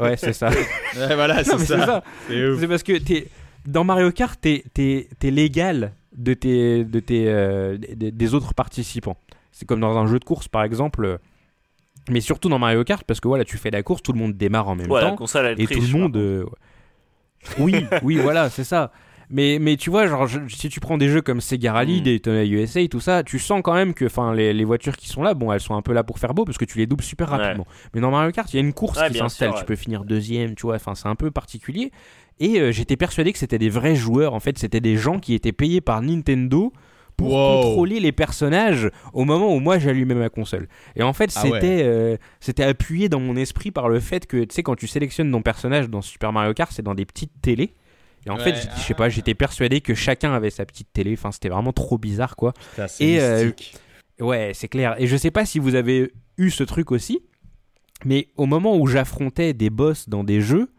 Ouais, 0.00 0.16
c'est 0.16 0.32
ça. 0.32 0.48
Ouais, 0.96 1.14
voilà, 1.14 1.44
c'est 1.44 1.58
ça. 1.58 1.84
ça. 1.84 2.04
C'est 2.28 2.68
parce 2.68 2.82
que 2.82 2.94
dans 3.66 3.84
Mario 3.84 4.10
Kart, 4.12 4.40
t'es 4.40 4.64
t'es 4.72 5.08
t'es 5.18 5.30
l'égal 5.30 5.92
de 6.16 6.32
tes 6.32 6.84
de 6.84 7.00
tes 7.00 7.24
euh, 7.28 7.76
des, 7.76 8.10
des 8.12 8.34
autres 8.34 8.54
participants. 8.54 9.16
C'est 9.56 9.66
comme 9.66 9.78
dans 9.80 9.96
un 9.96 10.06
jeu 10.06 10.18
de 10.18 10.24
course 10.24 10.48
par 10.48 10.64
exemple, 10.64 11.04
euh, 11.04 11.16
mais 12.10 12.20
surtout 12.20 12.48
dans 12.48 12.58
Mario 12.58 12.82
Kart 12.82 13.04
parce 13.04 13.20
que 13.20 13.28
voilà, 13.28 13.44
tu 13.44 13.56
fais 13.56 13.70
la 13.70 13.82
course, 13.84 14.02
tout 14.02 14.12
le 14.12 14.18
monde 14.18 14.32
démarre 14.34 14.68
en 14.68 14.74
même 14.74 14.90
Ouais, 14.90 15.00
la 15.00 15.10
temps 15.10 15.16
console, 15.16 15.46
elle 15.46 15.60
et 15.60 15.64
triche, 15.66 15.78
tout 15.78 15.96
le 15.96 16.02
monde. 16.02 16.16
euh, 16.16 16.44
Oui, 17.58 17.86
oui, 18.02 18.16
voilà, 18.16 18.50
c'est 18.50 18.64
ça. 18.64 18.90
Mais, 19.30 19.58
mais 19.60 19.76
tu 19.76 19.88
vois, 19.90 20.06
genre, 20.06 20.26
je- 20.26 20.40
si 20.48 20.68
tu 20.68 20.80
prends 20.80 20.98
des 20.98 21.08
jeux 21.08 21.22
comme 21.22 21.40
Sega 21.40 21.72
Rally, 21.72 22.00
Mm. 22.00 22.04
Daytona 22.04 22.44
USA, 22.44 22.86
tout 22.88 23.00
ça, 23.00 23.22
tu 23.22 23.38
sens 23.38 23.62
quand 23.64 23.72
même 23.74 23.94
que 23.94 24.04
enfin, 24.04 24.34
les, 24.34 24.52
les 24.52 24.64
voitures 24.64 24.96
qui 24.96 25.08
sont 25.08 25.22
là, 25.22 25.32
bon, 25.34 25.50
elles 25.52 25.60
sont 25.60 25.74
un 25.74 25.82
peu 25.82 25.92
là 25.92 26.02
pour 26.04 26.18
faire 26.18 26.34
beau 26.34 26.44
parce 26.44 26.58
que 26.58 26.64
tu 26.66 26.76
les 26.78 26.86
doubles 26.86 27.02
super 27.04 27.30
Ouais. 27.32 27.38
rapidement. 27.38 27.66
Mais 27.94 28.00
dans 28.00 28.10
Mario 28.10 28.32
Kart, 28.32 28.52
il 28.52 28.56
y 28.56 28.58
a 28.58 28.62
une 28.62 28.74
course 28.74 28.98
Ouais, 29.00 29.08
qui 29.10 29.18
s'installe. 29.18 29.54
Tu 29.56 29.64
peux 29.64 29.76
finir 29.76 30.04
deuxième, 30.04 30.54
tu 30.54 30.62
vois, 30.62 30.74
enfin, 30.76 30.94
c'est 30.94 31.08
un 31.08 31.14
peu 31.14 31.30
particulier. 31.30 31.90
Et 32.38 32.60
euh, 32.60 32.70
j'étais 32.72 32.96
persuadé 32.96 33.32
que 33.32 33.38
c'était 33.38 33.58
des 33.58 33.70
vrais 33.70 33.94
joueurs. 33.94 34.34
En 34.34 34.40
fait, 34.40 34.58
c'était 34.58 34.80
des 34.80 34.96
gens 34.96 35.18
qui 35.20 35.32
étaient 35.34 35.52
payés 35.52 35.80
par 35.80 36.02
Nintendo 36.02 36.72
pour 37.16 37.32
Wow. 37.32 37.62
contrôler 37.62 38.00
les 38.00 38.12
personnages 38.12 38.90
au 39.12 39.24
moment 39.24 39.54
où 39.54 39.60
moi 39.60 39.78
j'allumais 39.78 40.14
ma 40.14 40.28
console. 40.28 40.68
Et 40.96 41.02
en 41.02 41.12
fait, 41.12 41.30
Ah 41.36 41.42
c'était 41.42 41.52
ouais. 41.60 41.82
euh, 41.84 42.16
c'était 42.40 42.64
appuyé 42.64 43.08
dans 43.08 43.20
mon 43.20 43.36
esprit 43.36 43.70
par 43.70 43.88
le 43.88 44.00
fait 44.00 44.26
que, 44.26 44.44
tu 44.44 44.54
sais, 44.54 44.62
quand 44.62 44.74
tu 44.76 44.86
sélectionnes 44.86 45.30
ton 45.30 45.42
personnage 45.42 45.88
dans 45.88 46.02
Super 46.02 46.32
Mario 46.32 46.52
Kart, 46.54 46.72
c'est 46.72 46.82
dans 46.82 46.94
des 46.94 47.04
petites 47.06 47.32
télés. 47.40 47.72
Et 48.26 48.30
en 48.30 48.36
Ouais, 48.36 48.42
fait, 48.42 48.54
je 48.76 48.80
sais 48.80 48.94
pas, 48.94 49.08
j'étais 49.10 49.34
persuadé 49.34 49.80
que 49.80 49.94
chacun 49.94 50.32
avait 50.32 50.50
sa 50.50 50.64
petite 50.64 50.88
télé. 50.92 51.12
Enfin, 51.12 51.30
c'était 51.30 51.50
vraiment 51.50 51.72
trop 51.72 51.98
bizarre, 51.98 52.36
quoi. 52.36 52.52
Putain, 52.70 52.88
c'est 52.88 53.04
Et, 53.04 53.20
euh. 53.20 53.50
Ouais, 54.20 54.52
c'est 54.54 54.68
clair. 54.68 54.94
Et 54.98 55.06
je 55.06 55.16
sais 55.16 55.30
pas 55.30 55.44
si 55.44 55.58
vous 55.58 55.74
avez 55.74 56.10
eu 56.38 56.50
ce 56.50 56.64
truc 56.64 56.90
aussi, 56.90 57.20
mais 58.04 58.28
au 58.36 58.46
moment 58.46 58.76
où 58.76 58.86
j'affrontais 58.86 59.52
des 59.52 59.70
boss 59.70 60.08
dans 60.08 60.24
des 60.24 60.40
jeux, 60.40 60.70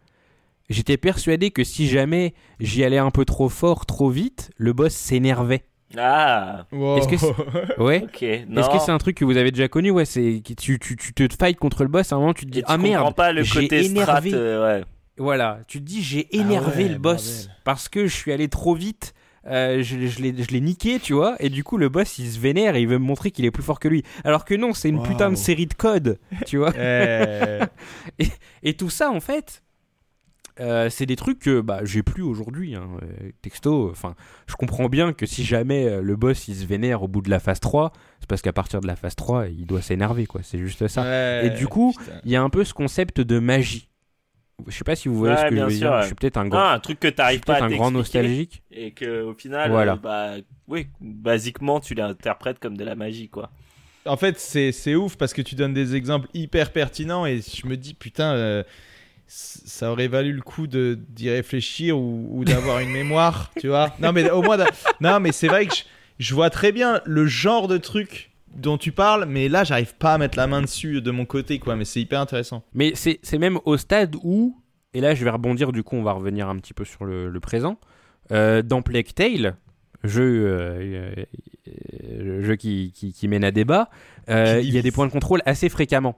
j'étais 0.68 0.96
persuadé 0.96 1.50
que 1.50 1.62
si 1.64 1.86
jamais 1.86 2.34
j'y 2.60 2.82
allais 2.84 2.98
un 2.98 3.10
peu 3.10 3.24
trop 3.24 3.48
fort, 3.48 3.86
trop 3.86 4.10
vite, 4.10 4.50
le 4.56 4.72
boss 4.72 4.92
s'énervait. 4.94 5.64
Ah, 5.96 6.66
Wow. 6.72 6.98
est-ce 6.98 7.08
que 7.08 7.16
c'est- 7.16 7.78
Ouais. 7.80 8.02
ok. 8.04 8.24
Non. 8.48 8.60
Est-ce 8.60 8.70
que 8.70 8.78
c'est 8.84 8.90
un 8.90 8.98
truc 8.98 9.16
que 9.16 9.24
vous 9.24 9.36
avez 9.36 9.50
déjà 9.50 9.68
connu? 9.68 9.90
Ouais, 9.90 10.04
c'est 10.04 10.42
que 10.46 10.52
tu, 10.54 10.78
tu, 10.78 10.96
tu 10.96 11.12
te 11.12 11.34
fight 11.34 11.56
contre 11.58 11.82
le 11.84 11.88
boss, 11.88 12.12
à 12.12 12.16
un 12.16 12.18
moment 12.18 12.34
tu 12.34 12.44
te 12.46 12.50
dis 12.50 12.58
Et 12.58 12.62
tu 12.62 12.66
ah 12.70 12.76
merde, 12.78 13.14
pas 13.14 13.32
le 13.32 13.42
j'ai 13.42 13.62
côté 13.62 13.82
strat, 13.84 14.00
énervé. 14.18 14.30
euh, 14.34 14.78
ouais. 14.78 14.84
voilà, 15.18 15.60
tu 15.68 15.78
te 15.78 15.84
dis 15.84 16.02
j'ai 16.02 16.26
Ah 16.32 16.36
énervé 16.38 16.84
ouais, 16.84 16.88
le 16.90 16.98
boss 16.98 17.24
bordel. 17.44 17.56
parce 17.64 17.88
que 17.88 18.06
je 18.06 18.14
suis 18.16 18.32
allé 18.32 18.48
trop 18.48 18.74
vite 18.74 19.14
euh, 19.48 19.80
je, 19.80 20.06
je 20.08 20.20
l'ai 20.22 20.34
je 20.42 20.48
l'ai 20.50 20.60
niqué, 20.60 20.98
tu 20.98 21.12
vois, 21.12 21.36
et 21.38 21.50
du 21.50 21.62
coup 21.62 21.76
le 21.78 21.88
boss 21.88 22.18
il 22.18 22.28
se 22.28 22.40
vénère 22.40 22.74
et 22.74 22.80
il 22.82 22.88
veut 22.88 22.98
me 22.98 23.04
montrer 23.04 23.30
qu'il 23.30 23.44
est 23.44 23.52
plus 23.52 23.62
fort 23.62 23.78
que 23.78 23.86
lui. 23.86 24.02
Alors 24.24 24.44
que 24.44 24.56
non, 24.56 24.74
c'est 24.74 24.88
une 24.88 25.00
putain 25.04 25.30
de 25.30 25.36
série 25.36 25.66
de 25.66 25.74
codes, 25.74 26.18
tu 26.46 26.56
vois. 26.56 26.72
Eh, 26.76 28.26
Et 28.64 28.74
tout 28.74 28.90
ça, 28.90 29.10
en 29.10 29.20
fait, 29.20 29.62
euh, 30.60 30.88
c'est 30.90 31.06
des 31.06 31.16
trucs 31.16 31.38
que 31.38 31.60
bah, 31.60 31.80
j'ai 31.84 32.02
plus 32.02 32.22
aujourd'hui. 32.22 32.74
hein, 32.74 32.88
euh, 33.02 33.30
texto, 33.42 33.90
enfin, 33.90 34.14
je 34.46 34.54
comprends 34.54 34.88
bien 34.88 35.12
que 35.12 35.26
si 35.26 35.44
jamais 35.44 35.86
euh, 35.86 36.00
le 36.02 36.16
boss 36.16 36.48
il 36.48 36.54
se 36.56 36.64
vénère 36.64 37.02
au 37.02 37.08
bout 37.08 37.20
de 37.22 37.30
la 37.30 37.40
phase 37.40 37.60
3, 37.60 37.92
c'est 38.20 38.28
parce 38.28 38.42
qu'à 38.42 38.52
partir 38.52 38.80
de 38.80 38.86
la 38.86 38.96
phase 38.96 39.14
3, 39.16 39.48
il 39.48 39.66
doit 39.66 39.82
s'énerver, 39.82 40.26
quoi. 40.26 40.40
C'est 40.42 40.58
juste 40.58 40.86
ça. 40.88 41.02
ouais, 41.02 41.46
Et 41.46 41.50
du 41.50 41.66
coup. 41.68 41.94
Il 42.24 42.30
y 42.30 42.36
a 42.36 42.42
un 42.42 42.50
peu 42.50 42.64
ce 42.64 42.74
concept 42.74 43.20
de 43.20 43.38
magie. 43.38 43.88
Je 44.66 44.74
sais 44.74 44.84
pas 44.84 44.96
si 44.96 45.08
vous 45.08 45.16
voyez 45.18 45.34
Ouais, 45.34 45.40
ce 45.42 45.46
que 45.50 45.56
je 45.56 45.60
veux 45.64 45.70
sûr, 45.70 45.78
dire. 45.78 45.92
ouais. 45.92 46.00
Je 46.02 46.06
suis 46.06 46.14
peut-être 46.14 46.38
un 46.38 46.48
grand, 46.48 46.60
Ah, 46.60 46.72
un 46.72 46.80
truc 46.80 46.98
que 46.98 47.08
t'arrives 47.08 47.40
pas 47.42 47.56
à 47.56 47.64
un 47.64 47.70
grand 47.70 47.90
nostalgique. 47.90 48.62
et 48.70 48.92
que 48.92 49.22
au 49.22 49.34
final, 49.34 49.70
Voilà. 49.70 49.92
euh, 49.92 49.96
bah, 49.96 50.34
oui, 50.68 50.86
basiquement, 51.00 51.78
tu 51.80 51.92
l'interprètes 51.94 52.58
comme 52.58 52.76
de 52.78 52.84
la 52.84 52.94
magie, 52.94 53.28
quoi. 53.28 53.50
En 54.06 54.16
fait, 54.16 54.38
c'est 54.38 54.70
c'est 54.72 54.94
ouf 54.94 55.16
parce 55.16 55.34
que 55.34 55.42
tu 55.42 55.56
donnes 55.56 55.74
des 55.74 55.94
exemples 55.96 56.28
hyper 56.32 56.72
pertinents 56.72 57.26
et 57.26 57.40
je 57.42 57.66
me 57.66 57.76
dis, 57.76 57.92
putain, 57.92 58.32
euh, 58.34 58.62
ça 59.28 59.90
aurait 59.90 60.08
valu 60.08 60.32
le 60.32 60.42
coup 60.42 60.66
de- 60.66 60.98
d'y 61.08 61.30
réfléchir 61.30 61.98
ou, 61.98 62.28
ou 62.30 62.44
d'avoir 62.44 62.78
une 62.80 62.90
mémoire, 62.90 63.50
tu 63.60 63.68
vois. 63.68 63.92
Non, 64.00 64.12
mais 64.12 64.30
au 64.30 64.42
moins, 64.42 64.56
non, 65.00 65.20
mais 65.20 65.32
c'est 65.32 65.48
vrai 65.48 65.66
que 65.66 65.74
je, 65.74 65.82
je 66.18 66.34
vois 66.34 66.50
très 66.50 66.72
bien 66.72 67.00
le 67.04 67.26
genre 67.26 67.68
de 67.68 67.76
truc 67.78 68.30
dont 68.54 68.78
tu 68.78 68.92
parles, 68.92 69.26
mais 69.28 69.48
là, 69.48 69.64
j'arrive 69.64 69.94
pas 69.96 70.14
à 70.14 70.18
mettre 70.18 70.38
la 70.38 70.46
main 70.46 70.62
dessus 70.62 71.02
de 71.02 71.10
mon 71.10 71.26
côté, 71.26 71.58
quoi. 71.58 71.76
Mais 71.76 71.84
c'est 71.84 72.00
hyper 72.00 72.20
intéressant. 72.20 72.62
Mais 72.72 72.92
c'est 72.94 73.38
même 73.38 73.58
au 73.64 73.76
stade 73.76 74.16
où, 74.22 74.56
et 74.94 75.00
là 75.00 75.14
je 75.14 75.22
vais 75.24 75.30
rebondir, 75.30 75.72
du 75.72 75.82
coup 75.82 75.96
on 75.96 76.02
va 76.02 76.12
revenir 76.12 76.48
un 76.48 76.56
petit 76.56 76.72
peu 76.72 76.84
sur 76.84 77.04
le, 77.04 77.28
le 77.28 77.40
présent. 77.40 77.78
Euh, 78.32 78.62
dans 78.62 78.80
Plague 78.82 79.12
Tale, 79.14 79.56
jeu, 80.04 80.46
euh, 80.46 81.14
euh, 81.68 82.42
jeu 82.42 82.56
qui, 82.56 82.92
qui, 82.94 83.12
qui 83.12 83.28
mène 83.28 83.44
à 83.44 83.50
débat, 83.50 83.90
il 84.28 84.70
y 84.70 84.78
a 84.78 84.82
des 84.82 84.90
points 84.90 85.06
de 85.06 85.12
contrôle 85.12 85.42
assez 85.46 85.68
fréquemment. 85.68 86.16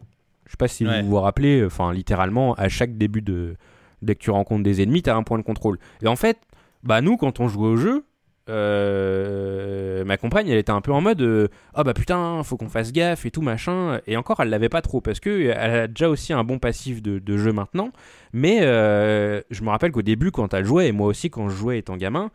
Je 0.49 0.53
sais 0.53 0.57
pas 0.59 0.67
si 0.69 0.85
Ouais. 0.85 1.03
vous 1.03 1.11
vous 1.11 1.21
rappelez, 1.21 1.65
enfin 1.65 1.93
littéralement 1.93 2.55
à 2.55 2.69
chaque 2.69 2.99
début 2.99 3.23
de 3.23 3.55
dès 4.03 4.15
que 4.17 4.21
tu 4.21 4.31
rencontres 4.31 4.65
des 4.65 4.83
ennemis, 4.83 5.03
tu 5.03 5.11
as 5.11 5.15
un 5.17 5.23
point 5.23 5.39
de 5.39 5.45
contrôle. 5.45 5.79
Et 6.03 6.09
en 6.09 6.17
fait, 6.17 6.39
bah 6.83 7.01
nous 7.01 7.17
quand 7.17 7.39
on 7.39 7.47
jouait 7.49 7.69
au 7.69 7.77
jeu, 7.77 8.05
euh, 8.49 10.05
ma 10.05 10.17
compagne 10.17 10.49
elle 10.49 10.59
était 10.59 10.73
un 10.73 10.81
peu 10.81 10.93
en 10.93 11.01
mode 11.01 11.21
euh, 11.21 11.49
ah 11.75 11.85
bah 11.85 11.93
putain 11.95 12.43
faut 12.45 12.57
qu'on 12.57 12.69
fasse 12.69 12.93
gaffe 12.93 13.27
et 13.27 13.31
tout 13.31 13.43
machin 13.43 14.01
et 14.07 14.17
encore 14.17 14.41
elle 14.41 14.49
l'avait 14.49 14.69
pas 14.71 14.81
trop 14.81 15.01
parce 15.03 15.21
que 15.21 15.51
elle 15.55 15.71
a 15.71 15.87
déjà 15.87 16.09
aussi 16.09 16.33
un 16.33 16.45
bon 16.45 16.59
passif 16.59 17.03
de, 17.03 17.19
de 17.19 17.37
jeu 17.37 17.53
maintenant 17.53 17.91
mais 18.33 18.61
euh, 18.63 19.43
je 19.51 19.63
me 19.63 19.69
rappelle 19.69 19.93
qu'au 19.93 20.01
début 20.03 20.31
quand 20.31 20.55
elle 20.55 20.65
jouait 20.65 20.89
et 20.89 20.93
moi 20.93 21.09
aussi 21.09 21.29
quand 21.29 21.49
je 21.51 21.57
jouais 21.57 21.79
étant 21.79 21.97
gamin 21.99 22.31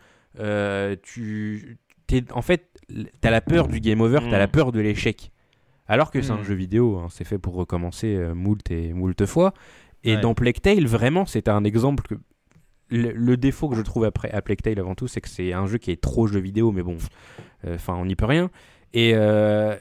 tu 1.01 1.77
t'es 2.07 2.23
en 2.31 2.41
fait 2.41 2.67
t'as 3.21 3.31
la 3.31 3.41
peur 3.41 3.67
du 3.67 3.79
game 3.79 4.01
over 4.01 4.19
t'as 4.19 4.27
Mm. 4.35 4.39
la 4.39 4.47
peur 4.47 4.71
de 4.71 4.79
l'échec 4.81 5.31
alors 5.87 6.11
que 6.11 6.21
c'est 6.21 6.31
un 6.31 6.39
Mm. 6.39 6.43
jeu 6.43 6.53
vidéo 6.55 6.97
hein, 6.97 7.07
c'est 7.11 7.23
fait 7.25 7.37
pour 7.39 7.55
recommencer 7.55 8.15
euh, 8.15 8.33
moult 8.33 8.69
et 8.71 8.93
moult 8.93 9.25
fois 9.25 9.53
et 10.03 10.15
Ouais. 10.15 10.21
dans 10.21 10.33
Plague 10.33 10.59
Tale 10.61 10.85
vraiment 10.85 11.25
c'était 11.25 11.51
un 11.51 11.63
exemple 11.63 12.03
que 12.07 12.15
le, 12.89 13.11
le 13.11 13.37
défaut 13.37 13.69
que 13.69 13.75
je 13.75 13.81
trouve 13.81 14.03
après 14.05 14.29
à 14.31 14.41
Plague 14.43 14.61
Tale 14.61 14.77
avant 14.79 14.93
tout, 14.93 15.07
c'est 15.07 15.19
que 15.21 15.29
c'est 15.29 15.51
un 15.53 15.65
jeu 15.65 15.77
qui 15.79 15.89
est 15.89 15.99
trop 15.99 16.27
jeu 16.27 16.39
vidéo, 16.39 16.71
mais 16.71 16.83
bon, 16.83 16.97
euh, 17.65 17.73
enfin, 17.75 17.95
on 17.95 18.05
n'y 18.05 18.15
peut 18.15 18.25
rien. 18.25 18.51
Et 18.93 19.13
euh, 19.15 19.75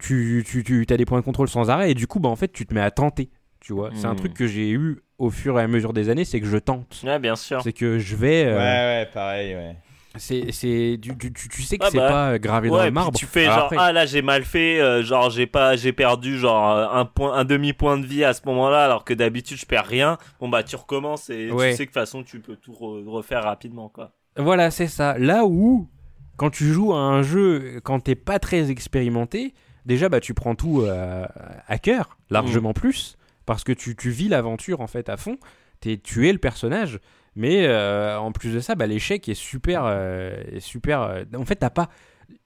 tu, 0.00 0.42
tu, 0.44 0.64
tu 0.64 0.86
as 0.92 0.96
des 0.96 1.04
points 1.04 1.20
de 1.20 1.24
contrôle 1.24 1.48
sans 1.48 1.70
arrêt, 1.70 1.92
et 1.92 1.94
du 1.94 2.08
coup, 2.08 2.18
bah, 2.18 2.28
en 2.28 2.34
fait, 2.34 2.52
tu 2.52 2.66
te 2.66 2.74
mets 2.74 2.80
à 2.80 2.90
tenter. 2.90 3.30
Tu 3.60 3.72
vois, 3.72 3.90
c'est 3.94 4.06
un 4.06 4.14
Hmm. 4.14 4.16
truc 4.16 4.34
que 4.34 4.46
j'ai 4.48 4.70
eu 4.70 4.98
au 5.18 5.30
fur 5.30 5.60
et 5.60 5.62
à 5.62 5.68
mesure 5.68 5.92
des 5.92 6.08
années, 6.08 6.24
c'est 6.24 6.40
que 6.40 6.46
je 6.46 6.58
tente. 6.58 7.00
Ouais, 7.04 7.18
bien 7.20 7.36
sûr. 7.36 7.62
C'est 7.62 7.72
que 7.72 7.98
je 7.98 8.16
vais. 8.16 8.44
euh, 8.46 8.56
ouais, 8.58 9.08
pareil, 9.12 9.54
ouais. 9.54 9.76
C'est, 10.18 10.52
c'est, 10.52 10.98
tu, 11.00 11.32
tu, 11.32 11.62
sais 11.62 11.78
que 11.78 11.84
Ah 11.86 11.88
c'est 11.90 11.98
bah, 11.98 12.08
pas 12.08 12.38
gravé 12.38 12.68
dans 12.68 12.82
le 12.84 12.90
marbre. 12.90 13.18
tu 13.18 13.26
fais 13.26 13.44
Alors 13.46 13.54
genre 13.56 13.64
après- 13.66 13.76
ah 13.80 13.92
là 13.92 14.06
j'ai 14.06 14.22
mal 14.22 14.44
fait, 14.44 14.80
euh, 14.80 15.02
genre 15.02 15.30
j'ai 15.30 15.46
pas 15.46 15.76
j'ai 15.76 15.92
perdu 15.92 16.38
genre 16.38 16.70
euh, 16.72 16.86
un 17.00 17.04
point 17.04 17.34
un 17.34 17.44
demi 17.44 17.72
point 17.72 17.98
de 17.98 18.06
vie 18.06 18.24
à 18.24 18.32
ce 18.32 18.40
moment-là 18.46 18.84
alors 18.84 19.04
que 19.04 19.14
d'habitude 19.14 19.58
je 19.58 19.66
perds 19.66 19.86
rien. 19.86 20.18
Bon 20.40 20.48
bah 20.48 20.62
tu 20.62 20.76
recommences 20.76 21.30
et 21.30 21.50
Ouais. 21.50 21.70
tu 21.70 21.76
sais 21.76 21.86
que 21.86 21.90
de 21.90 21.94
toute 21.94 22.02
façon 22.02 22.22
tu 22.22 22.40
peux 22.40 22.56
tout 22.56 22.72
re- 22.72 23.06
refaire 23.08 23.42
rapidement 23.44 23.88
quoi. 23.88 24.12
Voilà, 24.36 24.70
c'est 24.70 24.88
ça. 24.88 25.16
Là 25.18 25.44
où, 25.46 25.88
quand 26.36 26.50
tu 26.50 26.66
joues 26.72 26.92
à 26.92 26.98
un 26.98 27.22
jeu, 27.22 27.80
quand 27.82 28.00
t'es 28.00 28.14
pas 28.14 28.38
très 28.38 28.70
expérimenté, 28.70 29.54
déjà, 29.86 30.08
bah, 30.10 30.20
tu 30.20 30.34
prends 30.34 30.54
tout 30.54 30.82
euh, 30.82 31.24
à 31.66 31.78
cœur, 31.78 32.18
largement 32.28 32.74
plus, 32.74 33.16
parce 33.46 33.64
que 33.64 33.72
tu, 33.72 33.96
tu 33.96 34.10
vis 34.10 34.28
l'aventure 34.28 34.82
en 34.82 34.86
fait 34.86 35.08
à 35.08 35.16
fond. 35.16 35.38
T'es, 35.80 35.96
tu 35.96 36.28
es 36.28 36.32
le 36.32 36.38
personnage, 36.38 36.98
mais 37.36 37.66
euh, 37.66 38.18
en 38.18 38.32
plus 38.32 38.52
de 38.52 38.60
ça, 38.60 38.74
bah, 38.74 38.86
l'échec 38.86 39.28
est 39.28 39.34
super, 39.34 39.82
euh, 39.84 40.42
est 40.50 40.60
super. 40.60 41.02
euh, 41.02 41.24
en 41.36 41.44
fait, 41.44 41.56
t'as 41.56 41.70
pas, 41.70 41.90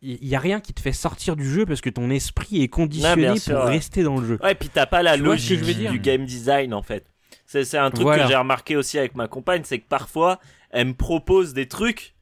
il 0.02 0.26
y, 0.26 0.34
a 0.34 0.40
rien 0.40 0.60
qui 0.60 0.74
te 0.74 0.80
fait 0.80 0.92
sortir 0.92 1.36
du 1.36 1.48
jeu 1.48 1.64
parce 1.64 1.80
que 1.80 1.88
ton 1.88 2.10
esprit 2.10 2.62
est 2.62 2.68
conditionné 2.68 3.38
sûr, 3.38 3.54
pour 3.54 3.64
ouais. 3.66 3.70
rester 3.70 4.02
dans 4.02 4.18
le 4.18 4.26
jeu. 4.26 4.38
Ouais, 4.42 4.54
puis 4.54 4.68
t'as 4.68 4.86
pas 4.86 5.02
la 5.02 5.16
Tu 5.16 5.22
logique 5.22 5.64
je 5.64 5.88
du 5.90 6.00
game 6.00 6.26
design 6.26 6.74
en 6.74 6.82
fait. 6.82 7.06
C'est 7.46 7.64
c'est 7.64 7.78
un 7.78 7.90
truc 7.90 8.02
Voilà. 8.02 8.24
que 8.24 8.28
j'ai 8.28 8.36
remarqué 8.36 8.76
aussi 8.76 8.98
avec 8.98 9.14
ma 9.14 9.28
compagne, 9.28 9.62
c'est 9.64 9.78
que 9.78 9.88
parfois 9.88 10.38
elle 10.70 10.88
me 10.88 10.94
propose 10.94 11.54
des 11.54 11.66
trucs 11.66 12.14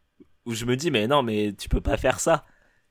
où 0.47 0.55
je 0.55 0.67
me 0.67 0.77
dis 0.77 0.91
mais 0.91 1.07
non 1.07 1.23
mais 1.23 1.53
tu 1.59 1.69
peux 1.69 1.81
pas 1.81 1.97
faire 1.97 2.21
ça, 2.21 2.45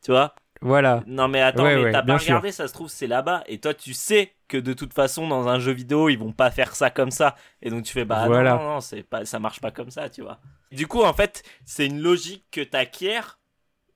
tu 0.04 0.12
vois 0.12 0.36
Voilà. 0.62 1.04
Non 1.08 1.28
mais 1.28 1.42
attends, 1.42 1.64
Ouais, 1.64 1.76
mais 1.76 1.84
ouais, 1.86 1.92
t'as 1.92 2.02
bien 2.02 2.16
pas 2.16 2.20
sûr. 2.20 2.28
regardé, 2.36 2.52
ça 2.52 2.68
se 2.68 2.74
trouve 2.74 2.90
c'est 2.90 3.08
là-bas 3.08 3.44
et 3.48 3.60
toi 3.60 3.74
tu 3.74 3.94
sais 3.94 4.34
que 4.48 4.58
de 4.58 4.74
toute 4.74 4.94
façon 4.94 5.28
dans 5.28 5.48
un 5.48 5.60
jeu 5.60 5.72
vidéo 5.72 6.10
ils 6.10 6.18
vont 6.18 6.32
pas 6.32 6.50
faire 6.52 6.76
ça 6.76 6.90
comme 6.90 7.12
ça 7.12 7.36
et 7.62 7.70
donc 7.70 7.84
tu 7.84 7.94
fais 7.94 8.06
bah 8.06 8.22
non, 8.22 8.28
Voilà. 8.28 8.56
non 8.56 8.64
non 8.76 8.80
c'est 8.82 9.04
pas 9.04 9.26
ça 9.26 9.40
marche 9.40 9.60
pas 9.62 9.72
comme 9.72 9.92
ça 9.92 10.10
tu 10.10 10.22
vois. 10.22 10.40
Du 10.72 10.88
coup 10.88 11.04
en 11.04 11.14
fait 11.14 11.44
c'est 11.66 11.86
une 11.86 12.02
logique 12.02 12.46
que 12.52 12.62
t'acquiers 12.62 13.20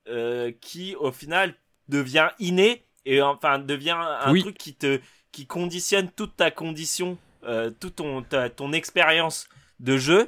euh, 0.08 0.52
qui 0.62 0.96
au 0.96 1.12
final 1.12 1.56
devient 1.88 2.30
innée 2.40 2.86
et 3.06 3.22
enfin 3.22 3.60
devient 3.60 3.96
un 3.98 4.32
Oui. 4.32 4.42
truc 4.42 4.58
qui 4.58 4.74
te 4.76 5.00
qui 5.32 5.48
conditionne 5.48 6.10
toute 6.12 6.36
ta 6.36 6.52
condition 6.52 7.18
euh, 7.44 7.72
toute 7.72 7.96
ton 7.96 8.22
ta- 8.22 8.50
ton 8.50 8.72
expérience 8.74 9.48
de 9.80 9.98
jeu 9.98 10.28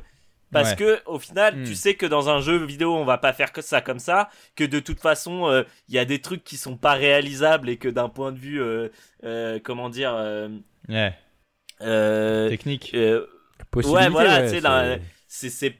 parce 0.53 0.69
Ouais. 0.71 0.75
que 0.77 1.01
au 1.05 1.19
final 1.19 1.55
Hmm. 1.57 1.63
tu 1.65 1.75
sais 1.75 1.95
que 1.95 2.05
dans 2.05 2.29
un 2.29 2.39
jeu 2.39 2.63
vidéo 2.63 2.95
on 2.95 3.03
va 3.05 3.17
pas 3.17 3.33
faire 3.33 3.51
que 3.51 3.61
ça 3.61 3.81
comme 3.81 3.99
ça 3.99 4.29
que 4.55 4.63
de 4.63 4.79
toute 4.79 4.99
façon 5.01 5.47
euh, 5.49 5.63
il 5.89 5.95
y 5.95 5.99
a 5.99 6.05
des 6.05 6.19
trucs 6.21 6.43
qui 6.45 6.55
sont 6.57 6.77
pas 6.77 6.93
réalisables 6.93 7.67
et 7.69 7.77
que 7.77 7.89
d'un 7.89 8.07
point 8.09 8.31
de 8.31 8.37
vue 8.37 8.61
euh, 8.61 8.87
euh, 9.25 9.59
comment 9.63 9.89
dire 9.89 10.13
Ouais, 10.87 11.13
technique. 12.49 12.95
voilà, 14.11 14.41
ouais, 14.41 15.01
c'est- 15.27 15.75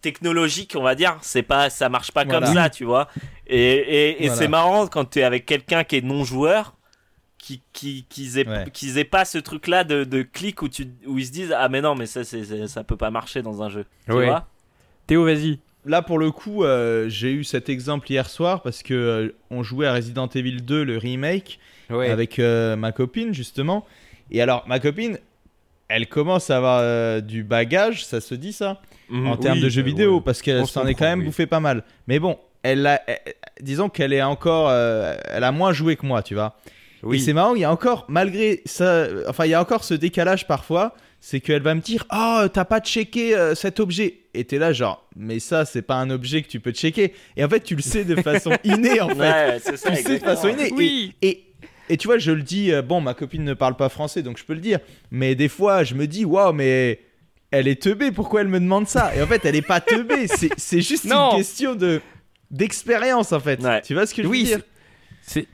technologique 0.00 0.74
on 0.76 0.82
va 0.82 0.94
dire 0.94 1.16
c'est 1.22 1.42
pas 1.42 1.70
ça 1.70 1.88
marche 1.88 2.12
pas 2.12 2.24
Voilà. 2.24 2.40
comme 2.46 2.54
ça 2.54 2.68
tu 2.68 2.84
vois 2.84 3.08
et 3.46 3.56
et, 3.58 4.24
et 4.24 4.26
Voilà. 4.26 4.34
c'est 4.42 4.48
marrant 4.48 4.86
quand 4.86 5.06
tu 5.06 5.20
es 5.20 5.22
avec 5.22 5.46
quelqu'un 5.46 5.82
qui 5.82 5.96
est 5.96 6.02
non 6.02 6.24
joueur 6.24 6.74
qui 7.44 7.62
qui 7.72 8.06
qu'ils 8.08 8.38
aient 8.38 8.48
Ouais. 8.48 8.64
qu'ils 8.72 8.96
aient 8.98 9.04
pas 9.04 9.24
ce 9.24 9.38
truc 9.38 9.66
là 9.68 9.84
de, 9.84 10.04
de 10.04 10.22
clic 10.22 10.62
où 10.62 10.68
tu 10.68 10.86
où 11.06 11.18
ils 11.18 11.26
se 11.26 11.32
disent 11.32 11.54
ah 11.56 11.68
mais 11.68 11.80
non 11.82 11.94
mais 11.94 12.06
ça 12.06 12.24
c'est 12.24 12.66
ça 12.66 12.84
peut 12.84 12.96
pas 12.96 13.10
marcher 13.10 13.42
dans 13.42 13.62
un 13.62 13.68
jeu 13.68 13.84
tu 14.06 14.12
vois 14.12 14.48
Théo, 15.06 15.24
vas-y. 15.24 15.58
Là, 15.84 16.00
pour 16.00 16.18
le 16.18 16.30
coup, 16.30 16.64
euh, 16.64 17.10
j'ai 17.10 17.30
eu 17.30 17.44
cet 17.44 17.68
exemple 17.68 18.10
hier 18.10 18.30
soir 18.30 18.62
parce 18.62 18.82
que 18.82 18.94
euh, 18.94 19.34
on 19.50 19.62
jouait 19.62 19.86
à 19.86 19.92
Resident 19.92 20.28
Evil 20.28 20.62
2, 20.62 20.82
le 20.82 20.96
remake, 20.96 21.58
Ouais. 21.90 22.08
avec 22.08 22.38
euh, 22.38 22.74
ma 22.74 22.90
copine 22.90 23.34
justement. 23.34 23.84
Et 24.30 24.40
alors, 24.40 24.64
ma 24.66 24.80
copine, 24.80 25.18
elle 25.88 26.08
commence 26.08 26.48
à 26.48 26.56
avoir 26.56 26.78
euh, 26.82 27.20
du 27.20 27.44
bagage, 27.44 28.06
ça 28.06 28.22
se 28.22 28.34
dit 28.34 28.54
ça, 28.54 28.80
Mhm. 29.10 29.26
en 29.26 29.36
termes 29.36 29.58
oui, 29.58 29.64
de 29.64 29.68
jeux 29.68 29.82
vidéo, 29.82 30.16
ouais. 30.16 30.22
parce 30.24 30.40
qu'elle 30.40 30.66
s'en 30.66 30.86
est 30.86 30.94
quand 30.94 31.04
même 31.04 31.18
oui. 31.18 31.26
bouffé 31.26 31.44
pas 31.46 31.60
mal. 31.60 31.84
Mais 32.08 32.18
bon, 32.18 32.38
elle 32.62 32.86
a, 32.86 33.02
elle- 33.06 33.34
disons 33.60 33.90
qu'elle 33.90 34.14
est 34.14 34.22
encore, 34.22 34.70
euh, 34.70 35.14
elle 35.28 35.44
a 35.44 35.52
moins 35.52 35.74
joué 35.74 35.96
que 35.96 36.06
moi, 36.06 36.22
tu 36.22 36.32
vois. 36.32 36.56
Oui. 37.04 37.16
Et 37.16 37.20
c'est 37.20 37.32
marrant, 37.32 37.54
il 37.54 37.60
y 37.60 37.64
a 37.64 37.70
encore, 37.72 38.04
malgré 38.08 38.62
ça, 38.64 39.06
enfin, 39.28 39.44
il 39.46 39.50
y 39.50 39.54
a 39.54 39.60
encore 39.60 39.84
ce 39.84 39.94
décalage 39.94 40.46
parfois, 40.46 40.94
c'est 41.20 41.40
qu'elle 41.40 41.62
va 41.62 41.74
me 41.74 41.80
dire 41.80 42.04
Oh, 42.12 42.42
t'as 42.52 42.64
pas 42.64 42.80
checké 42.80 43.34
euh, 43.34 43.54
cet 43.54 43.80
objet. 43.80 44.20
Et 44.34 44.44
t'es 44.44 44.58
là, 44.58 44.72
genre, 44.72 45.06
mais 45.16 45.38
ça, 45.38 45.64
c'est 45.64 45.82
pas 45.82 45.94
un 45.96 46.10
objet 46.10 46.42
que 46.42 46.48
tu 46.48 46.60
peux 46.60 46.72
checker. 46.72 47.14
Et 47.36 47.44
en 47.44 47.48
fait, 47.48 47.60
tu 47.60 47.76
le 47.76 47.82
sais 47.82 48.04
de 48.04 48.16
façon 48.16 48.50
innée, 48.64 49.00
en 49.00 49.08
fait. 49.08 49.14
Ouais, 49.18 49.58
ça, 49.60 49.72
tu 49.72 49.72
le 49.72 49.76
sais 49.76 49.90
de 49.92 49.98
exactement. 49.98 50.34
façon 50.34 50.48
innée. 50.48 50.72
Oui. 50.74 51.14
Et, 51.22 51.28
et, 51.28 51.44
et 51.90 51.96
tu 51.96 52.08
vois, 52.08 52.18
je 52.18 52.32
le 52.32 52.42
dis, 52.42 52.72
euh, 52.72 52.82
bon, 52.82 53.00
ma 53.00 53.14
copine 53.14 53.44
ne 53.44 53.54
parle 53.54 53.76
pas 53.76 53.88
français, 53.88 54.22
donc 54.22 54.38
je 54.38 54.44
peux 54.44 54.54
le 54.54 54.60
dire. 54.60 54.80
Mais 55.10 55.34
des 55.34 55.48
fois, 55.48 55.84
je 55.84 55.94
me 55.94 56.06
dis 56.06 56.24
Waouh, 56.24 56.52
mais 56.52 57.00
elle 57.50 57.68
est 57.68 57.80
teubée, 57.80 58.10
pourquoi 58.10 58.40
elle 58.40 58.48
me 58.48 58.58
demande 58.60 58.88
ça? 58.88 59.14
Et 59.16 59.22
en 59.22 59.26
fait, 59.26 59.44
elle 59.44 59.54
est 59.56 59.62
pas 59.62 59.80
teubée, 59.80 60.26
c'est 60.26 60.50
c'est 60.56 60.80
juste 60.80 61.04
Non. 61.04 61.30
une 61.32 61.36
question 61.38 61.74
de 61.74 62.00
d'expérience, 62.50 63.32
en 63.32 63.40
fait. 63.40 63.60
Ouais. 63.62 63.80
Tu 63.82 63.94
vois 63.94 64.06
ce 64.06 64.14
que 64.14 64.22
je 64.22 64.28
Oui, 64.28 64.40
veux 64.42 64.46
dire 64.56 64.60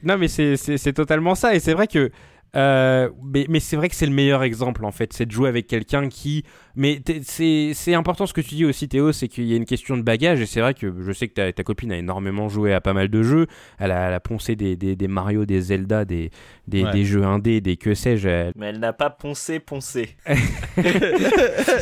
non 0.03 0.18
mais 0.18 0.29
c'est 0.29 0.93
totalement 0.93 1.35
ça. 1.35 1.55
Et 1.55 1.61
c'est 1.61 1.75
vrai 1.75 1.87
que 1.87 2.11
euh, 2.57 3.11
mais, 3.23 3.47
mais 3.49 3.61
c'est 3.61 3.77
vrai 3.77 3.89
que 3.89 3.95
c'est 3.95 4.07
le 4.07 4.12
meilleur 4.12 4.43
exemple 4.43 4.85
en 4.85 4.91
fait, 4.91 5.12
c'est 5.12 5.27
de 5.27 5.31
jouer 5.31 5.49
avec 5.49 5.66
quelqu'un 5.66 6.09
qui 6.09 6.45
Mais 6.77 7.01
t'es- 7.05 7.21
c'est 7.25 7.73
c'est 7.75 7.95
important 7.95 8.27
ce 8.27 8.33
que 8.33 8.41
tu 8.41 8.55
dis 8.55 8.64
aussi, 8.64 8.89
Théo, 8.89 9.12
c'est 9.12 9.29
qu'il 9.29 9.45
y 9.45 9.53
a 9.55 9.57
une 9.57 9.64
question 9.64 9.97
de 9.97 10.03
bagage. 10.03 10.41
Et 10.41 10.47
c'est 10.47 10.61
vrai 10.61 10.75
que 10.75 10.93
je 11.01 11.12
sais 11.12 11.29
que 11.29 11.35
ta, 11.35 11.53
ta 11.53 11.62
copine 11.62 11.91
a 11.93 11.97
énormément 11.99 12.49
joué 12.49 12.73
à 12.73 12.81
pas 12.81 12.93
mal 12.93 13.09
de 13.09 13.23
jeux. 13.23 13.47
Elle 13.79 13.91
a, 13.91 14.09
elle 14.09 14.14
a 14.14 14.21
poncé 14.21 14.55
des, 14.57 14.77
des, 14.77 14.97
des 14.97 15.09
Mario, 15.09 15.45
des 15.47 15.61
Zelda, 15.61 16.05
des, 16.05 16.31
des, 16.68 16.85
Ouais. 16.85 16.93
des 16.93 17.05
jeux 17.05 17.25
indés, 17.25 17.61
des 17.61 17.77
que 17.77 17.95
sais-je. 17.95 18.29
Elle, 18.29 18.53
Mais 18.57 18.66
elle 18.66 18.79
n'a 18.79 18.93
pas 18.93 19.11
poncé, 19.11 19.59
poncé. 19.61 20.16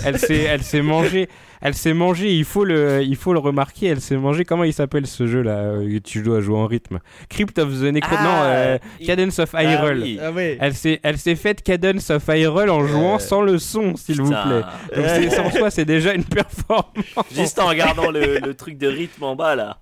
elle 0.05 0.19
s'est 0.19 0.43
elle 0.45 0.63
s'est 0.63 0.83
mangée. 0.83 1.29
Elle 1.61 1.75
s'est 1.75 1.93
mangée, 1.93 2.33
il 2.37 2.45
faut, 2.45 2.65
le, 2.65 3.03
il 3.03 3.17
faut 3.17 3.33
le 3.33 3.41
remarquer, 3.41 3.89
elle 3.89 4.01
s'est 4.01 4.17
mangée. 4.17 4.45
Comment 4.45 4.63
il 4.63 4.73
s'appelle 4.73 5.09
ce 5.09 5.27
jeu 5.27 5.43
là 5.43 5.57
euh, 5.57 5.99
Tu 6.05 6.23
dois 6.23 6.41
jouer 6.41 6.57
en 6.57 6.67
rythme 6.67 7.01
Crypt 7.29 7.59
of 7.59 7.71
the 7.81 7.93
Necro. 7.93 8.15
non, 8.15 8.43
euh, 8.45 8.79
il- 9.01 9.07
Cadence 9.09 9.41
of 9.41 9.51
Ah 9.55 9.65
Hyrule. 9.65 10.01
oui. 10.05 10.21
Ah. 10.23 10.31
Elle 10.61 10.75
s'est, 10.75 11.01
elle 11.03 11.19
s'est 11.19 11.35
faite 11.35 11.63
Cadence 11.65 12.11
of 12.11 12.23
Hyrule 12.29 12.71
en 12.71 12.87
jouant 12.87 13.17
Euh, 13.17 13.19
sans 13.19 13.43
le 13.43 13.59
son, 13.59 13.97
s'il 13.97 14.23
vous 14.23 14.29
plaît. 14.31 14.63
Donc 14.97 15.05
c'est, 15.07 15.31
c'est 15.31 15.39
en 15.41 15.51
soi, 15.51 15.71
c'est 15.71 15.85
déjà 15.85 16.15
une 16.15 16.25
performance. 16.25 16.95
Juste 17.35 17.59
en 17.59 17.67
regardant 17.67 18.11
le, 18.11 18.39
le 18.39 18.55
truc 18.55 18.79
de 18.79 18.89
rythme 18.89 19.25
en 19.25 19.37
bas 19.37 19.55
là. 19.55 19.79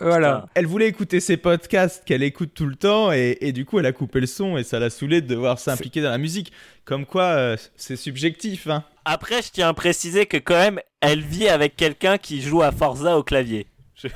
Voilà. 0.00 0.46
Elle 0.54 0.66
voulait 0.66 0.86
écouter 0.86 1.18
ses 1.18 1.36
podcasts 1.36 2.04
qu'elle 2.04 2.22
écoute 2.22 2.50
tout 2.54 2.66
le 2.66 2.76
temps 2.76 3.10
et, 3.12 3.36
et 3.40 3.50
du 3.52 3.64
coup 3.64 3.80
elle 3.80 3.86
a 3.86 3.92
coupé 3.92 4.20
le 4.20 4.26
son 4.28 4.56
et 4.56 4.62
ça 4.62 4.78
l'a 4.78 4.90
saoulé 4.90 5.20
de 5.20 5.26
devoir 5.26 5.58
s'impliquer 5.58 6.00
dans 6.02 6.10
la 6.10 6.18
musique. 6.18 6.52
Comme 6.84 7.04
quoi 7.04 7.24
euh, 7.24 7.56
c'est 7.76 7.96
subjectif. 7.96 8.68
Hein. 8.68 8.84
Après, 9.04 9.42
je 9.42 9.48
tiens 9.50 9.68
à 9.68 9.74
préciser 9.74 10.26
que 10.26 10.36
quand 10.36 10.54
même, 10.58 10.78
elle 11.00 11.20
vit 11.20 11.48
avec 11.48 11.74
quelqu'un 11.76 12.16
qui 12.16 12.40
joue 12.42 12.62
à 12.62 12.70
Forza 12.70 13.18
au 13.18 13.22
clavier. 13.24 13.66
Je- 14.00 14.08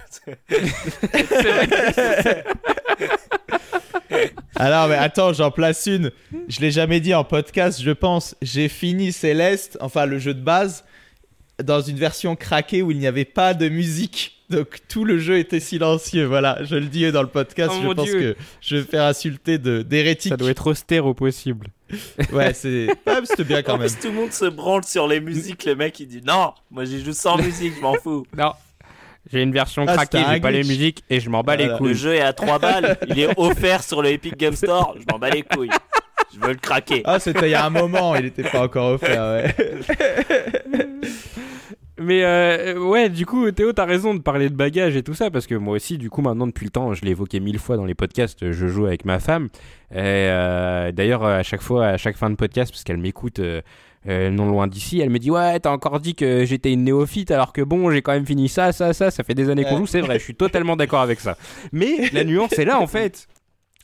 Alors 4.57 4.89
mais 4.89 4.95
attends 4.97 5.33
j'en 5.33 5.51
place 5.51 5.87
une. 5.87 6.11
Je 6.49 6.61
l'ai 6.61 6.71
jamais 6.71 7.01
dit 7.01 7.15
en 7.15 7.25
podcast 7.25 7.81
je 7.83 7.91
pense. 7.91 8.35
J'ai 8.43 8.69
fini 8.69 9.13
Céleste, 9.13 9.79
enfin 9.81 10.07
le 10.07 10.19
jeu 10.19 10.35
de 10.35 10.41
base, 10.43 10.85
dans 11.63 11.81
une 11.81 11.97
version 11.97 12.37
craquée 12.37 12.83
où 12.83 12.91
il 12.91 12.99
n'y 12.99 13.07
avait 13.07 13.25
pas 13.25 13.55
de 13.55 13.69
musique. 13.69 14.39
Donc 14.51 14.81
tout 14.89 15.05
le 15.05 15.19
jeu 15.19 15.39
était 15.39 15.61
silencieux. 15.61 16.27
Voilà 16.27 16.59
je 16.65 16.75
le 16.77 16.87
dis 16.87 17.11
dans 17.11 17.23
le 17.23 17.29
podcast. 17.29 17.71
Oh 17.75 17.79
je 17.83 17.87
mon 17.87 17.95
pense 17.95 18.05
Dieu. 18.07 18.35
que 18.35 18.37
je 18.61 18.77
vais 18.77 18.83
faire 18.83 19.05
insulter 19.05 19.59
de- 19.59 19.83
d'hérétiques. 19.83 20.31
Ça 20.33 20.37
doit 20.37 20.51
être 20.51 20.67
austère 20.67 21.07
au 21.07 21.15
possible. 21.15 21.69
Ouais 22.33 22.55
c'est... 22.55 22.87
C'était 23.25 23.45
bien 23.45 23.63
quand 23.63 23.75
En 23.75 23.79
même. 23.79 23.89
plus, 23.91 24.01
tout 24.01 24.09
le 24.09 24.15
monde 24.21 24.33
se 24.33 24.47
branle 24.47 24.83
sur 24.85 25.07
les 25.07 25.21
musiques. 25.21 25.65
Le 25.67 25.75
mec, 25.77 26.01
il 26.01 26.07
dit 26.07 26.23
non, 26.27 26.53
moi 26.71 26.85
j'y 26.87 27.05
joue 27.05 27.13
sans 27.13 27.37
musique, 27.37 27.75
je 27.77 27.81
m'en 27.83 27.95
fous. 27.95 28.25
Non. 28.37 28.53
J'ai 29.31 29.43
une 29.43 29.53
version 29.53 29.85
Ah, 29.87 29.95
craquée, 29.95 30.23
j'ai 30.31 30.41
pas 30.41 30.51
les 30.51 30.65
musiques 30.65 31.05
et 31.11 31.21
je 31.21 31.31
m'en 31.31 31.43
bats 31.43 31.55
Voilà. 31.57 31.73
les 31.73 31.79
couilles. 31.79 31.89
Le 31.91 31.95
jeu 31.95 32.15
est 32.15 32.21
à 32.23 32.33
3 32.33 32.59
balles, 32.61 32.97
il 33.09 33.19
est 33.19 33.29
offert 33.39 33.83
sur 33.83 34.03
le 34.03 34.11
Epic 34.11 34.37
Game 34.37 34.55
Store, 34.55 34.95
je 34.99 35.05
m'en 35.13 35.19
bats 35.19 35.31
les 35.31 35.43
couilles. 35.43 35.71
Je 36.35 36.41
veux 36.41 36.53
le 36.53 36.59
craquer. 36.59 37.03
Ah 37.05 37.19
c'était 37.21 37.49
il 37.49 37.53
y 37.53 37.55
a 37.55 37.65
un 37.67 37.71
moment 37.71 38.15
il 38.17 38.25
n'était 38.25 38.43
pas 38.43 38.63
encore 38.65 38.93
offert 38.95 39.21
ouais. 39.23 39.55
Mais 41.99 42.25
euh, 42.25 42.79
ouais, 42.81 43.09
du 43.11 43.27
coup, 43.27 43.49
Théo, 43.53 43.73
t'as 43.73 43.85
raison 43.85 44.15
de 44.15 44.21
parler 44.21 44.49
de 44.49 44.57
bagage 44.57 44.97
et 44.97 45.03
tout 45.05 45.15
ça, 45.15 45.31
parce 45.31 45.47
que 45.47 45.55
moi 45.55 45.77
aussi, 45.77 45.99
du 45.99 46.11
coup, 46.11 46.21
maintenant, 46.21 46.47
depuis 46.49 46.65
le 46.65 46.71
temps, 46.71 46.95
je 46.95 47.03
l'ai 47.05 47.13
évoqué 47.13 47.39
mille 47.39 47.59
fois 47.61 47.77
dans 47.77 47.85
les 47.85 47.95
podcasts, 47.95 48.51
je 48.51 48.67
joue 48.67 48.87
avec 48.87 49.05
ma 49.05 49.21
femme. 49.21 49.51
Et 49.93 49.99
euh, 49.99 50.91
d'ailleurs, 50.91 51.23
à 51.25 51.43
chaque 51.45 51.63
fois, 51.63 51.87
à 51.87 51.97
chaque 51.99 52.17
fin 52.17 52.29
de 52.31 52.35
podcast, 52.35 52.73
parce 52.73 52.83
qu'elle 52.83 52.97
m'écoute 52.97 53.39
euh, 53.39 53.61
euh, 54.09 54.31
non 54.31 54.47
loin 54.47 54.67
d'ici, 54.67 55.01
elle 55.01 55.11
me 55.11 55.19
dit 55.19 55.31
Ouais, 55.31 55.61
t'as 55.61 55.71
encore 55.71 56.01
dit 56.01 56.15
que 56.15 56.45
j'étais 56.45 56.73
une 56.73 56.85
néophyte, 56.85 57.31
alors 57.31 57.53
que 57.53 57.63
bon, 57.63 57.91
j'ai 57.91 58.03
quand 58.03 58.13
même 58.13 58.27
fini 58.27 58.49
ça, 58.49 58.73
ça, 58.73 58.93
ça, 58.93 59.11
ça 59.11 59.25
fait 59.25 59.35
des 59.35 59.49
années 59.49 59.65
qu'on 59.65 59.79
joue, 59.79 59.87
c'est 59.87 60.01
vrai, 60.01 60.19
je 60.19 60.25
suis 60.25 60.35
totalement 60.35 60.77
d'accord 60.77 61.01
avec 61.01 61.21
ça. 61.21 61.37
Mais 61.73 62.09
la 62.13 62.25
nuance 62.25 62.53
est 62.59 62.65
là, 62.65 62.81
en 62.81 62.87
fait. 62.87 63.29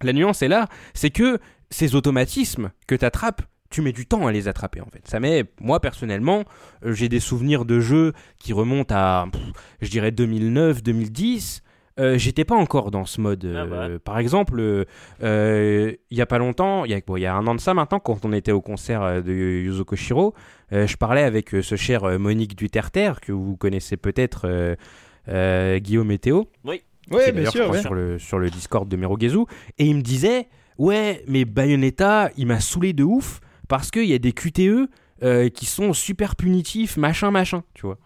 La 0.03 0.13
nuance 0.13 0.43
est 0.43 0.49
là, 0.49 0.69
c'est 0.95 1.11
que 1.11 1.39
ces 1.71 1.95
automatismes 1.95 2.71
que 2.87 2.95
t'attrapes, 2.95 3.43
tu 3.71 3.83
mets 3.83 3.93
du 3.93 4.07
temps 4.07 4.27
à 4.27 4.33
les 4.33 4.49
attraper 4.49 4.81
en 4.81 4.89
fait. 4.91 5.07
Ça 5.07 5.21
met, 5.21 5.45
moi 5.61 5.81
personnellement, 5.81 6.45
euh, 6.85 6.93
j'ai 6.93 7.09
des 7.09 7.21
souvenirs 7.21 7.65
de 7.65 7.81
jeux 7.81 8.13
qui 8.39 8.53
remontent 8.53 8.95
à, 8.95 9.27
pff, 9.31 9.43
je 9.83 9.91
dirais 9.91 10.11
2009, 10.11 10.83
2010. 10.83 11.63
Euh, 11.99 12.17
J'étais 12.19 12.45
pas 12.45 12.55
encore 12.55 12.91
dans 12.91 13.05
ce 13.05 13.21
mode. 13.21 13.45
Ah 13.57 13.67
bah 13.67 13.77
euh, 13.89 13.99
Par 13.99 14.19
exemple, 14.19 14.59
euh, 14.61 14.85
euh, 15.23 15.93
il 16.11 16.19
y 16.19 16.21
a 16.21 16.27
pas 16.27 16.39
longtemps, 16.39 16.85
il 16.85 16.91
y, 16.91 16.95
a- 16.95 17.01
bon, 17.07 17.17
il 17.17 17.23
y 17.23 17.27
a 17.27 17.35
un 17.35 17.47
an 17.47 17.55
de 17.55 17.61
ça 17.61 17.75
maintenant, 17.75 17.99
quand 18.01 18.25
on 18.25 18.33
était 18.33 18.53
au 18.53 18.61
concert 18.61 19.23
de 19.23 19.33
Yuzo 19.33 19.85
Koshiro, 19.85 20.35
euh, 20.73 20.87
je 20.87 20.97
parlais 20.97 21.23
avec 21.23 21.51
ce 21.51 21.77
cher 21.77 22.19
Monique 22.19 22.57
Duterter 22.57 23.13
que 23.21 23.33
vous 23.33 23.57
connaissez 23.57 23.97
peut-être, 23.97 24.43
euh, 24.47 24.77
euh, 25.29 25.79
Guillaume 25.79 26.11
et 26.11 26.19
Théo 26.19 26.49
qui 26.65 27.15
Ouais 27.15 27.29
est 27.29 27.33
bien 27.33 27.51
sûr 27.51 27.65
crois, 27.65 27.77
ouais. 27.77 27.81
sur, 27.83 27.95
le, 27.95 28.19
sur 28.19 28.39
le 28.39 28.51
Discord 28.51 28.87
de 28.89 28.97
Merogezu, 28.97 29.39
et 29.79 29.87
il 29.87 29.97
me 29.97 30.03
disait 30.03 30.49
Ouais, 30.77 31.25
mais 31.27 31.45
Bayonetta, 31.45 32.31
il 32.37 32.47
m'a 32.47 32.61
saoulé 32.61 32.93
de 32.93 33.03
ouf 33.03 33.41
parce 33.67 33.91
qu'il 33.91 34.05
y 34.05 34.15
a 34.15 34.19
des 34.19 34.33
QTE 34.33 34.89
euh, 35.25 35.49
qui 35.49 35.67
sont 35.67 35.93
super 35.93 36.37
punitifs, 36.37 36.97
machin, 36.97 37.31
machin, 37.33 37.65
tu 37.75 37.87
vois. 37.87 37.99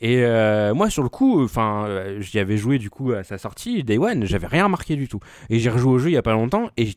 Et 0.00 0.24
euh, 0.24 0.72
moi, 0.74 0.88
sur 0.90 1.02
le 1.02 1.08
coup, 1.08 1.42
enfin, 1.44 1.84
euh, 1.86 2.20
j'y 2.20 2.38
avais 2.38 2.56
joué 2.56 2.78
du 2.78 2.88
coup 2.90 3.12
à 3.12 3.22
sa 3.22 3.36
sortie, 3.38 3.84
Day 3.84 3.98
One, 3.98 4.24
j'avais 4.24 4.46
rien 4.46 4.64
remarqué 4.64 4.96
du 4.96 5.08
tout. 5.08 5.20
Et 5.50 5.58
j'ai 5.58 5.68
rejoué 5.70 5.92
au 5.92 5.98
jeu 5.98 6.10
il 6.10 6.14
y 6.14 6.16
a 6.16 6.22
pas 6.22 6.32
longtemps, 6.32 6.70
et 6.78 6.88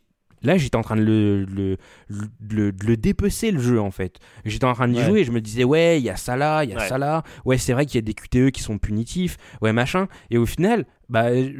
là, 0.42 0.58
j'étais 0.58 0.78
en 0.78 0.82
train 0.84 0.96
de 0.96 1.02
le, 1.04 1.44
le, 1.46 1.78
le, 2.08 2.28
le- 2.50 2.72
de 2.72 2.86
le 2.86 2.98
dépecer 2.98 3.52
le 3.52 3.60
jeu 3.60 3.80
en 3.82 3.92
fait. 3.92 4.20
J'étais 4.46 4.66
en 4.66 4.74
train 4.74 4.88
d'y 4.88 4.98
Ouais. 5.00 5.06
jouer, 5.06 5.20
et 5.20 5.24
je 5.26 5.32
me 5.32 5.42
disais, 5.42 5.64
ouais, 5.66 6.00
il 6.00 6.04
y 6.04 6.10
a 6.10 6.16
ça 6.16 6.38
là, 6.38 6.64
il 6.64 6.70
y 6.70 6.74
a 6.74 6.78
Ouais. 6.78 6.88
ça 6.88 6.98
là, 6.98 7.24
ouais, 7.46 7.58
c'est 7.58 7.74
vrai 7.74 7.86
qu'il 7.86 7.96
y 7.96 8.00
a 8.00 8.02
des 8.02 8.14
QTE 8.14 8.52
qui 8.52 8.62
sont 8.62 8.78
punitifs, 8.78 9.38
ouais, 9.62 9.74
machin. 9.74 10.08
Et 10.32 10.38
au 10.38 10.46
final, 10.46 10.86
bah, 11.10 11.34
je, 11.36 11.52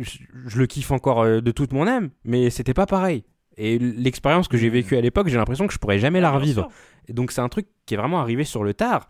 je 0.48 0.58
le 0.60 0.66
kiffe 0.66 0.92
encore 0.92 1.22
euh, 1.24 1.42
de 1.42 1.52
toute 1.52 1.74
mon 1.74 1.88
âme, 1.88 2.10
mais 2.24 2.50
c'était 2.50 2.74
pas 2.74 2.86
pareil. 2.86 3.26
Et 3.58 3.78
l'expérience 3.80 4.48
que 4.48 4.58
j'ai 4.58 4.70
vécue 4.70 4.96
à 4.98 5.02
l'époque, 5.02 5.28
j'ai 5.28 5.38
l'impression 5.38 5.68
que 5.68 5.74
je 5.74 5.78
pourrais 5.78 6.00
jamais 6.00 6.22
la 6.22 6.32
revivre. 6.32 6.70
Et 7.08 7.14
donc 7.14 7.32
c'est 7.32 7.42
un 7.42 7.50
truc 7.50 7.68
qui 7.86 7.94
est 7.94 7.98
vraiment 7.98 8.20
arrivé 8.20 8.46
sur 8.46 8.64
le 8.64 8.74
tard. 8.74 9.10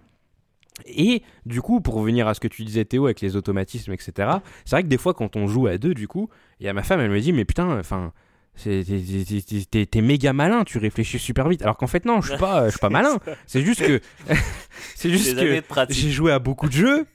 Et 0.86 1.22
du 1.46 1.62
coup, 1.62 1.82
pour 1.82 1.96
revenir 1.96 2.28
à 2.28 2.34
ce 2.34 2.40
que 2.40 2.48
tu 2.48 2.64
disais 2.64 2.86
Théo 2.86 3.06
avec 3.06 3.22
les 3.22 3.36
automatismes, 3.36 3.94
etc., 3.94 4.12
c'est 4.66 4.76
vrai 4.76 4.84
que 4.84 4.88
des 4.88 4.98
fois 4.98 5.14
quand 5.14 5.36
on 5.36 5.48
joue 5.48 5.68
à 5.68 5.78
deux, 5.78 5.94
du 5.94 6.08
coup, 6.08 6.30
et 6.60 6.68
à 6.70 6.74
ma 6.74 6.84
femme, 6.84 7.00
elle 7.00 7.12
me 7.12 7.20
dit, 7.20 7.34
mais 7.34 7.46
putain, 7.46 7.80
enfin, 7.80 8.12
t'es- 8.64 10.02
méga 10.02 10.34
malin, 10.34 10.64
tu 10.64 10.78
réfléchis 10.78 11.20
super 11.20 11.48
vite. 11.48 11.62
Alors 11.62 11.78
qu'en 11.78 11.88
fait 11.88 12.06
non, 12.06 12.22
je 12.22 12.30
suis 12.32 12.40
pas, 12.40 12.66
je 12.66 12.72
suis 12.72 12.80
pas 12.80 12.90
malin. 12.90 13.18
C'est 13.46 13.62
juste 13.62 13.86
que, 13.86 14.00
c'est 14.96 15.10
juste 15.10 15.36
que 15.36 15.62
j'ai 15.90 16.12
joué 16.12 16.32
à 16.32 16.40
beaucoup 16.40 16.68
de 16.68 16.74
jeux. 16.74 17.06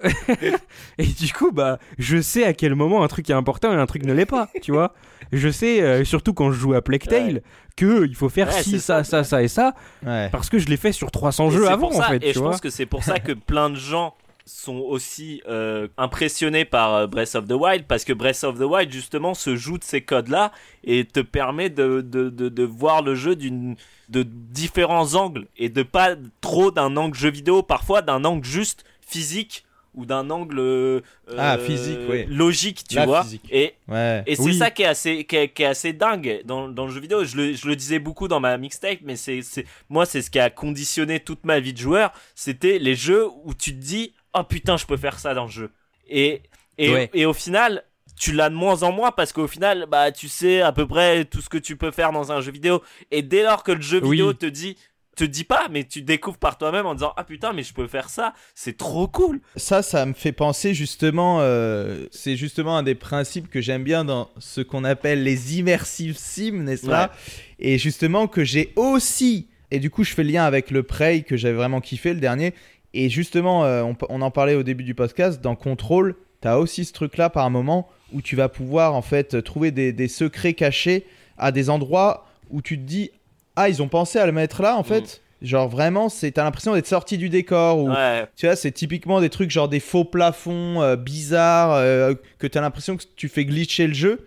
et 0.98 1.06
du 1.06 1.32
coup, 1.32 1.50
bah, 1.50 1.78
je 1.98 2.20
sais 2.20 2.44
à 2.44 2.52
quel 2.52 2.74
moment 2.74 3.02
un 3.02 3.08
truc 3.08 3.28
est 3.30 3.34
important 3.34 3.72
et 3.72 3.76
un 3.76 3.86
truc 3.86 4.04
ne 4.04 4.12
l'est 4.12 4.26
pas, 4.26 4.48
tu 4.62 4.70
vois. 4.70 4.94
Je 5.32 5.48
sais, 5.48 5.82
euh, 5.82 6.04
surtout 6.04 6.34
quand 6.34 6.52
je 6.52 6.58
joue 6.58 6.74
à 6.74 6.82
Plague 6.82 7.04
Tale, 7.06 7.42
que 7.78 8.06
il 8.06 8.14
faut 8.14 8.28
faire 8.28 8.48
Ouais, 8.48 8.62
ci, 8.62 8.80
ça, 8.80 9.04
ça. 9.04 9.22
ça, 9.22 9.24
ça 9.24 9.42
et 9.42 9.48
ça, 9.48 9.74
Ouais. 10.04 10.28
parce 10.30 10.48
que 10.50 10.58
je 10.58 10.66
l'ai 10.66 10.76
fait 10.76 10.92
sur 10.92 11.10
300 11.10 11.48
Et 11.48 11.52
jeux 11.52 11.68
avant, 11.68 11.90
ça, 11.92 11.98
en 12.06 12.08
fait, 12.10 12.16
Et 12.16 12.28
tu 12.28 12.34
je 12.34 12.38
vois. 12.40 12.50
pense 12.50 12.60
que 12.60 12.70
c'est 12.70 12.86
pour 12.86 13.04
ça 13.04 13.18
que 13.18 13.32
plein 13.32 13.70
de 13.70 13.76
gens 13.76 14.14
sont 14.46 14.76
aussi 14.78 15.42
euh, 15.46 15.88
impressionnés 15.98 16.64
par 16.64 16.94
euh, 16.94 17.06
Breath 17.06 17.34
of 17.34 17.46
the 17.46 17.52
Wild 17.52 17.84
parce 17.86 18.04
que 18.04 18.14
Breath 18.14 18.44
of 18.44 18.56
the 18.58 18.62
Wild 18.62 18.90
justement 18.90 19.34
se 19.34 19.56
joue 19.56 19.76
de 19.76 19.84
ces 19.84 20.00
codes 20.00 20.28
là 20.28 20.52
et 20.84 21.04
te 21.04 21.20
permet 21.20 21.68
de, 21.68 22.00
de, 22.00 22.30
de, 22.30 22.48
de 22.48 22.62
voir 22.64 23.02
le 23.02 23.14
jeu 23.14 23.36
d'une 23.36 23.76
de 24.08 24.22
différents 24.22 25.14
angles 25.16 25.46
et 25.58 25.68
de 25.68 25.82
pas 25.82 26.14
trop 26.40 26.70
d'un 26.70 26.96
angle 26.96 27.14
jeu 27.14 27.30
vidéo 27.30 27.62
parfois 27.62 28.00
d'un 28.00 28.24
angle 28.24 28.42
juste 28.46 28.84
physique 29.06 29.66
ou 29.94 30.06
d'un 30.06 30.30
angle 30.30 30.58
euh, 30.60 31.00
Ah, 31.36 31.58
physique, 31.58 31.98
oui. 32.08 32.24
logique 32.28 32.84
tu 32.88 32.94
La 32.96 33.06
vois 33.06 33.22
physique. 33.22 33.48
et 33.50 33.74
Ouais. 33.88 34.22
et 34.26 34.36
c'est 34.36 34.42
Oui. 34.42 34.54
ça 34.56 34.70
qui 34.70 34.82
est 34.82 34.86
assez, 34.86 35.24
qui 35.24 35.36
est, 35.36 35.48
qui 35.48 35.62
est 35.62 35.66
assez 35.66 35.92
dingue 35.92 36.42
dans, 36.44 36.68
dans 36.68 36.86
le 36.86 36.92
jeu 36.92 37.00
vidéo. 37.00 37.24
Je 37.24 37.36
le, 37.36 37.54
je 37.54 37.66
le 37.66 37.74
disais 37.74 37.98
beaucoup 37.98 38.28
dans 38.28 38.40
ma 38.40 38.56
mixtape, 38.58 38.98
mais 39.02 39.16
c'est, 39.16 39.42
c'est, 39.42 39.64
moi, 39.88 40.06
c'est 40.06 40.22
ce 40.22 40.30
qui 40.30 40.38
a 40.38 40.50
conditionné 40.50 41.20
toute 41.20 41.44
ma 41.44 41.58
vie 41.60 41.72
de 41.72 41.78
joueur. 41.78 42.12
C'était 42.34 42.78
les 42.78 42.94
jeux 42.94 43.26
où 43.44 43.54
tu 43.54 43.72
te 43.72 43.80
dis, 43.80 44.14
oh 44.34 44.44
putain, 44.44 44.76
je 44.76 44.86
peux 44.86 44.96
faire 44.96 45.18
ça 45.18 45.34
dans 45.34 45.44
le 45.44 45.50
jeu. 45.50 45.70
Et, 46.08 46.42
et, 46.78 46.92
Ouais. 46.92 47.10
et 47.14 47.26
au 47.26 47.32
final, 47.32 47.82
tu 48.20 48.32
l'as 48.32 48.50
de 48.50 48.54
moins 48.54 48.82
en 48.82 48.92
moins 48.92 49.10
parce 49.12 49.32
qu'au 49.32 49.46
final, 49.48 49.86
bah, 49.90 50.10
tu 50.12 50.28
sais 50.28 50.60
à 50.60 50.72
peu 50.72 50.86
près 50.86 51.24
tout 51.24 51.40
ce 51.40 51.48
que 51.48 51.58
tu 51.58 51.76
peux 51.76 51.90
faire 51.92 52.12
dans 52.12 52.30
un 52.32 52.40
jeu 52.40 52.50
vidéo. 52.52 52.82
Et 53.10 53.22
dès 53.22 53.42
lors 53.42 53.62
que 53.62 53.72
le 53.72 53.80
jeu 53.80 54.00
Oui. 54.02 54.12
vidéo 54.16 54.32
te 54.32 54.46
dit, 54.46 54.76
te 55.18 55.24
dit 55.24 55.44
pas, 55.44 55.66
mais 55.70 55.84
tu 55.84 56.02
découvres 56.02 56.38
par 56.38 56.58
toi-même 56.58 56.86
en 56.86 56.94
disant, 56.94 57.12
ah 57.16 57.24
putain, 57.24 57.52
mais 57.52 57.64
je 57.64 57.74
peux 57.74 57.88
faire 57.88 58.08
ça. 58.08 58.34
C'est 58.54 58.76
trop 58.76 59.08
cool. 59.08 59.40
Ça, 59.56 59.82
ça 59.82 60.06
me 60.06 60.14
fait 60.14 60.32
penser 60.32 60.74
justement, 60.74 61.38
euh, 61.40 62.06
c'est 62.12 62.36
justement 62.36 62.78
un 62.78 62.84
des 62.84 62.94
principes 62.94 63.50
que 63.50 63.60
j'aime 63.60 63.82
bien 63.82 64.04
dans 64.04 64.30
ce 64.38 64.60
qu'on 64.60 64.84
appelle 64.84 65.24
les 65.24 65.58
immersive 65.58 66.16
sims, 66.16 66.62
n'est-ce 66.62 66.86
pas 66.86 67.10
Et 67.58 67.78
justement 67.78 68.28
que 68.28 68.44
j'ai 68.44 68.72
aussi, 68.76 69.48
et 69.70 69.80
du 69.80 69.90
coup 69.90 70.04
je 70.04 70.14
fais 70.14 70.22
le 70.22 70.30
lien 70.30 70.44
avec 70.44 70.70
le 70.70 70.84
Prey 70.84 71.22
que 71.22 71.36
j'avais 71.36 71.56
vraiment 71.56 71.80
kiffé 71.80 72.14
le 72.14 72.20
dernier, 72.20 72.54
et 72.94 73.10
justement 73.10 73.64
euh, 73.64 73.82
on, 73.82 73.96
on 74.08 74.22
en 74.22 74.30
parlait 74.30 74.54
au 74.54 74.62
début 74.62 74.84
du 74.84 74.94
podcast, 74.94 75.40
dans 75.40 75.56
Control, 75.56 76.14
tu 76.40 76.48
as 76.48 76.60
aussi 76.60 76.84
ce 76.84 76.92
truc-là 76.92 77.28
par 77.28 77.44
un 77.44 77.50
moment 77.50 77.88
où 78.12 78.22
tu 78.22 78.36
vas 78.36 78.48
pouvoir 78.48 78.94
en 78.94 79.02
fait 79.02 79.42
trouver 79.42 79.72
des, 79.72 79.92
des 79.92 80.08
secrets 80.08 80.54
cachés 80.54 81.04
à 81.36 81.50
des 81.50 81.70
endroits 81.70 82.26
où 82.50 82.62
tu 82.62 82.78
te 82.78 82.84
dis, 82.84 83.10
ah 83.58 83.68
ils 83.68 83.82
ont 83.82 83.88
pensé 83.88 84.18
à 84.18 84.26
le 84.26 84.32
mettre 84.32 84.62
là 84.62 84.76
en 84.76 84.82
fait. 84.82 85.20
Genre 85.40 85.68
vraiment, 85.68 86.08
c'est 86.08 86.32
t'as 86.32 86.42
l'impression 86.44 86.74
d'être 86.74 86.86
sorti 86.88 87.16
du 87.16 87.28
décor 87.28 87.78
ou 87.78 87.90
Ouais. 87.90 88.26
tu 88.36 88.46
vois, 88.46 88.56
c'est 88.56 88.72
typiquement 88.72 89.20
des 89.20 89.28
trucs 89.30 89.50
genre 89.50 89.68
des 89.68 89.78
faux 89.80 90.04
plafonds 90.04 90.82
euh, 90.82 90.96
bizarres 90.96 91.74
euh, 91.74 92.14
que 92.38 92.46
tu 92.48 92.58
as 92.58 92.60
l'impression 92.60 92.96
que 92.96 93.04
tu 93.14 93.28
fais 93.28 93.44
glitcher 93.44 93.86
le 93.86 93.94
jeu. 93.94 94.26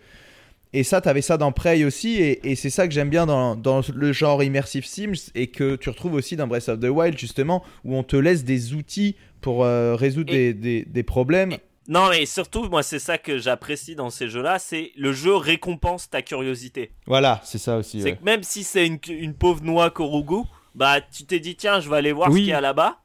Et 0.73 0.83
ça, 0.85 1.01
t'avais 1.01 1.21
ça 1.21 1.35
dans 1.35 1.51
Prey 1.51 1.83
aussi, 1.83 2.15
et, 2.21 2.49
et 2.49 2.55
c'est 2.55 2.69
ça 2.69 2.87
que 2.87 2.93
j'aime 2.93 3.09
bien 3.09 3.25
dans, 3.25 3.57
dans 3.57 3.81
le 3.93 4.13
genre 4.13 4.41
Immersive 4.41 4.85
Sims, 4.85 5.29
et 5.35 5.47
que 5.47 5.75
tu 5.75 5.89
retrouves 5.89 6.13
aussi 6.13 6.37
dans 6.37 6.47
Breath 6.47 6.69
of 6.69 6.79
the 6.79 6.85
Wild, 6.85 7.17
justement, 7.17 7.61
où 7.83 7.93
on 7.97 8.03
te 8.03 8.15
laisse 8.15 8.45
des 8.45 8.73
outils 8.73 9.17
pour 9.41 9.65
euh, 9.65 9.95
résoudre 9.95 10.33
Et- 10.33 10.53
des, 10.53 10.83
des, 10.83 10.85
des 10.89 11.03
problèmes. 11.03 11.57
Non, 11.87 12.09
mais 12.09 12.25
surtout, 12.25 12.63
moi, 12.69 12.83
c'est 12.83 12.99
ça 12.99 13.17
que 13.17 13.37
j'apprécie 13.37 13.95
dans 13.95 14.09
ces 14.09 14.29
jeux-là, 14.29 14.59
c'est 14.59 14.91
le 14.95 15.11
jeu 15.13 15.35
récompense 15.35 16.09
ta 16.09 16.21
curiosité. 16.21 16.91
Voilà, 17.07 17.41
c'est 17.43 17.57
ça 17.57 17.77
aussi. 17.77 18.01
C'est 18.01 18.11
ouais. 18.11 18.17
que 18.17 18.23
même 18.23 18.43
si 18.43 18.63
c'est 18.63 18.85
une, 18.85 18.99
une 19.09 19.33
pauvre 19.33 19.63
noix 19.63 19.89
Korugu, 19.89 20.43
bah 20.75 21.01
tu 21.01 21.25
t'es 21.25 21.39
dit 21.39 21.55
tiens 21.55 21.79
je 21.81 21.89
vais 21.89 21.97
aller 21.97 22.11
voir 22.13 22.29
Oui. 22.29 22.35
ce 22.35 22.39
qu'il 22.43 22.49
y 22.49 22.53
a 22.53 22.61
là-bas. 22.61 22.99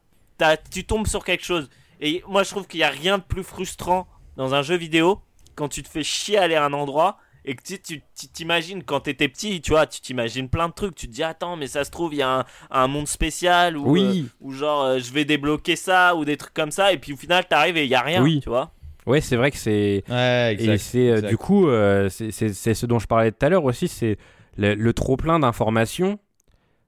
Tu 0.71 0.85
tombes 0.85 1.07
sur 1.07 1.25
quelque 1.25 1.43
chose. 1.43 1.69
Et 1.99 2.23
moi 2.27 2.43
je 2.43 2.51
trouve 2.51 2.67
qu'il 2.67 2.79
y 2.79 2.83
a 2.83 2.89
rien 2.89 3.17
de 3.17 3.23
plus 3.23 3.43
frustrant 3.43 4.07
dans 4.37 4.53
un 4.53 4.61
jeu 4.61 4.75
vidéo 4.75 5.19
quand 5.55 5.67
tu 5.67 5.81
te 5.83 5.89
fais 5.89 6.03
chier 6.03 6.37
à 6.37 6.43
aller 6.43 6.55
à 6.55 6.63
un 6.63 6.71
endroit 6.73 7.17
et 7.47 7.55
que 7.55 7.63
tu 7.63 8.01
t'imagines 8.33 8.83
quand 8.83 8.99
t'étais 8.99 9.27
petit, 9.27 9.61
tu 9.61 9.71
vois, 9.71 9.87
tu 9.87 10.01
t'imagines 10.01 10.49
plein 10.49 10.67
de 10.67 10.73
trucs. 10.73 10.93
Tu 10.95 11.07
te 11.07 11.13
dis 11.13 11.23
attends 11.23 11.55
mais 11.55 11.65
ça 11.67 11.83
se 11.83 11.89
trouve 11.91 12.13
il 12.13 12.17
y 12.17 12.21
a 12.21 12.39
un, 12.41 12.45
un 12.69 12.87
monde 12.87 13.07
spécial 13.07 13.75
ou 13.77 13.89
Oui. 13.91 14.27
ou 14.41 14.51
genre 14.51 14.83
euh, 14.83 14.99
je 14.99 15.11
vais 15.13 15.25
débloquer 15.25 15.75
ça 15.75 16.15
ou 16.15 16.25
des 16.25 16.37
trucs 16.37 16.53
comme 16.53 16.71
ça 16.71 16.93
et 16.93 16.97
puis 16.97 17.13
au 17.13 17.17
final 17.17 17.45
t'arrives 17.47 17.77
et 17.77 17.83
il 17.85 17.89
y 17.89 17.95
a 17.95 18.01
rien, 18.01 18.21
Oui. 18.21 18.41
tu 18.43 18.49
vois. 18.49 18.71
Ouais, 19.05 19.21
c'est 19.21 19.37
vrai 19.37 19.51
que 19.51 19.57
c'est. 19.57 20.03
Ouais, 20.09 20.57
Et 20.59 20.77
c'est 20.77 21.09
euh, 21.09 21.21
du 21.21 21.37
coup, 21.37 21.69
euh, 21.69 22.09
c'est- 22.09 22.31
ce 22.73 22.85
dont 22.85 22.99
je 22.99 23.07
parlais 23.07 23.31
tout 23.31 23.45
à 23.45 23.47
l'heure 23.49 23.63
aussi, 23.63 23.87
c'est 23.87 24.17
le, 24.57 24.75
le 24.75 24.93
trop 24.93 25.15
plein 25.15 25.39
d'informations 25.39 26.19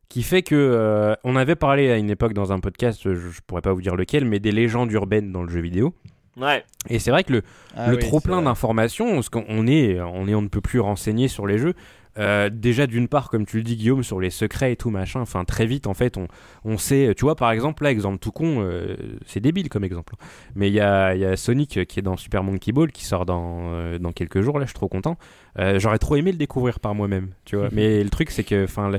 qui 0.09 0.23
fait 0.23 0.41
que 0.41 0.55
euh, 0.55 1.13
on 1.23 1.35
avait 1.37 1.55
parlé 1.55 1.89
à 1.91 1.97
une 1.97 2.09
époque 2.09 2.33
dans 2.33 2.51
un 2.51 2.59
podcast, 2.59 2.99
je, 3.05 3.15
je 3.15 3.39
pourrais 3.47 3.61
pas 3.61 3.71
vous 3.71 3.81
dire 3.81 3.95
lequel, 3.95 4.25
mais 4.25 4.39
des 4.39 4.51
légendes 4.51 4.91
urbaines 4.91 5.31
dans 5.31 5.43
le 5.43 5.49
jeu 5.49 5.61
vidéo. 5.61 5.93
Ouais. 6.39 6.63
Et 6.89 6.99
c'est 6.99 7.11
vrai 7.11 7.23
que 7.23 7.33
le, 7.33 7.41
Ah 7.75 7.89
le 7.91 7.97
oui, 7.97 8.03
trop 8.03 8.19
plein 8.19 8.41
d'informations, 8.41 9.15
parce 9.15 9.29
qu'on 9.29 9.67
est, 9.67 9.99
on 9.99 10.27
est, 10.27 10.35
on 10.35 10.41
ne 10.41 10.47
peut 10.47 10.61
plus 10.61 10.79
renseigner 10.79 11.27
sur 11.27 11.45
les 11.47 11.57
jeux. 11.57 11.73
Euh, 12.17 12.49
déjà 12.51 12.87
d'une 12.87 13.07
part, 13.07 13.29
comme 13.29 13.45
tu 13.45 13.57
le 13.57 13.63
dis 13.63 13.77
Guillaume, 13.77 14.03
sur 14.03 14.19
les 14.19 14.29
secrets 14.31 14.73
et 14.73 14.75
tout 14.75 14.89
machin. 14.89 15.21
Enfin 15.21 15.45
très 15.45 15.65
vite 15.65 15.85
en 15.87 15.93
fait, 15.93 16.17
on, 16.17 16.27
on 16.65 16.77
sait. 16.77 17.13
Tu 17.15 17.23
vois 17.23 17.35
par 17.35 17.51
exemple 17.51 17.83
là, 17.83 17.91
exemple 17.91 18.17
tout 18.17 18.31
con, 18.31 18.57
euh, 18.61 18.95
c'est 19.25 19.39
débile 19.39 19.69
comme 19.69 19.83
exemple. 19.85 20.15
Mais 20.55 20.67
il 20.69 20.73
y 20.73 20.81
a, 20.81 21.13
il 21.15 21.21
y 21.21 21.25
a 21.25 21.37
Sonic 21.37 21.85
qui 21.87 21.99
est 21.99 22.01
dans 22.01 22.17
Super 22.17 22.43
Monkey 22.43 22.71
Ball 22.73 22.91
qui 22.91 23.05
sort 23.05 23.25
dans 23.25 23.71
euh, 23.73 23.99
dans 23.99 24.11
quelques 24.11 24.41
jours 24.41 24.57
là. 24.59 24.65
Je 24.65 24.69
suis 24.71 24.75
trop 24.75 24.89
content. 24.89 25.17
Euh, 25.59 25.79
J'aurais 25.79 25.99
trop 25.99 26.15
aimé 26.15 26.31
le 26.31 26.37
découvrir 26.37 26.79
par 26.79 26.93
moi-même. 26.95 27.29
Tu 27.45 27.55
vois. 27.55 27.69
Mais 27.73 28.03
le 28.03 28.09
truc 28.09 28.31
c'est 28.31 28.43
que 28.43 28.63
enfin. 28.65 28.91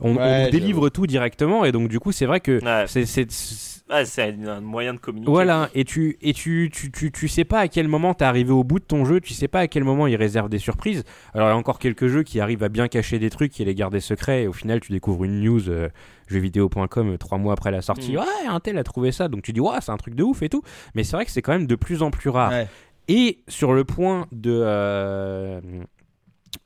On, 0.00 0.14
Ouais, 0.16 0.44
nous 0.44 0.50
délivre 0.50 0.90
tout 0.90 1.06
directement 1.08 1.64
et 1.64 1.72
donc 1.72 1.88
du 1.88 1.98
coup 1.98 2.12
c'est 2.12 2.26
vrai 2.26 2.38
que 2.40 2.62
Ouais. 2.64 2.84
c'est- 2.86 3.77
c'est 3.88 3.94
Ouais, 3.94 4.04
c'est 4.04 4.48
un, 4.48 4.60
moyen 4.60 4.94
de 4.94 4.98
communiquer. 4.98 5.30
voilà, 5.30 5.70
et 5.74 5.84
tu 5.84 6.18
et 6.20 6.32
tu, 6.32 6.70
tu, 6.72 6.90
tu, 6.90 7.10
tu 7.10 7.28
sais 7.28 7.44
pas 7.44 7.60
à 7.60 7.68
quel 7.68 7.88
moment 7.88 8.14
t'es 8.14 8.24
arrivé 8.24 8.50
au 8.52 8.64
bout 8.64 8.78
de 8.78 8.84
ton 8.84 9.04
jeu, 9.04 9.20
tu 9.20 9.34
sais 9.34 9.48
pas 9.48 9.60
à 9.60 9.66
quel 9.68 9.84
moment 9.84 10.06
il 10.06 10.16
réserve 10.16 10.48
des 10.48 10.58
surprises. 10.58 11.04
Alors 11.34 11.48
il 11.48 11.50
y 11.50 11.54
a 11.54 11.56
encore 11.56 11.78
quelques 11.78 12.06
jeux 12.06 12.22
qui 12.22 12.40
arrivent 12.40 12.62
à 12.62 12.68
bien 12.68 12.88
cacher 12.88 13.18
des 13.18 13.30
trucs 13.30 13.58
et 13.60 13.64
les 13.64 13.74
garder 13.74 14.00
secrets, 14.00 14.44
et 14.44 14.46
au 14.46 14.52
final 14.52 14.80
tu 14.80 14.92
découvres 14.92 15.24
une 15.24 15.40
news 15.40 15.68
euh, 15.68 15.88
jeuxvideo.com 16.28 17.14
euh, 17.14 17.16
trois 17.16 17.38
mois 17.38 17.54
après 17.54 17.70
la 17.70 17.82
sortie. 17.82 18.12
Mm. 18.12 18.18
Ouais, 18.18 18.46
un 18.48 18.60
tel 18.60 18.78
a 18.78 18.84
trouvé 18.84 19.12
ça, 19.12 19.28
donc 19.28 19.42
tu 19.42 19.52
dis 19.52 19.60
ouais, 19.60 19.78
c'est 19.80 19.92
un 19.92 19.96
truc 19.96 20.14
de 20.14 20.22
ouf 20.22 20.42
et 20.42 20.48
tout. 20.48 20.62
Mais 20.94 21.04
c'est 21.04 21.16
vrai 21.16 21.24
que 21.24 21.30
c'est 21.30 21.42
quand 21.42 21.52
même 21.52 21.66
de 21.66 21.76
plus 21.76 22.02
en 22.02 22.10
plus 22.10 22.30
rare. 22.30 22.50
Ouais. 22.50 22.68
Et 23.08 23.38
sur 23.48 23.72
le 23.72 23.84
point 23.84 24.26
de, 24.32 24.52
euh, 24.52 25.60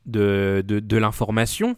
de, 0.07 0.65
de, 0.67 0.81
de 0.81 0.97
l'information, 0.97 1.77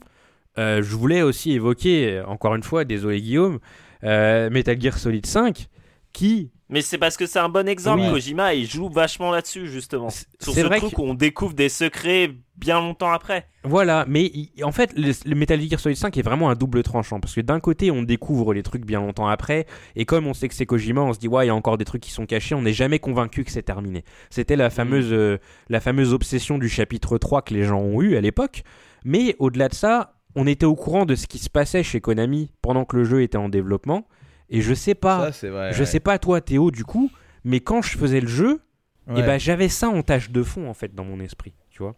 euh, 0.59 0.83
je 0.83 0.97
voulais 0.97 1.23
aussi 1.23 1.53
évoquer, 1.53 2.23
encore 2.27 2.55
une 2.55 2.63
fois, 2.63 2.85
désolé 2.85 3.21
Guillaume, 3.21 3.59
euh, 4.05 4.51
Metal 4.51 4.81
Gear 4.81 4.99
Solid 4.99 5.27
5, 5.27 5.69
qui 6.13 6.51
Mais 6.71 6.81
c'est 6.83 6.99
parce 6.99 7.17
que 7.17 7.27
c'est 7.27 7.39
un 7.41 7.49
bon 7.49 7.69
exemple. 7.69 8.03
Oui. 8.03 8.11
Kojima, 8.11 8.55
il 8.55 8.67
joue 8.71 8.89
vachement 8.89 9.31
là-dessus, 9.31 9.67
justement. 9.69 10.11
C'est- 10.11 10.27
Sur 10.41 10.55
ce 10.55 10.61
vrai 10.61 10.79
truc 10.79 10.95
que- 10.95 11.01
où 11.01 11.05
on 11.05 11.15
découvre 11.15 11.55
des 11.55 11.69
secrets 11.69 12.31
bien 12.57 12.81
longtemps 12.81 13.11
après. 13.13 13.49
Voilà, 13.65 14.05
mais 14.09 14.25
il- 14.33 14.65
en 14.65 14.71
fait, 14.73 14.93
le, 14.97 15.13
le 15.29 15.35
Metal 15.35 15.61
Gear 15.61 15.81
Solid 15.81 15.97
5 15.97 16.17
est 16.17 16.23
vraiment 16.23 16.51
un 16.51 16.55
double 16.55 16.83
tranchant 16.85 17.19
parce 17.21 17.35
que 17.35 17.41
d'un 17.41 17.59
côté, 17.61 17.91
on 17.91 18.03
découvre 18.03 18.55
les 18.55 18.63
trucs 18.63 18.85
bien 18.87 19.01
longtemps 19.01 19.27
après, 19.27 19.67
et 19.97 20.05
comme 20.05 20.27
on 20.27 20.35
sait 20.35 20.49
que 20.49 20.55
c'est 20.55 20.67
Kojima, 20.67 21.01
on 21.01 21.13
se 21.13 21.19
dit 21.19 21.29
ouais, 21.29 21.45
il 21.45 21.49
y 21.49 21.51
a 21.51 21.55
encore 21.55 21.79
des 21.79 21.85
trucs 21.85 22.03
qui 22.03 22.13
sont 22.13 22.27
cachés, 22.27 22.55
on 22.55 22.63
n'est 22.63 22.73
jamais 22.73 22.99
convaincu 23.01 23.43
que 23.45 23.51
c'est 23.51 23.63
terminé. 23.63 24.05
C'était 24.31 24.57
la 24.57 24.71
fameuse, 24.71 25.13
euh, 25.13 25.39
la 25.69 25.81
fameuse 25.81 26.13
obsession 26.13 26.59
du 26.59 26.69
chapitre 26.69 27.19
3 27.19 27.43
que 27.43 27.53
les 27.55 27.65
gens 27.65 27.81
ont 27.81 28.01
eu 28.01 28.17
à 28.17 28.21
l'époque, 28.21 28.63
mais 29.05 29.35
au-delà 29.41 29.69
de 29.69 29.75
ça, 29.75 30.14
on 30.37 30.47
était 30.47 30.67
au 30.67 30.75
courant 30.75 31.05
de 31.07 31.15
ce 31.15 31.27
qui 31.27 31.39
se 31.39 31.51
passait 31.51 31.83
chez 31.83 32.01
Konami 32.01 32.51
pendant 32.63 32.85
que 32.85 32.97
le 32.97 33.05
jeu 33.05 33.23
était 33.23 33.39
en 33.39 33.49
développement, 33.49 34.07
et 34.51 34.61
je 34.61 34.75
sais 34.75 34.95
pas, 34.95 35.27
Ça, 35.27 35.33
c'est 35.33 35.49
vrai. 35.49 35.73
je 35.73 35.81
ouais. 35.81 35.87
sais 35.87 36.01
pas 36.01 36.19
toi 36.19 36.41
Théo 36.41 36.71
du 36.71 36.85
coup, 36.85 37.11
mais 37.45 37.61
quand 37.61 37.83
je 37.83 37.97
faisais 37.99 38.21
le 38.21 38.29
jeu, 38.29 38.61
Ouais. 39.07 39.21
et 39.21 39.23
ben 39.23 39.39
j'avais 39.39 39.69
ça 39.69 39.89
en 39.91 40.03
tâche 40.03 40.31
de 40.31 40.43
fond 40.43 40.67
en 40.67 40.73
fait 40.73 40.95
dans 40.95 41.05
mon 41.05 41.21
esprit, 41.21 41.53
tu 41.71 41.83
vois. 41.83 41.95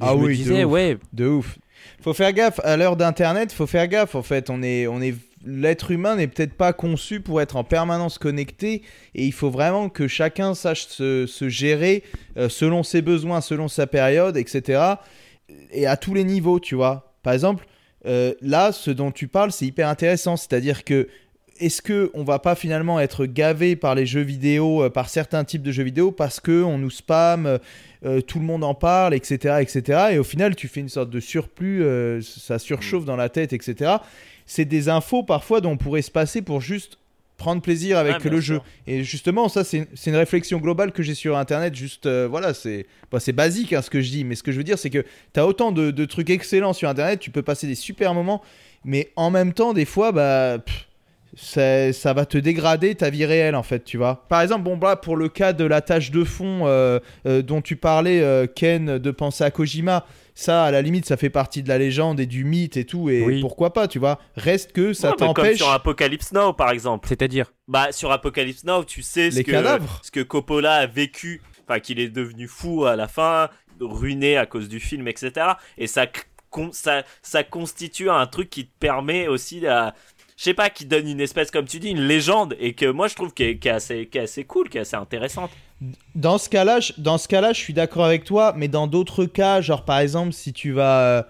Et 0.00 0.04
Ah 0.04 0.10
je 0.12 0.18
me 0.18 0.26
oui, 0.26 0.28
de 0.30 0.36
disais 0.36 0.62
ouf. 0.64 0.72
ouais, 0.72 0.98
De 1.12 1.26
ouf. 1.26 1.58
Faut 2.00 2.14
faire 2.14 2.32
gaffe 2.32 2.60
à 2.62 2.76
l'heure 2.76 2.94
d'internet, 2.96 3.52
faut 3.52 3.66
faire 3.66 3.88
gaffe 3.88 4.14
en 4.14 4.22
fait, 4.22 4.48
on 4.48 4.62
est 4.62 4.86
on 4.86 5.00
est 5.02 5.16
l'être 5.44 5.90
humain 5.90 6.14
n'est 6.16 6.28
peut-être 6.28 6.54
pas 6.54 6.72
conçu 6.72 7.20
pour 7.20 7.40
être 7.40 7.56
en 7.56 7.64
permanence 7.64 8.18
connecté 8.18 8.82
et 9.16 9.24
il 9.26 9.32
faut 9.32 9.50
vraiment 9.50 9.88
que 9.88 10.06
chacun 10.06 10.54
sache 10.54 10.86
se, 10.86 11.26
se 11.26 11.48
gérer 11.48 12.04
euh, 12.36 12.48
selon 12.48 12.84
ses 12.84 13.02
besoins, 13.02 13.40
selon 13.40 13.66
sa 13.66 13.88
période, 13.88 14.36
etc. 14.36 14.80
Et 15.72 15.86
à 15.88 15.96
tous 15.96 16.14
les 16.14 16.22
niveaux, 16.24 16.60
tu 16.60 16.74
vois. 16.76 17.07
Par 17.22 17.32
exemple, 17.32 17.66
euh, 18.06 18.34
là, 18.40 18.72
ce 18.72 18.90
dont 18.90 19.10
tu 19.10 19.28
parles, 19.28 19.52
c'est 19.52 19.66
hyper 19.66 19.88
intéressant, 19.88 20.36
c'est-à-dire 20.36 20.84
que 20.84 21.08
est-ce 21.60 21.82
que 21.82 22.10
on 22.14 22.22
va 22.22 22.38
pas 22.38 22.54
finalement 22.54 23.00
être 23.00 23.26
gavé 23.26 23.74
par 23.74 23.96
les 23.96 24.06
jeux 24.06 24.22
vidéo, 24.22 24.84
euh, 24.84 24.90
par 24.90 25.08
certains 25.08 25.42
types 25.42 25.62
de 25.62 25.72
jeux 25.72 25.82
vidéo, 25.82 26.12
parce 26.12 26.38
que 26.38 26.62
on 26.62 26.78
nous 26.78 26.90
spam, 26.90 27.58
euh, 28.04 28.20
tout 28.20 28.38
le 28.38 28.44
monde 28.44 28.62
en 28.62 28.74
parle, 28.74 29.14
etc., 29.14 29.56
etc. 29.60 30.10
Et 30.12 30.18
au 30.18 30.24
final, 30.24 30.54
tu 30.54 30.68
fais 30.68 30.80
une 30.80 30.88
sorte 30.88 31.10
de 31.10 31.18
surplus, 31.18 31.84
ça 32.22 32.60
surchauffe 32.60 33.04
dans 33.04 33.16
la 33.16 33.28
tête, 33.28 33.52
etc. 33.52 33.96
C'est 34.46 34.64
des 34.64 34.88
infos 34.88 35.24
parfois 35.24 35.60
dont 35.60 35.72
on 35.72 35.76
pourrait 35.76 36.02
se 36.02 36.12
passer 36.12 36.42
pour 36.42 36.60
juste 36.60 36.98
prendre 37.38 37.62
plaisir 37.62 37.96
avec 37.96 38.22
le 38.24 38.40
sûr. 38.42 38.56
jeu. 38.56 38.60
Et 38.86 39.04
justement, 39.04 39.48
ça, 39.48 39.64
c'est 39.64 39.86
une 40.06 40.16
réflexion 40.16 40.58
globale 40.58 40.92
que 40.92 41.02
j'ai 41.02 41.14
sur 41.14 41.38
Internet. 41.38 41.74
Juste, 41.74 42.04
euh, 42.04 42.28
voilà, 42.28 42.52
c'est 42.52 42.86
bah, 43.10 43.18
basique 43.32 43.72
hein, 43.72 43.80
ce 43.80 43.88
que 43.88 44.02
je 44.02 44.10
dis, 44.10 44.24
mais 44.24 44.34
ce 44.34 44.42
que 44.42 44.52
je 44.52 44.58
veux 44.58 44.64
dire, 44.64 44.78
c'est 44.78 44.90
que 44.90 45.04
tu 45.32 45.40
as 45.40 45.46
autant 45.46 45.72
de, 45.72 45.90
de 45.90 46.04
trucs 46.04 46.28
excellents 46.28 46.74
sur 46.74 46.88
Internet, 46.88 47.20
tu 47.20 47.30
peux 47.30 47.42
passer 47.42 47.66
des 47.66 47.76
super 47.76 48.12
moments, 48.12 48.42
mais 48.84 49.10
en 49.16 49.30
même 49.30 49.54
temps, 49.54 49.72
des 49.72 49.86
fois, 49.86 50.12
bah. 50.12 50.58
pff, 50.58 50.84
ça, 51.36 51.92
ça 51.92 52.14
va 52.14 52.24
te 52.24 52.38
dégrader 52.38 52.94
ta 52.94 53.10
vie 53.10 53.24
réelle 53.24 53.54
en 53.54 53.62
fait, 53.62 53.84
tu 53.84 53.96
vois. 53.96 54.24
Par 54.28 54.40
exemple, 54.40 54.62
bon 54.62 54.76
bah 54.76 54.96
pour 54.96 55.14
le 55.14 55.28
cas 55.28 55.52
de 55.52 55.64
la 55.64 55.82
tâche 55.82 56.10
de 56.10 56.24
fond 56.24 56.62
euh, 56.66 56.98
euh, 57.26 57.42
dont 57.42 57.60
tu 57.60 57.76
parlais, 57.76 58.48
Ken, 58.56 58.98
de 58.98 59.10
penser 59.10 59.44
à 59.44 59.50
Kojima, 59.50 60.06
ça 60.40 60.64
à 60.64 60.70
la 60.70 60.82
limite 60.82 61.04
ça 61.06 61.16
fait 61.16 61.30
partie 61.30 61.62
de 61.62 61.68
la 61.68 61.78
légende 61.78 62.20
et 62.20 62.26
du 62.26 62.44
mythe 62.44 62.76
et 62.76 62.84
tout, 62.84 63.10
et 63.10 63.22
Oui. 63.24 63.40
pourquoi 63.40 63.72
pas, 63.72 63.88
tu 63.88 63.98
vois. 63.98 64.20
Reste 64.36 64.72
que 64.72 64.92
ça 64.92 65.08
Ouais, 65.08 65.14
bah, 65.18 65.26
comme 65.26 65.34
t'empêche. 65.34 65.56
sur 65.56 65.70
Apocalypse 65.70 66.32
Now, 66.32 66.52
par 66.52 66.70
exemple. 66.70 67.08
c'est-à-dire 67.08 67.52
Bah, 67.66 67.90
sur 67.92 68.12
Apocalypse 68.12 68.64
Now, 68.64 68.84
tu 68.84 69.02
sais 69.02 69.30
ce 69.30 69.36
Les 69.36 69.44
que, 69.44 69.50
cadavres. 69.50 70.00
ce 70.04 70.10
que 70.10 70.20
Coppola 70.20 70.74
a 70.74 70.86
vécu, 70.86 71.42
enfin, 71.66 71.80
qu'il 71.80 71.98
est 71.98 72.08
devenu 72.08 72.46
fou 72.46 72.84
à 72.84 72.94
la 72.96 73.08
fin, 73.08 73.48
ruiné 73.80 74.36
à 74.36 74.46
cause 74.46 74.68
du 74.68 74.80
film, 74.80 75.08
etc. 75.08 75.32
Et 75.76 75.86
ça, 75.86 76.06
con- 76.50 76.70
ça, 76.72 77.02
ça 77.22 77.42
constitue 77.44 78.08
un 78.10 78.26
truc 78.26 78.48
qui 78.50 78.66
te 78.66 78.72
permet 78.78 79.28
aussi 79.28 79.66
à. 79.66 79.94
Je 80.36 80.44
sais 80.44 80.54
pas, 80.54 80.70
qui 80.70 80.84
donne 80.86 81.08
une 81.08 81.20
espèce, 81.20 81.50
comme 81.50 81.64
tu 81.66 81.80
dis, 81.80 81.90
une 81.90 82.06
légende, 82.06 82.54
et 82.60 82.74
que 82.74 82.86
moi 82.86 83.08
je 83.08 83.16
trouve 83.16 83.34
qui 83.34 83.42
est, 83.42 83.66
assez, 83.66 84.08
est 84.12 84.16
assez 84.20 84.44
cool, 84.44 84.68
qui 84.68 84.78
est 84.78 84.82
assez 84.82 84.94
intéressante. 84.94 85.50
Dans 86.14 86.38
ce 86.38 86.48
cas-là, 86.48 86.80
je- 86.80 86.92
dans 86.98 87.18
ce 87.18 87.28
cas-là, 87.28 87.52
je 87.52 87.58
suis 87.60 87.72
d'accord 87.72 88.04
avec 88.04 88.24
toi, 88.24 88.52
mais 88.56 88.66
dans 88.68 88.86
d'autres 88.88 89.24
cas, 89.26 89.60
genre 89.60 89.84
par 89.84 89.98
exemple, 90.00 90.32
si 90.32 90.52
tu 90.52 90.72
vas, 90.72 91.00
euh, 91.00 91.22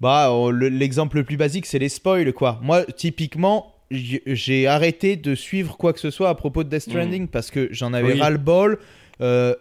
bah, 0.00 0.30
oh, 0.32 0.50
le- 0.50 0.68
l'exemple 0.68 1.16
le 1.16 1.24
plus 1.24 1.36
basique, 1.38 1.64
c'est 1.66 1.78
les 1.78 1.88
spoils, 1.88 2.32
quoi. 2.34 2.58
Moi, 2.62 2.84
typiquement, 2.84 3.74
j'ai 3.90 4.66
arrêté 4.66 5.16
de 5.16 5.34
suivre 5.34 5.76
quoi 5.76 5.92
que 5.92 5.98
ce 6.00 6.10
soit 6.10 6.28
à 6.28 6.34
propos 6.34 6.62
de 6.62 6.68
Death 6.68 6.82
Stranding 6.82 7.26
parce 7.26 7.50
que 7.50 7.68
j'en 7.72 7.92
avais 7.92 8.12
Oui. 8.12 8.20
ras 8.20 8.30
le 8.30 8.38
bol. 8.38 8.78
Euh, 9.20 9.54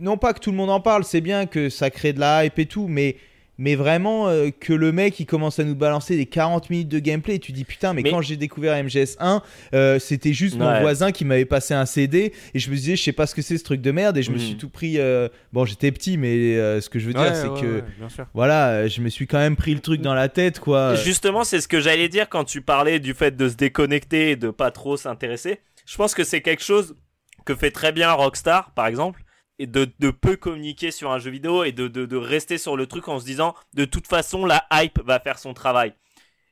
non 0.00 0.16
pas 0.16 0.32
que 0.34 0.38
tout 0.40 0.50
le 0.50 0.56
monde 0.56 0.70
en 0.70 0.80
parle, 0.80 1.04
c'est 1.04 1.20
bien 1.20 1.46
que 1.46 1.68
ça 1.68 1.90
crée 1.90 2.12
de 2.12 2.20
la 2.20 2.44
hype 2.44 2.58
et 2.58 2.66
tout, 2.66 2.86
mais 2.88 3.16
mais 3.62 3.76
vraiment 3.76 4.26
euh, 4.28 4.50
que 4.50 4.72
le 4.72 4.90
mec 4.90 5.20
il 5.20 5.26
commence 5.26 5.60
à 5.60 5.64
nous 5.64 5.76
balancer 5.76 6.16
des 6.16 6.26
40 6.26 6.68
minutes 6.68 6.88
de 6.88 6.98
gameplay 6.98 7.36
et 7.36 7.38
tu 7.38 7.52
dis 7.52 7.62
putain 7.64 7.92
mais, 7.92 8.02
Mais- 8.02 8.10
quand 8.10 8.20
j'ai 8.20 8.36
découvert 8.36 8.74
MGS1 8.82 9.40
euh, 9.72 10.00
c'était 10.00 10.32
juste 10.32 10.58
mon 10.58 10.66
Ouais. 10.68 10.80
voisin 10.80 11.12
qui 11.12 11.24
m'avait 11.24 11.44
passé 11.44 11.72
un 11.72 11.86
CD 11.86 12.32
et 12.54 12.58
je 12.58 12.70
me 12.70 12.74
disais 12.74 12.96
je 12.96 13.02
sais 13.02 13.12
pas 13.12 13.26
ce 13.28 13.34
que 13.36 13.42
c'est 13.42 13.56
ce 13.58 13.62
truc 13.62 13.80
de 13.80 13.90
merde 13.92 14.18
et 14.18 14.22
je 14.24 14.30
me 14.32 14.36
Mhm. 14.36 14.42
suis 14.42 14.56
tout 14.56 14.68
pris 14.68 14.98
euh, 14.98 15.28
bon 15.52 15.64
j'étais 15.64 15.92
petit 15.92 16.18
mais 16.18 16.56
euh, 16.56 16.80
ce 16.80 16.88
que 16.90 16.98
je 16.98 17.06
veux 17.06 17.12
dire 17.14 17.36
c'est 17.36 17.48
que 17.60 17.84
bien 17.98 18.08
sûr. 18.08 18.26
voilà 18.34 18.88
je 18.88 19.00
me 19.00 19.08
suis 19.08 19.28
quand 19.28 19.38
même 19.38 19.54
pris 19.54 19.72
le 19.74 19.80
truc 19.80 20.00
dans 20.00 20.14
la 20.14 20.28
tête 20.28 20.58
quoi 20.58 20.94
Justement, 20.96 21.44
c'est 21.44 21.60
ce 21.60 21.68
que 21.68 21.80
j'allais 21.80 22.08
dire 22.08 22.28
quand 22.28 22.44
tu 22.44 22.62
parlais 22.62 22.98
du 22.98 23.14
fait 23.14 23.36
de 23.36 23.48
se 23.48 23.54
déconnecter 23.54 24.32
et 24.32 24.36
de 24.36 24.50
pas 24.50 24.70
trop 24.72 24.96
s'intéresser. 24.96 25.60
Je 25.86 25.96
pense 25.96 26.14
que 26.14 26.24
c'est 26.24 26.40
quelque 26.40 26.62
chose 26.64 26.96
que 27.44 27.54
fait 27.54 27.70
très 27.70 27.92
bien 27.92 28.10
Rockstar, 28.12 28.72
par 28.74 28.86
exemple, 28.86 29.22
et 29.58 29.66
de, 29.66 29.88
de 30.00 30.10
peu 30.10 30.36
communiquer 30.36 30.90
sur 30.90 31.10
un 31.12 31.18
jeu 31.18 31.30
vidéo 31.30 31.64
et 31.64 31.72
de, 31.72 31.88
de, 31.88 32.06
de 32.06 32.16
rester 32.16 32.58
sur 32.58 32.76
le 32.76 32.86
truc 32.86 33.08
en 33.08 33.20
se 33.20 33.24
disant 33.24 33.54
de 33.74 33.84
toute 33.84 34.06
façon 34.06 34.46
la 34.46 34.64
hype 34.72 35.00
va 35.04 35.20
faire 35.20 35.38
son 35.38 35.54
travail. 35.54 35.92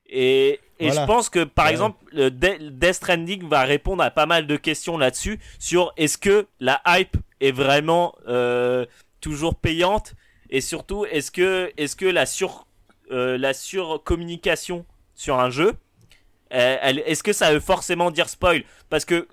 Et, 0.06 0.60
et 0.78 0.86
Voilà. 0.86 1.02
je 1.02 1.06
pense 1.06 1.30
que 1.30 1.44
par 1.44 1.66
Ouais. 1.66 1.72
exemple 1.72 2.04
le 2.12 2.30
De- 2.30 2.70
Death 2.70 2.94
Stranding 2.94 3.48
va 3.48 3.62
répondre 3.62 4.02
à 4.02 4.10
pas 4.10 4.26
mal 4.26 4.46
de 4.46 4.56
questions 4.56 4.98
là-dessus 4.98 5.38
sur 5.58 5.92
est-ce 5.96 6.18
que 6.18 6.46
la 6.60 6.80
hype 6.86 7.16
est 7.40 7.52
vraiment 7.52 8.14
euh, 8.28 8.86
toujours 9.20 9.54
payante 9.54 10.14
Et 10.50 10.60
surtout, 10.60 11.04
est-ce 11.06 11.30
que, 11.30 11.72
est-ce 11.76 11.94
que 11.96 12.06
la 12.06 12.26
sur, 12.26 12.66
euh, 13.12 13.38
la 13.38 13.54
surcommunication 13.54 14.84
sur 15.14 15.38
un 15.38 15.50
jeu, 15.50 15.74
euh, 16.52 16.76
est-ce 17.06 17.22
que 17.22 17.32
ça 17.32 17.52
veut 17.52 17.60
forcément 17.60 18.10
dire 18.10 18.28
spoil? 18.28 18.64
Parce 18.88 19.04
que 19.04 19.28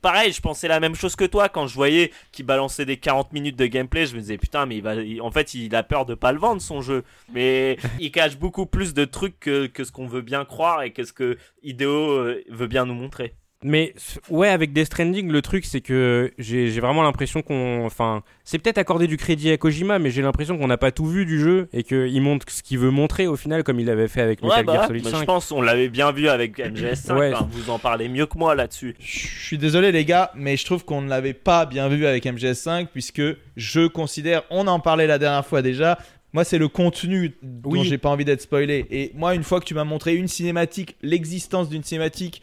pareil, 0.00 0.32
je 0.32 0.40
pensais 0.40 0.68
la 0.68 0.80
même 0.80 0.94
chose 0.94 1.16
que 1.16 1.24
toi 1.24 1.48
quand 1.48 1.66
je 1.66 1.74
voyais 1.74 2.10
qu'il 2.32 2.46
balançait 2.46 2.84
des 2.86 2.96
40 2.96 3.32
minutes 3.32 3.56
de 3.56 3.66
gameplay. 3.66 4.06
Je 4.06 4.14
me 4.14 4.20
disais 4.20 4.38
putain, 4.38 4.66
mais 4.66 4.76
il 4.76 4.82
va, 4.82 4.94
il- 4.96 5.20
en 5.22 5.30
fait, 5.30 5.54
il 5.54 5.74
a 5.74 5.82
peur 5.82 6.06
de 6.06 6.14
pas 6.14 6.32
le 6.32 6.38
vendre 6.38 6.60
son 6.62 6.80
jeu. 6.80 7.04
Mais 7.32 7.76
il 8.00 8.10
cache 8.12 8.36
beaucoup 8.36 8.66
plus 8.66 8.94
de 8.94 9.04
trucs 9.04 9.38
que, 9.40 9.66
que 9.66 9.84
ce 9.84 9.92
qu'on 9.92 10.06
veut 10.06 10.22
bien 10.22 10.44
croire 10.44 10.82
et 10.82 10.92
que 10.92 11.04
ce 11.04 11.12
que 11.12 11.36
Ideo 11.62 11.90
euh, 12.12 12.42
veut 12.48 12.66
bien 12.66 12.86
nous 12.86 12.94
montrer. 12.94 13.34
Mais 13.62 13.92
ouais, 14.30 14.48
avec 14.48 14.72
Death 14.72 14.86
Stranding, 14.86 15.30
le 15.30 15.42
truc 15.42 15.66
c'est 15.66 15.82
que 15.82 16.32
j'ai 16.38 16.70
vraiment 16.80 17.02
l'impression 17.02 17.42
qu'on. 17.42 17.84
Enfin, 17.84 18.22
c'est 18.42 18.58
peut-être 18.58 18.78
accorder 18.78 19.06
du 19.06 19.18
crédit 19.18 19.50
à 19.50 19.58
Kojima, 19.58 19.98
mais 19.98 20.10
j'ai 20.10 20.22
l'impression 20.22 20.56
qu'on 20.56 20.66
n'a 20.66 20.78
pas 20.78 20.92
tout 20.92 21.04
vu 21.04 21.26
du 21.26 21.38
jeu 21.38 21.68
et 21.74 21.82
qu'il 21.82 22.22
montre 22.22 22.46
ce 22.50 22.62
qu'il 22.62 22.78
veut 22.78 22.90
montrer 22.90 23.26
au 23.26 23.36
final, 23.36 23.62
comme 23.62 23.78
il 23.78 23.90
avait 23.90 24.08
fait 24.08 24.22
avec 24.22 24.42
Metal 24.42 24.58
Ouais, 24.60 24.64
bah, 24.64 24.72
Gear 24.72 24.82
ouais. 24.82 24.86
Solid 24.88 25.04
Bah, 25.04 25.10
5. 25.10 25.20
je 25.20 25.24
pense 25.24 25.52
on 25.52 25.60
l'avait 25.60 25.90
bien 25.90 26.10
vu 26.10 26.28
avec 26.30 26.58
MGS5. 26.58 27.18
Ouais. 27.18 27.34
enfin, 27.34 27.48
vous 27.52 27.68
en 27.68 27.78
parlez 27.78 28.08
mieux 28.08 28.24
que 28.24 28.38
moi 28.38 28.54
là-dessus. 28.54 28.94
Je 28.98 29.18
suis 29.46 29.58
désolé 29.58 29.92
les 29.92 30.06
gars, 30.06 30.30
mais 30.34 30.56
je 30.56 30.64
trouve 30.64 30.86
qu'on 30.86 31.02
ne 31.02 31.10
l'avait 31.10 31.34
pas 31.34 31.66
bien 31.66 31.88
vu 31.88 32.06
avec 32.06 32.24
MGS5 32.24 32.86
puisque 32.90 33.20
je 33.58 33.86
considère, 33.88 34.42
on 34.48 34.68
en 34.68 34.80
parlait 34.80 35.06
la 35.06 35.18
dernière 35.18 35.44
fois 35.44 35.60
déjà, 35.60 35.98
moi 36.32 36.44
c'est 36.44 36.56
le 36.56 36.68
contenu 36.68 37.34
dont 37.42 37.72
Oui. 37.72 37.84
j'ai 37.84 37.98
pas 37.98 38.08
envie 38.08 38.24
d'être 38.24 38.40
spoilé. 38.40 38.86
Et 38.90 39.12
moi 39.14 39.34
une 39.34 39.42
fois 39.42 39.60
que 39.60 39.66
tu 39.66 39.74
m'as 39.74 39.84
montré 39.84 40.14
une 40.14 40.28
cinématique, 40.28 40.96
l'existence 41.02 41.68
d'une 41.68 41.82
cinématique, 41.84 42.40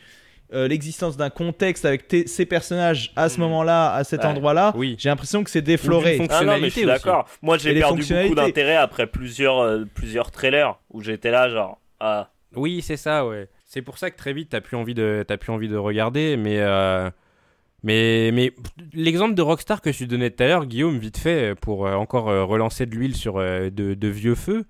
euh, 0.53 0.67
l'existence 0.67 1.17
d'un 1.17 1.29
contexte 1.29 1.83
avec 1.85 2.05
ces 2.25 2.45
personnages 2.45 3.11
à 3.15 3.27
ce 3.29 3.35
Mhm. 3.35 3.41
moment-là, 3.47 3.93
à 3.93 4.03
cet 4.03 4.21
Ouais. 4.21 4.27
endroit-là, 4.27 4.71
Oui. 4.75 4.95
j'ai 4.97 5.09
l'impression 5.09 5.43
que 5.43 5.49
c'est 5.49 5.61
défloré. 5.61 6.17
Ah 6.29 6.43
non, 6.43 6.53
mais 6.59 6.69
je 6.69 6.69
suis 6.69 6.81
Fonctionnalité 6.83 6.85
aussi. 6.85 6.85
d'accord. 6.85 7.29
Moi, 7.41 7.55
Et 7.55 7.59
j'ai 7.59 7.73
les 7.73 7.79
perdu 7.81 7.91
beaucoup 7.95 8.01
fonctionnalités. 8.03 8.35
d'intérêt 8.35 8.75
après 8.77 9.07
plusieurs, 9.07 9.59
euh, 9.59 9.83
plusieurs 9.93 10.31
trailers 10.31 10.79
où 10.91 11.01
j'étais 11.01 11.31
là, 11.31 11.49
genre, 11.49 11.79
ah, 11.99 12.29
Oui, 12.55 12.81
c'est 12.81 12.97
ça, 12.97 13.25
ouais. 13.27 13.49
C'est 13.65 13.81
pour 13.81 13.97
ça 13.97 14.09
que 14.09 14.17
très 14.17 14.31
vite, 14.31 14.49
t'as 14.51 14.61
plus 14.61 14.77
envie 14.77 14.93
de, 14.93 15.25
t'as 15.27 15.35
plus 15.37 15.51
envie 15.51 15.67
de 15.67 15.75
regarder, 15.75 16.37
mais, 16.37 16.59
euh, 16.59 17.09
mais, 17.83 18.31
mais 18.33 18.53
l'exemple 18.93 19.35
de 19.35 19.41
Rockstar 19.41 19.81
que 19.81 19.91
je 19.91 20.05
donnais 20.05 20.29
tout 20.29 20.43
à 20.43 20.47
l'heure, 20.47 20.65
Guillaume, 20.65 20.97
vite 20.97 21.17
fait, 21.17 21.55
pour 21.55 21.85
euh, 21.85 21.93
encore 21.95 22.29
euh, 22.29 22.45
relancer 22.45 22.85
de 22.85 22.95
l'huile 22.95 23.15
sur 23.15 23.37
euh, 23.37 23.69
de, 23.69 23.93
de 23.93 24.07
vieux 24.07 24.35
feux. 24.35 24.65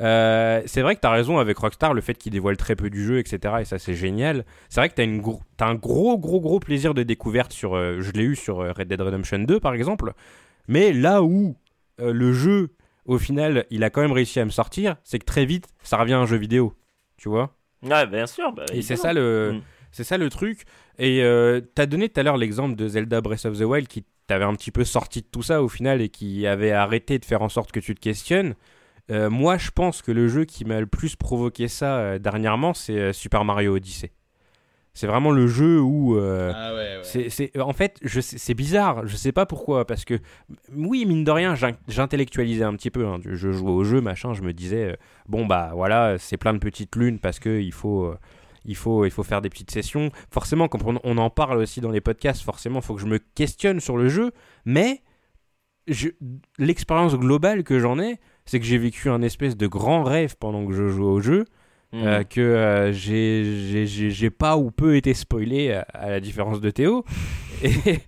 Euh, 0.00 0.62
c'est 0.66 0.80
vrai 0.82 0.94
que 0.96 1.00
t'as 1.00 1.10
raison 1.10 1.38
avec 1.38 1.58
Rockstar, 1.58 1.92
le 1.94 2.00
fait 2.00 2.14
qu'il 2.14 2.32
dévoile 2.32 2.56
très 2.56 2.76
peu 2.76 2.88
du 2.90 3.04
jeu, 3.04 3.18
etc. 3.18 3.54
Et 3.60 3.64
ça, 3.64 3.78
c'est 3.78 3.94
génial. 3.94 4.44
C'est 4.68 4.80
vrai 4.80 4.88
que 4.88 5.18
gro- 5.18 5.40
t'as 5.56 5.66
un 5.66 5.74
gros, 5.74 6.18
gros, 6.18 6.40
gros 6.40 6.60
plaisir 6.60 6.94
de 6.94 7.02
découverte 7.02 7.52
sur. 7.52 7.74
euh, 7.76 8.00
je 8.00 8.10
l'ai 8.12 8.24
eu 8.24 8.36
sur 8.36 8.60
euh, 8.60 8.72
Red 8.72 8.88
Dead 8.88 9.00
Redemption 9.00 9.38
2, 9.40 9.60
par 9.60 9.74
exemple. 9.74 10.12
Mais 10.68 10.92
là 10.92 11.22
où 11.22 11.56
euh, 12.00 12.12
le 12.12 12.32
jeu, 12.32 12.70
au 13.04 13.18
final, 13.18 13.66
il 13.70 13.84
a 13.84 13.90
quand 13.90 14.00
même 14.00 14.12
réussi 14.12 14.40
à 14.40 14.44
me 14.44 14.50
sortir, 14.50 14.96
c'est 15.04 15.18
que 15.18 15.24
très 15.26 15.44
vite, 15.44 15.66
ça 15.82 15.96
revient 15.98 16.14
à 16.14 16.18
un 16.20 16.26
jeu 16.26 16.36
vidéo. 16.38 16.74
Tu 17.18 17.28
vois 17.28 17.54
ouais, 17.82 18.06
bien 18.06 18.26
sûr. 18.26 18.52
bah, 18.52 18.64
et 18.72 18.80
c'est 18.82 18.96
ça 18.96 19.12
le, 19.12 19.52
Mm. 19.54 19.62
c'est 19.92 20.04
ça 20.04 20.16
le 20.18 20.28
truc. 20.30 20.62
Et 20.98 21.22
t'as 21.74 21.86
donné 21.86 22.08
tout 22.08 22.18
à 22.20 22.22
l'heure 22.22 22.36
l'exemple 22.36 22.76
de 22.76 22.86
Zelda 22.88 23.20
Breath 23.20 23.44
of 23.46 23.58
the 23.58 23.62
Wild 23.62 23.88
qui 23.88 24.04
t'avait 24.26 24.44
un 24.44 24.54
petit 24.54 24.70
peu 24.70 24.84
sorti 24.84 25.20
de 25.20 25.26
tout 25.26 25.42
ça 25.42 25.62
au 25.62 25.68
final 25.68 26.00
et 26.00 26.08
qui 26.08 26.46
avait 26.46 26.70
arrêté 26.72 27.18
de 27.18 27.24
faire 27.24 27.42
en 27.42 27.48
sorte 27.48 27.72
que 27.72 27.80
tu 27.80 27.94
te 27.94 28.00
questionnes. 28.00 28.54
Euh, 29.10 29.28
moi, 29.30 29.58
je 29.58 29.70
pense 29.70 30.00
que 30.02 30.12
le 30.12 30.28
jeu 30.28 30.44
qui 30.44 30.64
m'a 30.64 30.80
le 30.80 30.86
plus 30.86 31.16
provoqué 31.16 31.68
ça 31.68 31.98
euh, 31.98 32.18
dernièrement, 32.18 32.72
c'est 32.74 32.96
euh, 32.98 33.12
Super 33.12 33.44
Mario 33.44 33.74
Odyssey. 33.76 34.12
C'est 34.94 35.06
vraiment 35.06 35.30
le 35.30 35.46
jeu 35.46 35.80
où 35.80 36.18
Ah 36.18 36.74
ouais, 36.74 36.78
ouais. 36.78 37.00
c'est, 37.02 37.30
c'est- 37.30 37.58
en 37.58 37.72
fait, 37.72 37.98
je 38.02 38.20
c'est 38.20 38.52
bizarre, 38.52 39.06
je 39.06 39.16
sais 39.16 39.32
pas 39.32 39.46
pourquoi, 39.46 39.86
parce 39.86 40.04
que 40.04 40.18
oui, 40.76 41.06
mine 41.06 41.24
de 41.24 41.30
rien, 41.30 41.54
j'in- 41.54 41.78
j'intellectualisais 41.88 42.64
un 42.64 42.74
petit 42.76 42.90
peu. 42.90 43.06
hein. 43.06 43.18
je 43.24 43.50
jouais 43.52 43.70
au 43.70 43.84
jeu, 43.84 44.02
machin, 44.02 44.34
je 44.34 44.42
me 44.42 44.52
disais, 44.52 44.98
bon 45.28 45.46
bah 45.46 45.70
voilà, 45.74 46.18
c'est 46.18 46.36
plein 46.36 46.52
de 46.52 46.58
petites 46.58 46.94
lunes 46.94 47.18
parce 47.20 47.38
que 47.38 47.58
il 47.58 47.72
faut, 47.72 48.14
il 48.66 48.76
faut, 48.76 49.06
il 49.06 49.10
faut 49.10 49.22
faire 49.22 49.40
des 49.40 49.48
petites 49.48 49.70
sessions. 49.70 50.10
Forcément, 50.30 50.68
quand 50.68 50.82
on, 50.84 51.00
on 51.04 51.16
en 51.16 51.30
parle 51.30 51.56
aussi 51.56 51.80
dans 51.80 51.90
les 51.90 52.02
podcasts, 52.02 52.42
forcément, 52.42 52.80
il 52.80 52.84
faut 52.84 52.94
que 52.94 53.00
je 53.00 53.06
me 53.06 53.18
questionne 53.18 53.80
sur 53.80 53.96
le 53.96 54.08
jeu, 54.10 54.30
mais 54.66 55.00
je- 55.88 56.10
l'expérience 56.58 57.16
globale 57.16 57.64
que 57.64 57.78
j'en 57.80 57.98
ai, 57.98 58.18
c'est 58.44 58.58
que 58.60 58.66
j'ai 58.66 58.78
vécu 58.78 59.08
un 59.08 59.22
espèce 59.22 59.56
de 59.56 59.66
grand 59.66 60.02
rêve 60.04 60.36
pendant 60.38 60.66
que 60.66 60.72
je 60.72 60.88
jouais 60.88 61.04
au 61.06 61.20
jeu. 61.20 61.44
Mm. 61.94 62.02
Euh, 62.06 62.22
que 62.24 62.40
euh, 62.40 62.90
j'ai- 62.92 63.44
j'ai- 63.70 63.86
j'ai 63.86 64.10
j'ai 64.10 64.30
pas 64.30 64.56
ou 64.56 64.70
peu 64.70 64.96
été 64.96 65.12
spoilé 65.12 65.72
à, 65.72 65.80
à 65.92 66.08
la 66.10 66.20
différence 66.20 66.60
de 66.60 66.70
Théo. 66.70 67.04
Et, 67.62 68.00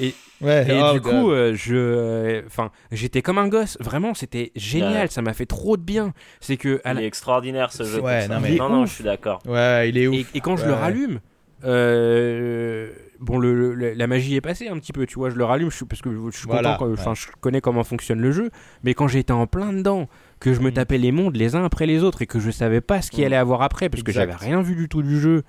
et, 0.00 0.14
Ouais, 0.42 0.66
et 0.70 0.80
oh, 0.82 0.94
du 0.94 1.00
God. 1.00 1.12
coup, 1.12 1.30
euh, 1.32 1.54
je, 1.54 1.74
euh, 1.76 2.42
enfin, 2.46 2.70
j'étais 2.92 3.20
comme 3.20 3.36
un 3.36 3.46
gosse. 3.48 3.76
Vraiment, 3.78 4.14
c'était 4.14 4.52
génial. 4.56 5.02
Ouais. 5.02 5.06
Ça 5.08 5.20
m'a 5.20 5.34
fait 5.34 5.44
trop 5.44 5.76
de 5.76 5.82
bien. 5.82 6.14
C'est 6.40 6.56
que 6.56 6.80
Il 6.86 6.92
la- 6.94 7.02
est 7.02 7.06
extraordinaire 7.06 7.72
ce 7.74 7.84
jeu. 7.84 8.00
Ouais, 8.00 8.26
non, 8.26 8.40
mais- 8.40 8.54
non, 8.56 8.70
non, 8.70 8.86
je 8.86 8.94
suis 8.94 9.04
d'accord. 9.04 9.40
Ouais, 9.46 9.90
il 9.90 9.98
est 9.98 10.06
ouf. 10.06 10.14
et, 10.16 10.26
et 10.38 10.40
quand 10.40 10.56
je 10.56 10.64
le 10.64 10.72
rallume, 10.72 11.20
euh, 11.64 12.90
bon, 13.20 13.38
le, 13.38 13.74
le- 13.74 13.92
la 13.92 14.06
magie 14.06 14.34
est 14.34 14.40
passée 14.40 14.68
un 14.68 14.78
petit 14.78 14.92
peu. 14.92 15.06
Tu 15.06 15.14
vois, 15.16 15.30
je 15.30 15.36
le 15.36 15.44
rallume 15.44 15.70
je 15.70 15.84
parce 15.84 16.02
que 16.02 16.10
je 16.30 16.36
suis 16.36 16.46
Voilà, 16.48 16.76
content. 16.76 16.94
quand- 16.96 17.10
ouais. 17.10 17.14
je 17.16 17.26
connais 17.40 17.60
comment 17.60 17.84
fonctionne 17.84 18.20
le 18.20 18.32
jeu. 18.32 18.50
Mais 18.82 18.94
quand 18.94 19.06
j'étais 19.08 19.32
en 19.32 19.46
plein 19.46 19.72
dedans, 19.72 20.08
que 20.40 20.52
je 20.54 20.60
me 20.60 20.70
Mm. 20.70 20.74
tapais 20.74 20.98
les 20.98 21.12
mondes 21.12 21.36
les 21.36 21.54
uns 21.54 21.64
après 21.64 21.86
les 21.86 22.02
autres 22.02 22.22
et 22.22 22.26
que 22.26 22.40
je 22.40 22.50
savais 22.50 22.80
pas 22.80 23.02
ce 23.02 23.10
qu'il 23.10 23.22
Mm. 23.22 23.26
allait 23.26 23.36
avoir 23.36 23.62
après 23.62 23.88
parce 23.88 24.02
que 24.02 24.10
Exact. 24.10 24.22
j'avais 24.30 24.34
rien 24.44 24.62
vu 24.62 24.74
du 24.74 24.88
tout 24.88 25.02
du 25.02 25.20
jeu. 25.20 25.42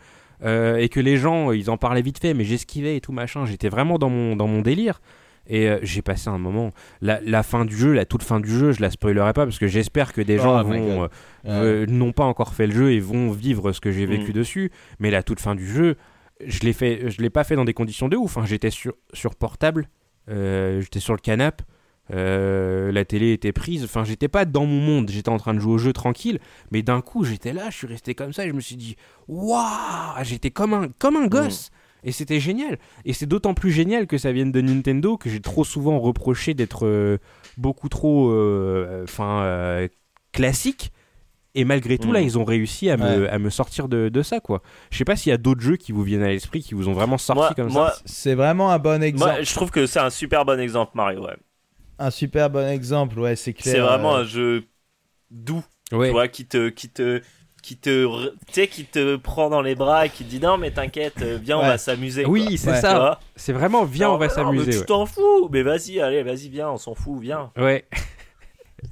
euh, 0.44 0.78
et 0.78 0.90
que 0.90 1.00
les 1.00 1.18
gens, 1.18 1.52
ils 1.52 1.70
en 1.70 1.78
parlaient 1.78 2.02
vite 2.02 2.18
fait, 2.20 2.34
mais 2.34 2.44
j'esquivais 2.46 2.98
et 2.98 3.00
tout 3.00 3.12
machin. 3.12 3.46
J'étais 3.46 3.70
vraiment 3.70 4.00
dans 4.00 4.10
mon, 4.10 4.36
dans 4.36 4.48
mon 4.48 4.62
délire. 4.64 5.00
Et 5.48 5.70
euh, 5.70 5.78
j'ai 5.84 6.02
passé 6.02 6.30
un 6.30 6.40
moment. 6.40 6.72
La, 7.02 7.20
la 7.24 7.44
fin 7.44 7.64
du 7.64 7.76
jeu, 7.78 7.94
la 7.94 8.06
toute 8.06 8.24
fin 8.24 8.40
du 8.40 8.50
jeu, 8.50 8.72
je 8.72 8.82
la 8.82 8.90
spoilerai 8.90 9.34
pas 9.34 9.46
parce 9.46 9.60
que 9.60 9.68
j'espère 9.68 10.14
que 10.14 10.22
des 10.22 10.40
Oh 10.40 10.44
gens 10.44 10.64
vont, 10.64 11.10
euh, 11.48 11.86
n'ont 11.88 12.12
pas 12.12 12.24
encore 12.24 12.54
fait 12.56 12.66
le 12.66 12.74
jeu 12.74 12.92
et 12.92 13.00
vont 13.00 13.30
vivre 13.32 13.72
ce 13.72 13.80
que 13.82 13.92
j'ai 13.92 14.08
vécu 14.08 14.32
Mm. 14.32 14.34
dessus. 14.34 14.72
Mais 15.00 15.12
la 15.12 15.22
toute 15.22 15.40
fin 15.40 15.54
du 15.54 15.68
jeu, 15.68 15.96
je 16.48 16.60
l'ai 16.62 16.74
fait, 16.74 17.10
je 17.10 17.22
l'ai 17.22 17.30
pas 17.30 17.44
fait 17.44 17.56
dans 17.56 17.66
des 17.66 17.74
conditions 17.74 18.08
de 18.08 18.18
ouf. 18.18 18.38
hein. 18.38 18.46
J'étais 18.46 18.70
sur, 18.70 18.94
sur 19.14 19.36
portable, 19.36 19.90
euh, 20.30 20.82
j'étais 20.82 21.00
sur 21.00 21.14
le 21.14 21.20
canapé, 21.20 21.64
euh, 22.14 22.92
la 22.92 23.06
télé 23.06 23.32
était 23.32 23.52
prise. 23.54 23.84
Enfin, 23.84 24.04
j'étais 24.04 24.28
pas 24.28 24.46
dans 24.46 24.66
mon 24.66 24.80
monde. 24.82 25.10
J'étais 25.10 25.30
en 25.30 25.38
train 25.38 25.54
de 25.54 25.60
jouer 25.60 25.74
au 25.74 25.78
jeu 25.78 25.94
tranquille. 25.94 26.40
Mais 26.72 26.82
d'un 26.82 27.02
coup, 27.02 27.24
j'étais 27.24 27.54
là, 27.54 27.70
je 27.70 27.78
suis 27.78 27.88
resté 27.88 28.16
comme 28.16 28.34
ça 28.34 28.46
et 28.46 28.50
je 28.50 28.54
me 28.54 28.60
suis 28.60 28.76
dit, 28.76 28.96
waouh, 29.28 30.24
j'étais 30.24 30.52
comme 30.52 30.74
un, 30.74 30.90
comme 31.00 31.16
un 31.16 31.28
gosse. 31.28 31.72
Et 32.04 32.12
c'était 32.12 32.40
génial. 32.40 32.80
Et 33.06 33.14
c'est 33.14 33.28
d'autant 33.28 33.54
plus 33.54 33.72
génial 33.72 34.08
que 34.08 34.18
ça 34.18 34.32
vienne 34.32 34.52
de 34.52 34.60
Nintendo 34.60 35.18
que 35.18 35.30
j'ai 35.30 35.40
trop 35.40 35.64
souvent 35.64 36.00
reproché 36.00 36.54
d'être 36.54 36.86
euh, 36.86 37.18
beaucoup 37.58 37.90
trop, 37.90 38.34
enfin, 39.04 39.88
classique. 40.34 40.92
Et 41.54 41.66
malgré 41.66 41.98
tout, 41.98 42.10
Mm. 42.10 42.14
là, 42.14 42.22
ils 42.22 42.40
ont 42.40 42.46
réussi 42.46 42.90
à 42.90 42.96
me, 42.98 43.24
Ouais. 43.24 43.30
à 43.30 43.38
me 43.40 43.50
sortir 43.50 43.90
de, 43.90 44.08
de 44.10 44.22
ça, 44.22 44.40
quoi. 44.40 44.62
Je 44.90 44.98
sais 44.98 45.04
pas 45.06 45.16
s'il 45.18 45.32
y 45.32 45.34
a 45.34 45.38
d'autres 45.38 45.60
jeux 45.62 45.76
qui 45.76 45.92
vous 45.92 46.04
viennent 46.04 46.24
à 46.24 46.30
l'esprit, 46.30 46.62
qui 46.62 46.74
vous 46.76 46.88
ont 46.88 46.94
vraiment 46.94 47.18
sorti 47.18 47.40
Moi, 47.42 47.54
comme 47.56 47.72
moi, 47.72 47.92
ça. 47.92 48.02
C'est 48.06 48.36
vraiment 48.36 48.72
un 48.72 48.80
bon 48.80 49.04
exemple. 49.04 49.32
moi, 49.34 49.42
je 49.44 49.54
trouve 49.54 49.70
que 49.72 49.86
c'est 49.86 50.00
un 50.00 50.10
super 50.10 50.46
bon 50.46 50.60
exemple, 50.60 50.92
Mario. 50.96 51.26
Ouais. 51.26 51.36
Un 52.00 52.10
super 52.10 52.50
bon 52.50 52.68
exemple, 52.70 53.20
ouais, 53.20 53.36
c'est 53.36 53.54
clair. 53.54 53.74
C'est 53.76 53.80
vraiment 53.82 54.16
euh, 54.16 54.22
un 54.22 54.24
jeu 54.24 54.64
doux, 55.30 55.64
Ouais. 55.92 56.08
tu 56.08 56.14
vois, 56.14 56.28
qui 56.30 56.46
te, 56.46 56.70
qui 56.70 56.88
te, 56.90 57.22
qui 57.62 57.76
te, 57.78 58.08
tu 58.48 58.54
sais, 58.54 58.68
qui 58.68 58.86
te 58.86 59.18
prend 59.18 59.50
dans 59.50 59.62
les 59.62 59.76
bras 59.76 60.06
et 60.06 60.10
qui 60.10 60.24
te 60.24 60.30
dit 60.30 60.40
non 60.40 60.58
mais 60.58 60.72
t'inquiète, 60.72 61.22
euh, 61.22 61.38
viens 61.40 61.60
on 61.60 61.62
va 61.62 61.78
s'amuser. 61.78 62.26
Oui, 62.26 62.58
c'est 62.58 62.72
Ouais. 62.72 62.82
Ça. 62.82 63.20
C'est 63.36 63.54
vraiment, 63.54 63.84
viens, 63.84 64.10
on 64.10 64.18
va 64.18 64.30
s'amuser. 64.30 64.80
Tu 64.80 64.86
t'en 64.86 65.06
fous, 65.06 65.48
mais 65.52 65.62
vas-y, 65.62 66.00
allez, 66.00 66.24
vas-y, 66.24 66.50
viens, 66.50 66.70
on 66.72 66.78
s'en 66.78 66.96
fout, 66.96 67.22
viens. 67.22 67.52
Ouais. 67.58 67.86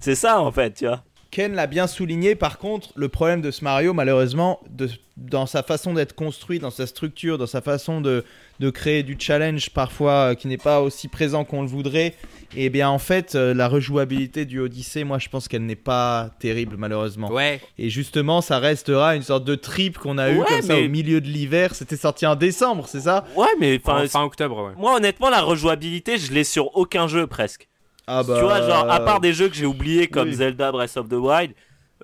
C'est 0.01 0.13
ça 0.15 0.39
en 0.41 0.51
fait, 0.51 0.73
tu 0.73 0.85
vois. 0.85 1.03
Ken 1.31 1.53
l'a 1.53 1.67
bien 1.67 1.85
souligné, 1.85 2.33
par 2.33 2.57
contre, 2.57 2.89
le 2.95 3.07
problème 3.07 3.41
de 3.41 3.51
ce 3.51 3.63
Mario, 3.63 3.93
malheureusement, 3.93 4.59
de, 4.71 4.89
dans 5.15 5.45
sa 5.45 5.61
façon 5.61 5.93
d'être 5.93 6.15
construit, 6.15 6.57
dans 6.57 6.71
sa 6.71 6.87
structure, 6.87 7.37
dans 7.37 7.45
sa 7.45 7.61
façon 7.61 8.01
de, 8.01 8.25
de 8.59 8.69
créer 8.71 9.03
du 9.03 9.15
challenge 9.19 9.69
parfois 9.69 10.31
euh, 10.31 10.33
qui 10.33 10.47
n'est 10.47 10.57
pas 10.57 10.81
aussi 10.81 11.07
présent 11.07 11.43
qu'on 11.45 11.61
le 11.61 11.67
voudrait, 11.67 12.15
et 12.55 12.69
bien 12.71 12.89
en 12.89 12.97
fait, 12.97 13.35
euh, 13.35 13.53
la 13.53 13.67
rejouabilité 13.67 14.45
du 14.45 14.59
Odyssey, 14.59 15.03
moi 15.03 15.19
je 15.19 15.29
pense 15.29 15.47
qu'elle 15.47 15.67
n'est 15.67 15.75
pas 15.75 16.31
terrible, 16.39 16.77
malheureusement. 16.79 17.31
Ouais. 17.31 17.61
Et 17.77 17.91
justement, 17.91 18.41
ça 18.41 18.57
restera 18.57 19.15
une 19.15 19.21
sorte 19.23 19.43
de 19.43 19.53
trip 19.53 19.99
qu'on 19.99 20.17
a 20.17 20.31
eu 20.31 20.39
Ouais, 20.39 20.45
comme 20.47 20.61
ça 20.63 20.77
au 20.79 20.87
milieu 20.87 21.21
de 21.21 21.27
l'hiver. 21.27 21.75
C'était 21.75 21.97
sorti 21.97 22.25
en 22.25 22.35
décembre, 22.35 22.87
c'est 22.87 23.01
ça? 23.01 23.25
Ouais, 23.35 23.47
mais 23.59 23.79
enfin, 23.85 23.99
Fin, 23.99 24.07
fin 24.07 24.23
octobre, 24.23 24.65
ouais. 24.65 24.73
moi 24.77 24.95
honnêtement, 24.95 25.29
la 25.29 25.41
rejouabilité, 25.41 26.17
je 26.17 26.33
l'ai 26.33 26.43
sur 26.43 26.75
aucun 26.75 27.07
jeu 27.07 27.27
presque. 27.27 27.67
Ah 28.11 28.23
Tu 28.25 28.31
vois, 28.31 28.61
genre, 28.67 28.89
à 28.89 28.99
part 29.01 29.19
des 29.19 29.33
jeux 29.33 29.49
que 29.49 29.55
j'ai 29.55 29.65
oubliés 29.67 30.07
comme 30.07 30.29
oui. 30.29 30.33
Zelda 30.35 30.71
Breath 30.71 30.97
of 30.97 31.07
the 31.09 31.13
Wild, 31.13 31.51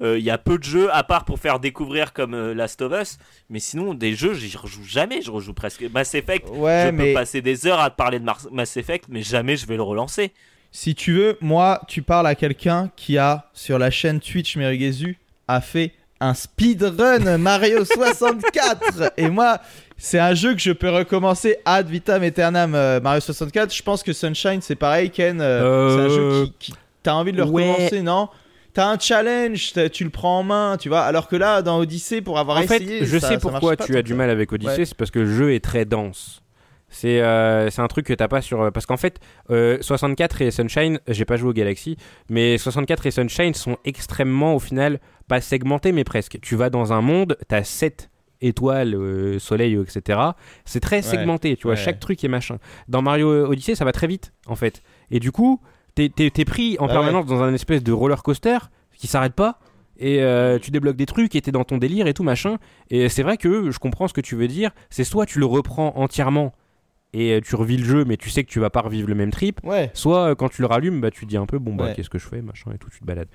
il 0.01 0.19
y 0.19 0.29
a 0.29 0.37
peu 0.37 0.57
de 0.57 0.63
jeux, 0.63 0.93
à 0.93 1.03
part 1.03 1.23
pour 1.25 1.39
faire 1.39 1.59
découvrir 1.59 2.11
comme 2.13 2.33
euh, 2.33 2.53
Last 2.53 2.81
of 2.81 2.91
Us, 3.01 3.17
mais 3.49 3.59
sinon, 3.59 3.93
des 3.93 4.13
jeux, 4.13 4.33
j'y 4.33 4.55
rejoue 4.57 4.83
jamais, 4.83 5.21
je 5.21 5.31
rejoue 5.31 5.53
presque. 5.53 5.83
Mass 5.93 6.13
Effect, 6.15 6.47
Ouais, 6.51 6.87
je 6.87 6.91
mais 6.91 7.07
peux 7.07 7.13
passer 7.13 7.41
des 7.41 7.65
heures 7.65 7.79
à 7.79 7.89
te 7.89 7.95
parler 7.95 8.19
de 8.19 8.25
Mass 8.51 8.75
Effect, 8.77 9.05
mais 9.09 9.21
jamais 9.21 9.55
je 9.55 9.65
vais 9.65 9.77
le 9.77 9.83
relancer. 9.83 10.31
si 10.71 10.93
tu 10.95 11.13
veux, 11.13 11.37
moi, 11.41 11.81
tu 11.87 12.01
parles 12.01 12.27
à 12.27 12.35
quelqu'un 12.35 12.91
qui 12.97 13.17
a, 13.17 13.49
sur 13.53 13.79
la 13.79 13.89
chaîne 13.89 14.19
Twitch 14.19 14.57
Meriguezu, 14.57 15.17
a 15.47 15.61
fait 15.61 15.93
un 16.19 16.33
speedrun 16.33 17.37
Mario 17.37 17.83
64. 18.39 19.13
Et 19.17 19.29
moi, 19.29 19.59
c'est 19.97 20.19
un 20.19 20.33
jeu 20.33 20.53
que 20.53 20.59
je 20.61 20.71
peux 20.71 20.89
recommencer 20.89 21.57
ad 21.65 21.87
vitam 21.89 22.23
aeternam 22.23 22.73
euh, 22.75 22.99
Mario 22.99 23.19
64. 23.21 23.73
Je 23.73 23.83
pense 23.83 24.03
que 24.03 24.13
Sunshine, 24.13 24.61
c'est 24.61 24.75
pareil, 24.75 25.09
Ken. 25.09 25.39
euh, 25.41 25.61
Euh, 25.63 25.89
C'est 25.97 26.03
un 26.03 26.09
jeu 26.15 26.45
qui, 26.59 26.71
qui- 26.71 26.73
t'as 27.03 27.13
envie 27.13 27.31
de 27.31 27.37
le 27.37 27.43
Ouais. 27.45 27.69
recommencer, 27.71 28.01
non? 28.01 28.29
T'as 28.73 28.87
un 28.87 28.99
challenge, 28.99 29.71
t'as- 29.73 29.87
tu 29.89 30.03
le 30.03 30.09
prends 30.09 30.39
en 30.39 30.43
main, 30.43 30.77
tu 30.77 30.89
vois. 30.89 31.01
Alors 31.03 31.27
que 31.29 31.35
là, 31.37 31.61
dans 31.61 31.79
Odyssey, 31.79 32.21
pour 32.21 32.39
avoir 32.39 32.57
En 32.57 32.63
fait, 32.63 32.81
essayé, 32.81 33.05
je 33.05 33.17
ça- 33.19 33.27
sais 33.29 33.33
ça 33.35 33.39
pourquoi 33.39 33.77
tu 33.77 33.95
as 33.95 34.01
du 34.01 34.13
mal 34.13 34.29
avec 34.29 34.51
Odyssey, 34.51 34.79
Ouais. 34.79 34.85
c'est 34.85 34.95
parce 34.97 35.11
que 35.11 35.19
le 35.19 35.33
jeu 35.33 35.53
est 35.53 35.63
très 35.63 35.85
dense. 35.85 36.41
C'est 36.89 37.19
euh, 37.21 37.69
c'est 37.71 37.81
un 37.81 37.87
truc 37.87 38.05
que 38.05 38.13
t'as 38.13 38.27
pas 38.29 38.41
sur. 38.41 38.71
Parce 38.71 38.85
qu'en 38.85 38.95
fait, 38.95 39.19
euh, 39.49 39.77
64 39.81 40.41
et 40.41 40.51
Sunshine, 40.51 40.99
j'ai 41.09 41.25
pas 41.25 41.35
joué 41.35 41.49
au 41.49 41.53
Galaxy, 41.53 41.97
mais 42.29 42.57
64 42.57 43.05
et 43.05 43.11
Sunshine 43.11 43.53
sont 43.53 43.77
extrêmement, 43.85 44.55
au 44.55 44.59
final, 44.59 44.99
pas 45.27 45.41
segmentés, 45.41 45.91
mais 45.91 46.03
presque. 46.03 46.39
Tu 46.41 46.55
vas 46.55 46.69
dans 46.69 46.93
un 46.93 47.01
monde, 47.01 47.37
t'as 47.47 47.63
7 47.63 48.09
étoiles, 48.41 48.95
euh, 48.95 49.39
soleil, 49.39 49.79
etc. 49.79 50.19
C'est 50.65 50.79
très 50.79 51.01
segmenté, 51.01 51.55
tu 51.55 51.63
vois, 51.63 51.71
ouais. 51.71 51.77
chaque 51.77 51.99
truc 51.99 52.23
est 52.23 52.27
machin. 52.27 52.57
Dans 52.87 53.01
Mario 53.01 53.47
Odyssey, 53.47 53.75
ça 53.75 53.85
va 53.85 53.91
très 53.91 54.07
vite, 54.07 54.33
en 54.47 54.55
fait. 54.55 54.81
Et 55.09 55.19
du 55.19 55.31
coup, 55.31 55.61
t'es 55.95 56.09
t'es 56.09 56.45
pris 56.45 56.77
en 56.79 56.87
Bah 56.87 56.93
permanence 56.93 57.25
dans 57.25 57.41
un 57.41 57.53
espèce 57.53 57.83
de 57.83 57.91
roller 57.91 58.21
coaster 58.21 58.57
qui 58.95 59.07
s'arrête 59.07 59.33
pas. 59.33 59.59
Et 59.97 60.21
euh, 60.21 60.59
tu 60.59 60.71
débloques 60.71 60.97
des 60.97 61.05
trucs 61.05 61.35
et 61.35 61.41
t'es 61.41 61.51
dans 61.51 61.63
ton 61.63 61.77
délire 61.77 62.07
et 62.07 62.13
tout 62.13 62.23
machin. 62.23 62.57
Et 62.89 63.07
c'est 63.09 63.23
vrai 63.23 63.37
que 63.37 63.71
je 63.71 63.79
comprends 63.79 64.07
ce 64.07 64.13
que 64.13 64.21
tu 64.21 64.35
veux 64.35 64.47
dire. 64.47 64.71
C'est 64.89 65.05
soit 65.05 65.25
tu 65.25 65.39
le 65.39 65.45
reprends 65.45 65.93
entièrement 65.95 66.53
et 67.13 67.35
euh, 67.35 67.41
tu 67.41 67.55
revis 67.55 67.77
le 67.77 67.85
jeu, 67.85 68.03
mais 68.03 68.17
tu 68.17 68.29
sais 68.29 68.43
que 68.43 68.49
tu 68.49 68.59
vas 68.59 68.69
pas 68.69 68.81
revivre 68.81 69.07
le 69.07 69.15
même 69.15 69.31
trip. 69.31 69.61
Ouais. 69.63 69.89
Soit 69.93 70.31
euh, 70.31 70.35
quand 70.35 70.49
tu 70.49 70.61
le 70.61 70.67
rallumes, 70.67 70.99
bah 70.99 71.11
tu 71.11 71.21
te 71.21 71.29
dis 71.29 71.37
un 71.37 71.45
peu 71.45 71.59
bon 71.59 71.73
bah 71.73 71.93
qu'est-ce 71.93 72.09
que 72.09 72.17
je 72.17 72.27
fais 72.27 72.41
machin 72.41 72.71
et 72.73 72.77
tout, 72.77 72.89
tu 72.89 72.99
te 72.99 73.05
balades. 73.05 73.29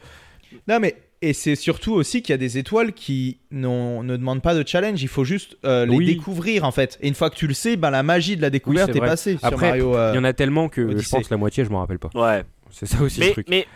Non, 0.69 0.79
mais. 0.81 0.97
Et 1.23 1.35
c'est 1.35 1.55
surtout 1.55 1.93
aussi 1.93 2.23
qu'il 2.23 2.33
y 2.33 2.35
a 2.35 2.39
des 2.39 2.57
étoiles 2.57 2.95
qui 2.95 3.39
n'ont- 3.51 4.03
ne 4.03 4.17
demandent 4.17 4.41
pas 4.41 4.55
de 4.55 4.67
challenge, 4.67 5.03
il 5.03 5.09
faut 5.09 5.25
juste 5.25 5.59
euh, 5.67 5.85
les 5.85 5.97
Oui. 5.97 6.07
découvrir 6.07 6.65
en 6.65 6.71
fait. 6.71 6.99
Et 7.03 7.09
une 7.09 7.15
fois 7.15 7.29
que 7.29 7.35
tu 7.37 7.47
le 7.47 7.53
sais, 7.53 7.77
ben, 7.77 7.91
la 7.91 8.03
magie 8.03 8.37
de 8.39 8.43
la 8.43 8.49
découverte 8.49 8.97
est 8.97 9.01
passée 9.01 9.37
Après, 9.43 9.81
euh, 9.83 10.13
Il 10.13 10.17
y 10.17 10.19
en 10.19 10.25
a 10.25 10.33
tellement 10.33 10.69
que 10.71 10.97
je 10.99 11.09
pense 11.11 11.29
la 11.29 11.37
moitié 11.37 11.65
je 11.65 11.71
m'en 11.71 11.81
rappelle 11.81 11.99
pas. 11.99 12.09
Ouais. 12.15 12.43
C'est 12.71 12.87
ça 12.87 13.03
aussi 13.03 13.21
le 13.21 13.33
truc. 13.33 13.49
mais 13.51 13.67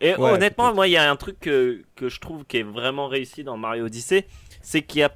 et 0.00 0.14
Ouais, 0.14 0.30
honnêtement, 0.32 0.74
moi, 0.74 0.88
il 0.88 0.92
y 0.92 0.96
a 0.96 1.10
un 1.10 1.16
truc 1.16 1.40
que, 1.40 1.82
que 1.96 2.08
je 2.10 2.20
trouve 2.20 2.44
qui 2.46 2.58
est 2.58 2.62
vraiment 2.62 3.08
réussi 3.08 3.44
dans 3.44 3.56
Mario 3.56 3.86
Odyssey, 3.86 4.26
c'est 4.62 4.82
qu'il 4.82 5.00
y 5.00 5.02
a, 5.02 5.14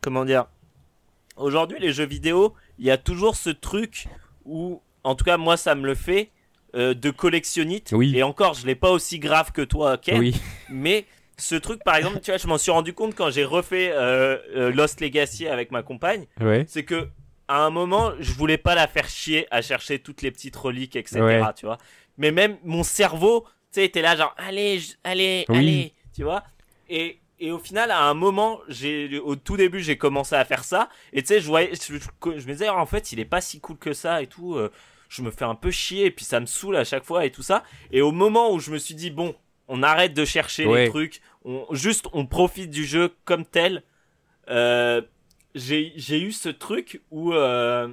comment 0.00 0.24
dire, 0.24 0.46
aujourd'hui 1.36 1.78
les 1.80 1.92
jeux 1.92 2.06
vidéo, 2.06 2.54
il 2.78 2.86
y 2.86 2.90
a 2.90 2.96
toujours 2.96 3.36
ce 3.36 3.50
truc 3.50 4.06
où, 4.44 4.80
en 5.04 5.14
tout 5.14 5.24
cas 5.24 5.36
moi 5.36 5.56
ça 5.56 5.74
me 5.74 5.84
le 5.86 5.94
fait, 5.94 6.30
euh, 6.74 6.94
de 6.94 7.10
collectionnite. 7.10 7.90
Oui. 7.92 8.12
Et 8.16 8.22
encore, 8.22 8.54
je 8.54 8.66
l'ai 8.66 8.74
pas 8.74 8.90
aussi 8.90 9.18
grave 9.18 9.52
que 9.52 9.62
toi, 9.62 9.96
Ken. 9.98 10.18
Oui, 10.18 10.34
Mais 10.70 11.06
ce 11.38 11.54
truc, 11.54 11.82
par 11.84 11.96
exemple, 11.96 12.20
tu 12.20 12.30
vois, 12.30 12.38
je 12.38 12.46
m'en 12.46 12.58
suis 12.58 12.70
rendu 12.70 12.92
compte 12.92 13.14
quand 13.14 13.30
j'ai 13.30 13.44
refait 13.44 13.90
euh, 13.92 14.38
euh, 14.56 14.70
Lost 14.72 15.00
Legacy 15.00 15.46
avec 15.48 15.70
ma 15.70 15.82
compagne, 15.82 16.26
ouais. 16.40 16.64
c'est 16.68 16.84
que 16.84 17.08
à 17.48 17.62
un 17.64 17.70
moment, 17.70 18.12
je 18.20 18.32
voulais 18.32 18.56
pas 18.58 18.74
la 18.74 18.86
faire 18.88 19.08
chier 19.08 19.46
à 19.50 19.60
chercher 19.60 19.98
toutes 19.98 20.22
les 20.22 20.30
petites 20.30 20.56
reliques, 20.56 20.96
etc. 20.96 21.20
Ouais. 21.20 21.42
Tu 21.56 21.66
vois. 21.66 21.76
Mais 22.18 22.30
même 22.30 22.56
mon 22.64 22.82
cerveau, 22.82 23.44
tu 23.72 23.80
sais, 23.80 23.84
était 23.84 24.00
là 24.02 24.16
genre, 24.16 24.34
allez, 24.38 24.80
allez, 25.04 25.44
Oui. 25.48 25.56
allez, 25.58 25.92
tu 26.14 26.22
vois. 26.22 26.42
Et, 26.88 27.18
et 27.40 27.50
au 27.50 27.58
final, 27.58 27.90
à 27.90 28.04
un 28.04 28.14
moment, 28.14 28.60
j'ai, 28.68 29.18
au 29.18 29.36
tout 29.36 29.56
début, 29.58 29.80
j'ai 29.80 29.98
commencé 29.98 30.34
à 30.36 30.44
faire 30.46 30.64
ça. 30.64 30.88
Et 31.12 31.20
tu 31.22 31.28
sais, 31.28 31.40
je 31.40 31.46
voyais, 31.46 31.72
je, 31.74 31.94
je- 31.98 32.38
je 32.38 32.46
me 32.46 32.52
disais, 32.52 32.68
en 32.70 32.86
fait, 32.86 33.12
il 33.12 33.20
est 33.20 33.24
pas 33.26 33.40
si 33.42 33.60
cool 33.60 33.76
que 33.76 33.92
ça 33.92 34.22
et 34.22 34.26
tout. 34.26 34.54
euh, 34.54 34.70
je 35.14 35.22
me 35.22 35.30
fais 35.30 35.44
un 35.44 35.54
peu 35.54 35.70
chier 35.70 36.06
et 36.06 36.10
puis 36.10 36.24
ça 36.24 36.40
me 36.40 36.46
saoule 36.46 36.76
à 36.76 36.84
chaque 36.84 37.04
fois 37.04 37.24
et 37.24 37.30
tout 37.30 37.42
ça. 37.42 37.62
Et 37.92 38.00
au 38.02 38.10
moment 38.10 38.52
où 38.52 38.58
je 38.58 38.70
me 38.72 38.78
suis 38.78 38.94
dit, 38.96 39.10
bon, 39.10 39.34
on 39.68 39.82
arrête 39.82 40.12
de 40.14 40.24
chercher 40.24 40.66
Ouais. 40.66 40.84
les 40.84 40.90
trucs, 40.90 41.20
on, 41.44 41.66
juste 41.70 42.06
on 42.12 42.26
profite 42.26 42.70
du 42.70 42.84
jeu 42.84 43.12
comme 43.24 43.44
tel. 43.44 43.82
Euh, 44.50 45.00
j'ai 45.54 45.92
j'ai 45.96 46.20
eu 46.20 46.32
ce 46.32 46.48
truc 46.48 47.00
où 47.10 47.32
euh, 47.32 47.88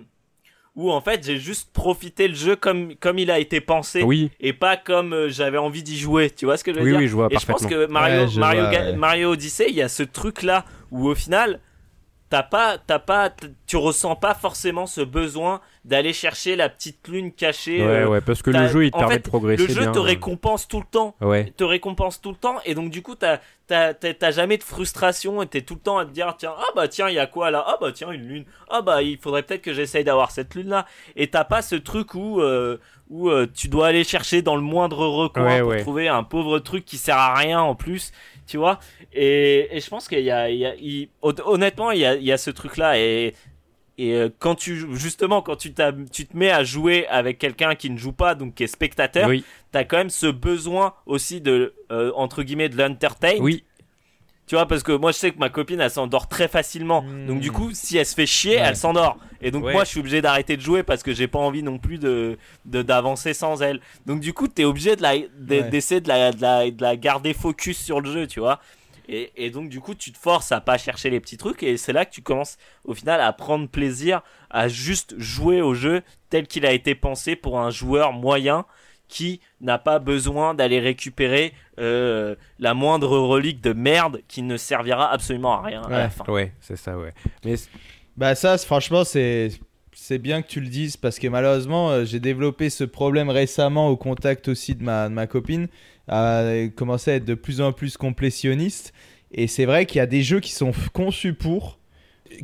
où 0.76 0.91
en 0.91 0.99
fait 1.02 1.23
j'ai 1.23 1.38
juste 1.38 1.72
profité 1.72 2.27
le 2.27 2.34
jeu 2.35 2.56
comme 2.56 2.95
comme 2.95 3.19
il 3.19 3.30
a 3.30 3.39
été 3.39 3.61
pensé 3.61 4.02
Oui, 4.03 4.31
et 4.39 4.52
pas 4.53 4.77
comme 4.77 5.14
euh, 5.14 5.30
j'avais 5.30 5.57
envie 5.60 5.84
d'y 5.84 5.98
jouer. 5.98 6.30
Tu 6.31 6.45
vois 6.45 6.57
ce 6.57 6.64
que 6.64 6.73
je 6.73 6.80
veux 6.80 6.84
oui, 6.85 6.91
dire 6.91 6.99
oui, 6.99 7.07
je 7.07 7.14
vois 7.15 7.27
Et 7.30 7.38
je 7.38 7.45
pense 7.45 7.65
que 7.65 7.85
Mario 7.85 8.22
Ouais, 8.23 8.27
je 8.30 8.39
Mario, 8.39 8.61
vois, 8.64 8.72
Ga- 8.72 8.85
ouais. 8.91 8.95
Mario 8.95 9.31
Odyssey, 9.34 9.68
il 9.69 9.76
y 9.76 9.81
a 9.81 9.89
ce 9.89 10.03
truc 10.03 10.41
là 10.41 10.65
où 10.89 11.07
au 11.07 11.15
final 11.15 11.60
t'as 12.31 12.41
pas 12.43 12.77
t'as 12.79 12.97
pas 12.97 13.29
tu 13.67 13.75
ressens 13.77 14.15
pas 14.15 14.33
forcément 14.33 14.87
ce 14.87 15.01
besoin 15.01 15.61
d'aller 15.85 16.13
chercher 16.13 16.55
la 16.55 16.69
petite 16.69 17.07
lune 17.07 17.31
cachée. 17.33 17.81
Ouais, 17.81 17.87
euh, 17.87 18.07
ouais, 18.07 18.21
parce 18.21 18.41
que 18.41 18.49
le 18.51 18.67
jeu 18.69 18.85
il 18.85 18.91
te 18.91 18.97
permet 18.97 19.15
fait, 19.15 19.19
de 19.25 19.27
progresser 19.29 19.67
le 19.67 19.73
jeu 19.73 19.81
bien. 19.81 19.91
te 19.91 19.99
récompense 19.99 20.67
tout 20.67 20.79
le 20.79 20.85
temps 20.89 21.15
Ouais, 21.21 21.51
te 21.57 21.63
récompense 21.63 22.21
tout 22.21 22.29
le 22.31 22.37
temps 22.37 22.55
et 22.65 22.73
donc 22.73 22.89
du 22.89 23.01
coup 23.01 23.15
t'as 23.15 23.39
t'as 23.67 23.93
t'as- 23.93 24.31
jamais 24.31 24.57
de 24.57 24.63
frustration 24.63 25.41
et 25.41 25.47
t'es 25.47 25.61
tout 25.61 25.73
le 25.75 25.79
temps 25.81 25.97
à 25.97 26.05
te 26.05 26.11
dire 26.11 26.33
tiens 26.37 26.53
ah 26.57 26.71
bah 26.75 26.87
tiens 26.87 27.09
il 27.09 27.15
y 27.15 27.19
a 27.19 27.27
quoi 27.27 27.51
là? 27.51 27.63
Ah 27.67 27.77
bah 27.81 27.91
tiens 27.93 28.11
une 28.11 28.25
lune 28.27 28.45
ah 28.69 28.81
bah 28.81 29.01
il 29.01 29.17
faudrait 29.17 29.43
peut-être 29.43 29.61
que 29.61 29.73
j'essaye 29.73 30.03
d'avoir 30.05 30.31
cette 30.31 30.55
lune 30.55 30.69
là 30.69 30.85
et 31.17 31.27
t'as 31.27 31.43
pas 31.43 31.61
ce 31.61 31.75
truc 31.75 32.15
où 32.15 32.41
euh, 32.41 32.77
où 33.09 33.29
euh, 33.29 33.45
tu 33.53 33.67
dois 33.67 33.87
aller 33.87 34.05
chercher 34.05 34.41
dans 34.41 34.55
le 34.55 34.61
moindre 34.61 35.05
recoin 35.05 35.43
Ouais, 35.45 35.59
pour 35.59 35.69
ouais. 35.69 35.81
trouver 35.81 36.07
un 36.07 36.23
pauvre 36.23 36.59
truc 36.59 36.85
qui 36.85 36.97
sert 36.97 37.17
à 37.17 37.33
rien 37.35 37.59
en 37.59 37.75
plus 37.75 38.13
tu 38.51 38.57
vois. 38.57 38.79
Et, 39.13 39.75
et 39.75 39.79
je 39.79 39.89
pense 39.89 40.07
qu'il 40.09 40.19
y 40.21 40.31
a, 40.31 40.49
il 40.49 40.57
y 40.57 40.65
a 40.65 40.75
il- 40.75 41.09
honnêtement 41.21 41.91
il 41.91 41.99
y 41.99 42.05
a, 42.05 42.15
il 42.15 42.23
y 42.23 42.31
a 42.31 42.37
ce 42.37 42.51
truc 42.51 42.75
là 42.77 42.97
et 42.99 43.33
et 43.97 44.13
euh, 44.15 44.29
quand 44.39 44.55
tu 44.55 44.71
justement 44.95 45.41
quand 45.41 45.57
tu, 45.57 45.73
tu 46.11 46.25
te 46.25 46.35
mets 46.37 46.49
à 46.51 46.63
jouer 46.63 47.07
avec 47.07 47.37
quelqu'un 47.37 47.75
qui 47.75 47.89
ne 47.89 47.97
joue 47.97 48.13
pas 48.13 48.35
donc 48.35 48.55
qui 48.55 48.63
est 48.63 48.67
spectateur 48.67 49.27
oui, 49.29 49.43
t'as 49.71 49.83
quand 49.83 49.97
même 49.97 50.09
ce 50.09 50.27
besoin 50.27 50.93
aussi 51.05 51.41
de 51.41 51.73
euh, 51.91 52.11
entre 52.15 52.43
guillemets 52.43 52.69
de 52.69 52.77
l'entertain. 52.77 53.35
Oui, 53.39 53.63
tu 54.51 54.55
vois 54.55 54.65
parce 54.65 54.83
que 54.83 54.91
moi 54.91 55.13
je 55.13 55.17
sais 55.17 55.31
que 55.31 55.37
ma 55.39 55.47
copine 55.47 55.79
elle 55.79 55.89
s'endort 55.89 56.27
très 56.27 56.49
facilement 56.49 57.03
Hmm. 57.03 57.25
donc 57.25 57.39
du 57.39 57.53
coup 57.53 57.69
si 57.71 57.95
elle 57.95 58.05
se 58.05 58.13
fait 58.15 58.25
chier 58.25 58.57
Ouais. 58.57 58.63
elle 58.65 58.75
s'endort 58.75 59.17
et 59.41 59.49
donc 59.49 59.63
Ouais. 59.63 59.71
moi 59.71 59.85
je 59.85 59.89
suis 59.91 60.01
obligé 60.01 60.21
d'arrêter 60.21 60.57
de 60.57 60.61
jouer 60.61 60.83
parce 60.83 61.03
que 61.03 61.13
j'ai 61.13 61.29
pas 61.29 61.39
envie 61.39 61.63
non 61.63 61.77
plus 61.77 61.97
de 61.99 62.37
d'avancer 62.65 63.33
sans 63.33 63.61
elle 63.61 63.79
donc 64.05 64.19
du 64.19 64.33
coup 64.33 64.49
t'es 64.49 64.65
obligé 64.65 64.97
de 64.97 65.01
la 65.01 65.17
de- 65.17 65.25
Ouais. 65.61 65.69
d'essayer 65.69 66.01
de 66.01 66.09
la, 66.09 66.33
de 66.33 66.41
la 66.41 66.69
de 66.69 66.81
la 66.81 66.97
garder 66.97 67.33
focus 67.33 67.77
sur 67.81 68.01
le 68.01 68.11
jeu 68.11 68.27
tu 68.27 68.41
vois 68.41 68.59
et, 69.07 69.31
et 69.37 69.51
donc 69.51 69.69
du 69.69 69.79
coup 69.79 69.95
tu 69.95 70.11
te 70.11 70.17
forces 70.17 70.51
à 70.51 70.59
pas 70.59 70.77
chercher 70.77 71.09
les 71.09 71.21
petits 71.21 71.37
trucs 71.37 71.63
et 71.63 71.77
c'est 71.77 71.93
là 71.93 72.03
que 72.03 72.11
tu 72.11 72.21
commences 72.21 72.57
au 72.83 72.93
final 72.93 73.21
à 73.21 73.31
prendre 73.31 73.69
plaisir 73.69 74.21
à 74.49 74.67
juste 74.67 75.15
jouer 75.17 75.61
au 75.61 75.73
jeu 75.73 76.01
tel 76.29 76.45
qu'il 76.45 76.65
a 76.65 76.73
été 76.73 76.93
pensé 76.93 77.37
pour 77.37 77.57
un 77.59 77.69
joueur 77.69 78.11
moyen 78.11 78.65
qui 79.11 79.41
n'a 79.59 79.77
pas 79.77 79.99
besoin 79.99 80.53
d'aller 80.55 80.79
récupérer 80.79 81.53
euh, 81.79 82.35
la 82.59 82.73
moindre 82.73 83.17
relique 83.17 83.61
de 83.61 83.73
merde 83.73 84.21
qui 84.27 84.41
ne 84.41 84.57
servira 84.57 85.11
absolument 85.11 85.53
à 85.53 85.61
rien 85.61 85.81
à 85.83 85.89
la 85.89 85.97
Ouais. 86.05 86.09
fin. 86.09 86.23
ouais, 86.31 86.53
c'est 86.61 86.77
ça, 86.77 86.97
ouais. 86.97 87.13
Mais 87.45 87.55
Bah 88.17 88.35
ça, 88.35 88.57
franchement, 88.57 89.03
c'est 89.03 89.49
c'est 89.93 90.17
bien 90.17 90.41
que 90.41 90.47
tu 90.47 90.61
le 90.61 90.67
dises 90.67 90.97
parce 90.97 91.19
que 91.19 91.27
malheureusement, 91.27 91.89
euh, 91.91 92.05
j'ai 92.05 92.19
développé 92.19 92.69
ce 92.69 92.83
problème 92.85 93.29
récemment 93.29 93.89
au 93.89 93.97
contact 93.97 94.47
aussi 94.47 94.73
de 94.73 94.83
ma, 94.83 95.09
de 95.09 95.13
ma 95.13 95.27
copine. 95.27 95.67
Euh, 96.11 96.63
elle 96.63 96.71
commençait 96.73 97.11
à 97.11 97.15
être 97.15 97.25
de 97.25 97.35
plus 97.35 97.61
en 97.61 97.71
plus 97.73 97.97
complétionniste. 97.97 98.93
Et 99.31 99.47
c'est 99.47 99.65
vrai 99.65 99.85
qu'il 99.85 99.97
y 99.99 100.01
a 100.01 100.05
des 100.07 100.23
jeux 100.23 100.39
qui 100.39 100.51
sont 100.53 100.71
conçus 100.93 101.33
pour. 101.33 101.77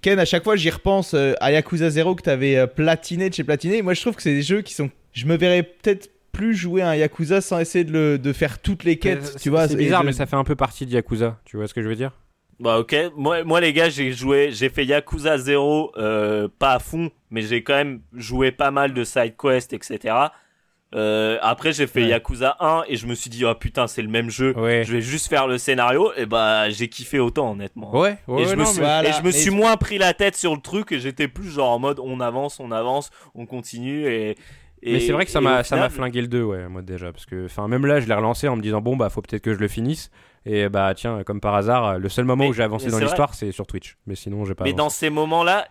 Ken, 0.02 0.20
à 0.20 0.26
chaque 0.26 0.44
fois, 0.44 0.56
j'y 0.58 0.70
repense 0.70 1.14
euh, 1.14 1.34
à 1.40 1.52
Yakuza 1.52 1.90
0 1.90 2.16
que 2.16 2.24
tu 2.24 2.30
avais 2.30 2.68
platiné 2.68 3.30
de 3.30 3.34
chez 3.36 3.44
Platiné. 3.44 3.82
Moi, 3.82 3.94
je 3.94 4.02
trouve 4.02 4.16
que 4.16 4.22
c'est 4.22 4.34
des 4.36 4.42
jeux 4.44 4.62
qui 4.62 4.74
sont. 4.74 4.90
Je 5.14 5.26
me 5.26 5.36
verrais 5.38 5.64
peut-être 5.64 6.10
plus 6.38 6.56
jouer 6.56 6.82
à 6.84 6.90
un 6.90 6.96
Yakuza 6.96 7.42
sans 7.42 7.58
essayer 7.60 7.84
de, 7.84 7.92
le- 7.92 8.20
de 8.20 8.32
faire 8.34 8.60
toutes 8.60 8.84
les 8.84 8.98
quêtes. 8.98 9.38
tu 9.42 9.50
vois, 9.50 9.68
c'est 9.68 9.76
bizarre, 9.76 10.02
de- 10.02 10.06
mais 10.08 10.14
ça 10.14 10.26
fait 10.28 10.36
un 10.36 10.44
peu 10.44 10.56
partie 10.56 10.86
de 10.86 10.92
Yakuza. 10.92 11.40
Tu 11.46 11.58
vois 11.58 11.68
ce 11.68 11.74
que 11.74 11.82
je 11.82 11.88
veux 11.90 11.96
dire? 11.96 12.12
Bah 12.60 12.80
ok, 12.80 12.96
moi, 13.16 13.44
moi 13.44 13.60
les 13.62 13.72
gars 13.74 13.90
j'ai 13.90 14.12
joué, 14.12 14.50
j'ai 14.52 14.70
fait 14.70 14.86
Yakuza 14.86 15.38
0, 15.38 15.92
euh, 15.98 16.48
pas 16.60 16.74
à 16.74 16.80
fond, 16.80 17.10
mais 17.32 17.42
j'ai 17.42 17.64
quand 17.64 17.76
même 17.76 18.02
joué 18.14 18.52
pas 18.52 18.72
mal 18.72 18.94
de 18.94 19.04
side 19.04 19.36
quest, 19.38 19.74
etc. 19.74 20.16
Euh, 20.96 21.38
après 21.42 21.74
j'ai 21.74 21.86
fait 21.86 22.02
Ouais. 22.04 22.08
Yakuza 22.10 22.56
1 22.62 22.84
et 22.88 22.96
je 22.96 23.08
me 23.08 23.14
suis 23.14 23.30
dit 23.30 23.44
oh 23.44 23.54
putain 23.54 23.88
c'est 23.88 24.02
le 24.02 24.08
même 24.08 24.30
jeu, 24.30 24.58
Ouais. 24.58 24.84
je 24.86 24.94
vais 24.94 25.02
juste 25.02 25.28
faire 25.28 25.46
le 25.46 25.58
scénario 25.58 26.12
et 26.16 26.26
bah 26.26 26.70
j'ai 26.70 26.88
kiffé 26.88 27.20
autant 27.20 27.52
honnêtement. 27.52 27.94
Ouais, 27.94 28.18
ouais, 28.28 28.44
et 28.44 28.46
je, 28.48 28.56
non, 28.56 28.66
suis, 28.66 28.80
Voilà, 28.80 29.10
et 29.10 29.12
je 29.12 29.22
me 29.22 29.32
suis 29.32 29.50
moins 29.52 29.76
pris 29.76 29.98
la 29.98 30.14
tête 30.14 30.36
sur 30.38 30.56
le 30.56 30.62
truc 30.62 30.94
et 30.94 31.00
j'étais 31.00 31.28
plus 31.28 31.50
genre 31.52 31.72
en 31.72 31.80
mode 31.80 32.00
on 32.00 32.22
avance, 32.22 32.60
on 32.62 32.72
avance, 32.72 33.10
on 33.36 33.46
continue 33.46 34.08
et. 34.08 34.36
Et- 34.84 34.94
Mais 34.94 35.00
c'est 35.00 35.12
vrai 35.12 35.26
que 35.26 35.32
ça 35.32 35.42
m'a 35.42 35.62
au 35.62 35.64
ça 35.64 35.76
m'a 35.76 35.90
final- 35.90 35.92
flingué 35.92 36.22
le 36.22 36.28
2 36.28 36.44
ouais 36.44 36.68
moi 36.68 36.82
déjà 36.82 37.12
parce 37.12 37.26
que 37.26 37.46
enfin 37.46 37.68
même 37.68 37.86
là 37.86 38.00
je 38.00 38.08
l'ai 38.08 38.14
relancé 38.14 38.48
en 38.48 38.56
me 38.56 38.62
disant 38.62 38.82
bon 38.82 38.96
bah 38.96 39.10
faut 39.10 39.22
peut-être 39.22 39.42
que 39.44 39.54
je 39.54 39.60
le 39.60 39.68
finisse 39.68 40.12
et 40.46 40.70
bah 40.70 40.94
tiens 40.96 41.24
comme 41.24 41.42
par 41.42 41.56
hasard 41.56 42.00
le 42.00 42.10
seul 42.10 42.26
moment 42.26 42.44
Mais- 42.46 42.50
où 42.50 42.54
j'ai 42.54 42.64
avancé 42.64 42.90
dans 42.90 43.00
l'histoire 43.00 43.34
c'est 43.34 43.52
sur 43.52 43.66
Twitch 43.68 43.98
mais 44.06 44.16
sinon 44.16 44.46
j'ai 44.46 44.54
pas 44.56 44.64
Mais 44.64 44.70
avancé. 44.70 44.78
dans 44.78 44.90
ces 44.90 45.10
moments-là, 45.10 45.68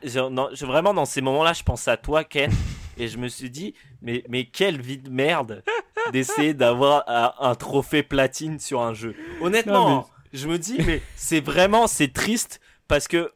vraiment 0.62 0.94
dans 0.94 1.04
ces 1.04 1.20
moments-là, 1.22 1.52
je 1.52 1.62
pense 1.62 1.88
à 1.88 1.96
toi, 1.96 2.24
Ken, 2.24 2.50
et 2.98 3.08
je 3.08 3.18
me 3.18 3.28
suis 3.28 3.50
dit, 3.50 3.74
mais, 4.02 4.24
mais 4.28 4.44
quelle 4.44 4.80
vie 4.80 4.98
de 4.98 5.08
merde 5.10 5.62
d'essayer 6.12 6.54
d'avoir 6.54 7.04
un, 7.06 7.32
un 7.40 7.54
trophée 7.54 8.02
platine 8.02 8.58
sur 8.58 8.80
un 8.80 8.94
jeu. 8.94 9.14
Honnêtement, 9.40 9.88
Non, 9.90 10.04
je 10.32 10.48
me 10.48 10.58
dis, 10.58 10.78
mais 10.86 11.00
c'est 11.16 11.40
vraiment, 11.40 11.86
c'est 11.86 12.12
triste 12.12 12.60
parce 12.88 13.08
que, 13.08 13.30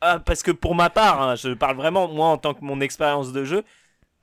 ah, 0.00 0.18
parce 0.18 0.42
que 0.42 0.50
pour 0.50 0.74
ma 0.74 0.90
part, 0.90 1.22
hein, 1.22 1.34
je 1.36 1.50
parle 1.54 1.76
vraiment 1.76 2.08
moi 2.08 2.28
en 2.28 2.36
tant 2.38 2.54
que 2.54 2.64
mon 2.64 2.80
expérience 2.80 3.32
de 3.32 3.44
jeu. 3.44 3.62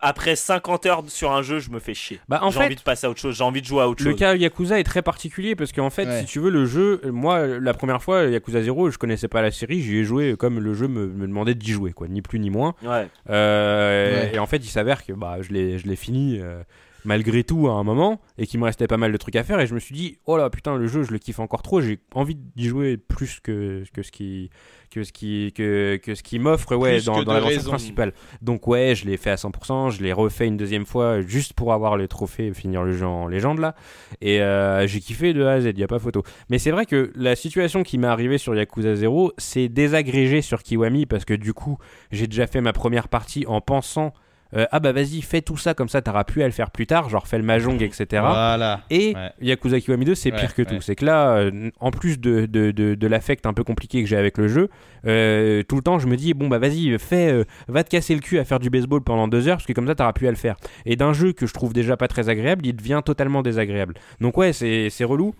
Après 0.05 0.35
50 0.35 0.85
heures 0.85 1.03
sur 1.07 1.31
un 1.31 1.41
jeu, 1.41 1.59
je 1.59 1.69
me 1.69 1.79
fais 1.79 1.93
chier. 1.93 2.19
Bah, 2.27 2.39
en 2.43 2.51
j'ai 2.51 2.59
fait, 2.59 2.65
envie 2.65 2.75
de 2.75 2.81
passer 2.81 3.07
à 3.07 3.09
autre 3.09 3.19
chose, 3.21 3.37
j'ai 3.37 3.43
envie 3.43 3.61
de 3.61 3.65
jouer 3.65 3.81
à 3.83 3.87
autre 3.89 4.03
Le 4.03 4.11
chose. 4.11 4.19
cas 4.19 4.35
Yakuza 4.35 4.77
est 4.79 4.83
très 4.83 5.01
particulier 5.01 5.55
parce 5.55 5.71
qu'en 5.71 5.89
fait, 5.89 6.05
Ouais. 6.05 6.19
si 6.19 6.25
tu 6.25 6.39
veux, 6.39 6.49
le 6.49 6.65
jeu, 6.65 6.99
moi, 7.05 7.47
la 7.47 7.73
première 7.73 8.03
fois, 8.03 8.23
Yakuza 8.25 8.61
0, 8.61 8.89
je 8.89 8.97
connaissais 8.97 9.27
pas 9.29 9.41
la 9.41 9.51
série, 9.51 9.81
j'y 9.81 9.97
ai 9.99 10.03
joué 10.03 10.35
comme 10.37 10.59
le 10.59 10.73
jeu 10.73 10.87
me, 10.89 11.07
me 11.07 11.25
demandait 11.25 11.55
d'y 11.55 11.71
jouer, 11.71 11.93
quoi, 11.93 12.07
ni 12.09 12.21
plus 12.21 12.39
ni 12.39 12.49
moins. 12.49 12.75
Ouais. 12.83 13.07
Euh, 13.29 14.23
Ouais. 14.23 14.35
Et 14.35 14.39
en 14.39 14.45
fait, 14.45 14.57
il 14.57 14.67
s'avère 14.69 15.05
que 15.05 15.13
bah, 15.13 15.37
je 15.41 15.51
l'ai 15.53 15.77
je 15.79 15.87
l'ai 15.87 15.95
fini. 15.95 16.39
euh, 16.41 16.61
malgré 17.05 17.43
tout 17.43 17.67
à 17.67 17.73
un 17.73 17.83
moment 17.83 18.21
et 18.37 18.47
qu'il 18.47 18.59
me 18.59 18.65
restait 18.65 18.87
pas 18.87 18.97
mal 18.97 19.11
de 19.11 19.17
trucs 19.17 19.35
à 19.35 19.43
faire 19.43 19.59
et 19.59 19.67
je 19.67 19.73
me 19.73 19.79
suis 19.79 19.95
dit 19.95 20.17
oh 20.25 20.37
là 20.37 20.49
putain 20.49 20.77
le 20.77 20.87
jeu 20.87 21.03
je 21.03 21.11
le 21.11 21.17
kiffe 21.19 21.39
encore 21.39 21.61
trop 21.61 21.81
j'ai 21.81 21.99
envie 22.13 22.35
d'y 22.35 22.67
jouer 22.67 22.97
plus 22.97 23.39
que, 23.41 23.83
que 23.93 24.01
ce 24.01 24.11
qui 24.11 24.49
que 24.89 25.03
ce 25.03 25.11
qui 25.11 25.51
que, 25.55 25.99
que 26.01 26.15
ce 26.15 26.23
qui 26.23 26.39
m'offre 26.39 26.75
ouais 26.75 26.93
Plus 26.95 27.05
dans, 27.05 27.23
dans 27.23 27.33
l'aventure 27.33 27.57
raison. 27.57 27.69
principale. 27.71 28.13
Donc 28.41 28.67
ouais 28.67 28.93
je 28.95 29.05
l'ai 29.05 29.17
fait 29.17 29.31
à 29.31 29.35
100% 29.35 29.91
je 29.91 30.03
l'ai 30.03 30.13
refait 30.13 30.47
une 30.47 30.57
deuxième 30.57 30.85
fois 30.85 31.21
juste 31.21 31.53
pour 31.53 31.73
avoir 31.73 31.97
le 31.97 32.07
trophée 32.07 32.47
et 32.47 32.53
finir 32.53 32.83
le 32.83 32.93
jeu 32.93 33.05
en 33.05 33.27
légende 33.27 33.59
là. 33.59 33.75
Et 34.21 34.41
euh, 34.41 34.85
j'ai 34.87 34.99
kiffé 34.99 35.33
de 35.33 35.43
A 35.43 35.53
à 35.53 35.61
Z 35.61 35.71
y 35.75 35.83
a 35.83 35.87
pas 35.87 35.99
photo. 35.99 36.23
Mais 36.49 36.59
c'est 36.59 36.71
vrai 36.71 36.85
que 36.85 37.11
la 37.15 37.35
situation 37.35 37.83
qui 37.83 37.97
m'est 37.97 38.07
arrivée 38.07 38.37
sur 38.37 38.55
Yakuza 38.55 38.95
0 38.95 39.33
c'est 39.37 39.67
désagrégé 39.67 40.41
sur 40.41 40.61
Kiwami 40.63 41.05
parce 41.05 41.25
que 41.25 41.33
du 41.33 41.53
coup 41.53 41.77
j'ai 42.11 42.27
déjà 42.27 42.45
fait 42.47 42.61
ma 42.61 42.73
première 42.73 43.07
partie 43.07 43.45
en 43.47 43.61
pensant 43.61 44.13
euh, 44.55 44.65
ah 44.71 44.79
bah 44.79 44.91
vas-y 44.91 45.21
fais 45.21 45.41
tout 45.41 45.57
ça 45.57 45.73
comme 45.73 45.89
ça 45.89 46.01
t'auras 46.01 46.23
pu 46.23 46.41
à 46.43 46.45
le 46.45 46.51
faire 46.51 46.69
plus 46.71 46.85
tard 46.87 47.09
genre 47.09 47.27
fais 47.27 47.37
le 47.37 47.43
mahjong 47.43 47.81
etc 47.81 48.05
Voilà. 48.21 48.81
et 48.89 49.13
Ouais. 49.15 49.29
Yakuza 49.41 49.79
Kiwami 49.79 50.05
2, 50.05 50.15
c'est 50.15 50.31
Ouais, 50.31 50.39
pire 50.39 50.53
que 50.55 50.61
tout. 50.61 50.79
C'est 50.81 50.95
que 50.95 51.05
là, 51.05 51.35
euh, 51.37 51.69
en 51.79 51.91
plus 51.91 52.19
de, 52.19 52.45
de, 52.45 52.71
de, 52.71 52.95
de 52.95 53.07
l'affect 53.07 53.45
un 53.45 53.53
peu 53.53 53.63
compliqué 53.63 54.01
que 54.01 54.07
j'ai 54.09 54.15
avec 54.17 54.37
le 54.37 54.47
jeu, 54.47 54.69
euh, 55.05 55.63
tout 55.63 55.75
le 55.75 55.81
temps, 55.81 55.99
je 55.99 56.07
me 56.07 56.15
dis, 56.15 56.33
bon, 56.33 56.47
bah 56.47 56.57
vas-y, 56.59 56.97
fais, 56.99 57.43
va 57.67 57.83
te 57.83 57.89
casser 57.89 58.13
le 58.15 58.21
cul 58.21 58.39
à 58.39 58.45
faire 58.45 58.59
du 58.59 58.69
baseball 58.69 59.01
pendant 59.03 59.27
deux 59.27 59.47
heures, 59.47 59.57
parce 59.57 59.65
que 59.65 59.73
comme 59.73 59.87
ça, 59.87 59.95
t'auras 59.95 60.13
pu 60.13 60.27
à 60.27 60.31
le 60.31 60.37
faire. 60.37 60.55
Et 60.85 60.95
d'un 60.95 61.13
jeu 61.13 61.33
que 61.33 61.45
je 61.45 61.53
trouve 61.53 61.73
déjà 61.73 61.97
pas 61.97 62.07
très 62.07 62.29
agréable, 62.29 62.65
il 62.65 62.75
devient 62.75 63.01
totalement 63.05 63.41
désagréable. 63.41 63.95
Donc 64.21 64.37
ouais, 64.37 64.53
c'est 64.53 64.89
c'est 64.89 65.03
relou. 65.03 65.35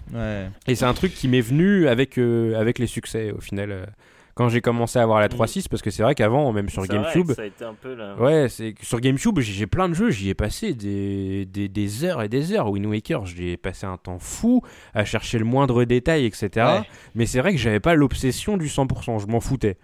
Et 0.68 0.76
c'est 0.76 0.86
un 0.86 0.94
truc 0.94 1.14
qui 1.14 1.28
m'est 1.28 1.42
venu 1.42 1.88
avec, 1.88 2.18
avec 2.18 2.80
les 2.80 2.88
succès, 2.88 3.32
au 3.32 3.40
final, 3.42 3.88
quand 4.36 4.50
j'ai 4.50 4.62
commencé 4.62 4.98
à 4.98 5.04
avoir 5.04 5.20
la 5.20 5.28
3.6, 5.28 5.68
parce 5.70 5.82
que 5.82 5.92
c'est 5.92 6.04
vrai 6.04 6.16
qu'avant, 6.16 6.52
même 6.52 6.70
sur 6.70 6.82
vrai 6.84 6.96
GameCube, 6.96 7.28
que 7.28 7.34
ça 7.36 7.44
a 7.44 7.46
été 7.46 7.64
un 7.64 7.76
peu 7.76 7.94
là. 7.94 8.16
Ouais, 8.16 8.48
c'est 8.50 8.74
sur 8.82 9.00
GameCube, 9.00 9.40
j'ai 9.40 9.54
j'ai 9.54 9.68
plein 9.68 9.88
de 9.90 9.94
jeux, 9.94 10.10
j'y 10.10 10.30
ai 10.30 10.34
passé 10.34 10.74
des, 10.74 11.46
des, 11.46 11.70
des 11.70 12.04
heures 12.04 12.22
et 12.22 12.30
des 12.30 12.52
heures. 12.54 12.70
Wind 12.70 12.86
Waker, 12.86 13.26
j'y 13.26 13.50
ai 13.50 13.58
passé 13.58 13.86
un 13.86 13.98
temps 13.98 14.20
fou 14.20 14.62
à 14.94 15.06
chercher 15.06 15.38
le 15.38 15.46
moindre 15.46 15.84
détail, 15.84 16.26
etc. 16.26 16.50
Ouais. 16.56 16.82
Mais 17.16 17.26
c'est 17.26 17.40
vrai 17.40 17.52
que 17.52 17.58
j'avais 17.60 17.80
pas 17.80 17.94
l'obsession 17.94 18.58
du 18.58 18.68
100%, 18.68 19.22
je 19.22 19.28
m'en 19.28 19.40
foutais. 19.40 19.78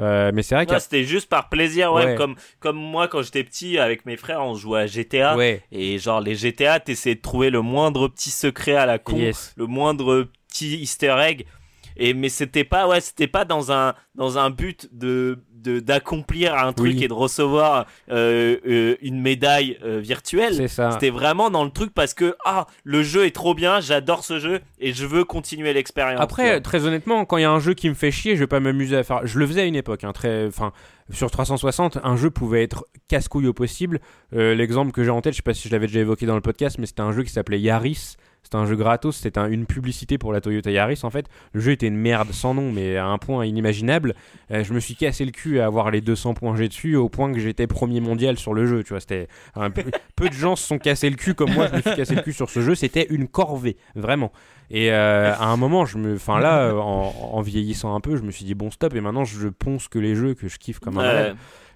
Euh, 0.00 0.32
mais 0.34 0.42
c'est 0.42 0.54
vrai 0.54 0.66
que 0.66 0.78
c'était 0.78 1.04
juste 1.04 1.28
par 1.28 1.48
plaisir, 1.48 1.92
ouais, 1.92 2.04
Ouais. 2.04 2.14
Comme, 2.16 2.34
comme 2.60 2.76
moi 2.76 3.08
quand 3.08 3.22
j'étais 3.22 3.44
petit 3.44 3.78
avec 3.78 4.06
mes 4.06 4.16
frères, 4.16 4.42
on 4.42 4.54
jouait 4.54 4.80
à 4.80 4.86
GTA. 4.86 5.36
ouais, 5.36 5.62
Et 5.72 5.98
genre, 5.98 6.20
les 6.20 6.34
GTA, 6.34 6.80
t'essayais 6.80 7.14
de 7.14 7.20
trouver 7.20 7.50
le 7.50 7.62
moindre 7.62 8.08
petit 8.08 8.30
secret 8.30 8.74
à 8.74 8.86
la 8.86 8.98
con, 8.98 9.16
yes. 9.16 9.54
le 9.56 9.66
moindre 9.66 10.28
petit 10.48 10.76
easter 10.78 11.14
egg. 11.20 11.46
Et, 11.96 12.14
mais 12.14 12.28
c'était 12.28 12.64
pas, 12.64 12.88
ouais, 12.88 13.00
c'était 13.00 13.26
pas 13.28 13.44
dans 13.44 13.72
un, 13.72 13.94
dans 14.14 14.38
un 14.38 14.50
but 14.50 14.88
de, 14.92 15.38
de, 15.52 15.80
d'accomplir 15.80 16.54
un 16.54 16.72
truc 16.72 16.94
Oui. 16.96 17.04
et 17.04 17.08
de 17.08 17.12
recevoir 17.12 17.86
euh, 18.10 18.56
euh, 18.66 18.96
une 19.00 19.20
médaille 19.20 19.78
euh, 19.84 20.00
virtuelle. 20.00 20.68
C'était 20.68 21.10
vraiment 21.10 21.50
dans 21.50 21.64
le 21.64 21.70
truc 21.70 21.92
parce 21.94 22.14
que, 22.14 22.34
ah, 22.44 22.66
le 22.84 23.02
jeu 23.02 23.24
est 23.26 23.34
trop 23.34 23.54
bien, 23.54 23.80
j'adore 23.80 24.24
ce 24.24 24.38
jeu 24.38 24.60
et 24.78 24.92
je 24.92 25.06
veux 25.06 25.24
continuer 25.24 25.72
l'expérience. 25.72 26.20
Après, 26.20 26.60
très 26.60 26.84
honnêtement, 26.86 27.24
quand 27.24 27.36
il 27.38 27.42
y 27.42 27.46
a 27.46 27.50
un 27.50 27.60
jeu 27.60 27.74
qui 27.74 27.88
me 27.88 27.94
fait 27.94 28.10
chier, 28.10 28.34
je 28.34 28.40
vais 28.40 28.46
pas 28.46 28.60
m'amuser 28.60 28.96
à 28.96 29.02
faire. 29.02 29.26
Je 29.26 29.38
le 29.38 29.46
faisais 29.46 29.62
à 29.62 29.64
une 29.64 29.76
époque, 29.76 30.04
hein, 30.04 30.12
très, 30.12 30.46
enfin, 30.46 30.72
sur 31.10 31.30
360, 31.30 31.98
un 32.02 32.16
jeu 32.16 32.30
pouvait 32.30 32.62
être 32.62 32.86
casse-couille 33.08 33.46
au 33.46 33.52
possible. 33.52 34.00
Euh, 34.34 34.54
L'exemple 34.54 34.92
que 34.92 35.04
j'ai 35.04 35.10
en 35.10 35.20
tête, 35.20 35.32
je 35.32 35.38
sais 35.38 35.42
pas 35.42 35.54
si 35.54 35.68
je 35.68 35.72
l'avais 35.72 35.86
déjà 35.86 36.00
évoqué 36.00 36.26
dans 36.26 36.34
le 36.34 36.40
podcast, 36.40 36.76
mais 36.78 36.86
c'était 36.86 37.02
un 37.02 37.12
jeu 37.12 37.22
qui 37.22 37.30
s'appelait 37.32 37.60
Yaris. 37.60 38.16
C'était 38.54 38.62
un 38.62 38.66
jeu 38.66 38.76
gratos, 38.76 39.16
c'était 39.16 39.38
un- 39.40 39.48
une 39.50 39.66
publicité 39.66 40.16
pour 40.16 40.32
la 40.32 40.40
Toyota 40.40 40.70
Yaris 40.70 41.00
en 41.02 41.10
fait. 41.10 41.26
Le 41.54 41.60
jeu 41.60 41.72
était 41.72 41.88
une 41.88 41.96
merde 41.96 42.30
sans 42.30 42.54
nom, 42.54 42.70
mais 42.70 42.96
à 42.96 43.06
un 43.06 43.18
point 43.18 43.44
inimaginable. 43.44 44.14
Euh, 44.52 44.62
je 44.62 44.72
me 44.72 44.78
suis 44.78 44.94
cassé 44.94 45.24
le 45.24 45.32
cul 45.32 45.58
à 45.58 45.66
avoir 45.66 45.90
les 45.90 46.00
200 46.00 46.34
points 46.34 46.54
G 46.54 46.68
dessus, 46.68 46.94
au 46.94 47.08
point 47.08 47.32
que 47.32 47.40
j'étais 47.40 47.66
premier 47.66 48.00
mondial 48.00 48.38
sur 48.38 48.54
le 48.54 48.64
jeu. 48.66 48.84
Tu 48.84 48.90
vois, 48.90 49.00
c'était 49.00 49.26
un 49.56 49.70
peu, 50.16 50.28
de 50.28 50.32
gens 50.32 50.54
se 50.54 50.64
sont 50.68 50.78
cassés 50.78 51.10
le 51.10 51.16
cul 51.16 51.34
comme 51.34 51.52
moi. 51.52 51.66
Je 51.66 51.76
me 51.76 51.80
suis 51.82 51.94
cassé 51.96 52.14
le 52.14 52.22
cul 52.22 52.32
sur 52.32 52.48
ce 52.48 52.60
jeu. 52.60 52.76
C'était 52.76 53.08
une 53.10 53.26
corvée, 53.26 53.76
vraiment. 53.96 54.30
Et 54.70 54.92
euh, 54.92 55.34
à 55.34 55.46
un 55.46 55.56
moment, 55.56 55.84
je 55.84 55.98
me, 55.98 56.14
enfin 56.14 56.38
là, 56.38 56.74
en, 56.76 57.12
en 57.32 57.40
vieillissant 57.40 57.92
un 57.96 58.00
peu, 58.00 58.14
je 58.16 58.22
me 58.22 58.30
suis 58.30 58.44
dit 58.44 58.54
bon 58.54 58.70
stop. 58.70 58.94
Et 58.94 59.00
maintenant, 59.00 59.24
je 59.24 59.48
ponce 59.48 59.88
que 59.88 59.98
les 59.98 60.14
jeux 60.14 60.34
que 60.34 60.46
je 60.46 60.58
kiffe 60.58 60.78
comme 60.78 60.98
un 60.98 61.02
Ouais. 61.30 61.34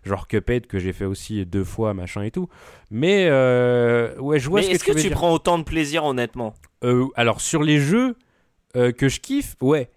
Genre 0.08 0.26
Cuphead 0.26 0.66
que 0.66 0.78
j'ai 0.78 0.92
fait 0.92 1.04
aussi 1.04 1.44
deux 1.46 1.64
fois, 1.64 1.94
machin 1.94 2.22
et 2.22 2.30
tout. 2.30 2.48
Mais 2.90 3.26
euh, 3.28 4.16
ouais, 4.18 4.38
je 4.40 4.48
vois 4.48 4.60
Mais 4.60 4.64
ce 4.64 4.70
que 4.70 4.74
est-ce 4.74 4.84
tu 4.84 4.94
que 4.94 5.00
tu 5.00 5.10
prends 5.10 5.32
autant 5.32 5.58
de 5.58 5.64
plaisir, 5.64 6.04
honnêtement? 6.04 6.54
Euh, 6.84 7.06
alors 7.14 7.40
sur 7.40 7.62
les 7.62 7.78
jeux 7.78 8.16
euh, 8.76 8.92
que 8.92 9.08
je 9.08 9.20
kiffe, 9.20 9.56
ouais. 9.60 9.90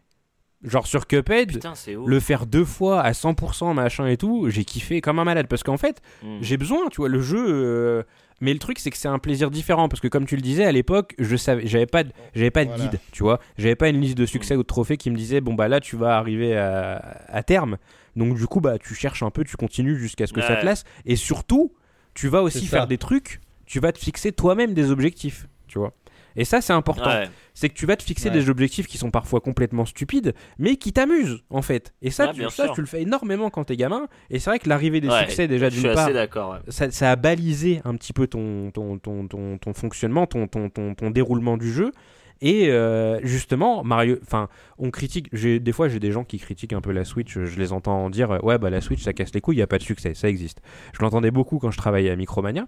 Genre 0.64 0.86
sur 0.86 1.08
Cuphead, 1.08 1.54
Putain, 1.54 1.74
c'est 1.74 1.96
ouf. 1.96 2.08
le 2.08 2.20
faire 2.20 2.46
deux 2.46 2.66
fois 2.66 3.02
à 3.02 3.14
100% 3.14 3.74
machin 3.74 4.06
et 4.06 4.16
tout, 4.18 4.48
j'ai 4.52 4.64
kiffé 4.64 5.02
comme 5.02 5.18
un 5.18 5.24
malade 5.24 5.48
parce 5.48 5.64
qu'en 5.64 5.78
fait, 5.78 6.02
Mm. 6.22 6.38
j'ai 6.42 6.58
besoin, 6.58 6.88
tu 6.90 6.98
vois, 6.98 7.10
le 7.10 7.20
jeu. 7.20 7.44
euh, 7.48 8.04
Mais 8.42 8.54
le 8.54 8.60
truc, 8.60 8.78
c'est 8.80 8.90
que 8.90 8.98
c'est 8.98 9.08
un 9.08 9.20
plaisir 9.20 9.50
différent 9.52 9.88
parce 9.90 10.00
que, 10.02 10.08
comme 10.08 10.26
tu 10.26 10.36
le 10.36 10.42
disais, 10.42 10.64
à 10.66 10.72
l'époque, 10.72 11.14
je 11.20 11.36
savais, 11.36 11.66
j'avais 11.68 11.86
pas, 11.86 12.04
de- 12.04 12.12
j'avais 12.36 12.50
pas 12.52 12.66
de 12.66 12.70
Voilà. 12.70 12.90
guide, 12.90 13.00
tu 13.12 13.22
vois, 13.24 13.40
j'avais 13.58 13.76
pas 13.76 13.88
une 13.90 14.02
liste 14.02 14.18
de 14.18 14.26
succès 14.26 14.56
ou 14.56 14.64
de 14.64 14.68
trophées 14.68 14.98
qui 14.98 15.10
me 15.12 15.16
disait, 15.16 15.42
bon 15.42 15.54
bah 15.54 15.68
là, 15.68 15.80
tu 15.80 15.96
vas 15.96 16.18
arriver 16.18 16.56
à, 16.58 16.98
à 17.28 17.44
terme. 17.44 17.78
Donc 18.16 18.36
du 18.38 18.46
coup, 18.48 18.60
bah 18.62 18.78
tu 18.78 18.94
cherches 18.96 19.24
un 19.24 19.30
peu, 19.32 19.44
tu 19.44 19.56
continues 19.58 19.98
jusqu'à 19.98 20.28
ce 20.28 20.34
que 20.34 20.42
ça 20.42 20.56
te 20.58 20.66
lasse. 20.66 20.84
Et 21.06 21.16
surtout, 21.16 21.74
tu 22.14 22.28
vas 22.28 22.42
aussi 22.42 22.66
faire 22.68 22.88
des 22.88 22.98
trucs. 22.98 23.40
Tu 23.66 23.80
vas 23.80 23.92
te 23.94 24.00
fixer 24.00 24.32
toi-même 24.34 24.74
des 24.74 24.92
objectifs, 24.92 25.48
tu 25.68 25.80
vois. 25.80 25.94
Et 26.38 26.46
ça, 26.46 26.62
c'est 26.62 26.72
important 26.74 27.10
Ouais. 27.10 27.30
c'est 27.54 27.68
que 27.68 27.74
tu 27.74 27.86
vas 27.86 27.98
te 27.98 28.04
fixer 28.04 28.30
Ouais. 28.30 28.34
des 28.34 28.50
objectifs 28.50 28.88
qui 28.88 28.98
sont 28.98 29.12
parfois 29.12 29.42
complètement 29.42 29.86
stupides, 29.86 30.34
mais 30.60 30.78
qui 30.78 30.94
t'amusent 30.94 31.44
en 31.50 31.62
fait. 31.62 31.94
Et 32.02 32.10
ça, 32.10 32.28
Ouais, 32.28 32.34
tu, 32.34 32.50
ça 32.50 32.70
tu 32.74 32.80
le 32.80 32.88
fais 32.88 33.02
énormément 33.02 33.50
quand 33.50 33.66
t'es 33.66 33.76
gamin. 33.76 34.08
Et 34.30 34.40
c'est 34.40 34.50
vrai 34.50 34.60
que 34.60 34.70
l'arrivée 34.70 35.02
des 35.02 35.10
Ouais, 35.10 35.26
succès 35.26 35.50
déjà 35.50 35.70
d'une 35.70 35.84
part, 35.84 36.00
assez 36.06 36.14
d'accord. 36.14 36.52
ouais. 36.52 36.60
ça, 36.70 36.90
ça 36.92 37.12
a 37.12 37.16
balisé 37.18 37.82
un 37.84 37.96
petit 37.96 38.14
peu 38.14 38.28
ton, 38.28 38.72
ton, 38.72 38.98
ton, 38.98 39.28
ton, 39.28 39.58
ton 39.58 39.74
fonctionnement, 39.74 40.26
ton, 40.26 40.48
ton, 40.48 40.70
ton, 40.70 40.96
ton 40.96 41.12
déroulement 41.12 41.58
du 41.58 41.72
jeu. 41.72 41.92
Et 42.42 42.70
euh, 42.70 43.20
justement, 43.24 43.84
Mario, 43.84 44.18
enfin, 44.24 44.50
on 44.80 44.90
critique. 44.90 45.34
Des 45.36 45.72
fois, 45.72 45.88
j'ai 45.90 46.00
des 46.00 46.12
gens 46.12 46.24
qui 46.24 46.40
critiquent 46.40 46.74
un 46.74 46.82
peu 46.82 46.92
la 46.92 47.06
Switch. 47.06 47.38
Je 47.38 47.60
les 47.60 47.72
entends 47.72 48.10
dire, 48.10 48.32
euh, 48.32 48.40
ouais, 48.40 48.58
bah 48.58 48.70
la 48.72 48.82
Switch, 48.82 49.04
ça 49.04 49.14
casse 49.14 49.34
les 49.34 49.42
couilles, 49.42 49.58
il 49.58 49.60
y 49.60 49.64
a 49.64 49.68
pas 49.68 49.78
de 49.78 49.84
succès, 49.84 50.14
ça 50.16 50.28
existe. 50.28 50.60
Je 50.94 51.02
l'entendais 51.02 51.30
beaucoup 51.32 51.60
quand 51.60 51.70
je 51.72 51.78
travaillais 51.78 52.10
à 52.10 52.16
Micromania. 52.16 52.66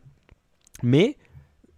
Mais 0.83 1.17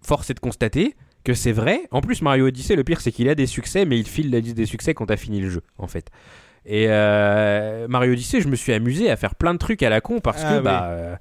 force 0.02 0.30
est 0.30 0.34
de 0.34 0.40
constater 0.40 0.96
que 1.24 1.34
c'est 1.34 1.54
vrai. 1.54 1.82
En 1.92 2.02
plus, 2.02 2.22
Mario 2.22 2.48
Odyssey, 2.48 2.76
le 2.76 2.84
pire, 2.84 3.00
c'est 3.02 3.12
qu'il 3.12 3.30
a 3.30 3.36
des 3.36 3.48
succès, 3.48 3.86
mais 3.86 3.98
il 3.98 4.08
file 4.08 4.30
la 4.30 4.40
liste 4.40 4.56
des 4.58 4.66
succès 4.66 4.94
quand 4.94 5.06
t'as 5.08 5.18
fini 5.18 5.40
le 5.40 5.50
jeu, 5.50 5.62
en 5.78 5.88
fait. 5.88 6.10
Et 6.66 6.88
euh, 6.90 7.88
Mario 7.88 8.12
Odyssey, 8.14 8.42
je 8.42 8.48
me 8.48 8.56
suis 8.56 8.74
amusé 8.74 9.10
à 9.10 9.16
faire 9.16 9.36
plein 9.36 9.54
de 9.54 9.60
trucs 9.60 9.84
à 9.84 9.90
la 9.90 10.02
con 10.02 10.20
parce 10.20 10.44
Ah 10.44 10.52
que 10.52 10.58
oui. 10.58 10.64
bah 10.64 10.86
euh, 10.90 11.16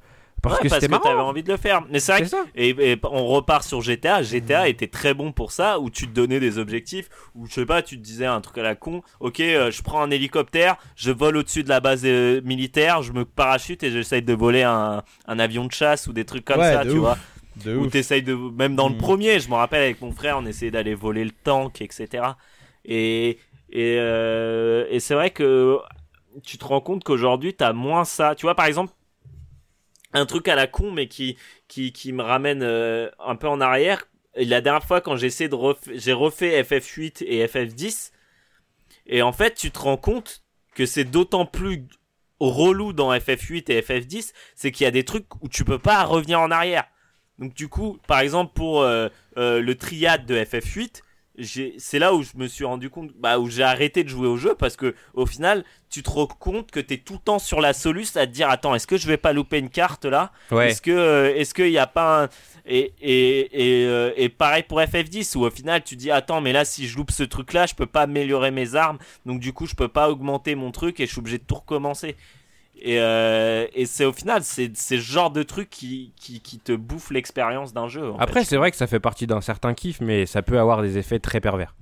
parce 0.44 0.58
Ouais, 0.58 0.60
que 0.60 0.68
parce 0.68 0.80
c'était 0.80 0.88
que 0.88 0.96
t'avais 0.96 1.20
envie 1.20 1.42
de 1.42 1.50
le 1.50 1.56
faire. 1.56 1.82
Mais 1.90 2.00
c'est 2.00 2.12
vrai 2.12 2.22
que 2.22 2.28
ça. 2.28 2.44
Et, 2.54 2.70
et 2.92 3.00
on 3.04 3.26
repart 3.26 3.64
sur 3.64 3.80
GTA. 3.80 4.22
GTA 4.22 4.68
était 4.68 4.88
très 4.88 5.14
bon 5.14 5.32
pour 5.32 5.52
ça, 5.52 5.80
où 5.80 5.90
tu 5.90 6.06
te 6.06 6.12
donnais 6.12 6.38
des 6.40 6.58
objectifs, 6.58 7.08
où 7.34 7.46
je 7.46 7.54
sais 7.54 7.66
pas, 7.66 7.82
tu 7.82 7.96
te 7.96 8.02
disais 8.02 8.26
un 8.26 8.40
truc 8.40 8.58
à 8.58 8.62
la 8.62 8.74
con. 8.74 9.02
Ok, 9.20 9.40
euh, 9.40 9.70
je 9.70 9.82
prends 9.82 10.02
un 10.02 10.10
hélicoptère, 10.10 10.76
je 10.96 11.10
vole 11.12 11.38
au-dessus 11.38 11.64
de 11.64 11.68
la 11.70 11.80
base 11.80 12.02
euh, 12.04 12.40
militaire, 12.44 13.02
je 13.02 13.12
me 13.12 13.24
parachute 13.24 13.82
et 13.82 13.90
j'essaye 13.90 14.22
de 14.22 14.34
voler 14.34 14.62
un, 14.62 15.02
un 15.26 15.38
avion 15.38 15.64
de 15.64 15.72
chasse 15.72 16.06
ou 16.06 16.12
des 16.12 16.24
trucs 16.26 16.44
comme 16.44 16.62
Ouais, 16.62 16.64
ça, 16.64 16.84
tu 16.86 16.98
ouf. 16.98 16.98
vois. 16.98 17.18
De 17.56 17.76
Ou 17.76 17.86
ouf. 17.86 17.88
t'essayes 17.88 18.22
de, 18.22 18.34
même 18.34 18.76
dans 18.76 18.88
le 18.88 18.94
Mm. 18.94 18.96
premier, 18.96 19.40
je 19.40 19.48
me 19.48 19.54
rappelle 19.54 19.82
avec 19.82 20.00
mon 20.00 20.12
frère, 20.12 20.38
on 20.38 20.46
essayait 20.46 20.70
d'aller 20.70 20.94
voler 20.94 21.24
le 21.24 21.32
tank, 21.32 21.80
etc. 21.82 22.38
Et 22.84 23.38
et, 23.70 23.96
euh, 23.98 24.86
et 24.90 25.00
c'est 25.00 25.14
vrai 25.14 25.30
que 25.30 25.78
tu 26.42 26.58
te 26.58 26.64
rends 26.64 26.80
compte 26.80 27.04
qu'aujourd'hui 27.04 27.54
t'as 27.54 27.72
moins 27.72 28.04
ça. 28.04 28.34
Tu 28.34 28.46
vois, 28.46 28.54
par 28.54 28.66
exemple, 28.66 28.92
un 30.14 30.26
truc 30.26 30.48
à 30.48 30.54
la 30.54 30.66
con, 30.66 30.90
mais 30.92 31.08
qui 31.08 31.36
qui 31.68 31.92
qui 31.92 32.12
me 32.12 32.22
ramène 32.22 32.62
euh, 32.62 33.10
un 33.18 33.36
peu 33.36 33.48
en 33.48 33.60
arrière. 33.60 34.06
La 34.36 34.60
dernière 34.60 34.84
fois, 34.84 35.00
quand 35.00 35.16
j'ai 35.16 35.26
essayé 35.28 35.48
de 35.48 35.54
refa- 35.54 35.92
j'ai 35.98 36.12
refait 36.12 36.60
FF8 36.62 37.22
et 37.26 37.44
FF10, 37.46 38.10
et 39.06 39.22
en 39.22 39.32
fait, 39.32 39.54
tu 39.54 39.70
te 39.70 39.78
rends 39.78 39.96
compte 39.96 40.42
que 40.74 40.86
c'est 40.86 41.04
d'autant 41.04 41.46
plus 41.46 41.84
relou 42.40 42.92
dans 42.92 43.12
FF8 43.12 43.70
et 43.70 43.80
FF10, 43.80 44.32
c'est 44.56 44.72
qu'il 44.72 44.84
y 44.84 44.88
a 44.88 44.90
des 44.90 45.04
trucs 45.04 45.26
où 45.42 45.48
tu 45.48 45.64
peux 45.64 45.78
pas 45.78 46.04
revenir 46.04 46.40
en 46.40 46.50
arrière. 46.50 46.84
Donc 47.38 47.54
du 47.54 47.68
coup, 47.68 47.98
par 48.06 48.20
exemple 48.20 48.52
pour 48.54 48.82
euh, 48.82 49.08
euh, 49.38 49.60
le 49.60 49.74
triade 49.76 50.26
de 50.26 50.36
FF8, 50.36 50.74
j'ai- 50.84 51.02
c'est 51.42 51.98
là 51.98 52.14
où 52.14 52.22
je 52.22 52.30
me 52.36 52.46
suis 52.46 52.64
rendu 52.64 52.90
compte, 52.90 53.10
bah, 53.16 53.38
où 53.38 53.48
j'ai 53.48 53.62
arrêté 53.64 54.04
de 54.04 54.08
jouer 54.08 54.28
au 54.28 54.36
jeu 54.36 54.54
parce 54.54 54.76
que 54.76 54.94
au 55.14 55.26
final, 55.26 55.64
tu 55.90 56.02
te 56.02 56.10
rends 56.10 56.26
compte 56.26 56.70
que 56.70 56.80
t'es 56.80 56.98
tout 56.98 57.14
le 57.14 57.18
temps 57.18 57.38
sur 57.38 57.60
la 57.60 57.72
soluce 57.72 58.16
à 58.16 58.26
te 58.26 58.32
dire 58.32 58.48
attends, 58.50 58.74
est-ce 58.74 58.86
que 58.86 58.96
je 58.96 59.06
vais 59.06 59.16
pas 59.16 59.32
louper 59.32 59.58
une 59.58 59.70
carte 59.70 60.04
là? 60.04 60.30
Ouais. 60.50 60.70
Est-ce 60.70 60.80
que 60.80 60.90
euh, 60.92 61.34
est-ce 61.34 61.52
qu'il 61.54 61.70
y 61.70 61.78
a 61.78 61.86
pas 61.86 62.24
un... 62.24 62.28
et 62.66 62.92
et 63.00 63.82
et, 63.82 63.86
euh, 63.86 64.12
et 64.16 64.28
pareil 64.28 64.62
pour 64.62 64.80
FF10 64.80 65.36
où 65.36 65.44
au 65.44 65.50
final 65.50 65.82
tu 65.82 65.96
dis 65.96 66.10
attends 66.10 66.40
mais 66.40 66.52
là 66.52 66.64
si 66.64 66.86
je 66.86 66.96
loupe 66.96 67.10
ce 67.10 67.24
truc 67.24 67.52
là 67.52 67.66
je 67.66 67.74
peux 67.74 67.86
pas 67.86 68.02
améliorer 68.02 68.50
mes 68.50 68.74
armes 68.74 68.98
donc 69.26 69.40
du 69.40 69.52
coup 69.52 69.66
je 69.66 69.74
peux 69.74 69.88
pas 69.88 70.10
augmenter 70.10 70.54
mon 70.54 70.70
truc 70.70 71.00
et 71.00 71.06
je 71.06 71.10
suis 71.12 71.18
obligé 71.18 71.38
de 71.38 71.44
tout 71.44 71.56
recommencer 71.56 72.16
et, 72.80 72.98
euh, 73.00 73.66
et 73.74 73.86
c'est 73.86 74.04
au 74.04 74.12
final 74.12 74.42
c'est 74.42 74.76
ce 74.76 74.96
genre 74.98 75.30
de 75.30 75.42
truc 75.42 75.70
qui, 75.70 76.12
qui, 76.20 76.40
qui 76.40 76.58
te 76.58 76.72
bouffe 76.72 77.10
l'expérience 77.10 77.72
d'un 77.72 77.88
jeu 77.88 78.10
en 78.10 78.16
Après, 78.18 78.44
c'est 78.44 78.56
vrai 78.56 78.70
que 78.70 78.76
ça 78.76 78.86
fait 78.86 79.00
partie 79.00 79.26
d'un 79.26 79.40
certain 79.40 79.74
kiff, 79.74 80.00
mais 80.00 80.26
ça 80.26 80.42
peut 80.42 80.58
avoir 80.58 80.82
des 80.82 80.98
effets 80.98 81.18
très 81.18 81.40
pervers. 81.40 81.74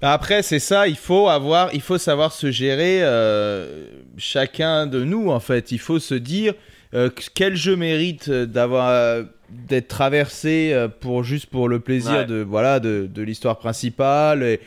Bah 0.00 0.12
après, 0.12 0.42
c'est 0.42 0.58
ça, 0.58 0.88
il 0.88 0.96
faut 0.96 1.28
avoir, 1.28 1.72
il 1.74 1.80
faut 1.82 1.98
savoir 1.98 2.32
se 2.32 2.50
gérer 2.50 3.00
euh, 3.02 3.86
chacun 4.16 4.86
de 4.86 5.04
nous 5.04 5.30
en 5.30 5.40
fait. 5.40 5.70
Il 5.72 5.78
faut 5.78 5.98
se 5.98 6.14
dire 6.14 6.54
euh, 6.94 7.10
quel 7.34 7.56
jeu 7.56 7.76
mérite 7.76 8.30
d'avoir 8.30 9.24
d'être 9.50 9.88
traversé 9.88 10.74
pour 11.00 11.22
juste 11.22 11.46
pour 11.46 11.68
le 11.68 11.78
plaisir 11.80 12.12
Ouais. 12.12 12.24
de 12.24 12.36
voilà 12.42 12.80
de, 12.80 13.08
de 13.08 13.22
l'histoire 13.22 13.58
principale 13.58 14.42
et, 14.42 14.60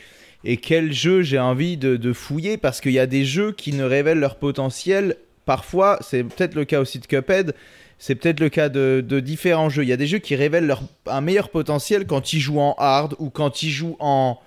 et 0.46 0.56
quel 0.58 0.94
jeu 0.94 1.22
j'ai 1.22 1.40
envie 1.40 1.76
de, 1.76 1.98
de 1.98 2.14
fouiller 2.14 2.56
parce 2.58 2.80
qu'il 2.80 2.94
y 2.94 3.00
a 3.00 3.08
des 3.08 3.26
jeux 3.26 3.52
qui 3.52 3.74
ne 3.74 3.84
révèlent 3.84 4.20
leur 4.20 4.36
potentiel. 4.38 5.18
Parfois, 5.50 5.98
c'est 6.02 6.24
peut-être 6.24 6.54
le 6.54 6.64
cas 6.64 6.80
aussi 6.80 7.00
de 7.00 7.08
Cuphead. 7.08 7.56
C'est 7.98 8.14
peut-être 8.14 8.40
le 8.40 8.50
cas 8.50 8.70
de, 8.70 9.20
différents 9.20 9.72
jeux. 9.72 9.82
Il 9.82 9.90
y 9.90 9.94
a 9.94 9.98
des 9.98 10.06
jeux 10.06 10.20
qui 10.20 10.36
révèlent 10.36 10.68
leur, 10.68 10.84
un 11.08 11.22
meilleur 11.22 11.50
potentiel 11.50 12.06
quand 12.06 12.34
ils 12.34 12.40
jouent 12.40 12.60
en 12.60 12.76
hard 12.78 13.16
ou 13.18 13.32
quand 13.32 13.64
ils 13.64 13.72
jouent 13.72 13.96
en, 13.98 14.38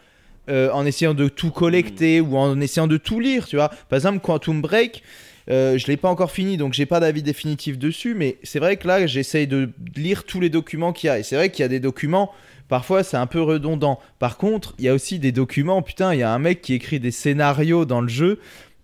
euh, 0.48 0.70
en 0.70 0.86
essayant 0.86 1.12
de 1.12 1.26
tout 1.26 1.50
collecter 1.50 2.20
ou 2.20 2.36
en 2.36 2.60
essayant 2.60 2.86
de 2.86 2.98
tout 2.98 3.18
lire, 3.18 3.48
tu 3.48 3.56
vois. 3.56 3.70
Par 3.88 3.96
exemple, 3.96 4.20
Quantum 4.20 4.62
Break, 4.62 5.02
euh, 5.50 5.76
je 5.76 5.88
l'ai 5.88 5.96
pas 5.96 6.08
encore 6.08 6.30
fini, 6.30 6.56
donc 6.56 6.72
j'ai 6.72 6.86
pas 6.86 7.00
d'avis 7.00 7.24
définitif 7.24 7.78
dessus, 7.78 8.14
mais 8.14 8.38
c'est 8.44 8.60
vrai 8.60 8.76
que 8.76 8.86
là, 8.86 9.04
j'essaye 9.08 9.48
de 9.48 9.70
lire 9.96 10.22
tous 10.22 10.38
les 10.38 10.50
documents 10.50 10.92
qu'il 10.92 11.08
y 11.08 11.10
a. 11.10 11.18
Et 11.18 11.24
c'est 11.24 11.34
vrai 11.34 11.50
qu'il 11.50 11.64
y 11.64 11.66
a 11.66 11.68
des 11.68 11.80
documents, 11.80 12.30
parfois 12.68 13.02
c'est 13.02 13.16
un 13.16 13.26
peu 13.26 13.42
redondant. 13.42 13.98
Par 14.20 14.36
contre, 14.36 14.76
il 14.78 14.84
y 14.84 14.88
a 14.88 14.94
aussi 14.94 15.18
des 15.18 15.32
documents, 15.32 15.82
putain, 15.82 16.14
il 16.14 16.20
y 16.20 16.22
a 16.22 16.32
un 16.32 16.38
mec 16.38 16.62
qui 16.62 16.74
écrit 16.74 17.00
des 17.00 17.10
scénarios 17.10 17.86
dans 17.86 18.02
le 18.02 18.08
jeu. 18.08 18.38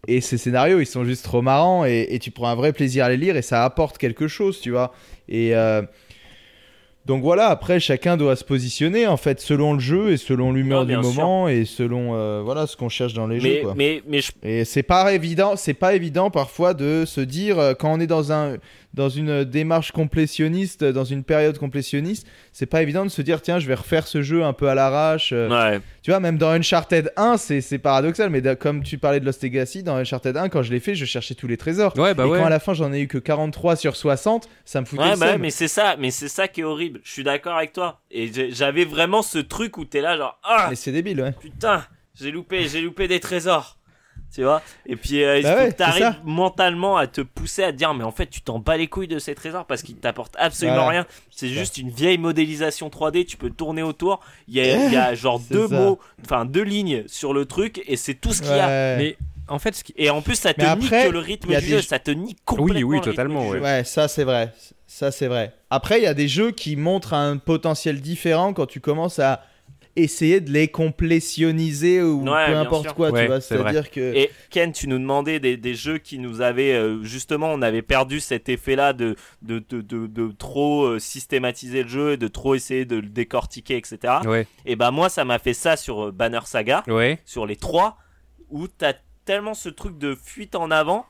Et 0.06 0.20
ces 0.20 0.38
scénarios, 0.38 0.80
ils 0.80 0.86
sont 0.86 1.04
juste 1.04 1.24
trop 1.24 1.42
marrants 1.42 1.84
et, 1.84 2.06
et 2.10 2.18
tu 2.18 2.30
prends 2.30 2.48
un 2.48 2.54
vrai 2.54 2.72
plaisir 2.72 3.04
à 3.04 3.08
les 3.08 3.16
lire 3.16 3.36
et 3.36 3.42
ça 3.42 3.64
apporte 3.64 3.98
quelque 3.98 4.28
chose, 4.28 4.60
tu 4.60 4.70
vois. 4.70 4.92
Et 5.28 5.54
euh, 5.54 5.82
donc 7.08 7.22
voilà, 7.22 7.48
après 7.48 7.80
chacun 7.80 8.18
doit 8.18 8.36
se 8.36 8.44
positionner 8.44 9.06
en 9.06 9.16
fait 9.16 9.40
selon 9.40 9.72
le 9.72 9.80
jeu 9.80 10.12
et 10.12 10.18
selon 10.18 10.52
l'humeur 10.52 10.84
du 10.84 10.92
sûr. 10.92 11.02
moment 11.02 11.48
et 11.48 11.64
selon 11.64 12.14
euh, 12.14 12.42
voilà 12.44 12.66
ce 12.66 12.76
qu'on 12.76 12.90
cherche 12.90 13.14
dans 13.14 13.26
les 13.26 13.40
jeux. 13.40 13.48
Mais, 13.48 13.60
Quoi. 13.62 13.74
mais, 13.76 14.02
mais 14.06 14.20
je 14.20 14.30
Et 14.42 14.66
c'est 14.66 14.82
pas 14.82 15.12
évident, 15.14 15.56
c'est 15.56 15.72
pas 15.74 15.94
évident 15.94 16.30
parfois 16.30 16.74
de 16.74 17.04
se 17.06 17.22
dire 17.22 17.58
euh, 17.58 17.72
quand 17.72 17.90
on 17.92 17.98
est 17.98 18.06
dans 18.06 18.30
un 18.30 18.58
dans 18.98 19.08
une 19.08 19.44
démarche 19.44 19.92
complétionniste, 19.92 20.82
dans 20.82 21.04
une 21.04 21.22
période 21.22 21.56
complétionniste, 21.56 22.26
c'est 22.52 22.66
pas 22.66 22.82
évident 22.82 23.04
de 23.04 23.10
se 23.10 23.22
dire 23.22 23.40
tiens 23.40 23.60
je 23.60 23.68
vais 23.68 23.76
refaire 23.76 24.08
ce 24.08 24.22
jeu 24.22 24.42
un 24.42 24.52
peu 24.52 24.68
à 24.68 24.74
l'arrache. 24.74 25.30
euh, 25.32 25.48
ouais. 25.48 25.80
tu 26.02 26.10
vois, 26.10 26.18
même 26.18 26.36
dans 26.36 26.50
Uncharted 26.50 27.12
1, 27.16 27.36
c'est 27.36 27.78
paradoxal, 27.78 28.28
mais 28.28 28.42
comme 28.56 28.82
tu 28.82 28.98
parlais 28.98 29.20
de 29.20 29.24
Lost 29.24 29.42
Legacy, 29.44 29.84
dans 29.84 29.94
Uncharted 29.94 30.36
1, 30.36 30.48
quand 30.48 30.62
je 30.62 30.72
l'ai 30.72 30.80
fait, 30.80 30.96
je 30.96 31.04
cherchais 31.04 31.36
tous 31.36 31.46
les 31.46 31.56
trésors. 31.56 31.96
Ouais, 31.96 32.12
bah 32.12 32.24
et 32.24 32.28
ouais. 32.28 32.38
quand 32.40 32.46
à 32.46 32.50
la 32.50 32.58
fin 32.58 32.74
j'en 32.74 32.92
ai 32.92 33.00
eu 33.00 33.06
que 33.06 33.18
43 33.18 33.76
sur 33.76 33.94
60, 33.94 34.48
ça 34.64 34.80
me 34.80 34.86
foutait 34.86 35.02
Ouais, 35.02 35.12
le 35.12 35.16
bah 35.16 35.38
mais 35.38 35.50
c'est 35.50 35.68
ça, 35.68 35.96
mais 35.96 36.10
c'est 36.10 36.28
ça 36.28 36.48
qui 36.48 36.62
est 36.62 36.64
horrible. 36.64 37.00
Je 37.04 37.12
suis 37.12 37.24
d'accord 37.24 37.56
avec 37.56 37.72
toi. 37.72 38.00
Et 38.10 38.30
j'avais 38.52 38.84
vraiment 38.84 39.22
ce 39.22 39.38
truc 39.38 39.78
où 39.78 39.84
t'es 39.84 40.00
là, 40.00 40.16
genre, 40.16 40.40
ah, 40.42 40.66
Mais 40.70 40.76
c'est 40.76 40.90
débile, 40.92 41.20
ouais. 41.20 41.32
putain, 41.40 41.84
j'ai 42.20 42.32
loupé, 42.32 42.66
j'ai 42.68 42.80
loupé 42.80 43.06
des 43.06 43.20
trésors. 43.20 43.77
Tu 44.34 44.42
vois 44.44 44.62
Et 44.86 44.94
puis, 44.96 45.24
euh, 45.24 45.38
il 45.38 45.42
Bah 45.42 45.56
faut 45.56 45.62
ouais, 45.64 45.72
t'arrives 45.72 46.16
mentalement 46.24 46.96
à 46.96 47.06
te 47.06 47.22
pousser 47.22 47.62
à 47.64 47.72
te 47.72 47.76
dire, 47.78 47.94
mais 47.94 48.04
en 48.04 48.12
fait, 48.12 48.26
tu 48.26 48.42
t'en 48.42 48.58
bats 48.58 48.76
les 48.76 48.86
couilles 48.86 49.08
de 49.08 49.18
ces 49.18 49.34
trésors 49.34 49.64
parce 49.64 49.82
qu'ils 49.82 49.96
t'apportent 49.96 50.36
absolument 50.38 50.84
Voilà. 50.84 50.90
rien. 50.90 51.06
C'est 51.30 51.48
juste 51.48 51.78
une 51.78 51.90
vieille 51.90 52.18
modélisation 52.18 52.88
3D, 52.88 53.24
tu 53.24 53.36
peux 53.38 53.50
tourner 53.50 53.82
autour. 53.82 54.20
Il 54.46 54.54
y 54.54 54.60
a, 54.60 54.86
il 54.86 54.92
y 54.92 54.96
a 54.96 55.14
genre 55.16 55.40
deux 55.40 55.68
ça. 55.68 55.74
mots, 55.80 55.98
enfin 56.24 56.44
deux 56.44 56.62
lignes 56.62 57.04
sur 57.06 57.32
le 57.32 57.46
truc 57.46 57.82
et 57.86 57.96
c'est 57.96 58.14
tout 58.14 58.32
ce 58.32 58.42
qu'il 58.42 58.50
y 58.54 58.60
a. 58.60 58.96
Mais 58.98 59.16
en 59.48 59.58
fait, 59.58 59.74
ce 59.74 59.82
qui... 59.82 59.94
Et 59.96 60.10
en 60.10 60.20
plus, 60.20 60.34
ça 60.34 60.52
te 60.52 60.60
Mais 60.60 60.76
nique 60.76 60.92
après, 60.92 61.10
le 61.10 61.18
rythme 61.20 61.48
du 61.48 61.54
des 61.54 61.66
jeu, 61.66 61.80
ça 61.82 61.98
te 61.98 62.10
nique 62.10 62.38
complètement 62.44 62.88
Oui, 62.90 62.98
oui, 62.98 63.00
totalement, 63.00 63.48
ouais. 63.48 63.60
Ouais, 63.60 63.84
ça 63.84 64.08
c'est 64.08 64.24
vrai. 64.24 64.52
Ça 64.86 65.10
c'est 65.10 65.26
vrai. 65.26 65.52
Après, 65.70 65.98
il 66.00 66.04
y 66.04 66.06
a 66.06 66.14
des 66.14 66.28
jeux 66.28 66.50
qui 66.50 66.76
montrent 66.76 67.14
un 67.14 67.38
potentiel 67.38 68.00
différent 68.02 68.52
quand 68.52 68.66
tu 68.66 68.80
commences 68.80 69.18
à 69.18 69.42
essayer 70.02 70.40
de 70.40 70.50
les 70.50 70.68
complétioniser 70.68 72.02
ou 72.02 72.22
Ouais, 72.28 72.46
peu 72.46 72.56
importe 72.56 72.82
sûr. 72.84 72.94
quoi, 72.94 73.10
Ouais, 73.10 73.22
tu 73.22 73.26
vois. 73.26 73.40
C'est-à-dire 73.40 73.90
que. 73.90 74.14
Et 74.14 74.30
Ken, 74.50 74.72
tu 74.72 74.88
nous 74.88 74.98
demandais 74.98 75.40
des, 75.40 75.56
des 75.56 75.74
jeux 75.74 75.98
qui 75.98 76.18
nous 76.18 76.40
avaient 76.40 76.72
euh, 76.74 77.02
justement, 77.04 77.48
on 77.52 77.62
avait 77.62 77.82
perdu 77.82 78.20
cet 78.20 78.48
effet-là 78.48 78.92
de 78.92 79.16
de, 79.42 79.58
de, 79.68 79.80
de, 79.80 80.06
de 80.06 80.32
trop 80.32 80.84
euh, 80.84 80.98
systématiser 80.98 81.82
le 81.82 81.88
jeu 81.88 82.12
et 82.12 82.16
de 82.16 82.28
trop 82.28 82.54
essayer 82.54 82.84
de 82.84 82.96
le 82.96 83.08
décortiquer, 83.08 83.76
etc. 83.76 84.14
Ouais, 84.24 84.46
Et 84.66 84.76
bah 84.76 84.90
moi, 84.90 85.08
ça 85.08 85.24
m'a 85.24 85.38
fait 85.38 85.54
ça 85.54 85.76
sur 85.76 86.06
euh, 86.08 86.12
Banner 86.12 86.40
Saga, 86.44 86.82
ouais. 86.86 87.18
sur 87.24 87.46
les 87.46 87.56
trois, 87.56 87.98
où 88.50 88.68
t'as 88.68 88.94
tellement 89.24 89.54
ce 89.54 89.68
truc 89.68 89.98
de 89.98 90.14
fuite 90.14 90.54
en 90.54 90.70
avant, 90.70 91.04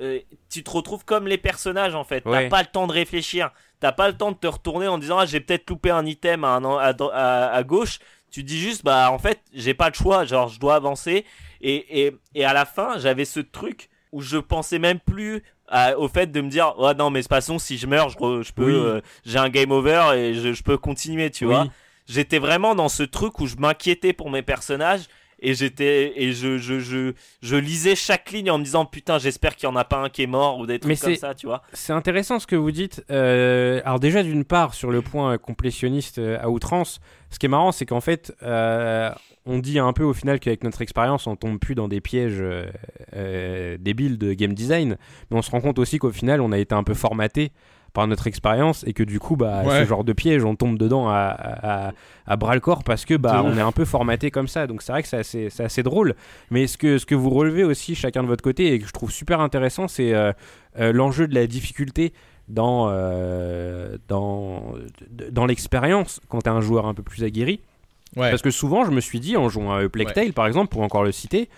euh, 0.00 0.18
tu 0.50 0.64
te 0.64 0.70
retrouves 0.70 1.04
comme 1.04 1.28
les 1.28 1.38
personnages 1.38 1.94
en 1.94 2.02
fait. 2.02 2.22
T'as 2.22 2.48
pas 2.48 2.62
le 2.62 2.68
temps 2.68 2.88
de 2.88 2.92
réfléchir, 2.92 3.52
t'as 3.78 3.92
pas 3.92 4.08
le 4.08 4.16
temps 4.16 4.32
de 4.32 4.36
te 4.36 4.48
retourner 4.48 4.88
en 4.88 4.98
disant 4.98 5.18
ah 5.18 5.26
j'ai 5.26 5.38
peut-être 5.38 5.70
loupé 5.70 5.90
un 5.90 6.04
item 6.04 6.42
à, 6.42 6.48
un 6.48 6.64
en- 6.64 6.78
à, 6.78 6.92
dro- 6.92 7.10
à- 7.12 7.46
à 7.52 7.62
gauche. 7.62 8.00
Tu 8.34 8.42
te 8.42 8.48
dis 8.48 8.58
juste 8.58 8.84
bah 8.84 9.12
en 9.12 9.18
fait 9.18 9.40
j'ai 9.52 9.74
pas 9.74 9.88
le 9.88 9.94
choix, 9.94 10.24
genre 10.24 10.48
je 10.48 10.58
dois 10.58 10.74
avancer. 10.74 11.24
Et, 11.60 12.04
et, 12.06 12.12
et 12.34 12.44
à 12.44 12.52
la 12.52 12.64
fin 12.64 12.98
j'avais 12.98 13.24
ce 13.24 13.38
truc 13.38 13.88
où 14.10 14.20
je 14.22 14.38
pensais 14.38 14.80
même 14.80 14.98
plus 14.98 15.42
à- 15.68 15.96
au 15.96 16.08
fait 16.08 16.26
de 16.32 16.40
me 16.40 16.48
dire 16.50 16.76
ouais 16.80 16.94
non 16.94 17.10
mais 17.10 17.20
de 17.20 17.24
toute 17.24 17.30
façon 17.30 17.60
si 17.60 17.78
je 17.78 17.86
meurs 17.86 18.08
je, 18.10 18.16
peux 18.52 18.64
Oui. 18.64 18.72
euh, 18.74 19.00
j'ai 19.24 19.38
un 19.38 19.48
game 19.48 19.70
over 19.70 20.10
et 20.16 20.34
je, 20.34 20.52
je 20.52 20.62
peux 20.64 20.76
continuer 20.76 21.30
tu 21.30 21.44
Oui. 21.46 21.54
vois 21.54 21.68
j'étais 22.06 22.38
vraiment 22.40 22.74
dans 22.74 22.88
ce 22.88 23.04
truc 23.04 23.38
où 23.40 23.46
je 23.46 23.54
m'inquiétais 23.56 24.12
pour 24.12 24.30
mes 24.30 24.42
personnages 24.42 25.02
et 25.44 25.54
j'étais 25.54 26.12
et 26.16 26.32
je, 26.32 26.58
je, 26.58 26.80
je, 26.80 27.12
je 27.42 27.56
lisais 27.56 27.94
chaque 27.94 28.30
ligne 28.32 28.50
en 28.50 28.58
me 28.58 28.64
disant 28.64 28.86
putain 28.86 29.18
j'espère 29.18 29.54
qu'il 29.56 29.68
y 29.68 29.72
en 29.72 29.76
a 29.76 29.84
pas 29.84 29.98
un 29.98 30.08
qui 30.08 30.22
est 30.22 30.26
mort 30.26 30.58
ou 30.58 30.66
des 30.66 30.78
trucs 30.78 30.88
Mais 30.88 30.96
comme 30.96 31.16
ça 31.16 31.34
tu 31.34 31.46
vois 31.46 31.62
C'est 31.72 31.92
intéressant 31.92 32.38
ce 32.38 32.46
que 32.46 32.56
vous 32.56 32.70
dites. 32.72 33.04
Euh, 33.10 33.80
alors 33.84 34.00
déjà 34.00 34.22
d'une 34.22 34.44
part 34.44 34.74
sur 34.74 34.90
le 34.90 35.02
point 35.02 35.34
euh, 35.34 35.38
complétionniste 35.38 36.18
euh, 36.18 36.38
à 36.40 36.48
outrance, 36.48 37.00
ce 37.30 37.38
qui 37.38 37.46
est 37.46 37.48
marrant 37.48 37.72
c'est 37.72 37.86
qu'en 37.86 38.00
fait 38.00 38.32
euh, 38.42 39.10
on 39.46 39.58
dit 39.58 39.78
un 39.78 39.92
peu 39.92 40.04
au 40.04 40.14
final 40.14 40.40
qu'avec 40.40 40.64
notre 40.64 40.80
expérience 40.82 41.26
on 41.26 41.36
tombe 41.36 41.58
plus 41.58 41.74
dans 41.74 41.88
des 41.88 42.00
pièges 42.00 42.40
euh, 42.40 42.64
euh, 43.14 43.76
débiles 43.78 44.18
de 44.18 44.32
game 44.32 44.54
design, 44.54 44.96
mais 45.30 45.36
on 45.36 45.42
se 45.42 45.50
rend 45.50 45.60
compte 45.60 45.78
aussi 45.78 45.98
qu'au 45.98 46.10
final 46.12 46.40
on 46.40 46.52
a 46.52 46.58
été 46.58 46.74
un 46.74 46.82
peu 46.84 46.94
formaté 46.94 47.52
par 47.94 48.06
notre 48.06 48.26
expérience 48.26 48.84
et 48.86 48.92
que 48.92 49.02
du 49.02 49.18
coup 49.18 49.36
bah 49.36 49.62
Ouais. 49.64 49.80
ce 49.80 49.84
genre 49.88 50.04
de 50.04 50.12
piège 50.12 50.44
on 50.44 50.56
tombe 50.56 50.76
dedans 50.76 51.08
à, 51.08 51.34
à, 51.86 51.92
à 52.26 52.36
bras 52.36 52.54
le 52.54 52.60
corps 52.60 52.84
parce 52.84 53.06
que 53.06 53.14
bah 53.14 53.42
on 53.44 53.56
est 53.56 53.60
un 53.62 53.72
peu 53.72 53.84
formaté 53.86 54.30
comme 54.30 54.48
ça 54.48 54.66
donc 54.66 54.82
c'est 54.82 54.92
vrai 54.92 55.02
que 55.02 55.08
c'est 55.08 55.16
assez, 55.18 55.48
c'est 55.48 55.64
assez 55.64 55.82
drôle 55.82 56.14
mais 56.50 56.66
ce 56.66 56.76
que, 56.76 56.98
ce 56.98 57.06
que 57.06 57.14
vous 57.14 57.30
relevez 57.30 57.64
aussi 57.64 57.94
chacun 57.94 58.22
de 58.22 58.28
votre 58.28 58.44
côté 58.44 58.74
et 58.74 58.78
que 58.80 58.86
je 58.86 58.92
trouve 58.92 59.10
super 59.10 59.40
intéressant 59.40 59.88
c'est 59.88 60.12
euh, 60.12 60.32
euh, 60.78 60.92
l'enjeu 60.92 61.26
de 61.28 61.34
la 61.34 61.46
difficulté 61.46 62.12
dans, 62.48 62.88
euh, 62.90 63.96
dans, 64.08 64.74
dans 65.30 65.46
l'expérience 65.46 66.20
quand 66.28 66.40
tu 66.42 66.50
es 66.50 66.52
un 66.52 66.60
joueur 66.60 66.84
un 66.86 66.92
peu 66.92 67.02
plus 67.02 67.24
aguerri. 67.24 67.60
Ouais. 68.16 68.28
Parce 68.30 68.42
que 68.42 68.50
souvent, 68.50 68.84
je 68.84 68.90
me 68.90 69.00
suis 69.00 69.18
dit, 69.18 69.36
en 69.36 69.48
jouant 69.48 69.72
à 69.72 69.88
Plague 69.88 70.12
Tale 70.12 70.32
par 70.34 70.46
exemple, 70.46 70.68
pour 70.68 70.82
encore 70.82 71.04
le 71.04 71.10
citer, 71.10 71.48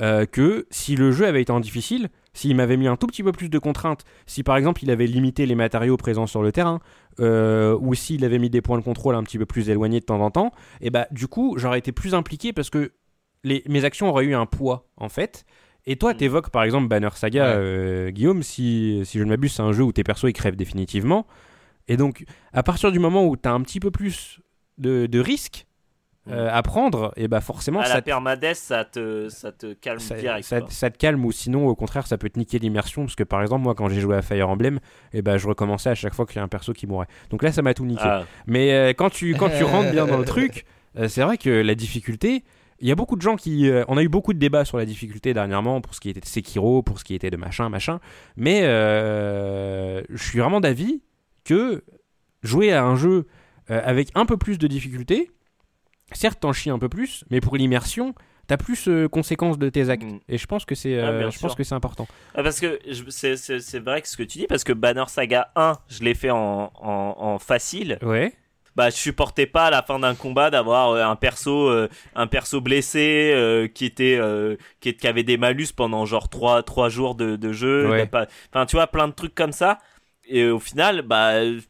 euh, 0.00 0.26
que 0.26 0.66
si 0.70 0.96
le 0.96 1.10
jeu 1.12 1.26
avait 1.26 1.42
été 1.42 1.52
en 1.52 1.60
difficile, 1.60 2.08
s'il 2.34 2.54
m'avait 2.54 2.76
mis 2.76 2.86
un 2.86 2.96
tout 2.96 3.06
petit 3.06 3.22
peu 3.22 3.32
plus 3.32 3.48
de 3.48 3.58
contraintes, 3.58 4.04
si 4.26 4.42
par 4.42 4.56
exemple 4.56 4.82
il 4.84 4.90
avait 4.90 5.06
limité 5.06 5.46
les 5.46 5.54
matériaux 5.54 5.96
présents 5.96 6.26
sur 6.26 6.42
le 6.42 6.52
terrain, 6.52 6.80
euh, 7.20 7.76
ou 7.80 7.94
s'il 7.94 8.24
avait 8.24 8.38
mis 8.38 8.50
des 8.50 8.60
points 8.60 8.78
de 8.78 8.84
contrôle 8.84 9.14
un 9.14 9.22
petit 9.22 9.38
peu 9.38 9.46
plus 9.46 9.70
éloignés 9.70 10.00
de 10.00 10.04
temps 10.04 10.20
en 10.20 10.30
temps, 10.30 10.52
et 10.80 10.90
bah 10.90 11.06
du 11.10 11.28
coup 11.28 11.54
j'aurais 11.58 11.78
été 11.78 11.92
plus 11.92 12.14
impliqué 12.14 12.52
parce 12.52 12.68
que 12.70 12.92
les, 13.44 13.62
mes 13.68 13.84
actions 13.84 14.08
auraient 14.10 14.24
eu 14.26 14.34
un 14.34 14.46
poids 14.46 14.88
en 14.96 15.08
fait. 15.08 15.44
Et 15.88 15.94
toi, 15.96 16.12
Mm. 16.14 16.16
t'évoques 16.16 16.50
par 16.50 16.64
exemple 16.64 16.88
Banner 16.88 17.10
Saga, 17.14 17.44
Ouais. 17.46 17.54
euh, 17.56 18.10
Guillaume, 18.10 18.42
si, 18.42 19.00
si 19.04 19.18
je 19.18 19.24
ne 19.24 19.28
m'abuse, 19.28 19.52
c'est 19.52 19.62
un 19.62 19.70
jeu 19.72 19.84
où 19.84 19.92
tes 19.92 20.02
persos 20.02 20.28
ils 20.28 20.32
crèvent 20.32 20.56
définitivement. 20.56 21.26
Et 21.86 21.96
donc, 21.96 22.24
à 22.52 22.64
partir 22.64 22.90
du 22.90 22.98
moment 22.98 23.24
où 23.24 23.36
t'as 23.36 23.52
un 23.52 23.60
petit 23.60 23.78
peu 23.78 23.92
plus 23.92 24.40
de, 24.78 25.06
de 25.06 25.20
risques 25.20 25.65
euh, 26.30 26.48
à 26.52 26.62
prendre, 26.62 27.12
et 27.16 27.28
bah 27.28 27.40
forcément 27.40 27.80
à 27.80 27.84
ça 27.84 27.94
la 27.94 28.00
te- 28.00 28.06
permadesse 28.06 28.58
ça 28.58 28.84
te 28.84 29.28
ça 29.28 29.52
te 29.52 29.72
calme 29.74 30.00
ça, 30.00 30.14
direct 30.16 30.44
ça- 30.70 30.90
te 30.90 30.98
calme 30.98 31.24
ou 31.24 31.32
sinon 31.32 31.66
au 31.68 31.74
contraire 31.74 32.06
ça 32.06 32.18
peut 32.18 32.28
te 32.28 32.38
niquer 32.38 32.58
l'immersion 32.58 33.02
parce 33.02 33.14
que 33.14 33.22
par 33.24 33.42
exemple 33.42 33.62
moi 33.62 33.74
quand 33.74 33.88
j'ai 33.88 34.00
joué 34.00 34.16
à 34.16 34.22
Fire 34.22 34.48
Emblem 34.48 34.80
et 35.12 35.22
ben 35.22 35.36
je 35.38 35.46
recommençais 35.46 35.90
à 35.90 35.94
chaque 35.94 36.14
fois 36.14 36.26
qu'il 36.26 36.36
y 36.36 36.38
a 36.40 36.42
un 36.42 36.48
perso 36.48 36.72
qui 36.72 36.86
mourait. 36.86 37.06
Donc 37.30 37.42
là 37.42 37.52
ça 37.52 37.62
m'a 37.62 37.74
tout 37.74 37.86
niqué. 37.86 38.02
Ah, 38.04 38.24
mais 38.46 38.72
euh, 38.72 38.92
quand 38.92 39.10
tu 39.10 39.34
quand 39.34 39.50
tu 39.50 39.62
rentres 39.64 39.90
bien 39.92 40.06
dans 40.06 40.18
le 40.18 40.24
truc 40.34 40.64
euh, 40.98 41.08
c'est 41.08 41.22
vrai 41.22 41.38
que 41.38 41.50
la 41.50 41.74
difficulté 41.74 42.42
il 42.80 42.86
y 42.88 42.92
a 42.92 42.94
beaucoup 42.94 43.16
de 43.16 43.22
gens 43.22 43.36
qui 43.36 43.70
euh, 43.70 43.84
on 43.88 43.96
a 43.96 44.02
eu 44.02 44.08
beaucoup 44.08 44.34
de 44.34 44.38
débats 44.38 44.64
sur 44.66 44.76
la 44.78 44.84
difficulté 44.84 45.32
dernièrement 45.32 45.80
pour 45.80 45.94
ce 45.94 46.00
qui 46.00 46.10
était 46.10 46.20
de 46.20 46.26
Sekiro 46.26 46.82
pour 46.82 46.98
ce 46.98 47.04
qui 47.04 47.14
était 47.14 47.30
de 47.30 47.36
machin 47.36 47.68
machin. 47.70 48.00
Mais 48.36 48.62
euh, 48.64 50.02
je 50.10 50.22
suis 50.22 50.38
vraiment 50.40 50.60
d'avis 50.60 51.02
que 51.44 51.84
jouer 52.42 52.72
à 52.72 52.84
un 52.84 52.96
jeu 52.96 53.26
euh, 53.70 53.80
avec 53.84 54.10
un 54.14 54.26
peu 54.26 54.36
plus 54.36 54.58
de 54.58 54.66
difficulté 54.66 55.30
certes 56.12 56.40
t'en 56.40 56.52
chies 56.52 56.70
un 56.70 56.78
peu 56.78 56.88
plus 56.88 57.24
mais 57.30 57.40
pour 57.40 57.56
l'immersion 57.56 58.14
t'as 58.46 58.56
plus 58.56 58.86
euh, 58.86 59.08
conséquence 59.08 59.58
de 59.58 59.68
tes 59.68 59.90
actes. 59.90 60.04
Mm. 60.04 60.20
et 60.28 60.38
je 60.38 60.46
pense 60.46 60.64
que 60.64 60.76
c'est 60.76 60.98
Ah, 61.00 61.08
euh, 61.08 61.18
bien 61.18 61.30
je 61.30 61.38
pense 61.40 61.50
sûr. 61.50 61.56
que 61.56 61.64
c'est 61.64 61.74
important. 61.74 62.06
Ah, 62.34 62.44
parce 62.44 62.60
que 62.60 62.78
c'est 63.10 63.78
vrai 63.80 64.02
que 64.02 64.08
ce 64.08 64.16
que 64.16 64.22
tu 64.22 64.38
dis 64.38 64.46
parce 64.46 64.62
que 64.62 64.72
Banner 64.72 65.04
Saga 65.08 65.50
1 65.56 65.72
je 65.88 66.04
l'ai 66.04 66.14
fait 66.14 66.30
en, 66.30 66.70
en, 66.74 67.14
en 67.18 67.38
facile. 67.40 67.98
Ouais. 68.02 68.32
Bah 68.76 68.90
je 68.90 68.94
supportais 68.94 69.46
pas 69.46 69.66
à 69.66 69.70
la 69.70 69.82
fin 69.82 69.98
d'un 69.98 70.14
combat 70.14 70.50
d'avoir 70.50 70.90
euh, 70.90 71.02
un 71.02 71.16
perso 71.16 71.68
euh, 71.70 71.88
un 72.14 72.26
perso 72.28 72.60
blessé 72.60 73.68
qui 73.74 73.84
était 73.86 74.20
qui, 74.80 75.06
avait 75.08 75.24
des 75.24 75.38
malus 75.38 75.68
pendant 75.74 76.04
genre 76.06 76.28
3 76.28 76.62
trois 76.62 76.88
jours 76.88 77.14
de, 77.16 77.34
de 77.36 77.52
jeu. 77.52 77.88
Ouais. 77.90 77.96
d'être 78.02 78.10
pas- 78.12 78.26
enfin 78.52 78.64
tu 78.66 78.76
vois 78.76 78.86
plein 78.86 79.08
de 79.08 79.12
trucs 79.14 79.34
comme 79.34 79.52
ça. 79.52 79.78
Et 80.28 80.46
au 80.46 80.60
final 80.60 81.02
bah 81.02 81.42
je, 81.42 81.64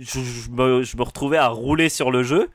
je 0.00 0.50
me, 0.50 0.82
je 0.82 0.96
me 0.96 1.02
retrouvais 1.02 1.36
à 1.36 1.46
rouler 1.48 1.88
sur 1.88 2.10
le 2.10 2.22
jeu 2.24 2.48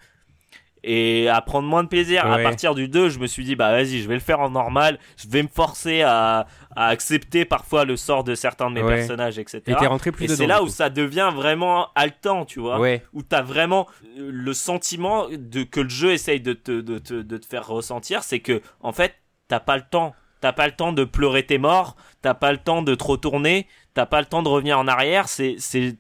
et 0.84 1.28
à 1.30 1.42
prendre 1.42 1.68
moins 1.68 1.84
de 1.84 1.88
plaisir. 1.90 2.26
À 2.26 2.38
partir 2.40 2.76
du 2.76 2.88
2, 2.88 3.10
je 3.10 3.20
me 3.20 3.28
suis 3.28 3.44
dit, 3.44 3.56
bah 3.56 3.72
vas-y, 3.72 4.02
je 4.02 4.08
vais 4.08 4.14
le 4.14 4.20
faire 4.20 4.40
en 4.40 4.50
normal, 4.50 5.00
je 5.18 5.28
vais 5.28 5.44
me 5.44 5.48
forcer 5.48 6.02
à, 6.02 6.48
à 6.76 6.88
accepter 6.88 7.46
parfois 7.46 7.84
le 7.86 7.98
sort 7.98 8.24
de 8.24 8.36
certains 8.36 8.70
de 8.70 8.76
mes 8.76 8.84
Ouais. 8.84 8.96
personnages, 8.98 9.40
etc. 9.40 9.62
Et 9.68 9.76
t'es 9.76 9.88
rentré 9.88 10.12
plus 10.12 10.26
Et 10.26 10.28
c'est 10.28 10.48
là 10.48 10.64
où 10.64 10.68
ça 10.68 10.90
devient 10.90 11.32
vraiment 11.34 11.88
haletant, 11.96 12.46
tu 12.46 12.60
vois. 12.60 12.80
Ouais. 12.80 13.04
Où 13.14 13.24
t'as 13.24 13.42
vraiment 13.42 13.88
le 14.18 14.54
sentiment 14.54 15.28
de, 15.30 15.64
que 15.64 15.80
le 15.82 15.90
jeu 15.90 16.12
essaye 16.12 16.40
de 16.42 16.54
te, 16.54 16.82
de, 16.82 17.00
te, 17.00 17.16
de 17.16 17.38
te 17.38 17.46
faire 17.46 17.68
ressentir, 17.68 18.24
c'est 18.24 18.40
que, 18.40 18.62
en 18.82 18.92
fait, 18.92 19.14
t'as 19.48 19.60
pas 19.60 19.78
le 19.78 19.84
temps. 19.90 20.14
T'as 20.40 20.54
pas 20.54 20.68
le 20.68 20.74
temps 20.74 20.94
de 20.94 21.04
pleurer 21.04 21.44
tes 21.48 21.58
morts, 21.58 21.96
t'as 22.22 22.36
pas 22.36 22.52
le 22.52 22.60
temps 22.60 22.84
de 22.84 22.94
te 22.94 23.04
retourner, 23.04 23.66
t'as 23.96 24.06
pas 24.06 24.20
le 24.20 24.28
temps 24.28 24.44
de 24.44 24.48
revenir 24.50 24.78
en 24.78 24.88
arrière, 24.88 25.28
c'est, 25.28 25.56
c'est, 25.58 25.96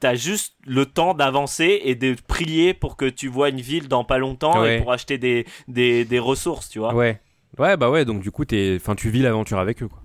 t'as 0.00 0.14
juste 0.14 0.54
le 0.66 0.86
temps 0.86 1.14
d'avancer 1.14 1.80
et 1.84 1.94
de 1.94 2.14
prier 2.26 2.74
pour 2.74 2.96
que 2.96 3.06
tu 3.06 3.28
vois 3.28 3.48
une 3.48 3.60
ville 3.60 3.88
dans 3.88 4.04
pas 4.04 4.18
longtemps 4.18 4.60
Ouais. 4.60 4.76
et 4.76 4.80
pour 4.80 4.92
acheter 4.92 5.18
des, 5.18 5.46
des, 5.66 6.04
des 6.04 6.18
ressources, 6.18 6.68
tu 6.68 6.78
vois. 6.78 6.94
Ouais. 6.94 7.20
Ouais, 7.58 7.76
bah 7.76 7.90
ouais, 7.90 8.04
donc 8.04 8.20
du 8.20 8.30
coup, 8.30 8.44
t'es... 8.44 8.76
Enfin, 8.80 8.94
tu 8.94 9.10
vis 9.10 9.22
l'aventure 9.22 9.58
avec 9.58 9.82
eux, 9.82 9.88
quoi. 9.88 10.02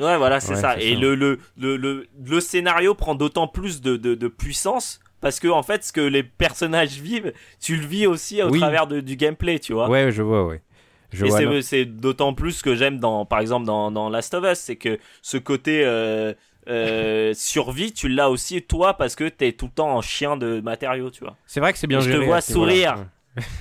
Ouais, 0.00 0.16
voilà, 0.18 0.40
c'est 0.40 0.54
Ouais, 0.54 0.60
ça. 0.60 0.78
Et 0.80 0.94
ça. 0.94 1.00
Le, 1.00 1.14
le, 1.14 1.38
le, 1.56 1.76
le, 1.76 2.06
le 2.24 2.40
scénario 2.40 2.94
prend 2.94 3.14
d'autant 3.14 3.46
plus 3.48 3.80
de, 3.80 3.96
de, 3.96 4.14
de 4.14 4.28
puissance 4.28 5.00
parce 5.20 5.40
que, 5.40 5.48
en 5.48 5.62
fait, 5.62 5.84
ce 5.84 5.92
que 5.92 6.00
les 6.00 6.22
personnages 6.22 6.98
vivent, 7.00 7.32
tu 7.60 7.76
le 7.76 7.86
vis 7.86 8.06
aussi 8.06 8.42
au 8.42 8.50
Oui. 8.50 8.58
travers 8.58 8.86
de- 8.86 9.00
du 9.00 9.16
gameplay, 9.16 9.58
tu 9.58 9.72
vois. 9.72 9.88
Ouais, 9.88 10.10
je 10.12 10.22
vois, 10.22 10.44
ouais. 10.46 10.60
Je 11.12 11.24
Et 11.24 11.62
c'est- 11.62 11.84
d'autant 11.86 12.34
plus 12.34 12.52
ce 12.52 12.62
que 12.62 12.74
j'aime 12.74 12.98
dans, 12.98 13.24
par 13.24 13.38
exemple, 13.40 13.64
dans, 13.64 13.90
dans 13.90 14.08
Last 14.10 14.34
of 14.34 14.44
Us, 14.44 14.58
c'est 14.58 14.76
que 14.76 14.98
ce 15.22 15.38
côté 15.38 15.82
euh, 15.84 16.34
euh, 16.68 17.32
survie, 17.34 17.92
tu 17.92 18.08
l'as 18.08 18.30
aussi 18.30 18.62
toi 18.62 18.94
parce 18.94 19.14
que 19.14 19.28
t'es 19.28 19.52
tout 19.52 19.66
le 19.66 19.72
temps 19.72 19.94
en 19.96 20.00
chien 20.02 20.36
de 20.36 20.60
matériaux, 20.60 21.10
tu 21.10 21.24
vois. 21.24 21.36
C'est 21.46 21.60
vrai 21.60 21.72
que 21.72 21.78
c'est 21.78 21.86
bien 21.86 22.00
Je 22.00 22.06
te 22.06 22.12
géré. 22.12 22.26
vois 22.26 22.36
à 22.36 22.40
ce 22.40 22.52
niveau-là. 22.52 22.72
sourire. 22.72 23.06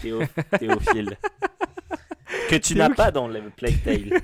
Théo, 0.01 0.21
Théophile. 0.59 1.17
que 2.49 2.55
tu 2.55 2.75
n'as 2.75 2.89
pas 2.89 3.11
dans 3.11 3.27
le 3.27 3.41
Plague 3.55 3.81
Tale. 3.83 4.21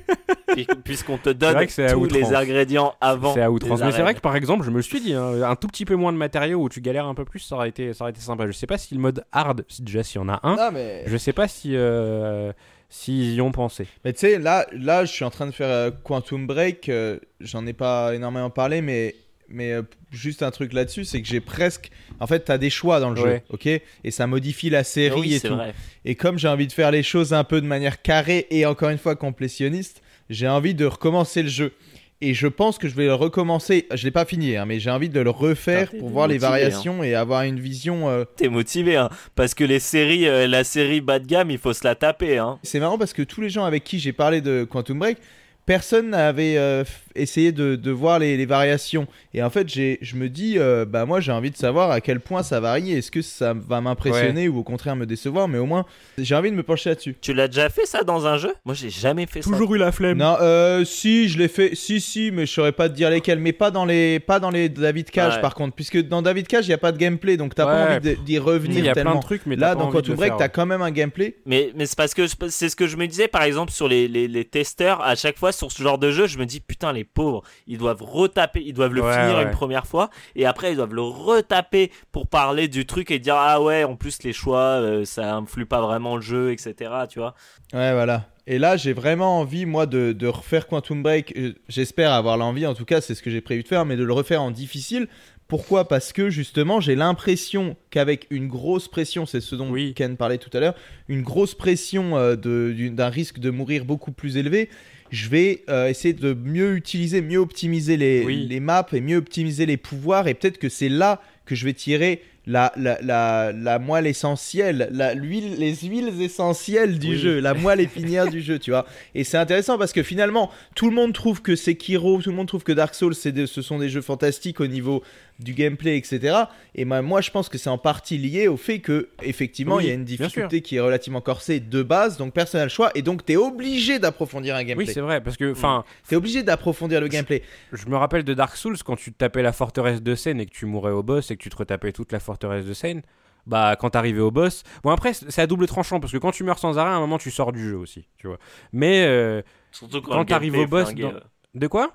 Puis- 0.48 0.68
Puisqu'on 0.84 1.18
te 1.18 1.30
donne 1.30 1.66
tous 1.92 2.06
les 2.06 2.34
ingrédients 2.34 2.94
avant. 3.00 3.34
C'est 3.34 3.42
à 3.42 3.50
outrance. 3.52 3.80
Mais 3.82 3.92
c'est 3.92 4.02
vrai 4.02 4.14
que 4.16 4.20
par 4.20 4.36
exemple, 4.36 4.66
je 4.66 4.72
me 4.72 4.82
suis 4.82 5.00
dit, 5.00 5.14
hein, 5.14 5.42
un 5.44 5.56
tout 5.56 5.68
petit 5.68 5.86
peu 5.86 5.96
moins 5.96 6.12
de 6.12 6.18
matériaux 6.18 6.60
où 6.62 6.70
tu 6.70 6.82
galères 6.82 7.06
un 7.06 7.14
peu 7.16 7.26
plus, 7.26 7.40
ça 7.40 7.56
aurait 7.56 7.70
été, 7.70 7.94
ça 7.94 8.04
aurait 8.04 8.12
été 8.12 8.22
sympa. 8.22 8.48
Je 8.48 8.52
sais 8.52 8.68
pas 8.68 8.78
si 8.78 8.94
le 8.96 9.00
mode 9.02 9.24
hard, 9.32 9.64
si 9.68 9.82
déjà 9.82 10.04
s'il 10.04 10.20
y 10.20 10.24
en 10.24 10.30
a 10.30 10.40
un, 10.44 10.56
Non, 10.56 10.72
mais. 10.74 11.04
je 11.08 11.18
sais 11.18 11.34
pas 11.34 11.48
si 11.48 11.72
euh, 11.76 12.52
s'ils 12.94 13.34
y 13.36 13.42
ont 13.42 13.52
pensé. 13.52 13.88
Mais 14.06 14.14
tu 14.14 14.20
sais, 14.20 14.38
là, 14.38 14.68
là, 14.74 15.06
je 15.06 15.12
suis 15.12 15.24
en 15.26 15.30
train 15.32 15.48
de 15.48 15.52
faire 15.52 15.70
euh, 15.70 15.90
Quantum 16.04 16.46
Break. 16.46 16.90
euh, 16.90 17.18
J'en 17.40 17.66
ai 17.66 17.74
pas 17.74 18.14
énormément 18.14 18.50
parlé, 18.50 18.82
mais, 18.82 19.16
mais 19.50 19.72
euh, 19.72 19.82
juste 20.12 20.44
un 20.44 20.52
truc 20.52 20.74
là-dessus, 20.74 21.06
c'est 21.06 21.22
que 21.22 21.28
j'ai 21.28 21.40
presque. 21.40 21.90
En 22.20 22.28
fait, 22.28 22.42
t'as 22.42 22.58
des 22.58 22.70
choix 22.70 23.00
dans 23.00 23.10
le 23.12 23.16
jeu, 23.16 23.40
ok? 23.50 23.66
Et 23.68 24.12
ça 24.12 24.28
modifie 24.28 24.70
la 24.70 24.84
série 24.84 25.20
Oui, 25.20 25.34
et 25.36 25.40
tout. 25.40 25.56
vrai. 25.56 25.74
Et 26.06 26.16
comme 26.16 26.38
j'ai 26.38 26.50
envie 26.50 26.68
de 26.68 26.74
faire 26.74 26.92
les 26.92 27.02
choses 27.04 27.34
un 27.34 27.44
peu 27.46 27.62
de 27.62 27.66
manière 27.66 28.02
carrée 28.02 28.46
et 28.52 28.66
encore 28.66 28.90
une 28.90 28.98
fois 28.98 29.16
complétionniste, 29.16 30.02
j'ai 30.30 30.48
envie 30.48 30.74
de 30.76 30.86
recommencer 30.86 31.44
le 31.44 31.50
jeu. 31.50 31.74
Et 32.24 32.36
je 32.36 32.48
pense 32.48 32.78
que 32.78 32.88
je 32.88 32.94
vais 32.96 33.06
le 33.06 33.16
recommencer. 33.16 33.88
Je 33.94 34.04
l'ai 34.04 34.12
pas 34.12 34.26
fini, 34.26 34.56
hein, 34.56 34.66
mais 34.66 34.80
j'ai 34.80 34.92
envie 34.92 35.10
de 35.10 35.20
le 35.20 35.30
refaire 35.32 35.88
Putain, 35.90 36.00
pour 36.00 36.10
voir 36.10 36.28
les 36.28 36.36
motivé, 36.36 36.50
variations 36.50 37.04
et 37.04 37.16
avoir 37.16 37.42
une 37.44 37.60
vision. 37.60 38.10
euh, 38.10 38.26
T'es 38.36 38.48
motivé, 38.48 38.96
hein, 38.96 39.10
parce 39.36 39.56
que 39.56 39.64
les 39.64 39.80
séries, 39.80 40.28
euh, 40.28 40.48
la 40.48 40.64
série 40.64 41.02
bas 41.02 41.18
de 41.20 41.26
gamme, 41.26 41.50
il 41.50 41.58
faut 41.58 41.74
se 41.74 41.84
la 41.84 41.96
taper, 41.96 42.38
hein. 42.38 42.60
C'est 42.62 42.80
marrant 42.80 42.98
parce 43.00 43.14
que 43.14 43.24
tous 43.24 43.42
les 43.42 43.50
gens 43.50 43.66
avec 43.66 43.84
qui 43.84 43.98
j'ai 43.98 44.14
parlé 44.14 44.42
de 44.42 44.64
Quantum 44.64 45.00
Break, 45.00 45.18
personne 45.66 46.12
n'avait 46.12 46.58
euh, 46.58 46.84
essayé 47.16 47.52
de, 47.52 47.76
de 47.76 47.92
voir 47.92 48.20
les, 48.20 48.38
les 48.38 48.46
variations. 48.46 49.08
Et 49.34 49.44
en 49.44 49.50
fait, 49.50 49.68
j'ai- 49.70 49.98
je 50.02 50.16
me 50.16 50.30
dis, 50.30 50.56
euh, 50.58 50.86
bah 50.86 51.06
moi 51.06 51.20
j'ai 51.20 51.32
envie 51.32 51.52
de 51.52 51.58
savoir 51.58 51.92
à 51.92 52.02
quel 52.02 52.20
point 52.20 52.44
ça 52.44 52.60
varie. 52.60 52.92
Est-ce 52.94 53.12
que 53.12 53.22
ça 53.22 53.54
va 53.54 53.82
m'impressionner 53.82 54.48
ou 54.48 54.58
au 54.60 54.64
contraire 54.64 54.96
me 54.96 55.06
décevoir? 55.06 55.48
Mais 55.48 55.58
au 55.58 55.66
moins, 55.66 55.86
j'ai 56.18 56.36
envie 56.36 56.52
de 56.52 56.56
me 56.56 56.64
pencher 56.64 56.90
là-dessus. 56.90 57.16
Tu 57.22 57.34
l'as 57.34 57.48
déjà 57.48 57.70
fait 57.70 57.86
ça 57.86 58.04
dans 58.04 58.26
un 58.28 58.38
jeu? 58.38 58.54
Moi, 58.66 58.76
j'ai 58.76 58.90
jamais 58.90 59.26
fait 59.26 59.42
ça. 59.42 59.50
eu 59.70 59.78
la 59.78 59.92
flemme. 59.92 60.18
Non, 60.18 60.36
euh, 60.42 60.84
si, 60.86 61.30
je 61.30 61.38
l'ai 61.38 61.48
fait. 61.48 61.76
Si, 61.76 62.02
si, 62.02 62.32
mais 62.32 62.46
je 62.46 62.52
saurais 62.52 62.72
pas 62.72 62.90
te 62.90 62.94
dire 62.96 63.10
lesquels. 63.10 63.40
Mais 63.40 63.54
pas 63.54 63.72
dans 63.72 63.86
les, 63.86 64.20
pas 64.20 64.40
dans 64.40 64.50
les 64.50 64.70
David 64.70 65.10
Cage 65.12 65.36
Ouais. 65.36 65.42
par 65.42 65.56
contre. 65.56 65.76
Puisque 65.76 66.02
dans 66.08 66.22
David 66.22 66.48
Cage, 66.48 66.66
il 66.66 66.70
n'y 66.70 66.74
a 66.74 66.78
pas 66.78 66.92
de 66.92 66.98
gameplay. 66.98 67.38
Donc 67.38 67.56
t'as 67.56 67.66
pas 67.66 67.96
envie 67.98 68.16
d'y 68.26 68.34
Il 68.34 68.40
revenir 68.40 68.84
y 68.86 68.90
a 68.90 68.94
tellement. 68.94 69.12
plein 69.12 69.20
de 69.20 69.24
trucs, 69.26 69.46
mais 69.46 69.56
Là, 69.56 69.70
pas 69.70 69.76
dans 69.76 69.90
Quantum 69.92 70.16
Break, 70.16 70.32
faire, 70.32 70.38
t'as 70.38 70.50
quand 70.50 70.66
même 70.66 70.82
un 70.82 70.92
gameplay. 70.92 71.36
Mais, 71.46 71.72
mais 71.76 71.86
c'est 71.86 71.98
parce 71.98 72.14
que 72.14 72.24
c'est 72.50 72.70
ce 72.70 72.76
que 72.76 72.88
je 72.88 72.98
me 72.98 73.08
disais 73.08 73.28
par 73.28 73.44
exemple 73.44 73.72
sur 73.72 73.88
les, 73.88 74.08
les, 74.08 74.28
les 74.28 74.46
testeurs 74.46 75.02
à 75.02 75.16
chaque 75.16 75.38
fois 75.38 75.52
sur 75.52 75.72
ce 75.72 75.82
genre 75.82 75.98
de 75.98 76.12
jeu 76.12 76.28
je 76.28 76.38
me 76.38 76.46
dis 76.46 76.60
putain 76.60 76.92
les 76.94 77.01
pauvres 77.04 77.44
ils 77.68 77.78
doivent 77.78 78.02
retaper 78.04 78.62
ils 78.66 78.74
doivent 78.74 78.94
le 78.94 79.02
Ouais, 79.02 79.14
finir 79.14 79.38
ouais. 79.38 79.44
une 79.44 79.52
première 79.52 79.86
fois 79.88 80.10
et 80.36 80.46
après 80.46 80.72
ils 80.72 80.76
doivent 80.76 80.94
le 80.94 81.02
retaper 81.02 81.92
pour 82.12 82.28
parler 82.28 82.68
du 82.68 82.86
truc 82.86 83.12
et 83.12 83.20
dire 83.20 83.36
ah 83.38 83.62
ouais 83.62 83.84
en 83.84 83.96
plus 83.96 84.24
les 84.24 84.34
choix 84.34 84.60
euh, 84.60 85.06
ça 85.06 85.36
influe 85.36 85.66
pas 85.66 85.82
vraiment 85.82 86.16
le 86.16 86.22
jeu 86.22 86.52
etc 86.52 86.92
tu 87.10 87.20
vois 87.20 87.36
Ouais, 87.74 87.94
voilà. 87.94 88.28
Et 88.48 88.58
là, 88.60 88.76
j'ai 88.76 88.92
vraiment 88.92 89.40
envie, 89.40 89.66
moi, 89.66 89.86
de, 89.86 90.12
de 90.12 90.28
refaire 90.28 90.68
Quantum 90.68 91.02
Break. 91.04 91.34
Euh, 91.38 91.54
J'espère 91.70 92.12
avoir 92.12 92.36
l'envie, 92.36 92.66
en 92.66 92.74
tout 92.74 92.84
cas, 92.84 93.00
c'est 93.00 93.16
ce 93.16 93.22
que 93.24 93.30
j'ai 93.30 93.40
prévu 93.40 93.64
de 93.64 93.68
faire, 93.70 93.86
mais 93.86 93.96
de 93.96 94.04
le 94.04 94.12
refaire 94.12 94.42
en 94.42 94.52
difficile. 94.52 95.08
Pourquoi? 95.48 95.88
Parce 95.88 96.12
que 96.12 96.30
justement, 96.30 96.82
j'ai 96.82 96.96
l'impression 96.96 97.78
qu'avec 97.92 98.28
une 98.30 98.50
grosse 98.50 98.90
pression, 98.90 99.26
c'est 99.26 99.40
ce 99.40 99.56
dont 99.56 99.70
Oui. 99.70 99.94
Ken 99.94 100.18
parlait 100.18 100.38
tout 100.38 100.50
à 100.54 100.60
l'heure, 100.60 100.76
une 101.08 101.22
grosse 101.22 101.56
pression 101.56 102.18
euh, 102.18 102.36
d'un 102.36 103.10
risque 103.10 103.40
de 103.40 103.52
mourir 103.52 103.86
beaucoup 103.86 104.12
plus 104.12 104.36
élevé, 104.36 104.70
je 105.12 105.30
vais 105.30 105.64
euh, 105.70 105.88
essayer 105.88 106.14
de 106.14 106.34
mieux 106.34 106.76
utiliser, 106.76 107.22
mieux 107.22 107.38
optimiser 107.40 107.98
les, 107.98 108.24
Oui. 108.26 108.48
les 108.50 108.60
maps 108.60 108.88
et 108.94 109.02
mieux 109.02 109.18
optimiser 109.18 109.66
les 109.66 109.78
pouvoirs. 109.78 110.28
Et 110.28 110.34
peut-être 110.34 110.58
que 110.58 110.70
c'est 110.70 110.90
là 110.90 111.22
que 111.46 111.54
je 111.54 111.66
vais 111.66 111.74
tirer 111.74 112.22
la, 112.48 112.72
la, 112.76 112.98
la, 113.02 113.52
la 113.52 113.78
moelle 113.78 114.08
essentielle, 114.08 114.90
la, 114.92 115.14
l'huile, 115.14 115.58
les 115.60 115.76
huiles 115.76 116.20
essentielles 116.22 116.98
du 116.98 117.10
Oui. 117.12 117.18
jeu, 117.20 117.40
la 117.40 117.54
moelle 117.54 117.82
épinière 117.82 118.28
du 118.30 118.42
jeu, 118.42 118.58
tu 118.58 118.72
vois. 118.72 118.88
Et 119.14 119.24
c'est 119.24 119.38
intéressant 119.38 119.78
parce 119.78 119.92
que 119.94 120.02
finalement, 120.02 120.50
tout 120.76 120.90
le 120.90 120.96
monde 120.96 121.14
trouve 121.14 121.42
que 121.42 121.56
Sekiro, 121.56 122.20
tout 122.22 122.30
le 122.32 122.36
monde 122.36 122.48
trouve 122.48 122.64
que 122.64 122.72
Dark 122.72 122.96
Souls, 122.96 123.14
c'est 123.14 123.46
ce 123.46 123.62
sont 123.62 123.78
des 123.80 123.90
jeux 123.90 124.02
fantastiques 124.02 124.60
au 124.60 124.68
niveau 124.68 125.04
du 125.40 125.54
gameplay, 125.54 125.98
etc. 125.98 126.36
Et 126.76 126.86
ben, 126.86 127.02
moi, 127.02 127.22
je 127.22 127.32
pense 127.32 127.50
que 127.50 127.58
c'est 127.58 127.70
en 127.70 127.78
partie 127.78 128.18
lié 128.18 128.48
au 128.48 128.58
fait 128.58 128.80
que, 128.80 129.10
effectivement, 129.24 129.76
Oui, 129.78 129.86
il 129.86 129.88
y 129.88 129.92
a 129.92 129.96
une 129.96 130.04
difficulté 130.06 130.62
qui 130.62 130.76
est 130.76 130.80
relativement 130.80 131.22
corsée 131.22 131.60
de 131.60 131.82
base, 131.84 132.18
donc 132.18 132.34
personne 132.34 132.60
n'a 132.60 132.66
le 132.66 132.70
choix, 132.70 132.92
et 132.96 133.02
donc 133.02 133.26
t'es 133.26 133.36
obligé 133.38 133.98
d'approfondir 134.00 134.56
un 134.56 134.60
Oui, 134.60 134.66
gameplay. 134.66 134.94
c'est 134.94 135.02
vrai, 135.02 135.22
parce 135.22 135.38
que, 135.38 135.52
enfin, 135.52 135.84
t'es 136.08 136.16
obligé 136.16 136.44
d'approfondir 136.44 137.02
le 137.02 137.08
gameplay. 137.08 137.42
je 137.72 137.86
me 137.88 137.96
rappelle 137.98 138.24
de 138.24 138.34
Dark 138.34 138.56
Souls 138.56 138.78
quand 138.86 138.96
tu 138.96 139.12
tapais 139.14 139.42
la 139.42 139.52
forteresse 139.54 140.02
de 140.02 140.16
Seine 140.16 140.40
et 140.40 140.46
que 140.46 140.52
tu 140.54 140.66
mourais 140.66 140.92
au 140.92 141.04
boss 141.04 141.32
et 141.32 141.38
que 141.38 141.42
tu 141.42 141.50
te 141.50 141.58
retapais 141.58 141.92
toute 141.92 142.12
la 142.12 142.20
forteresse 142.20 142.66
de 142.66 142.74
Seine. 142.74 143.02
Bah, 143.48 143.76
quand 143.76 143.90
t'arrivais 143.90 144.20
au 144.22 144.30
boss. 144.30 144.62
Bon, 144.84 144.92
après, 144.92 145.14
c'est 145.16 145.42
à 145.42 145.48
double 145.48 145.66
tranchant 145.66 146.00
parce 146.00 146.14
que 146.14 146.20
quand 146.20 146.30
tu 146.32 146.44
meurs 146.44 146.60
sans 146.60 146.78
arrêt, 146.78 146.92
à 146.92 146.94
un 146.94 147.00
moment, 147.00 147.18
tu 147.18 147.32
sors 147.32 147.52
du 147.52 147.68
jeu 147.70 147.76
aussi, 147.76 148.08
tu 148.20 148.28
vois. 148.28 148.38
Mais, 148.72 149.04
euh, 149.08 149.42
surtout 149.72 150.00
Quand 150.04 150.20
le 150.20 150.26
t'arrives 150.28 150.56
au 150.60 150.68
boss 150.68 150.94
dans- 150.94 151.14
de 151.56 151.68
quoi? 151.68 151.92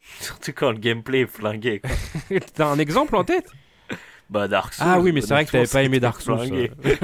surtout 0.20 0.52
quand 0.54 0.70
le 0.72 0.78
gameplay 0.78 1.20
est 1.20 1.26
flingué. 1.26 1.82
T'as 2.54 2.66
un 2.68 2.78
exemple 2.78 3.16
en 3.16 3.24
tête? 3.24 3.46
Bah 4.28 4.46
Dark 4.46 4.72
Souls 4.74 4.86
Ah 4.88 5.00
oui, 5.00 5.10
mais 5.10 5.22
c'est 5.22 5.34
vrai 5.34 5.44
que 5.44 5.50
t'avais 5.50 5.66
pas 5.66 5.82
aimé 5.82 5.98
Dark 5.98 6.20
Souls. 6.20 6.38
euh. 6.52 6.68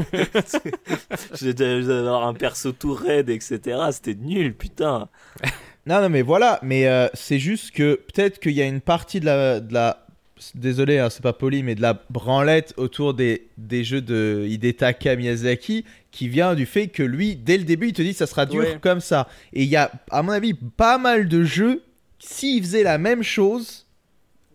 J'étais 1.41 1.83
d'avoir 1.83 2.27
un 2.27 2.35
perso 2.35 2.71
tout 2.73 2.95
raide 2.95 3.29
etc 3.31 3.79
c'était 3.91 4.15
nul 4.15 4.55
putain 4.55 5.09
Non, 5.87 6.01
non, 6.01 6.09
mais 6.09 6.23
voilà, 6.23 6.59
mais 6.63 6.87
euh, 6.89 7.09
c'est 7.15 7.39
juste 7.39 7.71
que 7.73 7.95
peut-être 7.95 8.39
qu'il 8.41 8.53
y 8.53 8.63
a 8.63 8.67
une 8.67 8.81
partie 8.81 9.21
de 9.21 9.27
la. 9.27 9.61
De 9.61 9.73
la 9.73 10.05
désolé, 10.55 10.99
hein, 10.99 11.09
c'est 11.11 11.23
pas 11.23 11.33
poli, 11.33 11.63
mais 11.63 11.75
de 11.77 11.81
la 11.83 12.03
branlette 12.11 12.75
autour 12.77 13.15
des, 13.15 13.47
des 13.57 13.85
jeux 13.85 14.03
de 14.03 14.45
Hidetaka 14.49 15.17
Miyazaki 15.17 15.85
qui 16.11 16.29
vient 16.29 16.55
du 16.55 16.67
fait 16.67 16.89
que 16.89 17.03
lui, 17.05 17.37
dès 17.37 17.57
le 17.57 17.65
début, 17.65 17.89
il 17.89 17.93
te 17.93 18.03
dit 18.03 18.15
ça 18.15 18.27
sera 18.27 18.47
dur 18.47 18.61
Ouais. 18.63 18.79
comme 18.81 19.01
ça. 19.01 19.29
Et 19.53 19.63
il 19.63 19.69
y 19.69 19.77
a, 19.77 19.91
à 20.11 20.23
mon 20.23 20.33
avis, 20.33 20.55
pas 20.55 20.99
mal 20.99 21.27
de 21.29 21.45
jeux, 21.45 21.83
s'ils 22.27 22.63
faisaient 22.63 22.83
la 22.83 22.99
même 22.99 23.23
chose, 23.23 23.87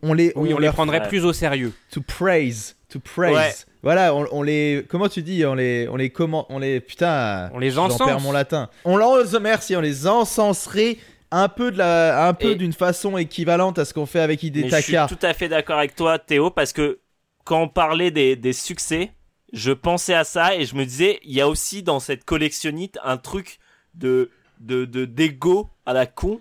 on 0.04 0.14
les, 0.14 0.32
Oui, 0.36 0.54
on 0.54 0.58
les 0.58 0.66
leur- 0.66 0.74
prendrait 0.74 1.02
Ouais. 1.02 1.08
plus 1.08 1.26
au 1.26 1.34
sérieux. 1.34 1.74
to 1.92 2.02
praise, 2.02 2.76
to 2.90 3.00
praise. 3.00 3.36
Ouais. 3.36 3.54
Voilà, 3.84 4.14
on, 4.14 4.28
on 4.32 4.44
les, 4.44 4.86
comment 4.90 5.10
tu 5.10 5.24
dis, 5.24 5.44
on 5.46 5.56
les, 5.56 5.88
on 5.90 5.96
les 5.96 6.10
comment, 6.12 6.46
on 6.50 6.60
les, 6.60 6.80
putain, 6.80 7.50
On 7.54 7.60
les 7.60 7.78
encense. 7.80 8.06
perds 8.08 8.20
mon 8.20 8.32
latin. 8.32 8.70
On 8.86 8.98
l'en, 8.98 9.16
merci, 9.42 9.76
on 9.76 9.82
les 9.82 10.06
encenserait 10.08 10.98
un 11.32 11.48
peu 11.48 11.72
de 11.72 11.78
la, 11.78 12.28
un 12.28 12.34
peu 12.34 12.56
d'une 12.56 12.74
façon 12.74 13.18
équivalente 13.18 13.80
à 13.80 13.86
ce 13.86 13.94
qu'on 13.94 14.06
fait 14.06 14.20
avec 14.20 14.44
Mais 14.44 14.50
je 14.50 14.54
suis 14.82 14.94
Hidetaka. 14.94 15.08
tout 15.08 15.26
à 15.26 15.34
fait 15.34 15.48
d'accord 15.50 15.78
avec 15.80 15.96
toi, 15.96 16.20
Théo, 16.20 16.52
parce 16.52 16.74
que 16.74 17.00
quand 17.46 17.62
on 17.64 17.68
parlait 17.70 18.12
des, 18.12 18.36
des 18.36 18.54
succès, 18.54 19.12
je 19.54 19.72
pensais 19.72 20.14
à 20.14 20.24
ça 20.24 20.56
et 20.56 20.66
je 20.66 20.76
me 20.76 20.86
disais, 20.86 21.20
il 21.24 21.34
y 21.34 21.42
a 21.42 21.48
aussi 21.48 21.82
dans 21.84 22.00
cette 22.00 22.24
collectionnite 22.26 22.98
un 23.04 23.18
truc 23.18 23.60
de 23.96 24.30
de 24.60 24.86
de 24.86 25.06
d'ego 25.06 25.70
à 25.88 25.94
la 25.94 26.06
con. 26.06 26.40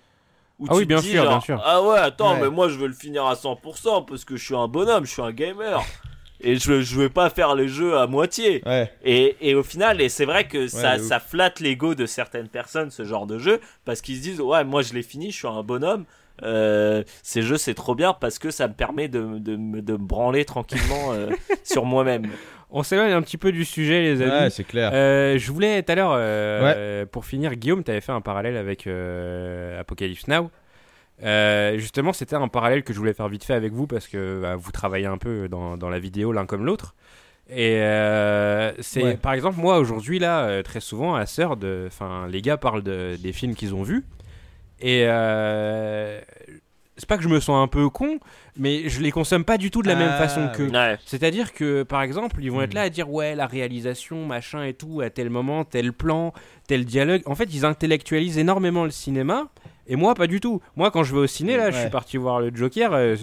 Où 0.60 0.66
Ah 0.68 0.72
tu 0.72 0.76
oui, 0.78 0.82
te 0.84 0.88
bien 0.88 1.00
dis 1.00 1.10
sûr, 1.10 1.22
genre, 1.24 1.32
bien 1.32 1.40
sûr. 1.40 1.62
Ah 1.64 1.82
ouais, 1.82 1.98
attends, 1.98 2.34
Ouais. 2.34 2.42
mais 2.42 2.50
moi 2.50 2.68
je 2.68 2.76
veux 2.78 2.86
le 2.86 2.92
finir 2.94 3.24
à 3.26 3.34
100% 3.34 4.04
parce 4.06 4.24
que 4.24 4.36
je 4.36 4.44
suis 4.44 4.54
un 4.56 4.68
bonhomme, 4.68 5.04
je 5.06 5.10
suis 5.10 5.22
un 5.22 5.32
gamer. 5.32 5.82
Et 6.42 6.56
je, 6.56 6.80
je 6.80 6.98
vais 6.98 7.10
pas 7.10 7.28
faire 7.28 7.54
les 7.54 7.68
jeux 7.68 7.98
à 7.98 8.06
moitié. 8.06 8.62
Ouais, 8.64 8.90
Et, 9.04 9.36
et 9.42 9.54
au 9.54 9.62
final, 9.62 10.00
et 10.00 10.08
c'est 10.08 10.24
vrai 10.24 10.48
que 10.48 10.68
ça, 10.68 10.98
ça 10.98 11.20
flatte 11.20 11.60
l'ego 11.60 11.94
de 11.94 12.06
certaines 12.06 12.48
personnes, 12.48 12.90
ce 12.90 13.04
genre 13.04 13.26
de 13.26 13.38
jeu, 13.38 13.60
parce 13.84 14.00
qu'ils 14.00 14.16
se 14.16 14.22
disent, 14.22 14.40
ouais, 14.40 14.64
moi 14.64 14.80
je 14.80 14.94
l'ai 14.94 15.02
fini, 15.02 15.32
je 15.32 15.36
suis 15.36 15.46
un 15.48 15.62
bonhomme, 15.62 16.06
euh, 16.42 17.02
ces 17.22 17.42
jeux 17.42 17.56
c'est 17.58 17.74
trop 17.74 17.94
bien 17.94 18.12
parce 18.12 18.38
que 18.38 18.50
ça 18.50 18.68
me 18.68 18.74
permet 18.74 19.08
de, 19.08 19.38
de, 19.38 19.56
me- 19.56 19.82
de 19.82 19.92
me 19.92 19.98
branler 19.98 20.44
tranquillement 20.44 21.12
euh, 21.12 21.30
sur 21.64 21.84
moi-même. 21.84 22.26
On 22.70 22.82
s'éloigne 22.84 23.12
un 23.12 23.22
petit 23.22 23.36
peu 23.36 23.50
du 23.50 23.64
sujet, 23.64 24.00
les 24.02 24.22
amis. 24.22 24.30
Ouais, 24.30 24.50
c'est 24.50 24.62
clair. 24.64 24.92
Euh, 24.94 25.38
je 25.38 25.50
voulais 25.52 25.82
tout 25.82 25.90
à 25.90 25.94
l'heure, 25.96 26.12
euh, 26.14 27.04
pour 27.04 27.24
finir, 27.24 27.54
Guillaume, 27.56 27.82
tu 27.82 27.90
avais 27.90 28.00
fait 28.00 28.12
un 28.12 28.20
parallèle 28.20 28.56
avec 28.56 28.86
euh, 28.86 29.80
Apocalypse 29.80 30.28
Now. 30.28 30.50
Euh, 31.22 31.76
justement, 31.78 32.12
c'était 32.12 32.36
un 32.36 32.48
parallèle 32.48 32.82
que 32.84 32.92
je 32.92 32.98
voulais 32.98 33.12
faire 33.12 33.28
vite 33.28 33.44
fait 33.44 33.54
avec 33.54 33.72
vous 33.72 33.86
parce 33.86 34.06
que 34.08 34.40
bah, 34.40 34.56
vous 34.56 34.70
travaillez 34.72 35.06
un 35.06 35.18
peu 35.18 35.48
dans, 35.48 35.76
dans 35.76 35.90
la 35.90 35.98
vidéo 35.98 36.32
l'un 36.32 36.46
comme 36.46 36.64
l'autre. 36.64 36.94
Et 37.52 37.78
euh, 37.80 38.70
c'est 38.78 39.02
Ouais. 39.02 39.16
par 39.16 39.32
exemple 39.32 39.58
moi 39.58 39.78
aujourd'hui 39.78 40.20
là 40.20 40.62
très 40.62 40.78
souvent 40.78 41.16
à 41.16 41.26
sœur 41.26 41.56
de, 41.56 41.86
enfin 41.88 42.28
les 42.28 42.42
gars 42.42 42.56
parlent 42.56 42.84
de, 42.84 43.16
des 43.20 43.32
films 43.32 43.56
qu'ils 43.56 43.74
ont 43.74 43.82
vus 43.82 44.04
et 44.80 45.04
euh, 45.06 46.20
c'est 46.96 47.08
pas 47.08 47.16
que 47.16 47.22
je 47.22 47.28
me 47.28 47.40
sens 47.40 47.62
un 47.62 47.66
peu 47.68 47.88
con, 47.88 48.18
mais 48.56 48.88
je 48.88 49.00
les 49.00 49.10
consomme 49.10 49.44
pas 49.44 49.56
du 49.56 49.70
tout 49.70 49.80
de 49.82 49.88
la 49.88 49.94
même 49.96 50.10
Ah, 50.12 50.18
façon 50.18 50.48
que. 50.54 50.64
Ouais. 50.64 50.98
c'est-à-dire 51.06 51.52
que, 51.54 51.82
par 51.82 52.02
exemple, 52.02 52.36
ils 52.40 52.50
vont 52.50 52.60
être 52.62 52.72
Hmm. 52.72 52.76
là 52.76 52.82
à 52.82 52.90
dire 52.90 53.10
ouais, 53.10 53.34
la 53.34 53.46
réalisation, 53.46 54.26
machin 54.26 54.64
et 54.64 54.74
tout, 54.74 55.00
à 55.00 55.08
tel 55.10 55.30
moment, 55.30 55.64
tel 55.64 55.92
plan, 55.92 56.32
tel 56.66 56.84
dialogue. 56.84 57.22
En 57.26 57.34
fait, 57.34 57.48
ils 57.54 57.64
intellectualisent 57.64 58.38
énormément 58.38 58.84
le 58.84 58.90
cinéma. 58.90 59.48
Et 59.90 59.96
moi, 59.96 60.14
pas 60.14 60.26
du 60.26 60.40
tout. 60.40 60.62
Moi, 60.76 60.90
quand 60.90 61.02
je 61.02 61.12
vais 61.14 61.20
au 61.20 61.26
ciné, 61.26 61.56
là, 61.58 61.70
je 61.70 61.76
suis 61.76 61.90
parti 61.90 62.16
voir 62.16 62.40
le 62.40 62.50
Joker. 62.54 62.92
euh, 62.94 63.16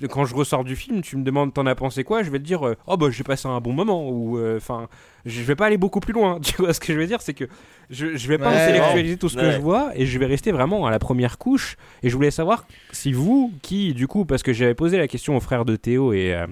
je- 0.00 0.06
quand 0.08 0.24
je 0.24 0.34
ressors 0.34 0.64
du 0.64 0.74
film, 0.74 1.02
tu 1.02 1.16
me 1.16 1.22
demandes 1.22 1.54
t'en 1.54 1.66
as 1.66 1.74
pensé 1.76 2.02
quoi? 2.02 2.22
Je 2.24 2.30
vais 2.30 2.38
te 2.40 2.44
dire 2.44 2.66
euh, 2.66 2.74
oh 2.88 2.96
bah 2.96 3.06
j'ai 3.10 3.22
passé 3.22 3.46
un 3.46 3.60
bon 3.60 3.72
moment. 3.72 4.08
Ou 4.10 4.38
euh, 4.38 4.56
enfin, 4.56 4.88
je 5.26 5.42
vais 5.42 5.54
pas 5.54 5.66
aller 5.66 5.76
beaucoup 5.76 6.00
plus 6.00 6.12
loin. 6.12 6.40
Tu 6.42 6.54
vois 6.56 6.72
ce 6.72 6.80
que 6.80 6.92
je 6.92 6.98
veux 6.98 7.06
dire? 7.06 7.20
C'est 7.20 7.34
que 7.34 7.44
je, 7.90 8.16
je 8.16 8.28
vais 8.28 8.38
pas 8.38 8.50
Ouais, 8.50 8.56
intellectualiser 8.70 9.16
tout 9.18 9.28
ce 9.28 9.36
que 9.36 9.50
je 9.52 9.60
vois 9.60 9.92
et 9.94 10.06
je 10.06 10.18
vais 10.18 10.26
rester 10.26 10.50
vraiment 10.50 10.86
à 10.86 10.90
la 10.90 10.98
première 10.98 11.36
couche. 11.38 11.76
Et 12.02 12.08
je 12.08 12.16
voulais 12.16 12.30
savoir 12.32 12.66
si 12.90 13.12
vous, 13.12 13.52
qui 13.62 13.92
du 13.94 14.08
coup, 14.08 14.24
parce 14.24 14.42
que 14.42 14.52
j'avais 14.52 14.74
posé 14.74 14.96
la 14.98 15.06
question 15.06 15.36
au 15.36 15.40
frère 15.40 15.64
de 15.66 15.76
Théo 15.76 16.12
et 16.14 16.34
euh, 16.34 16.46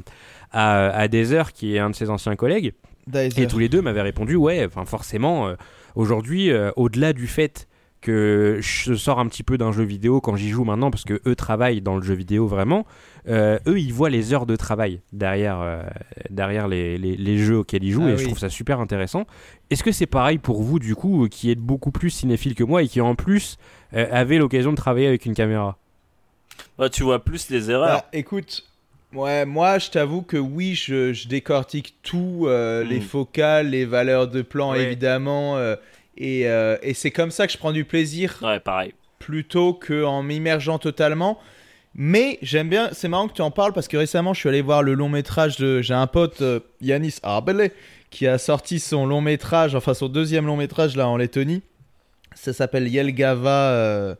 à, 0.52 0.90
à 0.90 1.08
Deezer, 1.08 1.52
qui 1.52 1.74
est 1.74 1.78
un 1.78 1.90
de 1.90 1.94
ses 1.96 2.10
anciens 2.10 2.36
collègues, 2.36 2.74
et 3.42 3.46
tous 3.48 3.58
les 3.58 3.68
deux 3.70 3.80
m'avaient 3.82 4.02
répondu 4.02 4.36
ouais, 4.36 4.64
enfin 4.66 4.84
forcément, 4.84 5.48
euh, 5.48 5.54
aujourd'hui, 5.96 6.50
euh, 6.50 6.70
au-delà 6.76 7.12
du 7.14 7.26
fait 7.26 7.66
que 8.02 8.58
je 8.60 8.92
sors 8.94 9.18
un 9.18 9.26
petit 9.28 9.42
peu 9.42 9.56
d'un 9.56 9.72
jeu 9.72 9.84
vidéo 9.84 10.20
quand 10.20 10.36
j'y 10.36 10.50
joue 10.50 10.64
maintenant, 10.64 10.90
parce 10.90 11.04
que 11.04 11.20
eux 11.26 11.34
travaillent 11.34 11.80
dans 11.80 11.96
le 11.96 12.02
jeu 12.02 12.14
vidéo 12.14 12.46
vraiment, 12.46 12.84
euh, 13.28 13.58
eux 13.66 13.78
ils 13.80 13.92
voient 13.94 14.10
les 14.10 14.34
heures 14.34 14.44
de 14.44 14.56
travail 14.56 15.00
derrière, 15.12 15.60
euh, 15.60 15.82
derrière 16.28 16.68
les, 16.68 16.98
les- 16.98 17.16
les 17.16 17.38
jeux 17.38 17.58
auxquels 17.58 17.84
ils 17.84 17.92
jouent, 17.92 18.04
Ah 18.06 18.10
et 18.10 18.14
oui. 18.14 18.18
je 18.18 18.24
trouve 18.26 18.38
ça 18.38 18.50
super 18.50 18.80
intéressant. 18.80 19.24
Est-ce 19.70 19.82
que 19.82 19.92
c'est 19.92 20.06
pareil 20.06 20.38
pour 20.38 20.62
vous 20.62 20.78
du 20.78 20.94
coup, 20.94 21.28
qui 21.30 21.50
êtes 21.50 21.60
beaucoup 21.60 21.92
plus 21.92 22.10
cinéphile 22.10 22.54
que 22.54 22.64
moi 22.64 22.82
et 22.82 22.88
qui 22.88 23.00
en 23.00 23.14
plus 23.14 23.56
euh, 23.94 24.06
avez 24.12 24.38
l'occasion 24.38 24.72
de 24.72 24.76
travailler 24.76 25.06
avec 25.06 25.24
une 25.24 25.34
caméra? 25.34 25.78
Bah, 26.78 26.88
tu 26.88 27.02
vois 27.02 27.22
plus 27.24 27.50
les 27.50 27.70
erreurs. 27.70 28.00
Bah, 28.02 28.08
écoute, 28.12 28.64
ouais, 29.14 29.44
moi 29.46 29.78
je 29.78 29.90
t'avoue 29.90 30.22
que 30.22 30.36
oui, 30.36 30.74
je, 30.74 31.12
je 31.12 31.28
décortique 31.28 31.96
tout, 32.02 32.44
euh, 32.46 32.82
les 32.84 33.00
focales, 33.00 33.68
les 33.70 33.84
valeurs 33.84 34.28
de 34.28 34.42
plan 34.42 34.72
Ouais. 34.72 34.82
évidemment, 34.84 35.56
euh, 35.56 35.76
et, 36.16 36.48
euh, 36.48 36.76
et 36.82 36.94
c'est 36.94 37.10
comme 37.10 37.30
ça 37.30 37.46
que 37.46 37.52
je 37.52 37.58
prends 37.58 37.72
du 37.72 37.84
plaisir 37.84 38.38
Ouais, 38.42 38.60
pareil. 38.60 38.94
plutôt 39.18 39.74
qu'en 39.74 40.22
m'immergeant 40.22 40.78
totalement. 40.78 41.38
Mais 41.94 42.38
j'aime 42.40 42.68
bien, 42.70 42.88
c'est 42.92 43.08
marrant 43.08 43.28
que 43.28 43.34
tu 43.34 43.42
en 43.42 43.50
parles 43.50 43.72
parce 43.74 43.86
que 43.86 43.96
récemment 43.98 44.32
je 44.32 44.40
suis 44.40 44.48
allé 44.48 44.62
voir 44.62 44.82
le 44.82 44.94
long 44.94 45.08
métrage 45.10 45.56
de. 45.58 45.82
J'ai 45.82 45.92
un 45.94 46.06
pote, 46.06 46.40
euh, 46.40 46.60
Yanis 46.80 47.16
Arbele, 47.22 47.70
qui 48.10 48.26
a 48.26 48.38
sorti 48.38 48.80
son 48.80 49.04
long 49.06 49.20
métrage, 49.20 49.74
enfin 49.74 49.92
son 49.94 50.08
deuxième 50.08 50.46
long 50.46 50.56
métrage 50.56 50.96
là 50.96 51.06
en 51.08 51.16
Lettonie. 51.18 51.62
Ça 52.34 52.54
s'appelle 52.54 52.88
Yelgava 52.88 53.70
euh, 53.72 54.14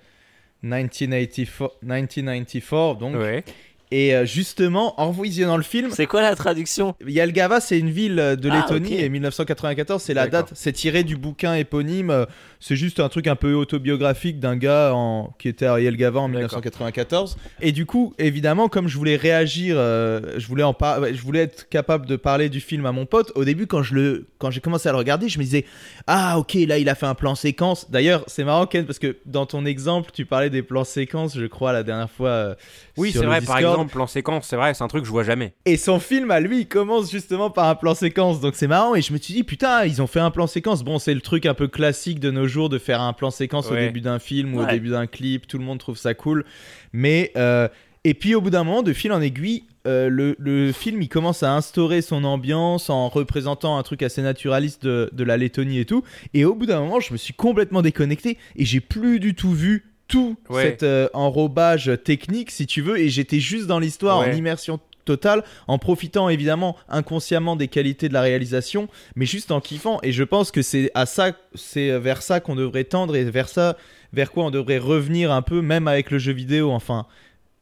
1984, 0.62 1.76
1994. 1.82 2.98
Donc. 2.98 3.16
Ouais. 3.16 3.44
Et 3.92 4.14
euh, 4.14 4.24
justement, 4.24 4.98
en 4.98 5.10
visionnant 5.10 5.58
le 5.58 5.62
film, 5.62 5.90
C'est 5.92 6.06
quoi 6.06 6.22
la 6.22 6.34
traduction? 6.34 6.94
Yelgava, 7.06 7.60
c'est 7.60 7.78
une 7.78 7.90
ville 7.90 8.18
euh, 8.18 8.36
de 8.36 8.48
Ah, 8.50 8.56
Lettonie 8.56 8.98
et 8.98 9.10
1994, 9.10 10.02
c'est 10.02 10.14
la 10.14 10.28
date. 10.28 10.50
C'est 10.54 10.72
tiré 10.72 11.04
du 11.04 11.16
bouquin 11.18 11.54
éponyme. 11.54 12.26
C'est 12.64 12.76
juste 12.76 13.00
un 13.00 13.08
truc 13.08 13.26
un 13.26 13.34
peu 13.34 13.54
autobiographique 13.54 14.38
d'un 14.38 14.56
gars 14.56 14.92
en... 14.94 15.34
qui 15.36 15.48
était 15.48 15.66
à 15.66 15.80
Yelgava 15.80 16.20
en 16.20 16.28
D'accord. 16.28 16.42
1994. 16.42 17.36
Et 17.60 17.72
du 17.72 17.86
coup, 17.86 18.14
évidemment, 18.18 18.68
comme 18.68 18.86
je 18.86 18.96
voulais 18.96 19.16
réagir, 19.16 19.74
euh, 19.76 20.34
je 20.38 20.46
voulais 20.46 20.62
en 20.62 20.72
par- 20.72 21.04
je 21.12 21.20
voulais 21.22 21.40
être 21.40 21.68
capable 21.68 22.06
de 22.06 22.14
parler 22.14 22.48
du 22.48 22.60
film 22.60 22.86
à 22.86 22.92
mon 22.92 23.04
pote. 23.04 23.32
Au 23.34 23.44
début, 23.44 23.66
quand 23.66 23.82
je 23.82 23.94
le, 23.94 24.26
quand 24.38 24.52
j'ai 24.52 24.60
commencé 24.60 24.88
à 24.88 24.92
le 24.92 24.98
regarder, 24.98 25.28
je 25.28 25.38
me 25.40 25.44
disais, 25.44 25.64
ah 26.06 26.38
ok, 26.38 26.54
là 26.68 26.78
il 26.78 26.88
a 26.88 26.94
fait 26.94 27.06
un 27.06 27.16
plan 27.16 27.34
séquence. 27.34 27.90
D'ailleurs, 27.90 28.22
c'est 28.28 28.44
marrant 28.44 28.66
Ken 28.66 28.86
parce 28.86 29.00
que 29.00 29.16
dans 29.26 29.44
ton 29.46 29.64
exemple, 29.64 30.10
tu 30.14 30.24
parlais 30.24 30.48
des 30.50 30.62
plans 30.62 30.84
séquences, 30.84 31.36
je 31.36 31.46
crois 31.46 31.72
la 31.72 31.82
dernière 31.82 32.10
fois. 32.10 32.28
euh, 32.28 32.54
Oui, 32.96 33.10
c'est 33.12 33.24
vrai, 33.26 33.40
par 33.40 33.58
exemple, 33.58 33.90
plan 33.92 34.06
séquence, 34.06 34.46
c'est 34.46 34.56
vrai, 34.56 34.72
c'est 34.74 34.84
un 34.84 34.88
truc 34.88 35.02
que 35.02 35.06
je 35.08 35.12
vois 35.12 35.24
jamais. 35.24 35.54
Et 35.66 35.76
son 35.76 35.98
film 35.98 36.30
à 36.30 36.38
lui, 36.38 36.60
il 36.60 36.68
commence 36.68 37.10
justement 37.10 37.50
par 37.50 37.66
un 37.66 37.74
plan 37.74 37.94
séquence. 37.96 38.40
Donc 38.40 38.54
c'est 38.54 38.68
marrant. 38.68 38.94
Et 38.94 39.02
je 39.02 39.12
me 39.12 39.18
suis 39.18 39.34
dit, 39.34 39.42
putain, 39.42 39.84
ils 39.84 40.00
ont 40.00 40.06
fait 40.06 40.20
un 40.20 40.30
plan 40.30 40.46
séquence. 40.46 40.84
Bon, 40.84 41.00
c'est 41.00 41.14
le 41.14 41.20
truc 41.20 41.44
un 41.46 41.54
peu 41.54 41.66
classique 41.66 42.20
de 42.20 42.30
nos 42.30 42.46
de 42.68 42.78
faire 42.78 43.00
un 43.00 43.12
plan 43.12 43.30
séquence 43.30 43.70
au 43.70 43.74
début 43.86 44.00
d'un 44.00 44.18
film 44.18 44.54
ou 44.54 44.60
au 44.60 44.66
début 44.66 44.90
d'un 44.90 45.06
clip. 45.06 45.46
Tout 45.46 45.58
le 45.58 45.64
monde 45.64 45.78
trouve 45.78 45.96
ça 45.98 46.14
cool. 46.14 46.44
Mais. 46.92 47.32
euh, 47.36 47.68
et 48.04 48.14
puis 48.14 48.34
au 48.34 48.40
bout 48.40 48.50
d'un 48.50 48.64
moment, 48.64 48.82
de 48.82 48.92
fil 48.92 49.12
en 49.12 49.20
aiguille, 49.20 49.62
euh, 49.86 50.08
le, 50.08 50.34
le 50.40 50.72
film 50.72 51.00
il 51.02 51.08
commence 51.08 51.44
à 51.44 51.54
instaurer 51.54 52.02
son 52.02 52.24
ambiance 52.24 52.90
en 52.90 53.08
représentant 53.08 53.78
un 53.78 53.82
truc 53.84 54.02
assez 54.02 54.22
naturaliste 54.22 54.82
de, 54.84 55.08
de 55.12 55.22
la 55.22 55.36
Lettonie 55.36 55.78
et 55.78 55.84
tout. 55.84 56.02
Et 56.34 56.44
au 56.44 56.56
bout 56.56 56.66
d'un 56.66 56.80
moment, 56.80 56.98
je 56.98 57.12
me 57.12 57.16
suis 57.16 57.32
complètement 57.32 57.80
déconnecté 57.80 58.38
et 58.56 58.64
j'ai 58.64 58.80
plus 58.80 59.20
du 59.20 59.36
tout 59.36 59.52
vu 59.52 59.84
tout 60.08 60.36
Ouais. 60.50 60.64
cet 60.64 60.82
euh, 60.82 61.08
enrobage 61.14 61.92
technique, 62.04 62.50
si 62.50 62.66
tu 62.66 62.82
veux, 62.82 62.98
et 62.98 63.08
j'étais 63.08 63.38
juste 63.38 63.66
dans 63.68 63.78
l'histoire 63.78 64.18
en 64.18 64.32
immersion 64.32 64.80
totale, 65.04 65.44
en 65.66 65.78
profitant 65.78 66.28
évidemment 66.28 66.76
inconsciemment 66.88 67.56
des 67.56 67.68
qualités 67.68 68.08
de 68.08 68.14
la 68.14 68.22
réalisation, 68.22 68.88
mais 69.16 69.26
juste 69.26 69.50
en 69.50 69.60
kiffant. 69.60 69.98
Et 70.02 70.12
je 70.12 70.24
pense 70.24 70.50
que 70.50 70.62
c'est 70.62 70.90
à 70.94 71.06
ça, 71.06 71.32
c'est 71.54 71.98
vers 71.98 72.22
ça 72.22 72.40
qu'on 72.40 72.54
devrait 72.54 72.84
tendre 72.84 73.16
et 73.16 73.24
vers 73.24 73.48
ça, 73.48 73.76
vers 74.12 74.30
quoi 74.30 74.44
on 74.44 74.50
devrait 74.50 74.78
revenir 74.78 75.32
un 75.32 75.42
peu, 75.42 75.62
même 75.62 75.88
avec 75.88 76.10
le 76.10 76.18
jeu 76.18 76.32
vidéo. 76.32 76.70
Enfin, 76.70 77.06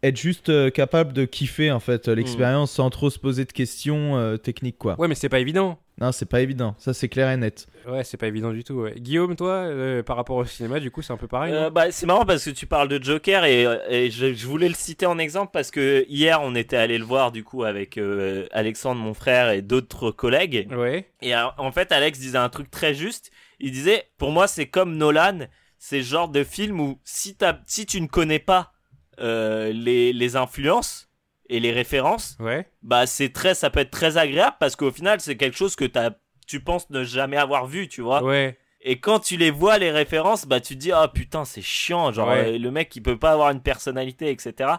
être 0.02 0.16
juste 0.16 0.48
euh, 0.48 0.70
capable 0.70 1.12
de 1.12 1.24
kiffer 1.24 1.70
en 1.70 1.80
fait 1.80 2.08
euh, 2.08 2.14
l'expérience 2.14 2.70
sans 2.72 2.88
trop 2.90 3.10
se 3.10 3.18
poser 3.18 3.44
de 3.44 3.52
questions 3.52 4.16
euh, 4.16 4.36
techniques 4.36 4.78
quoi. 4.78 4.98
Ouais, 4.98 5.08
mais 5.08 5.14
c'est 5.14 5.28
pas 5.28 5.40
évident. 5.40 5.78
Non, 6.00 6.12
c'est 6.12 6.24
pas 6.24 6.40
évident. 6.40 6.74
Ça 6.78 6.94
c'est 6.94 7.10
clair 7.10 7.28
et 7.30 7.36
net. 7.36 7.66
Ouais, 7.86 8.02
c'est 8.04 8.16
pas 8.16 8.26
évident 8.28 8.52
du 8.52 8.64
tout. 8.64 8.72
ouais. 8.74 8.94
Guillaume, 8.98 9.36
toi, 9.36 9.50
euh, 9.52 10.02
par 10.02 10.16
rapport 10.16 10.36
au 10.36 10.44
cinéma, 10.46 10.80
du 10.80 10.90
coup, 10.90 11.02
c'est 11.02 11.12
un 11.12 11.18
peu 11.18 11.26
pareil. 11.26 11.52
Euh, 11.52 11.68
bah, 11.68 11.90
c'est 11.90 12.06
marrant 12.06 12.24
parce 12.24 12.42
que 12.46 12.50
tu 12.50 12.66
parles 12.66 12.88
de 12.88 13.02
Joker 13.02 13.44
et, 13.44 13.66
et 13.90 14.10
je, 14.10 14.32
je 14.32 14.46
voulais 14.46 14.68
le 14.70 14.74
citer 14.74 15.04
en 15.04 15.18
exemple 15.18 15.50
parce 15.52 15.70
que 15.70 16.06
hier 16.08 16.40
on 16.42 16.54
était 16.54 16.76
allé 16.78 16.96
le 16.96 17.04
voir 17.04 17.30
du 17.32 17.44
coup 17.44 17.64
avec 17.64 17.98
euh, 17.98 18.46
Alexandre 18.52 19.02
mon 19.02 19.12
frère 19.12 19.50
et 19.50 19.60
d'autres 19.60 20.10
collègues 20.10 20.68
Ouais. 20.74 21.10
et 21.20 21.34
en 21.36 21.72
fait 21.72 21.92
Alex 21.92 22.18
disait 22.18 22.38
un 22.38 22.48
truc 22.48 22.70
très 22.70 22.94
juste 22.94 23.30
il 23.58 23.70
disait 23.72 24.04
pour 24.16 24.30
moi 24.30 24.46
c'est 24.46 24.66
comme 24.66 24.96
Nolan 24.96 25.40
c'est 25.78 25.98
le 25.98 26.04
genre 26.04 26.28
de 26.28 26.44
film 26.44 26.80
où 26.80 26.98
si, 27.04 27.36
si 27.66 27.84
tu 27.86 28.00
ne 28.00 28.06
connais 28.06 28.38
pas 28.38 28.72
euh, 29.20 29.72
les, 29.72 30.12
les 30.12 30.36
influences 30.36 31.08
et 31.48 31.60
les 31.60 31.72
références 31.72 32.36
Ouais. 32.40 32.66
bah 32.82 33.06
c'est 33.06 33.32
très 33.32 33.54
ça 33.54 33.70
peut 33.70 33.80
être 33.80 33.90
très 33.90 34.16
agréable 34.18 34.56
parce 34.60 34.76
qu'au 34.76 34.90
final 34.92 35.20
c'est 35.20 35.36
quelque 35.36 35.56
chose 35.56 35.74
que 35.76 35.84
t'as 35.84 36.10
tu 36.46 36.60
penses 36.60 36.88
ne 36.90 37.04
jamais 37.04 37.36
avoir 37.36 37.66
vu 37.66 37.88
tu 37.88 38.00
vois 38.02 38.22
Ouais. 38.22 38.56
et 38.82 38.98
quand 39.00 39.18
tu 39.20 39.36
les 39.36 39.50
vois, 39.50 39.78
les 39.78 39.90
références, 39.90 40.46
bah 40.46 40.58
tu 40.60 40.74
te 40.74 40.80
dis, 40.80 40.90
ah 40.90 41.06
putain, 41.06 41.44
c'est 41.44 41.60
chiant. 41.62 42.12
Genre, 42.12 42.28
Ouais. 42.28 42.54
euh, 42.54 42.58
le 42.58 42.70
mec, 42.70 42.96
il 42.96 43.02
peut 43.02 43.18
pas 43.18 43.32
avoir 43.32 43.50
une 43.50 43.60
personnalité, 43.60 44.30
etc. 44.30 44.70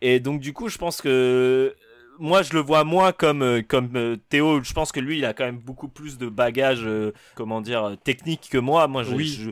Et 0.00 0.20
donc, 0.20 0.40
du 0.40 0.52
coup, 0.52 0.68
je 0.68 0.78
pense 0.78 1.02
que 1.02 1.08
euh, 1.08 1.76
moi, 2.20 2.42
je 2.42 2.52
le 2.54 2.60
vois 2.60 2.84
moins 2.84 3.10
comme, 3.12 3.62
comme 3.66 4.16
Théo. 4.28 4.62
Je 4.62 4.72
pense 4.72 4.92
que 4.92 5.00
lui, 5.00 5.18
il 5.18 5.24
a 5.24 5.34
quand 5.34 5.44
même 5.44 5.58
beaucoup 5.58 5.88
plus 5.88 6.18
de 6.18 6.28
bagages, 6.28 6.84
euh, 6.86 7.12
comment 7.34 7.60
dire, 7.60 7.96
techniques 8.04 8.48
que 8.50 8.58
moi. 8.58 8.86
Moi, 8.86 9.02
je, 9.02 9.12
Oui. 9.14 9.26
je- 9.26 9.50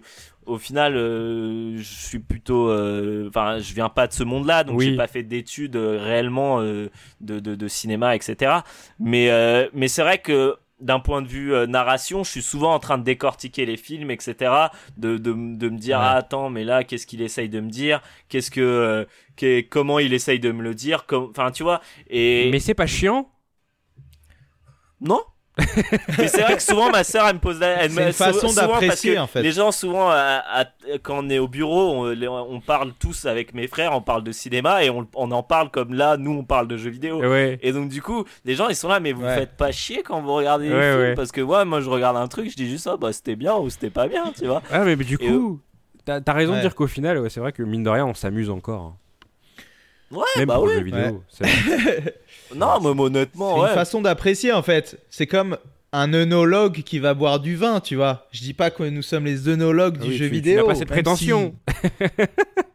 au 0.51 0.59
final, 0.59 0.97
euh, 0.97 1.77
je 1.77 1.83
suis 1.83 2.19
plutôt. 2.19 2.69
euh, 2.69 3.29
Enfin, 3.29 3.59
je 3.59 3.75
viens 3.75 3.89
pas 3.89 4.07
de 4.07 4.13
ce 4.13 4.23
monde-là, 4.25 4.65
donc 4.65 4.79
Oui. 4.79 4.87
j'ai 4.87 4.97
pas 4.97 5.07
fait 5.07 5.23
d'études 5.23 5.77
euh, 5.77 5.99
réellement 6.03 6.61
de, 6.63 6.91
de, 7.21 7.39
de 7.41 7.69
cinéma, 7.69 8.17
etc. 8.17 8.65
Mais, 8.99 9.29
mais 9.73 9.89
c'est 9.89 10.03
vrai 10.03 10.19
que 10.19 10.57
d'un 10.81 10.99
point 11.01 11.21
de 11.23 11.29
vue 11.29 11.53
euh, 11.55 11.67
narration, 11.67 12.25
je 12.25 12.31
suis 12.31 12.43
souvent 12.43 12.73
en 12.75 12.79
train 12.79 12.97
de 12.99 13.05
décortiquer 13.05 13.67
les 13.67 13.77
films, 13.77 14.11
etc. 14.11 14.73
De, 14.97 15.19
de, 15.19 15.33
de 15.33 15.69
me 15.69 15.79
dire, 15.79 15.99
Ouais. 15.99 16.05
ah, 16.05 16.17
attends, 16.17 16.49
mais 16.51 16.65
là, 16.65 16.85
qu'est-ce 16.85 17.07
qu'il 17.07 17.21
essaye 17.23 17.49
de 17.51 17.61
me 17.61 17.69
dire? 17.71 18.01
Qu'est-ce 18.29 18.51
que, 18.51 19.07
euh, 19.43 19.63
comment 19.71 19.99
il 19.99 20.15
essaye 20.15 20.41
de 20.41 20.51
me 20.53 20.63
le 20.63 20.75
dire? 20.75 21.05
Enfin, 21.13 21.51
tu 21.51 21.63
vois. 21.63 21.81
Et 22.09 22.51
Mais 22.51 22.61
c'est 22.61 22.75
pas 22.75 22.87
chiant? 22.87 23.29
Non. 25.01 25.21
Mais 26.19 26.29
c'est 26.29 26.43
vrai 26.43 26.57
que 26.57 26.63
souvent 26.63 26.91
ma 26.91 27.05
sœur 27.05 27.27
elle 27.29 27.35
me 27.35 27.41
pose 27.41 27.59
la 27.61 27.83
elle 27.85 27.91
me- 27.93 28.07
une 28.07 28.13
façon 28.13 28.53
d'apprécier, 28.53 29.15
que 29.15 29.21
en 29.21 29.27
fait. 29.27 29.43
les 29.43 29.53
gens 29.53 29.73
souvent 29.73 30.09
à- 30.09 30.43
à- 30.49 30.65
quand 31.03 31.25
on 31.25 31.29
est 31.29 31.39
au 31.39 31.49
bureau 31.49 31.91
on, 31.93 32.05
les- 32.07 32.29
on 32.29 32.61
parle 32.61 32.93
tous 32.99 33.27
avec 33.27 33.53
mes 33.53 33.67
frères 33.67 33.93
on 33.93 34.01
parle 34.01 34.23
de 34.25 34.33
cinéma 34.33 34.85
et 34.85 34.91
on, 34.91 35.07
on 35.15 35.31
en 35.33 35.43
parle 35.43 35.71
comme 35.71 35.93
là 35.93 36.17
nous 36.17 36.33
on 36.33 36.45
parle 36.45 36.67
de 36.69 36.77
jeux 36.77 36.91
vidéo 36.91 37.21
Ouais. 37.21 37.59
et 37.63 37.73
donc 37.73 37.89
du 37.91 38.01
coup, 38.01 38.25
les 38.45 38.55
gens 38.55 38.69
ils 38.69 38.77
sont 38.77 38.89
là, 38.89 39.01
mais 39.01 39.13
vous 39.13 39.23
Ouais. 39.25 39.35
faites 39.35 39.57
pas 39.57 39.73
chier 39.73 40.03
quand 40.03 40.23
vous 40.23 40.33
regardez 40.35 40.69
les 40.69 40.75
Ouais, 40.75 40.91
films 40.93 41.01
ouais. 41.03 41.15
parce 41.15 41.33
que 41.33 41.41
ouais, 41.41 41.65
moi 41.65 41.81
je 41.81 41.91
regarde 41.91 42.17
un 42.17 42.29
truc, 42.29 42.49
je 42.51 42.57
dis 42.57 42.69
juste 42.69 42.85
ça, 42.85 42.97
bah 42.97 43.13
c'était 43.13 43.37
bien 43.37 43.57
ou 43.57 43.69
c'était 43.71 43.91
pas 43.91 44.07
bien, 44.09 44.33
tu 44.39 44.47
vois. 44.47 44.63
Ah, 44.71 44.81
mais, 44.85 44.97
mais 44.97 45.05
du 45.05 45.19
coup, 45.19 45.61
t'as 46.05 46.21
as 46.27 46.33
raison 46.33 46.55
de 46.57 46.61
dire 46.61 46.75
qu'au 46.75 46.87
final, 46.87 47.19
ouais, 47.19 47.29
c'est 47.29 47.41
vrai 47.41 47.53
que 47.53 47.63
mine 47.63 47.83
de 47.83 47.91
rien, 47.91 48.07
on 48.07 48.15
s'amuse 48.15 48.49
encore. 48.51 48.97
Ouais, 50.11 50.25
Même 50.39 50.47
bah 50.47 50.55
pour 50.57 50.67
le 50.67 50.73
oui. 50.73 50.79
jeu 50.79 50.85
vidéo. 50.85 51.23
Non, 52.55 52.81
mais 52.81 53.01
honnêtement, 53.01 53.55
C'est 53.57 53.61
ouais. 53.63 53.69
une 53.69 53.75
façon 53.75 54.01
d'apprécier 54.03 54.53
en 54.53 54.63
fait. 54.63 54.99
C'est 55.09 55.27
comme 55.29 55.57
un 55.93 56.13
œnologue 56.15 56.83
qui 56.83 56.99
va 56.99 57.15
boire 57.15 57.39
du 57.41 57.55
vin, 57.57 57.81
tu 57.81 57.95
vois. 57.97 58.27
Je 58.33 58.41
dis 58.41 58.55
pas 58.55 58.71
que 58.71 58.83
nous 58.83 59.03
sommes 59.03 59.25
les 59.25 59.49
œnologues 59.49 59.99
Ah 60.01 60.05
du 60.05 60.11
oui, 60.11 60.17
jeu 60.17 60.25
tu- 60.27 60.31
tu 60.31 60.35
vidéo. 60.37 60.63
n'as 60.63 60.73
pas 60.73 60.75
cette 60.75 60.89
prétention. 60.89 61.55
si- 61.69 61.87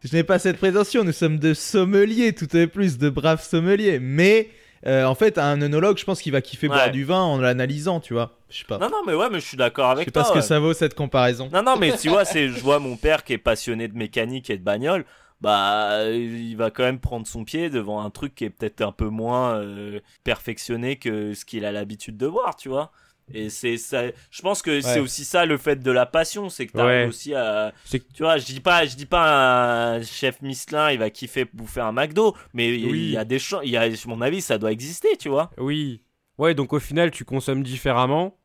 Je 0.10 0.16
n'ai 0.16 0.22
pas 0.22 0.38
cette 0.38 0.56
prétention. 0.58 1.04
Nous 1.04 1.12
sommes 1.12 1.38
de 1.38 1.52
sommeliers, 1.52 2.32
tout 2.32 2.54
est 2.56 2.66
plus 2.66 2.96
de 2.98 3.10
braves 3.10 3.42
sommeliers. 3.42 3.98
Mais 4.00 4.48
euh, 4.86 5.04
en 5.04 5.14
fait, 5.14 5.36
un 5.38 5.60
œnologue, 5.60 5.98
je 5.98 6.04
pense 6.04 6.22
qu'il 6.22 6.32
va 6.32 6.40
kiffer 6.40 6.68
Ouais. 6.68 6.74
boire 6.76 6.90
du 6.90 7.04
vin 7.04 7.20
en 7.20 7.38
l'analysant, 7.38 8.00
tu 8.00 8.14
vois. 8.14 8.38
Je 8.48 8.58
sais 8.58 8.64
pas. 8.64 8.78
Non, 8.78 8.88
non, 8.88 9.02
mais 9.06 9.14
ouais, 9.14 9.28
mais 9.30 9.40
je 9.40 9.46
suis 9.46 9.56
d'accord 9.58 9.86
je 9.88 9.92
avec 9.92 10.04
sais 10.06 10.12
toi. 10.12 10.22
pas 10.22 10.28
ce 10.28 10.34
que 10.34 10.40
ça 10.40 10.58
vaut 10.58 10.72
cette 10.74 10.94
comparaison. 10.94 11.50
Non, 11.52 11.62
non, 11.62 11.76
mais 11.76 11.96
tu 11.96 12.08
vois, 12.08 12.24
c'est, 12.24 12.48
je 12.50 12.60
vois 12.60 12.78
mon 12.78 12.96
père 12.96 13.24
qui 13.24 13.32
est 13.34 13.38
passionné 13.38 13.88
de 13.88 13.96
mécanique 13.96 14.48
et 14.50 14.56
de 14.56 14.62
bagnole. 14.62 15.04
Bah, 15.46 16.10
il 16.10 16.56
va 16.56 16.72
quand 16.72 16.82
même 16.82 16.98
prendre 16.98 17.24
son 17.24 17.44
pied 17.44 17.70
devant 17.70 18.00
un 18.00 18.10
truc 18.10 18.34
qui 18.34 18.42
est 18.42 18.50
peut-être 18.50 18.80
un 18.80 18.90
peu 18.90 19.08
moins 19.08 19.60
euh, 19.60 20.00
perfectionné 20.24 20.96
que 20.96 21.34
ce 21.34 21.44
qu'il 21.44 21.64
a 21.64 21.70
l'habitude 21.70 22.16
de 22.16 22.26
voir, 22.26 22.56
tu 22.56 22.68
vois. 22.68 22.90
Et 23.32 23.48
c'est 23.48 23.76
ça. 23.76 24.02
Je 24.32 24.42
pense 24.42 24.60
que 24.60 24.80
c'est 24.80 24.98
aussi 24.98 25.24
ça 25.24 25.46
le 25.46 25.56
fait 25.56 25.76
de 25.76 25.90
la 25.92 26.04
passion, 26.04 26.48
c'est 26.48 26.66
que 26.66 26.72
t'arrives 26.72 27.02
Ouais. 27.02 27.06
aussi 27.06 27.32
à. 27.32 27.72
Tu 27.88 28.00
vois, 28.24 28.38
je 28.38 28.46
dis 28.46 28.58
pas, 28.58 28.86
je 28.86 28.96
dis 28.96 29.06
pas 29.06 29.94
un 29.94 30.02
chef 30.02 30.42
Michelin, 30.42 30.90
il 30.90 30.98
va 30.98 31.10
kiffer 31.10 31.44
bouffer 31.52 31.80
un 31.80 31.92
McDo, 31.92 32.36
mais 32.52 32.76
il 32.76 32.86
Oui. 32.86 32.98
il 32.98 33.10
y 33.12 33.16
a 33.16 33.24
des 33.24 33.38
il 33.62 33.70
y 33.70 33.76
a, 33.76 33.82
à 33.82 33.88
mon 34.08 34.20
avis, 34.22 34.40
ça 34.42 34.58
doit 34.58 34.72
exister, 34.72 35.16
tu 35.16 35.28
vois. 35.28 35.52
Oui. 35.58 36.02
Ouais, 36.38 36.54
donc 36.54 36.72
au 36.72 36.80
final, 36.80 37.12
tu 37.12 37.24
consommes 37.24 37.62
différemment. 37.62 38.36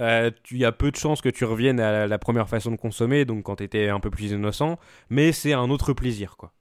Euh, 0.00 0.30
tu- 0.42 0.54
Il 0.54 0.60
y 0.60 0.64
a 0.64 0.72
peu 0.72 0.90
de 0.90 0.96
chances 0.96 1.20
que 1.20 1.28
tu 1.28 1.44
reviennes 1.44 1.80
à 1.80 1.92
la, 1.92 2.06
la 2.06 2.18
première 2.18 2.48
façon 2.48 2.70
de 2.70 2.76
consommer, 2.76 3.24
donc 3.24 3.44
quand 3.44 3.56
t'étais 3.56 3.88
un 3.88 4.00
peu 4.00 4.10
plus 4.10 4.30
innocent. 4.32 4.78
Mais 5.10 5.32
c'est 5.32 5.52
un 5.52 5.70
autre 5.70 5.92
plaisir, 5.92 6.36
quoi. 6.36 6.52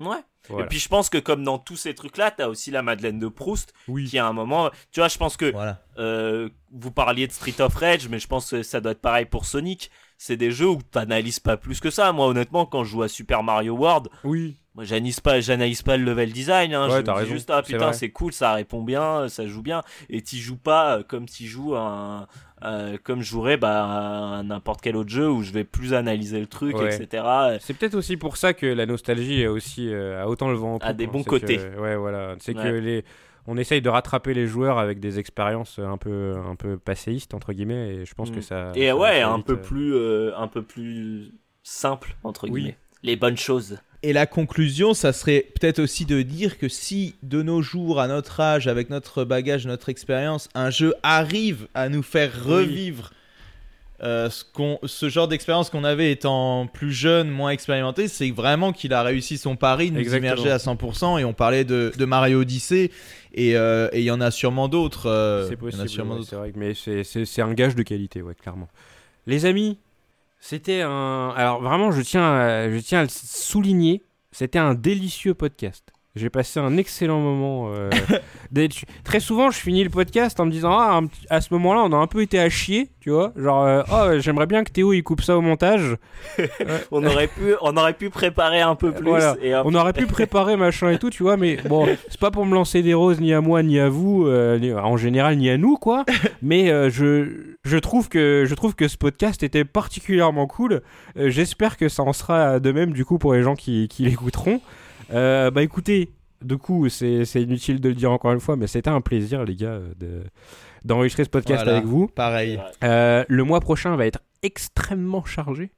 Ouais. 0.00 0.18
Voilà. 0.48 0.64
Et 0.64 0.68
puis 0.68 0.78
je 0.78 0.88
pense 0.88 1.10
que 1.10 1.18
comme 1.18 1.42
dans 1.42 1.58
tous 1.58 1.76
ces 1.76 1.92
trucs-là, 1.94 2.30
t'as 2.30 2.46
aussi 2.46 2.70
la 2.70 2.82
Madeleine 2.82 3.18
de 3.18 3.26
Proust, 3.28 3.74
oui. 3.88 4.04
qui 4.06 4.16
à 4.18 4.26
un 4.26 4.32
moment, 4.32 4.70
tu 4.92 5.00
vois, 5.00 5.08
je 5.08 5.18
pense 5.18 5.36
que 5.36 5.50
Voilà. 5.50 5.82
Euh, 5.98 6.48
vous 6.72 6.92
parliez 6.92 7.26
de 7.26 7.32
Street 7.32 7.60
of 7.60 7.74
Rage, 7.74 8.08
mais 8.08 8.20
je 8.20 8.28
pense 8.28 8.50
que 8.50 8.62
ça 8.62 8.80
doit 8.80 8.92
être 8.92 9.00
pareil 9.00 9.24
pour 9.26 9.44
Sonic. 9.44 9.90
C'est 10.16 10.36
des 10.36 10.52
jeux 10.52 10.68
où 10.68 10.78
t'analyses 10.82 11.40
pas 11.40 11.56
plus 11.56 11.80
que 11.80 11.90
ça. 11.90 12.12
Moi, 12.12 12.26
honnêtement, 12.28 12.64
quand 12.64 12.84
je 12.84 12.90
joue 12.92 13.02
à 13.02 13.08
Super 13.08 13.42
Mario 13.42 13.74
World, 13.76 14.08
Oui. 14.24 14.56
Moi, 14.78 14.84
j'analyse 14.84 15.18
pas, 15.18 15.40
j'analyse 15.40 15.82
pas 15.82 15.96
le 15.96 16.04
level 16.04 16.30
design. 16.30 16.72
Hein. 16.72 16.88
Ouais, 16.88 17.02
je 17.04 17.24
dis 17.24 17.30
juste, 17.32 17.50
ah 17.50 17.62
putain, 17.62 17.92
c'est 17.92 18.10
cool, 18.10 18.32
ça 18.32 18.52
répond 18.54 18.80
bien, 18.80 19.28
ça 19.28 19.44
joue 19.44 19.60
bien. 19.60 19.82
Et 20.08 20.22
t'y 20.22 20.38
joues 20.38 20.56
pas 20.56 20.98
euh, 20.98 21.02
comme 21.02 21.26
t'y 21.26 21.48
joues 21.48 21.74
un, 21.74 22.28
euh, 22.62 22.96
comme 23.02 23.20
je 23.20 23.28
jouerais 23.28 23.56
bah, 23.56 24.40
n'importe 24.44 24.80
quel 24.80 24.94
autre 24.94 25.10
jeu 25.10 25.28
où 25.28 25.42
je 25.42 25.50
vais 25.50 25.64
plus 25.64 25.94
analyser 25.94 26.38
le 26.38 26.46
truc, 26.46 26.76
Ouais. 26.78 26.94
etc. 26.94 27.24
C'est 27.58 27.74
peut-être 27.76 27.96
aussi 27.96 28.16
pour 28.16 28.36
ça 28.36 28.54
que 28.54 28.66
la 28.66 28.86
nostalgie 28.86 29.44
a 29.44 29.50
aussi 29.50 29.92
euh, 29.92 30.22
a 30.22 30.28
autant 30.28 30.48
le 30.48 30.54
vent 30.56 30.74
en 30.74 30.76
A 30.78 30.86
poupe, 30.90 30.96
des 30.96 31.06
hein. 31.06 31.10
bons 31.12 31.24
côtés. 31.24 31.56
que- 31.56 31.80
ouais, 31.80 31.96
voilà. 31.96 32.36
C'est 32.38 32.54
que 32.54 32.58
Ouais. 32.60 32.80
les 32.80 33.04
on 33.48 33.56
essaye 33.56 33.82
de 33.82 33.88
rattraper 33.88 34.32
les 34.32 34.46
joueurs 34.46 34.78
avec 34.78 35.00
des 35.00 35.18
expériences 35.18 35.80
un 35.80 35.96
peu 35.96 36.36
un 36.48 36.54
peu 36.54 36.78
passéistes 36.78 37.34
entre 37.34 37.52
guillemets 37.52 37.96
et 37.96 38.04
je 38.04 38.14
pense 38.14 38.30
Mm. 38.30 38.34
que 38.36 38.40
ça 38.42 38.70
Et 38.76 38.86
ça- 38.90 38.96
ouais, 38.96 39.22
un 39.22 39.40
peu 39.40 39.54
euh, 39.54 39.56
plus, 39.56 40.32
un 40.36 40.46
peu 40.46 40.62
plus 40.62 41.32
simple 41.64 42.14
entre 42.22 42.48
Oui. 42.48 42.74
Les 43.02 43.16
bonnes 43.16 43.36
choses. 43.36 43.78
Et 44.02 44.12
la 44.12 44.26
conclusion, 44.26 44.94
ça 44.94 45.12
serait 45.12 45.46
peut-être 45.58 45.80
aussi 45.80 46.04
de 46.04 46.22
dire 46.22 46.58
que 46.58 46.68
si 46.68 47.16
de 47.24 47.42
nos 47.42 47.62
jours, 47.62 48.00
à 48.00 48.06
notre 48.06 48.38
âge, 48.40 48.68
avec 48.68 48.90
notre 48.90 49.24
bagage, 49.24 49.66
notre 49.66 49.88
expérience, 49.88 50.48
un 50.54 50.70
jeu 50.70 50.94
arrive 51.02 51.66
à 51.74 51.88
nous 51.88 52.04
faire 52.04 52.44
revivre 52.44 53.10
euh, 54.00 54.30
ce, 54.84 55.08
genre 55.08 55.26
d'expérience 55.26 55.70
qu'on 55.70 55.82
avait 55.82 56.12
étant 56.12 56.68
plus 56.72 56.92
jeune, 56.92 57.28
moins 57.28 57.50
expérimenté, 57.50 58.06
c'est 58.06 58.30
vraiment 58.30 58.72
qu'il 58.72 58.92
a 58.92 59.02
réussi 59.02 59.36
son 59.36 59.56
pari 59.56 59.90
de 59.90 59.96
nous 59.96 60.00
Exactement. 60.00 60.34
immerger 60.34 60.50
à 60.52 60.58
100%. 60.58 61.18
Et 61.18 61.24
on 61.24 61.32
parlait 61.32 61.64
de, 61.64 61.92
de 61.96 62.04
Mario 62.04 62.42
Odyssey, 62.42 62.92
et 63.34 63.56
euh, 63.56 63.88
et 63.92 63.98
il 63.98 64.04
y 64.04 64.12
en 64.12 64.20
a 64.20 64.30
sûrement 64.30 64.68
d'autres. 64.68 65.06
euh, 65.06 65.48
C'est 65.48 65.56
possible, 65.56 65.82
ouais, 65.82 66.18
c'est 66.24 66.36
vrai, 66.36 66.52
mais 66.54 66.74
c'est 66.74 67.42
un 67.42 67.54
gage 67.54 67.74
de 67.74 67.82
qualité, 67.82 68.22
ouais, 68.22 68.36
clairement. 68.36 68.68
Les 69.26 69.44
amis, 69.44 69.78
c'était 70.40 70.82
un. 70.82 71.30
Alors 71.36 71.60
vraiment, 71.62 71.90
je 71.90 72.00
tiens, 72.02 72.22
à, 72.24 72.70
je 72.70 72.78
tiens 72.78 73.00
à 73.00 73.02
le 73.02 73.08
souligner, 73.08 74.04
c'était 74.32 74.58
un 74.58 74.74
délicieux 74.74 75.34
podcast. 75.34 75.90
J'ai 76.18 76.30
passé 76.30 76.60
un 76.60 76.76
excellent 76.76 77.20
moment. 77.20 77.70
euh, 77.74 77.90
Très 79.04 79.20
souvent, 79.20 79.50
je 79.50 79.58
finis 79.58 79.84
le 79.84 79.90
podcast 79.90 80.38
en 80.40 80.46
me 80.46 80.50
disant 80.50 80.76
Ah, 80.78 81.00
à 81.30 81.40
ce 81.40 81.52
moment-là, 81.54 81.82
on 81.84 81.92
a 81.92 81.96
un 81.96 82.06
peu 82.06 82.22
été 82.22 82.38
à 82.40 82.48
chier, 82.48 82.88
tu 83.00 83.10
vois. 83.10 83.32
Genre, 83.36 83.64
euh, 83.64 83.82
oh, 83.90 84.18
j'aimerais 84.20 84.46
bien 84.46 84.64
que 84.64 84.70
Théo 84.70 84.92
il 84.92 85.02
coupe 85.02 85.22
ça 85.22 85.36
au 85.36 85.40
montage. 85.40 85.96
On 86.90 87.04
aurait 87.04 87.28
pu, 87.28 87.54
on 87.60 87.76
aurait 87.76 87.92
pu 87.94 88.10
préparer 88.10 88.60
un 88.60 88.74
peu 88.74 88.92
plus. 88.92 89.08
Voilà. 89.08 89.36
Et 89.42 89.52
un 89.52 89.62
On 89.64 89.74
aurait 89.74 89.92
pu 89.92 90.06
préparer 90.06 90.56
machin 90.56 90.90
et 90.90 90.98
tout, 90.98 91.10
tu 91.10 91.22
vois, 91.22 91.36
mais 91.36 91.56
bon, 91.68 91.86
c'est 92.08 92.18
pas 92.20 92.30
pour 92.30 92.44
me 92.46 92.54
lancer 92.54 92.82
des 92.82 92.94
roses 92.94 93.20
ni 93.20 93.32
à 93.32 93.40
moi 93.40 93.62
ni 93.62 93.78
à 93.78 93.88
vous, 93.88 94.26
euh, 94.26 94.58
ni- 94.58 94.72
en 94.72 94.96
général 94.96 95.36
ni 95.36 95.48
à 95.50 95.56
nous, 95.58 95.76
quoi. 95.76 96.04
Mais 96.42 96.70
euh, 96.70 96.90
je, 96.90 97.54
je 97.64 97.78
trouve 97.78 98.08
que 98.08 98.44
je 98.46 98.54
trouve 98.54 98.74
que 98.74 98.88
ce 98.88 98.96
podcast 98.96 99.42
était 99.42 99.64
particulièrement 99.64 100.46
cool. 100.46 100.82
Euh, 101.16 101.30
J'espère 101.30 101.76
que 101.76 101.88
ça 101.88 102.02
en 102.02 102.12
sera 102.12 102.58
de 102.60 102.72
même 102.72 102.92
du 102.92 103.04
coup 103.04 103.18
pour 103.18 103.34
les 103.34 103.42
gens 103.42 103.54
qui, 103.54 103.88
qui 103.88 104.04
l'écouteront. 104.04 104.60
Euh, 105.12 105.50
bah 105.50 105.62
écoutez, 105.62 106.10
du 106.42 106.56
coup, 106.58 106.88
c'est 106.88 107.24
inutile 107.36 107.80
de 107.80 107.88
le 107.88 107.94
dire 107.94 108.12
encore 108.12 108.32
une 108.32 108.40
fois, 108.40 108.56
mais 108.56 108.66
c'était 108.66 108.90
un 108.90 109.00
plaisir, 109.00 109.44
les 109.44 109.56
gars, 109.56 109.80
de 109.98 110.22
d'enregistrer 110.84 111.24
ce 111.24 111.28
podcast 111.28 111.64
Voilà. 111.64 111.78
avec 111.78 111.88
vous. 111.88 112.06
Pareil. 112.06 112.60
Euh, 112.84 113.24
le 113.28 113.44
mois 113.44 113.60
prochain 113.60 113.96
va 113.96 114.06
être 114.06 114.20
extrêmement 114.42 115.24
chargé 115.24 115.72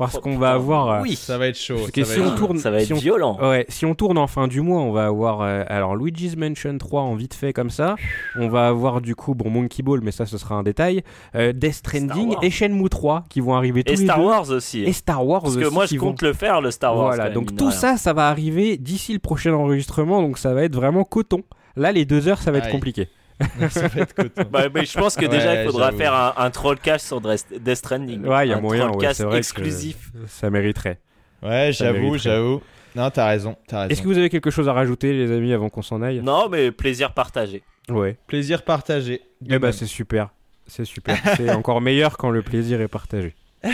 parce 0.00 0.16
Oh, 0.16 0.20
qu'on 0.20 0.36
va 0.38 0.52
avoir. 0.52 0.88
euh, 0.90 1.00
Oui. 1.02 1.14
Ça 1.14 1.38
va 1.38 1.46
être 1.46 1.56
chaud. 1.58 1.76
Parce 1.78 1.90
que 1.92 2.02
ça 2.04 2.14
si 2.14 2.18
va 2.20 2.26
on 2.26 2.28
être- 2.30 2.36
tourne, 2.36 2.58
Ça 2.58 2.70
va 2.72 2.78
être 2.80 2.86
si 2.86 2.92
on- 2.92 2.96
violent. 2.96 3.38
Ouais, 3.40 3.64
si 3.68 3.86
on 3.86 3.94
tourne 3.94 4.18
en 4.18 4.26
fin 4.26 4.48
du 4.48 4.60
mois, 4.60 4.80
on 4.80 4.90
va 4.90 5.06
avoir 5.06 5.42
euh, 5.42 5.62
alors 5.68 5.94
Luigi's 5.94 6.36
Mansion 6.36 6.76
3 6.78 7.02
en 7.02 7.14
vite 7.14 7.34
fait 7.34 7.52
comme 7.52 7.70
ça. 7.70 7.94
On 8.36 8.48
va 8.48 8.66
avoir 8.66 9.00
du 9.00 9.14
coup 9.14 9.34
bon 9.34 9.48
Monkey 9.50 9.82
Ball, 9.82 10.00
mais 10.02 10.10
ça 10.10 10.26
ce 10.26 10.36
sera 10.38 10.56
un 10.56 10.62
détail. 10.64 11.02
Euh, 11.36 11.52
Death 11.52 11.74
Stranding 11.74 12.34
et 12.42 12.50
Shenmue 12.50 12.88
3 12.88 13.24
qui 13.28 13.40
vont 13.40 13.54
arriver 13.54 13.84
tous 13.84 13.92
Et 13.92 13.96
les 13.96 14.04
Star 14.04 14.18
deux. 14.18 14.24
Wars 14.24 14.50
aussi. 14.50 14.82
Et 14.82 14.92
Star 14.92 15.24
Wars 15.26 15.42
Parce 15.42 15.56
que 15.56 15.64
aussi 15.66 15.74
moi, 15.74 15.86
qui 15.86 15.94
je 15.94 16.00
vont- 16.00 16.06
compte 16.08 16.22
le 16.22 16.32
faire, 16.32 16.60
le 16.60 16.70
Star 16.70 16.96
Wars. 16.96 17.06
Voilà, 17.08 17.24
même, 17.24 17.34
donc 17.34 17.54
tout 17.56 17.66
rien. 17.68 17.70
ça, 17.76 17.96
ça 17.96 18.12
va 18.12 18.28
arriver 18.28 18.76
d'ici 18.76 19.12
le 19.12 19.18
prochain 19.20 19.52
enregistrement, 19.52 20.22
donc 20.22 20.38
ça 20.38 20.54
va 20.54 20.64
être 20.64 20.74
vraiment 20.74 21.04
coton. 21.04 21.42
Là, 21.76 21.92
les 21.92 22.04
deux 22.04 22.26
heures, 22.26 22.42
ça 22.42 22.50
va 22.50 22.58
être 22.58 22.70
compliqué. 22.70 23.08
ça 23.70 23.88
va 23.88 24.00
être 24.02 24.14
coton. 24.14 24.42
Bah, 24.50 24.64
mais 24.74 24.84
je 24.84 24.98
pense 24.98 25.16
que 25.16 25.26
déjà, 25.26 25.52
Ouais, 25.54 25.64
il 25.64 25.70
faudra 25.70 25.92
faire 25.92 26.14
un, 26.14 26.34
un 26.36 26.50
trollcast 26.50 27.06
sur 27.06 27.20
Death 27.20 27.74
Stranding. 27.74 28.24
Ouais, 28.26 28.46
il 28.46 28.50
y 28.50 28.52
a 28.52 28.58
un 28.58 28.60
moyen, 28.60 28.90
ouais, 28.90 29.14
c'est 29.14 29.22
vrai 29.24 29.32
que- 29.32 29.38
exclusif. 29.38 30.10
Ça 30.26 30.50
mériterait. 30.50 30.98
Ouais, 31.42 31.70
j'avoue, 31.72 32.18
j'avoue. 32.18 32.60
Non, 32.96 33.08
t'as 33.10 33.28
raison, 33.28 33.56
t'as 33.68 33.84
Est-ce 33.84 33.88
raison. 33.90 34.02
que 34.02 34.08
vous 34.08 34.18
avez 34.18 34.28
quelque 34.30 34.50
chose 34.50 34.68
à 34.68 34.72
rajouter, 34.72 35.12
les 35.12 35.30
amis, 35.30 35.52
avant 35.52 35.68
qu'on 35.68 35.82
s'en 35.82 36.02
aille? 36.02 36.20
Non, 36.22 36.48
mais 36.48 36.70
plaisir 36.72 37.12
partagé. 37.14 37.62
Ouais. 37.88 38.16
Plaisir 38.26 38.62
partagé. 38.62 39.22
Eh 39.48 39.58
bah 39.58 39.72
c'est 39.72 39.86
super. 39.86 40.30
C'est 40.66 40.84
super. 40.84 41.16
c'est 41.36 41.50
encore 41.50 41.80
meilleur 41.80 42.16
quand 42.16 42.30
le 42.30 42.42
plaisir 42.42 42.80
est 42.80 42.88
partagé. 42.88 43.34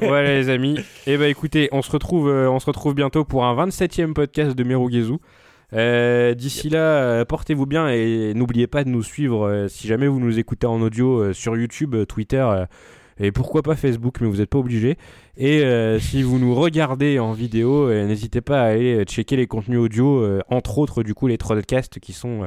voilà 0.00 0.34
les 0.34 0.48
amis. 0.48 0.78
Et 1.06 1.16
bah 1.16 1.28
écoutez, 1.28 1.68
on 1.72 1.82
se 1.82 1.90
retrouve, 1.90 2.28
euh, 2.28 2.50
on 2.50 2.58
se 2.60 2.66
retrouve 2.66 2.94
bientôt 2.94 3.24
pour 3.24 3.44
un 3.44 3.54
27e 3.66 4.12
podcast 4.12 4.54
de 4.56 4.64
Merugezu. 4.64 5.14
Euh, 5.74 6.34
D'ici 6.34 6.68
là, 6.68 6.78
euh, 6.80 7.24
portez-vous 7.24 7.66
bien 7.66 7.88
et 7.88 8.32
n'oubliez 8.34 8.66
pas 8.66 8.84
de 8.84 8.88
nous 8.90 9.02
suivre 9.02 9.46
euh, 9.46 9.68
si 9.68 9.86
jamais 9.88 10.06
vous 10.06 10.20
nous 10.20 10.38
écoutez 10.38 10.66
en 10.66 10.80
audio 10.82 11.18
euh, 11.20 11.32
sur 11.32 11.56
YouTube, 11.56 11.94
euh, 11.94 12.04
Twitter 12.04 12.44
euh, 12.46 12.66
et 13.18 13.30
pourquoi 13.30 13.62
pas 13.62 13.76
Facebook, 13.76 14.16
mais 14.20 14.26
vous 14.26 14.36
n'êtes 14.38 14.50
pas 14.50 14.58
obligés. 14.58 14.96
Et 15.36 15.60
euh, 15.62 15.98
si 15.98 16.22
vous 16.22 16.38
nous 16.38 16.54
regardez 16.54 17.18
en 17.18 17.32
vidéo, 17.32 17.88
euh, 17.88 18.06
n'hésitez 18.06 18.40
pas 18.40 18.60
à 18.62 18.64
aller 18.72 19.04
checker 19.04 19.36
les 19.36 19.46
contenus 19.46 19.78
audio, 19.78 20.22
euh, 20.22 20.40
entre 20.48 20.78
autres 20.78 21.02
du 21.02 21.14
coup 21.14 21.26
les 21.26 21.38
trollcasts 21.38 22.00
qui 22.00 22.12
sont 22.12 22.44
euh, 22.44 22.46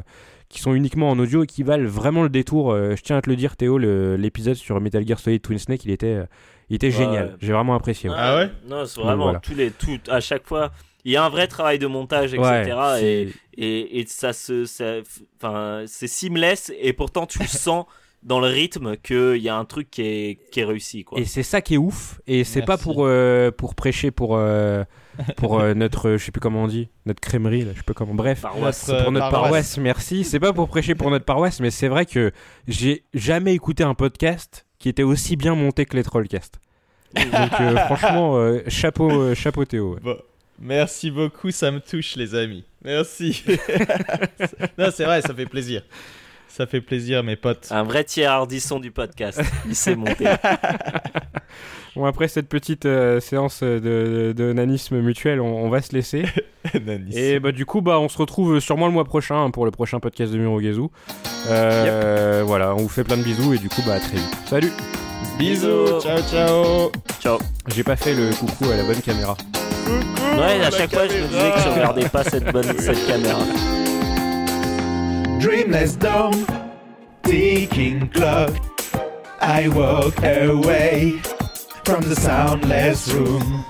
qui 0.50 0.60
sont 0.62 0.74
uniquement 0.76 1.10
en 1.10 1.18
audio 1.18 1.44
et 1.44 1.48
qui 1.48 1.64
valent 1.64 1.88
vraiment 1.88 2.22
le 2.24 2.30
détour. 2.30 2.72
Euh, 2.72 2.96
je 2.96 3.02
tiens 3.02 3.18
à 3.18 3.22
te 3.22 3.30
le 3.30 3.36
dire, 3.36 3.56
Théo, 3.58 3.78
l'épisode 3.80 4.56
sur 4.56 4.80
Metal 4.80 5.06
Gear 5.08 5.18
Solid 5.20 5.42
Twin 5.42 5.58
Snake, 5.58 5.84
il 5.86 5.92
était, 5.92 6.08
euh, 6.14 6.26
il 6.70 6.76
était 6.76 6.88
Ouais. 6.88 6.94
génial. 6.94 7.38
J'ai 7.42 7.54
vraiment 7.54 7.74
apprécié. 7.74 8.10
ouais. 8.10 8.16
Ah 8.18 8.36
ouais? 8.38 8.52
Non, 8.68 8.86
c'est 8.86 9.02
vraiment 9.02 9.24
voilà. 9.24 9.40
tous 9.40 9.56
les 9.56 9.72
tout 9.72 10.00
à 10.10 10.20
chaque 10.20 10.46
fois. 10.46 10.72
Il 11.06 11.12
y 11.12 11.16
a 11.18 11.24
un 11.24 11.30
vrai 11.30 11.48
travail 11.48 11.80
de 11.80 11.88
montage, 11.88 12.34
etc. 12.34 12.42
Ouais, 12.44 13.04
et, 13.04 13.28
c'est- 13.28 13.34
et, 13.58 14.00
et 14.00 14.06
ça 14.08 14.34
se, 14.34 14.66
enfin, 15.38 15.84
c'est 15.88 16.08
seamless 16.08 16.72
et 16.80 16.94
pourtant 16.94 17.26
tu 17.26 17.40
sens 17.48 17.86
dans 18.24 18.40
le 18.40 18.48
rythme 18.48 18.98
qu'il 18.98 19.38
y 19.38 19.50
a 19.50 19.56
un 19.56 19.66
truc 19.66 19.92
qui 19.92 20.02
est, 20.02 20.40
qui 20.52 20.60
est 20.60 20.66
réussi, 20.66 21.04
quoi. 21.04 21.20
Et 21.20 21.26
c'est 21.26 21.44
ça 21.44 21.62
qui 21.62 21.76
est 21.76 21.78
ouf. 21.78 22.20
Et 22.26 22.44
c'est 22.44 22.64
pas 22.64 22.78
pour, 22.78 23.06
euh, 23.06 23.52
pour 23.52 23.76
prêcher 23.76 24.10
pour, 24.10 24.36
euh, 24.36 24.84
pour 25.38 25.60
euh, 25.60 25.74
notre, 25.76 26.14
je 26.18 26.26
sais 26.26 26.32
plus 26.32 26.42
comment 26.42 26.64
on 26.64 26.68
dit, 26.68 26.90
notre 27.06 27.22
crèmerie, 27.22 27.62
là, 27.66 27.72
je 27.74 27.78
sais 27.78 27.84
pas 27.84 27.94
comment. 27.94 28.16
Bref, 28.16 28.42
Paroisse. 28.42 28.78
c'est 28.88 29.04
pour 29.04 29.12
notre 29.12 29.30
paroisse. 29.30 29.44
paroisse. 29.52 29.78
merci. 29.78 30.24
C'est 30.24 30.40
pas 30.40 30.54
pour 30.54 30.68
prêcher 30.70 30.96
pour 30.96 31.12
notre 31.12 31.26
paroisse, 31.26 31.60
mais 31.60 31.70
c'est 31.70 31.88
vrai 31.88 32.08
que 32.08 32.32
j'ai 32.68 33.04
jamais 33.14 33.54
écouté 33.54 33.84
un 33.84 33.94
podcast 33.94 34.66
qui 34.80 34.90
était 34.90 35.04
aussi 35.04 35.36
bien 35.36 35.54
monté 35.54 35.86
que 35.86 35.96
les 35.96 36.04
Trollcasts. 36.04 36.60
Donc 37.16 37.62
euh, 37.62 37.78
franchement, 37.86 38.38
euh, 38.38 38.64
chapeau, 38.68 39.12
euh, 39.12 39.36
chapeau 39.36 39.66
Théo. 39.66 40.00
ouais. 40.04 40.18
Merci 40.60 41.12
beaucoup, 41.12 41.52
ça 41.52 41.72
me 41.72 41.80
touche, 41.80 42.16
les 42.16 42.36
amis. 42.36 42.64
Merci. 42.84 43.44
non, 44.78 44.90
c'est 44.94 45.06
vrai, 45.06 45.22
ça 45.22 45.34
fait 45.34 45.46
plaisir. 45.46 45.82
Ça 46.48 46.66
fait 46.68 46.82
plaisir, 46.82 47.24
mes 47.24 47.36
potes. 47.36 47.68
Un 47.72 47.84
vrai 47.84 48.04
tiers 48.04 48.32
Ardisson 48.32 48.80
du 48.80 48.92
podcast. 48.92 49.42
Il 49.68 49.76
s'est 49.76 49.96
monté. 49.96 50.26
Bon, 51.96 52.04
après 52.04 52.28
cette 52.28 52.50
petite 52.50 52.86
euh, 52.86 53.22
séance 53.22 53.64
de, 53.64 53.80
de, 53.80 54.34
de 54.36 54.52
nanisme 54.52 55.00
mutuel, 55.00 55.40
on, 55.40 55.64
on 55.64 55.70
va 55.70 55.82
se 55.82 55.94
laisser. 55.94 56.26
Et 57.14 57.40
bah, 57.40 57.54
du 57.54 57.66
coup, 57.66 57.80
bah, 57.80 58.02
on 58.02 58.10
se 58.10 58.18
retrouve 58.18 58.60
sûrement 58.60 58.88
le 58.88 58.92
mois 58.92 59.06
prochain 59.06 59.46
hein, 59.46 59.50
pour 59.50 59.64
le 59.64 59.72
prochain 59.72 60.02
podcast 60.02 60.34
de 60.34 60.38
Murugezu. 60.38 60.88
Euh, 61.48 62.44
Voilà, 62.46 62.74
on 62.76 62.80
vous 62.80 62.90
fait 62.90 63.06
plein 63.06 63.16
de 63.16 63.24
bisous 63.24 63.54
et 63.54 63.60
du 63.60 63.70
coup, 63.70 63.82
bah, 63.88 63.94
à 63.94 64.00
très 64.02 64.18
vite. 64.18 64.36
Salut 64.46 64.72
Bisous, 65.38 66.02
ciao, 66.02 66.22
ciao. 66.22 66.92
Ciao. 67.20 67.40
J'ai 67.68 67.84
pas 67.84 67.96
fait 67.96 68.14
le 68.14 68.34
coucou 68.34 68.72
à 68.72 68.78
la 68.78 68.84
bonne 68.84 69.02
caméra. 69.02 69.36
Ouais, 70.38 70.66
à 70.66 70.72
chaque 70.72 70.94
fois, 70.94 71.08
je 71.08 71.18
me 71.18 71.28
disais 71.28 71.52
que 71.52 71.60
je 71.60 71.70
regardais 71.70 72.10
pas 72.10 72.24
cette 72.24 72.52
bonne 72.52 72.80
cette 72.80 73.06
caméra. 73.06 73.40
Dreamless 75.40 75.98
dome, 75.98 76.46
ticking 77.24 78.08
clock. 78.10 78.52
I 79.42 79.68
walk 79.68 80.18
away 80.24 81.20
from 81.84 82.02
the 82.02 82.16
soundless 82.16 83.14
room. 83.14 83.66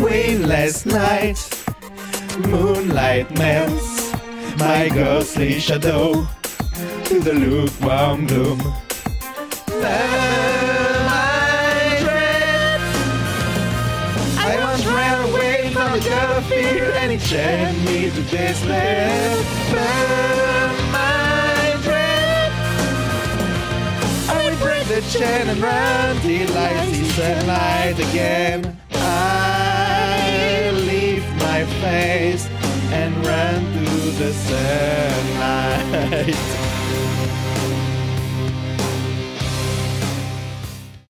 Windless 0.00 0.86
night, 0.86 1.38
moonlight 2.48 3.28
melts 3.36 4.12
my 4.56 4.88
ghostly 4.88 5.58
shadow 5.58 6.26
to 7.04 7.20
the 7.20 7.32
lukewarm 7.32 8.26
gloom. 8.26 8.60
Fear 16.50 16.92
and 16.96 17.12
it 17.12 17.20
chained 17.20 17.84
me 17.84 18.10
to 18.10 18.22
despair. 18.22 19.36
Burn 19.70 20.92
my 20.92 21.76
dread. 21.82 22.52
I 24.28 24.30
will 24.44 24.58
break 24.58 24.84
the 24.88 25.00
chain 25.12 25.48
and 25.48 25.60
run 25.60 26.20
till 26.20 26.56
I 26.56 26.86
see 26.86 27.04
sunlight 27.10 27.98
again. 27.98 28.76
I 28.92 30.70
leave 30.74 31.24
my 31.36 31.64
face 31.82 32.46
and 32.92 33.14
run 33.26 33.60
to 33.72 33.86
the 34.20 34.32
sunlight. 34.48 35.40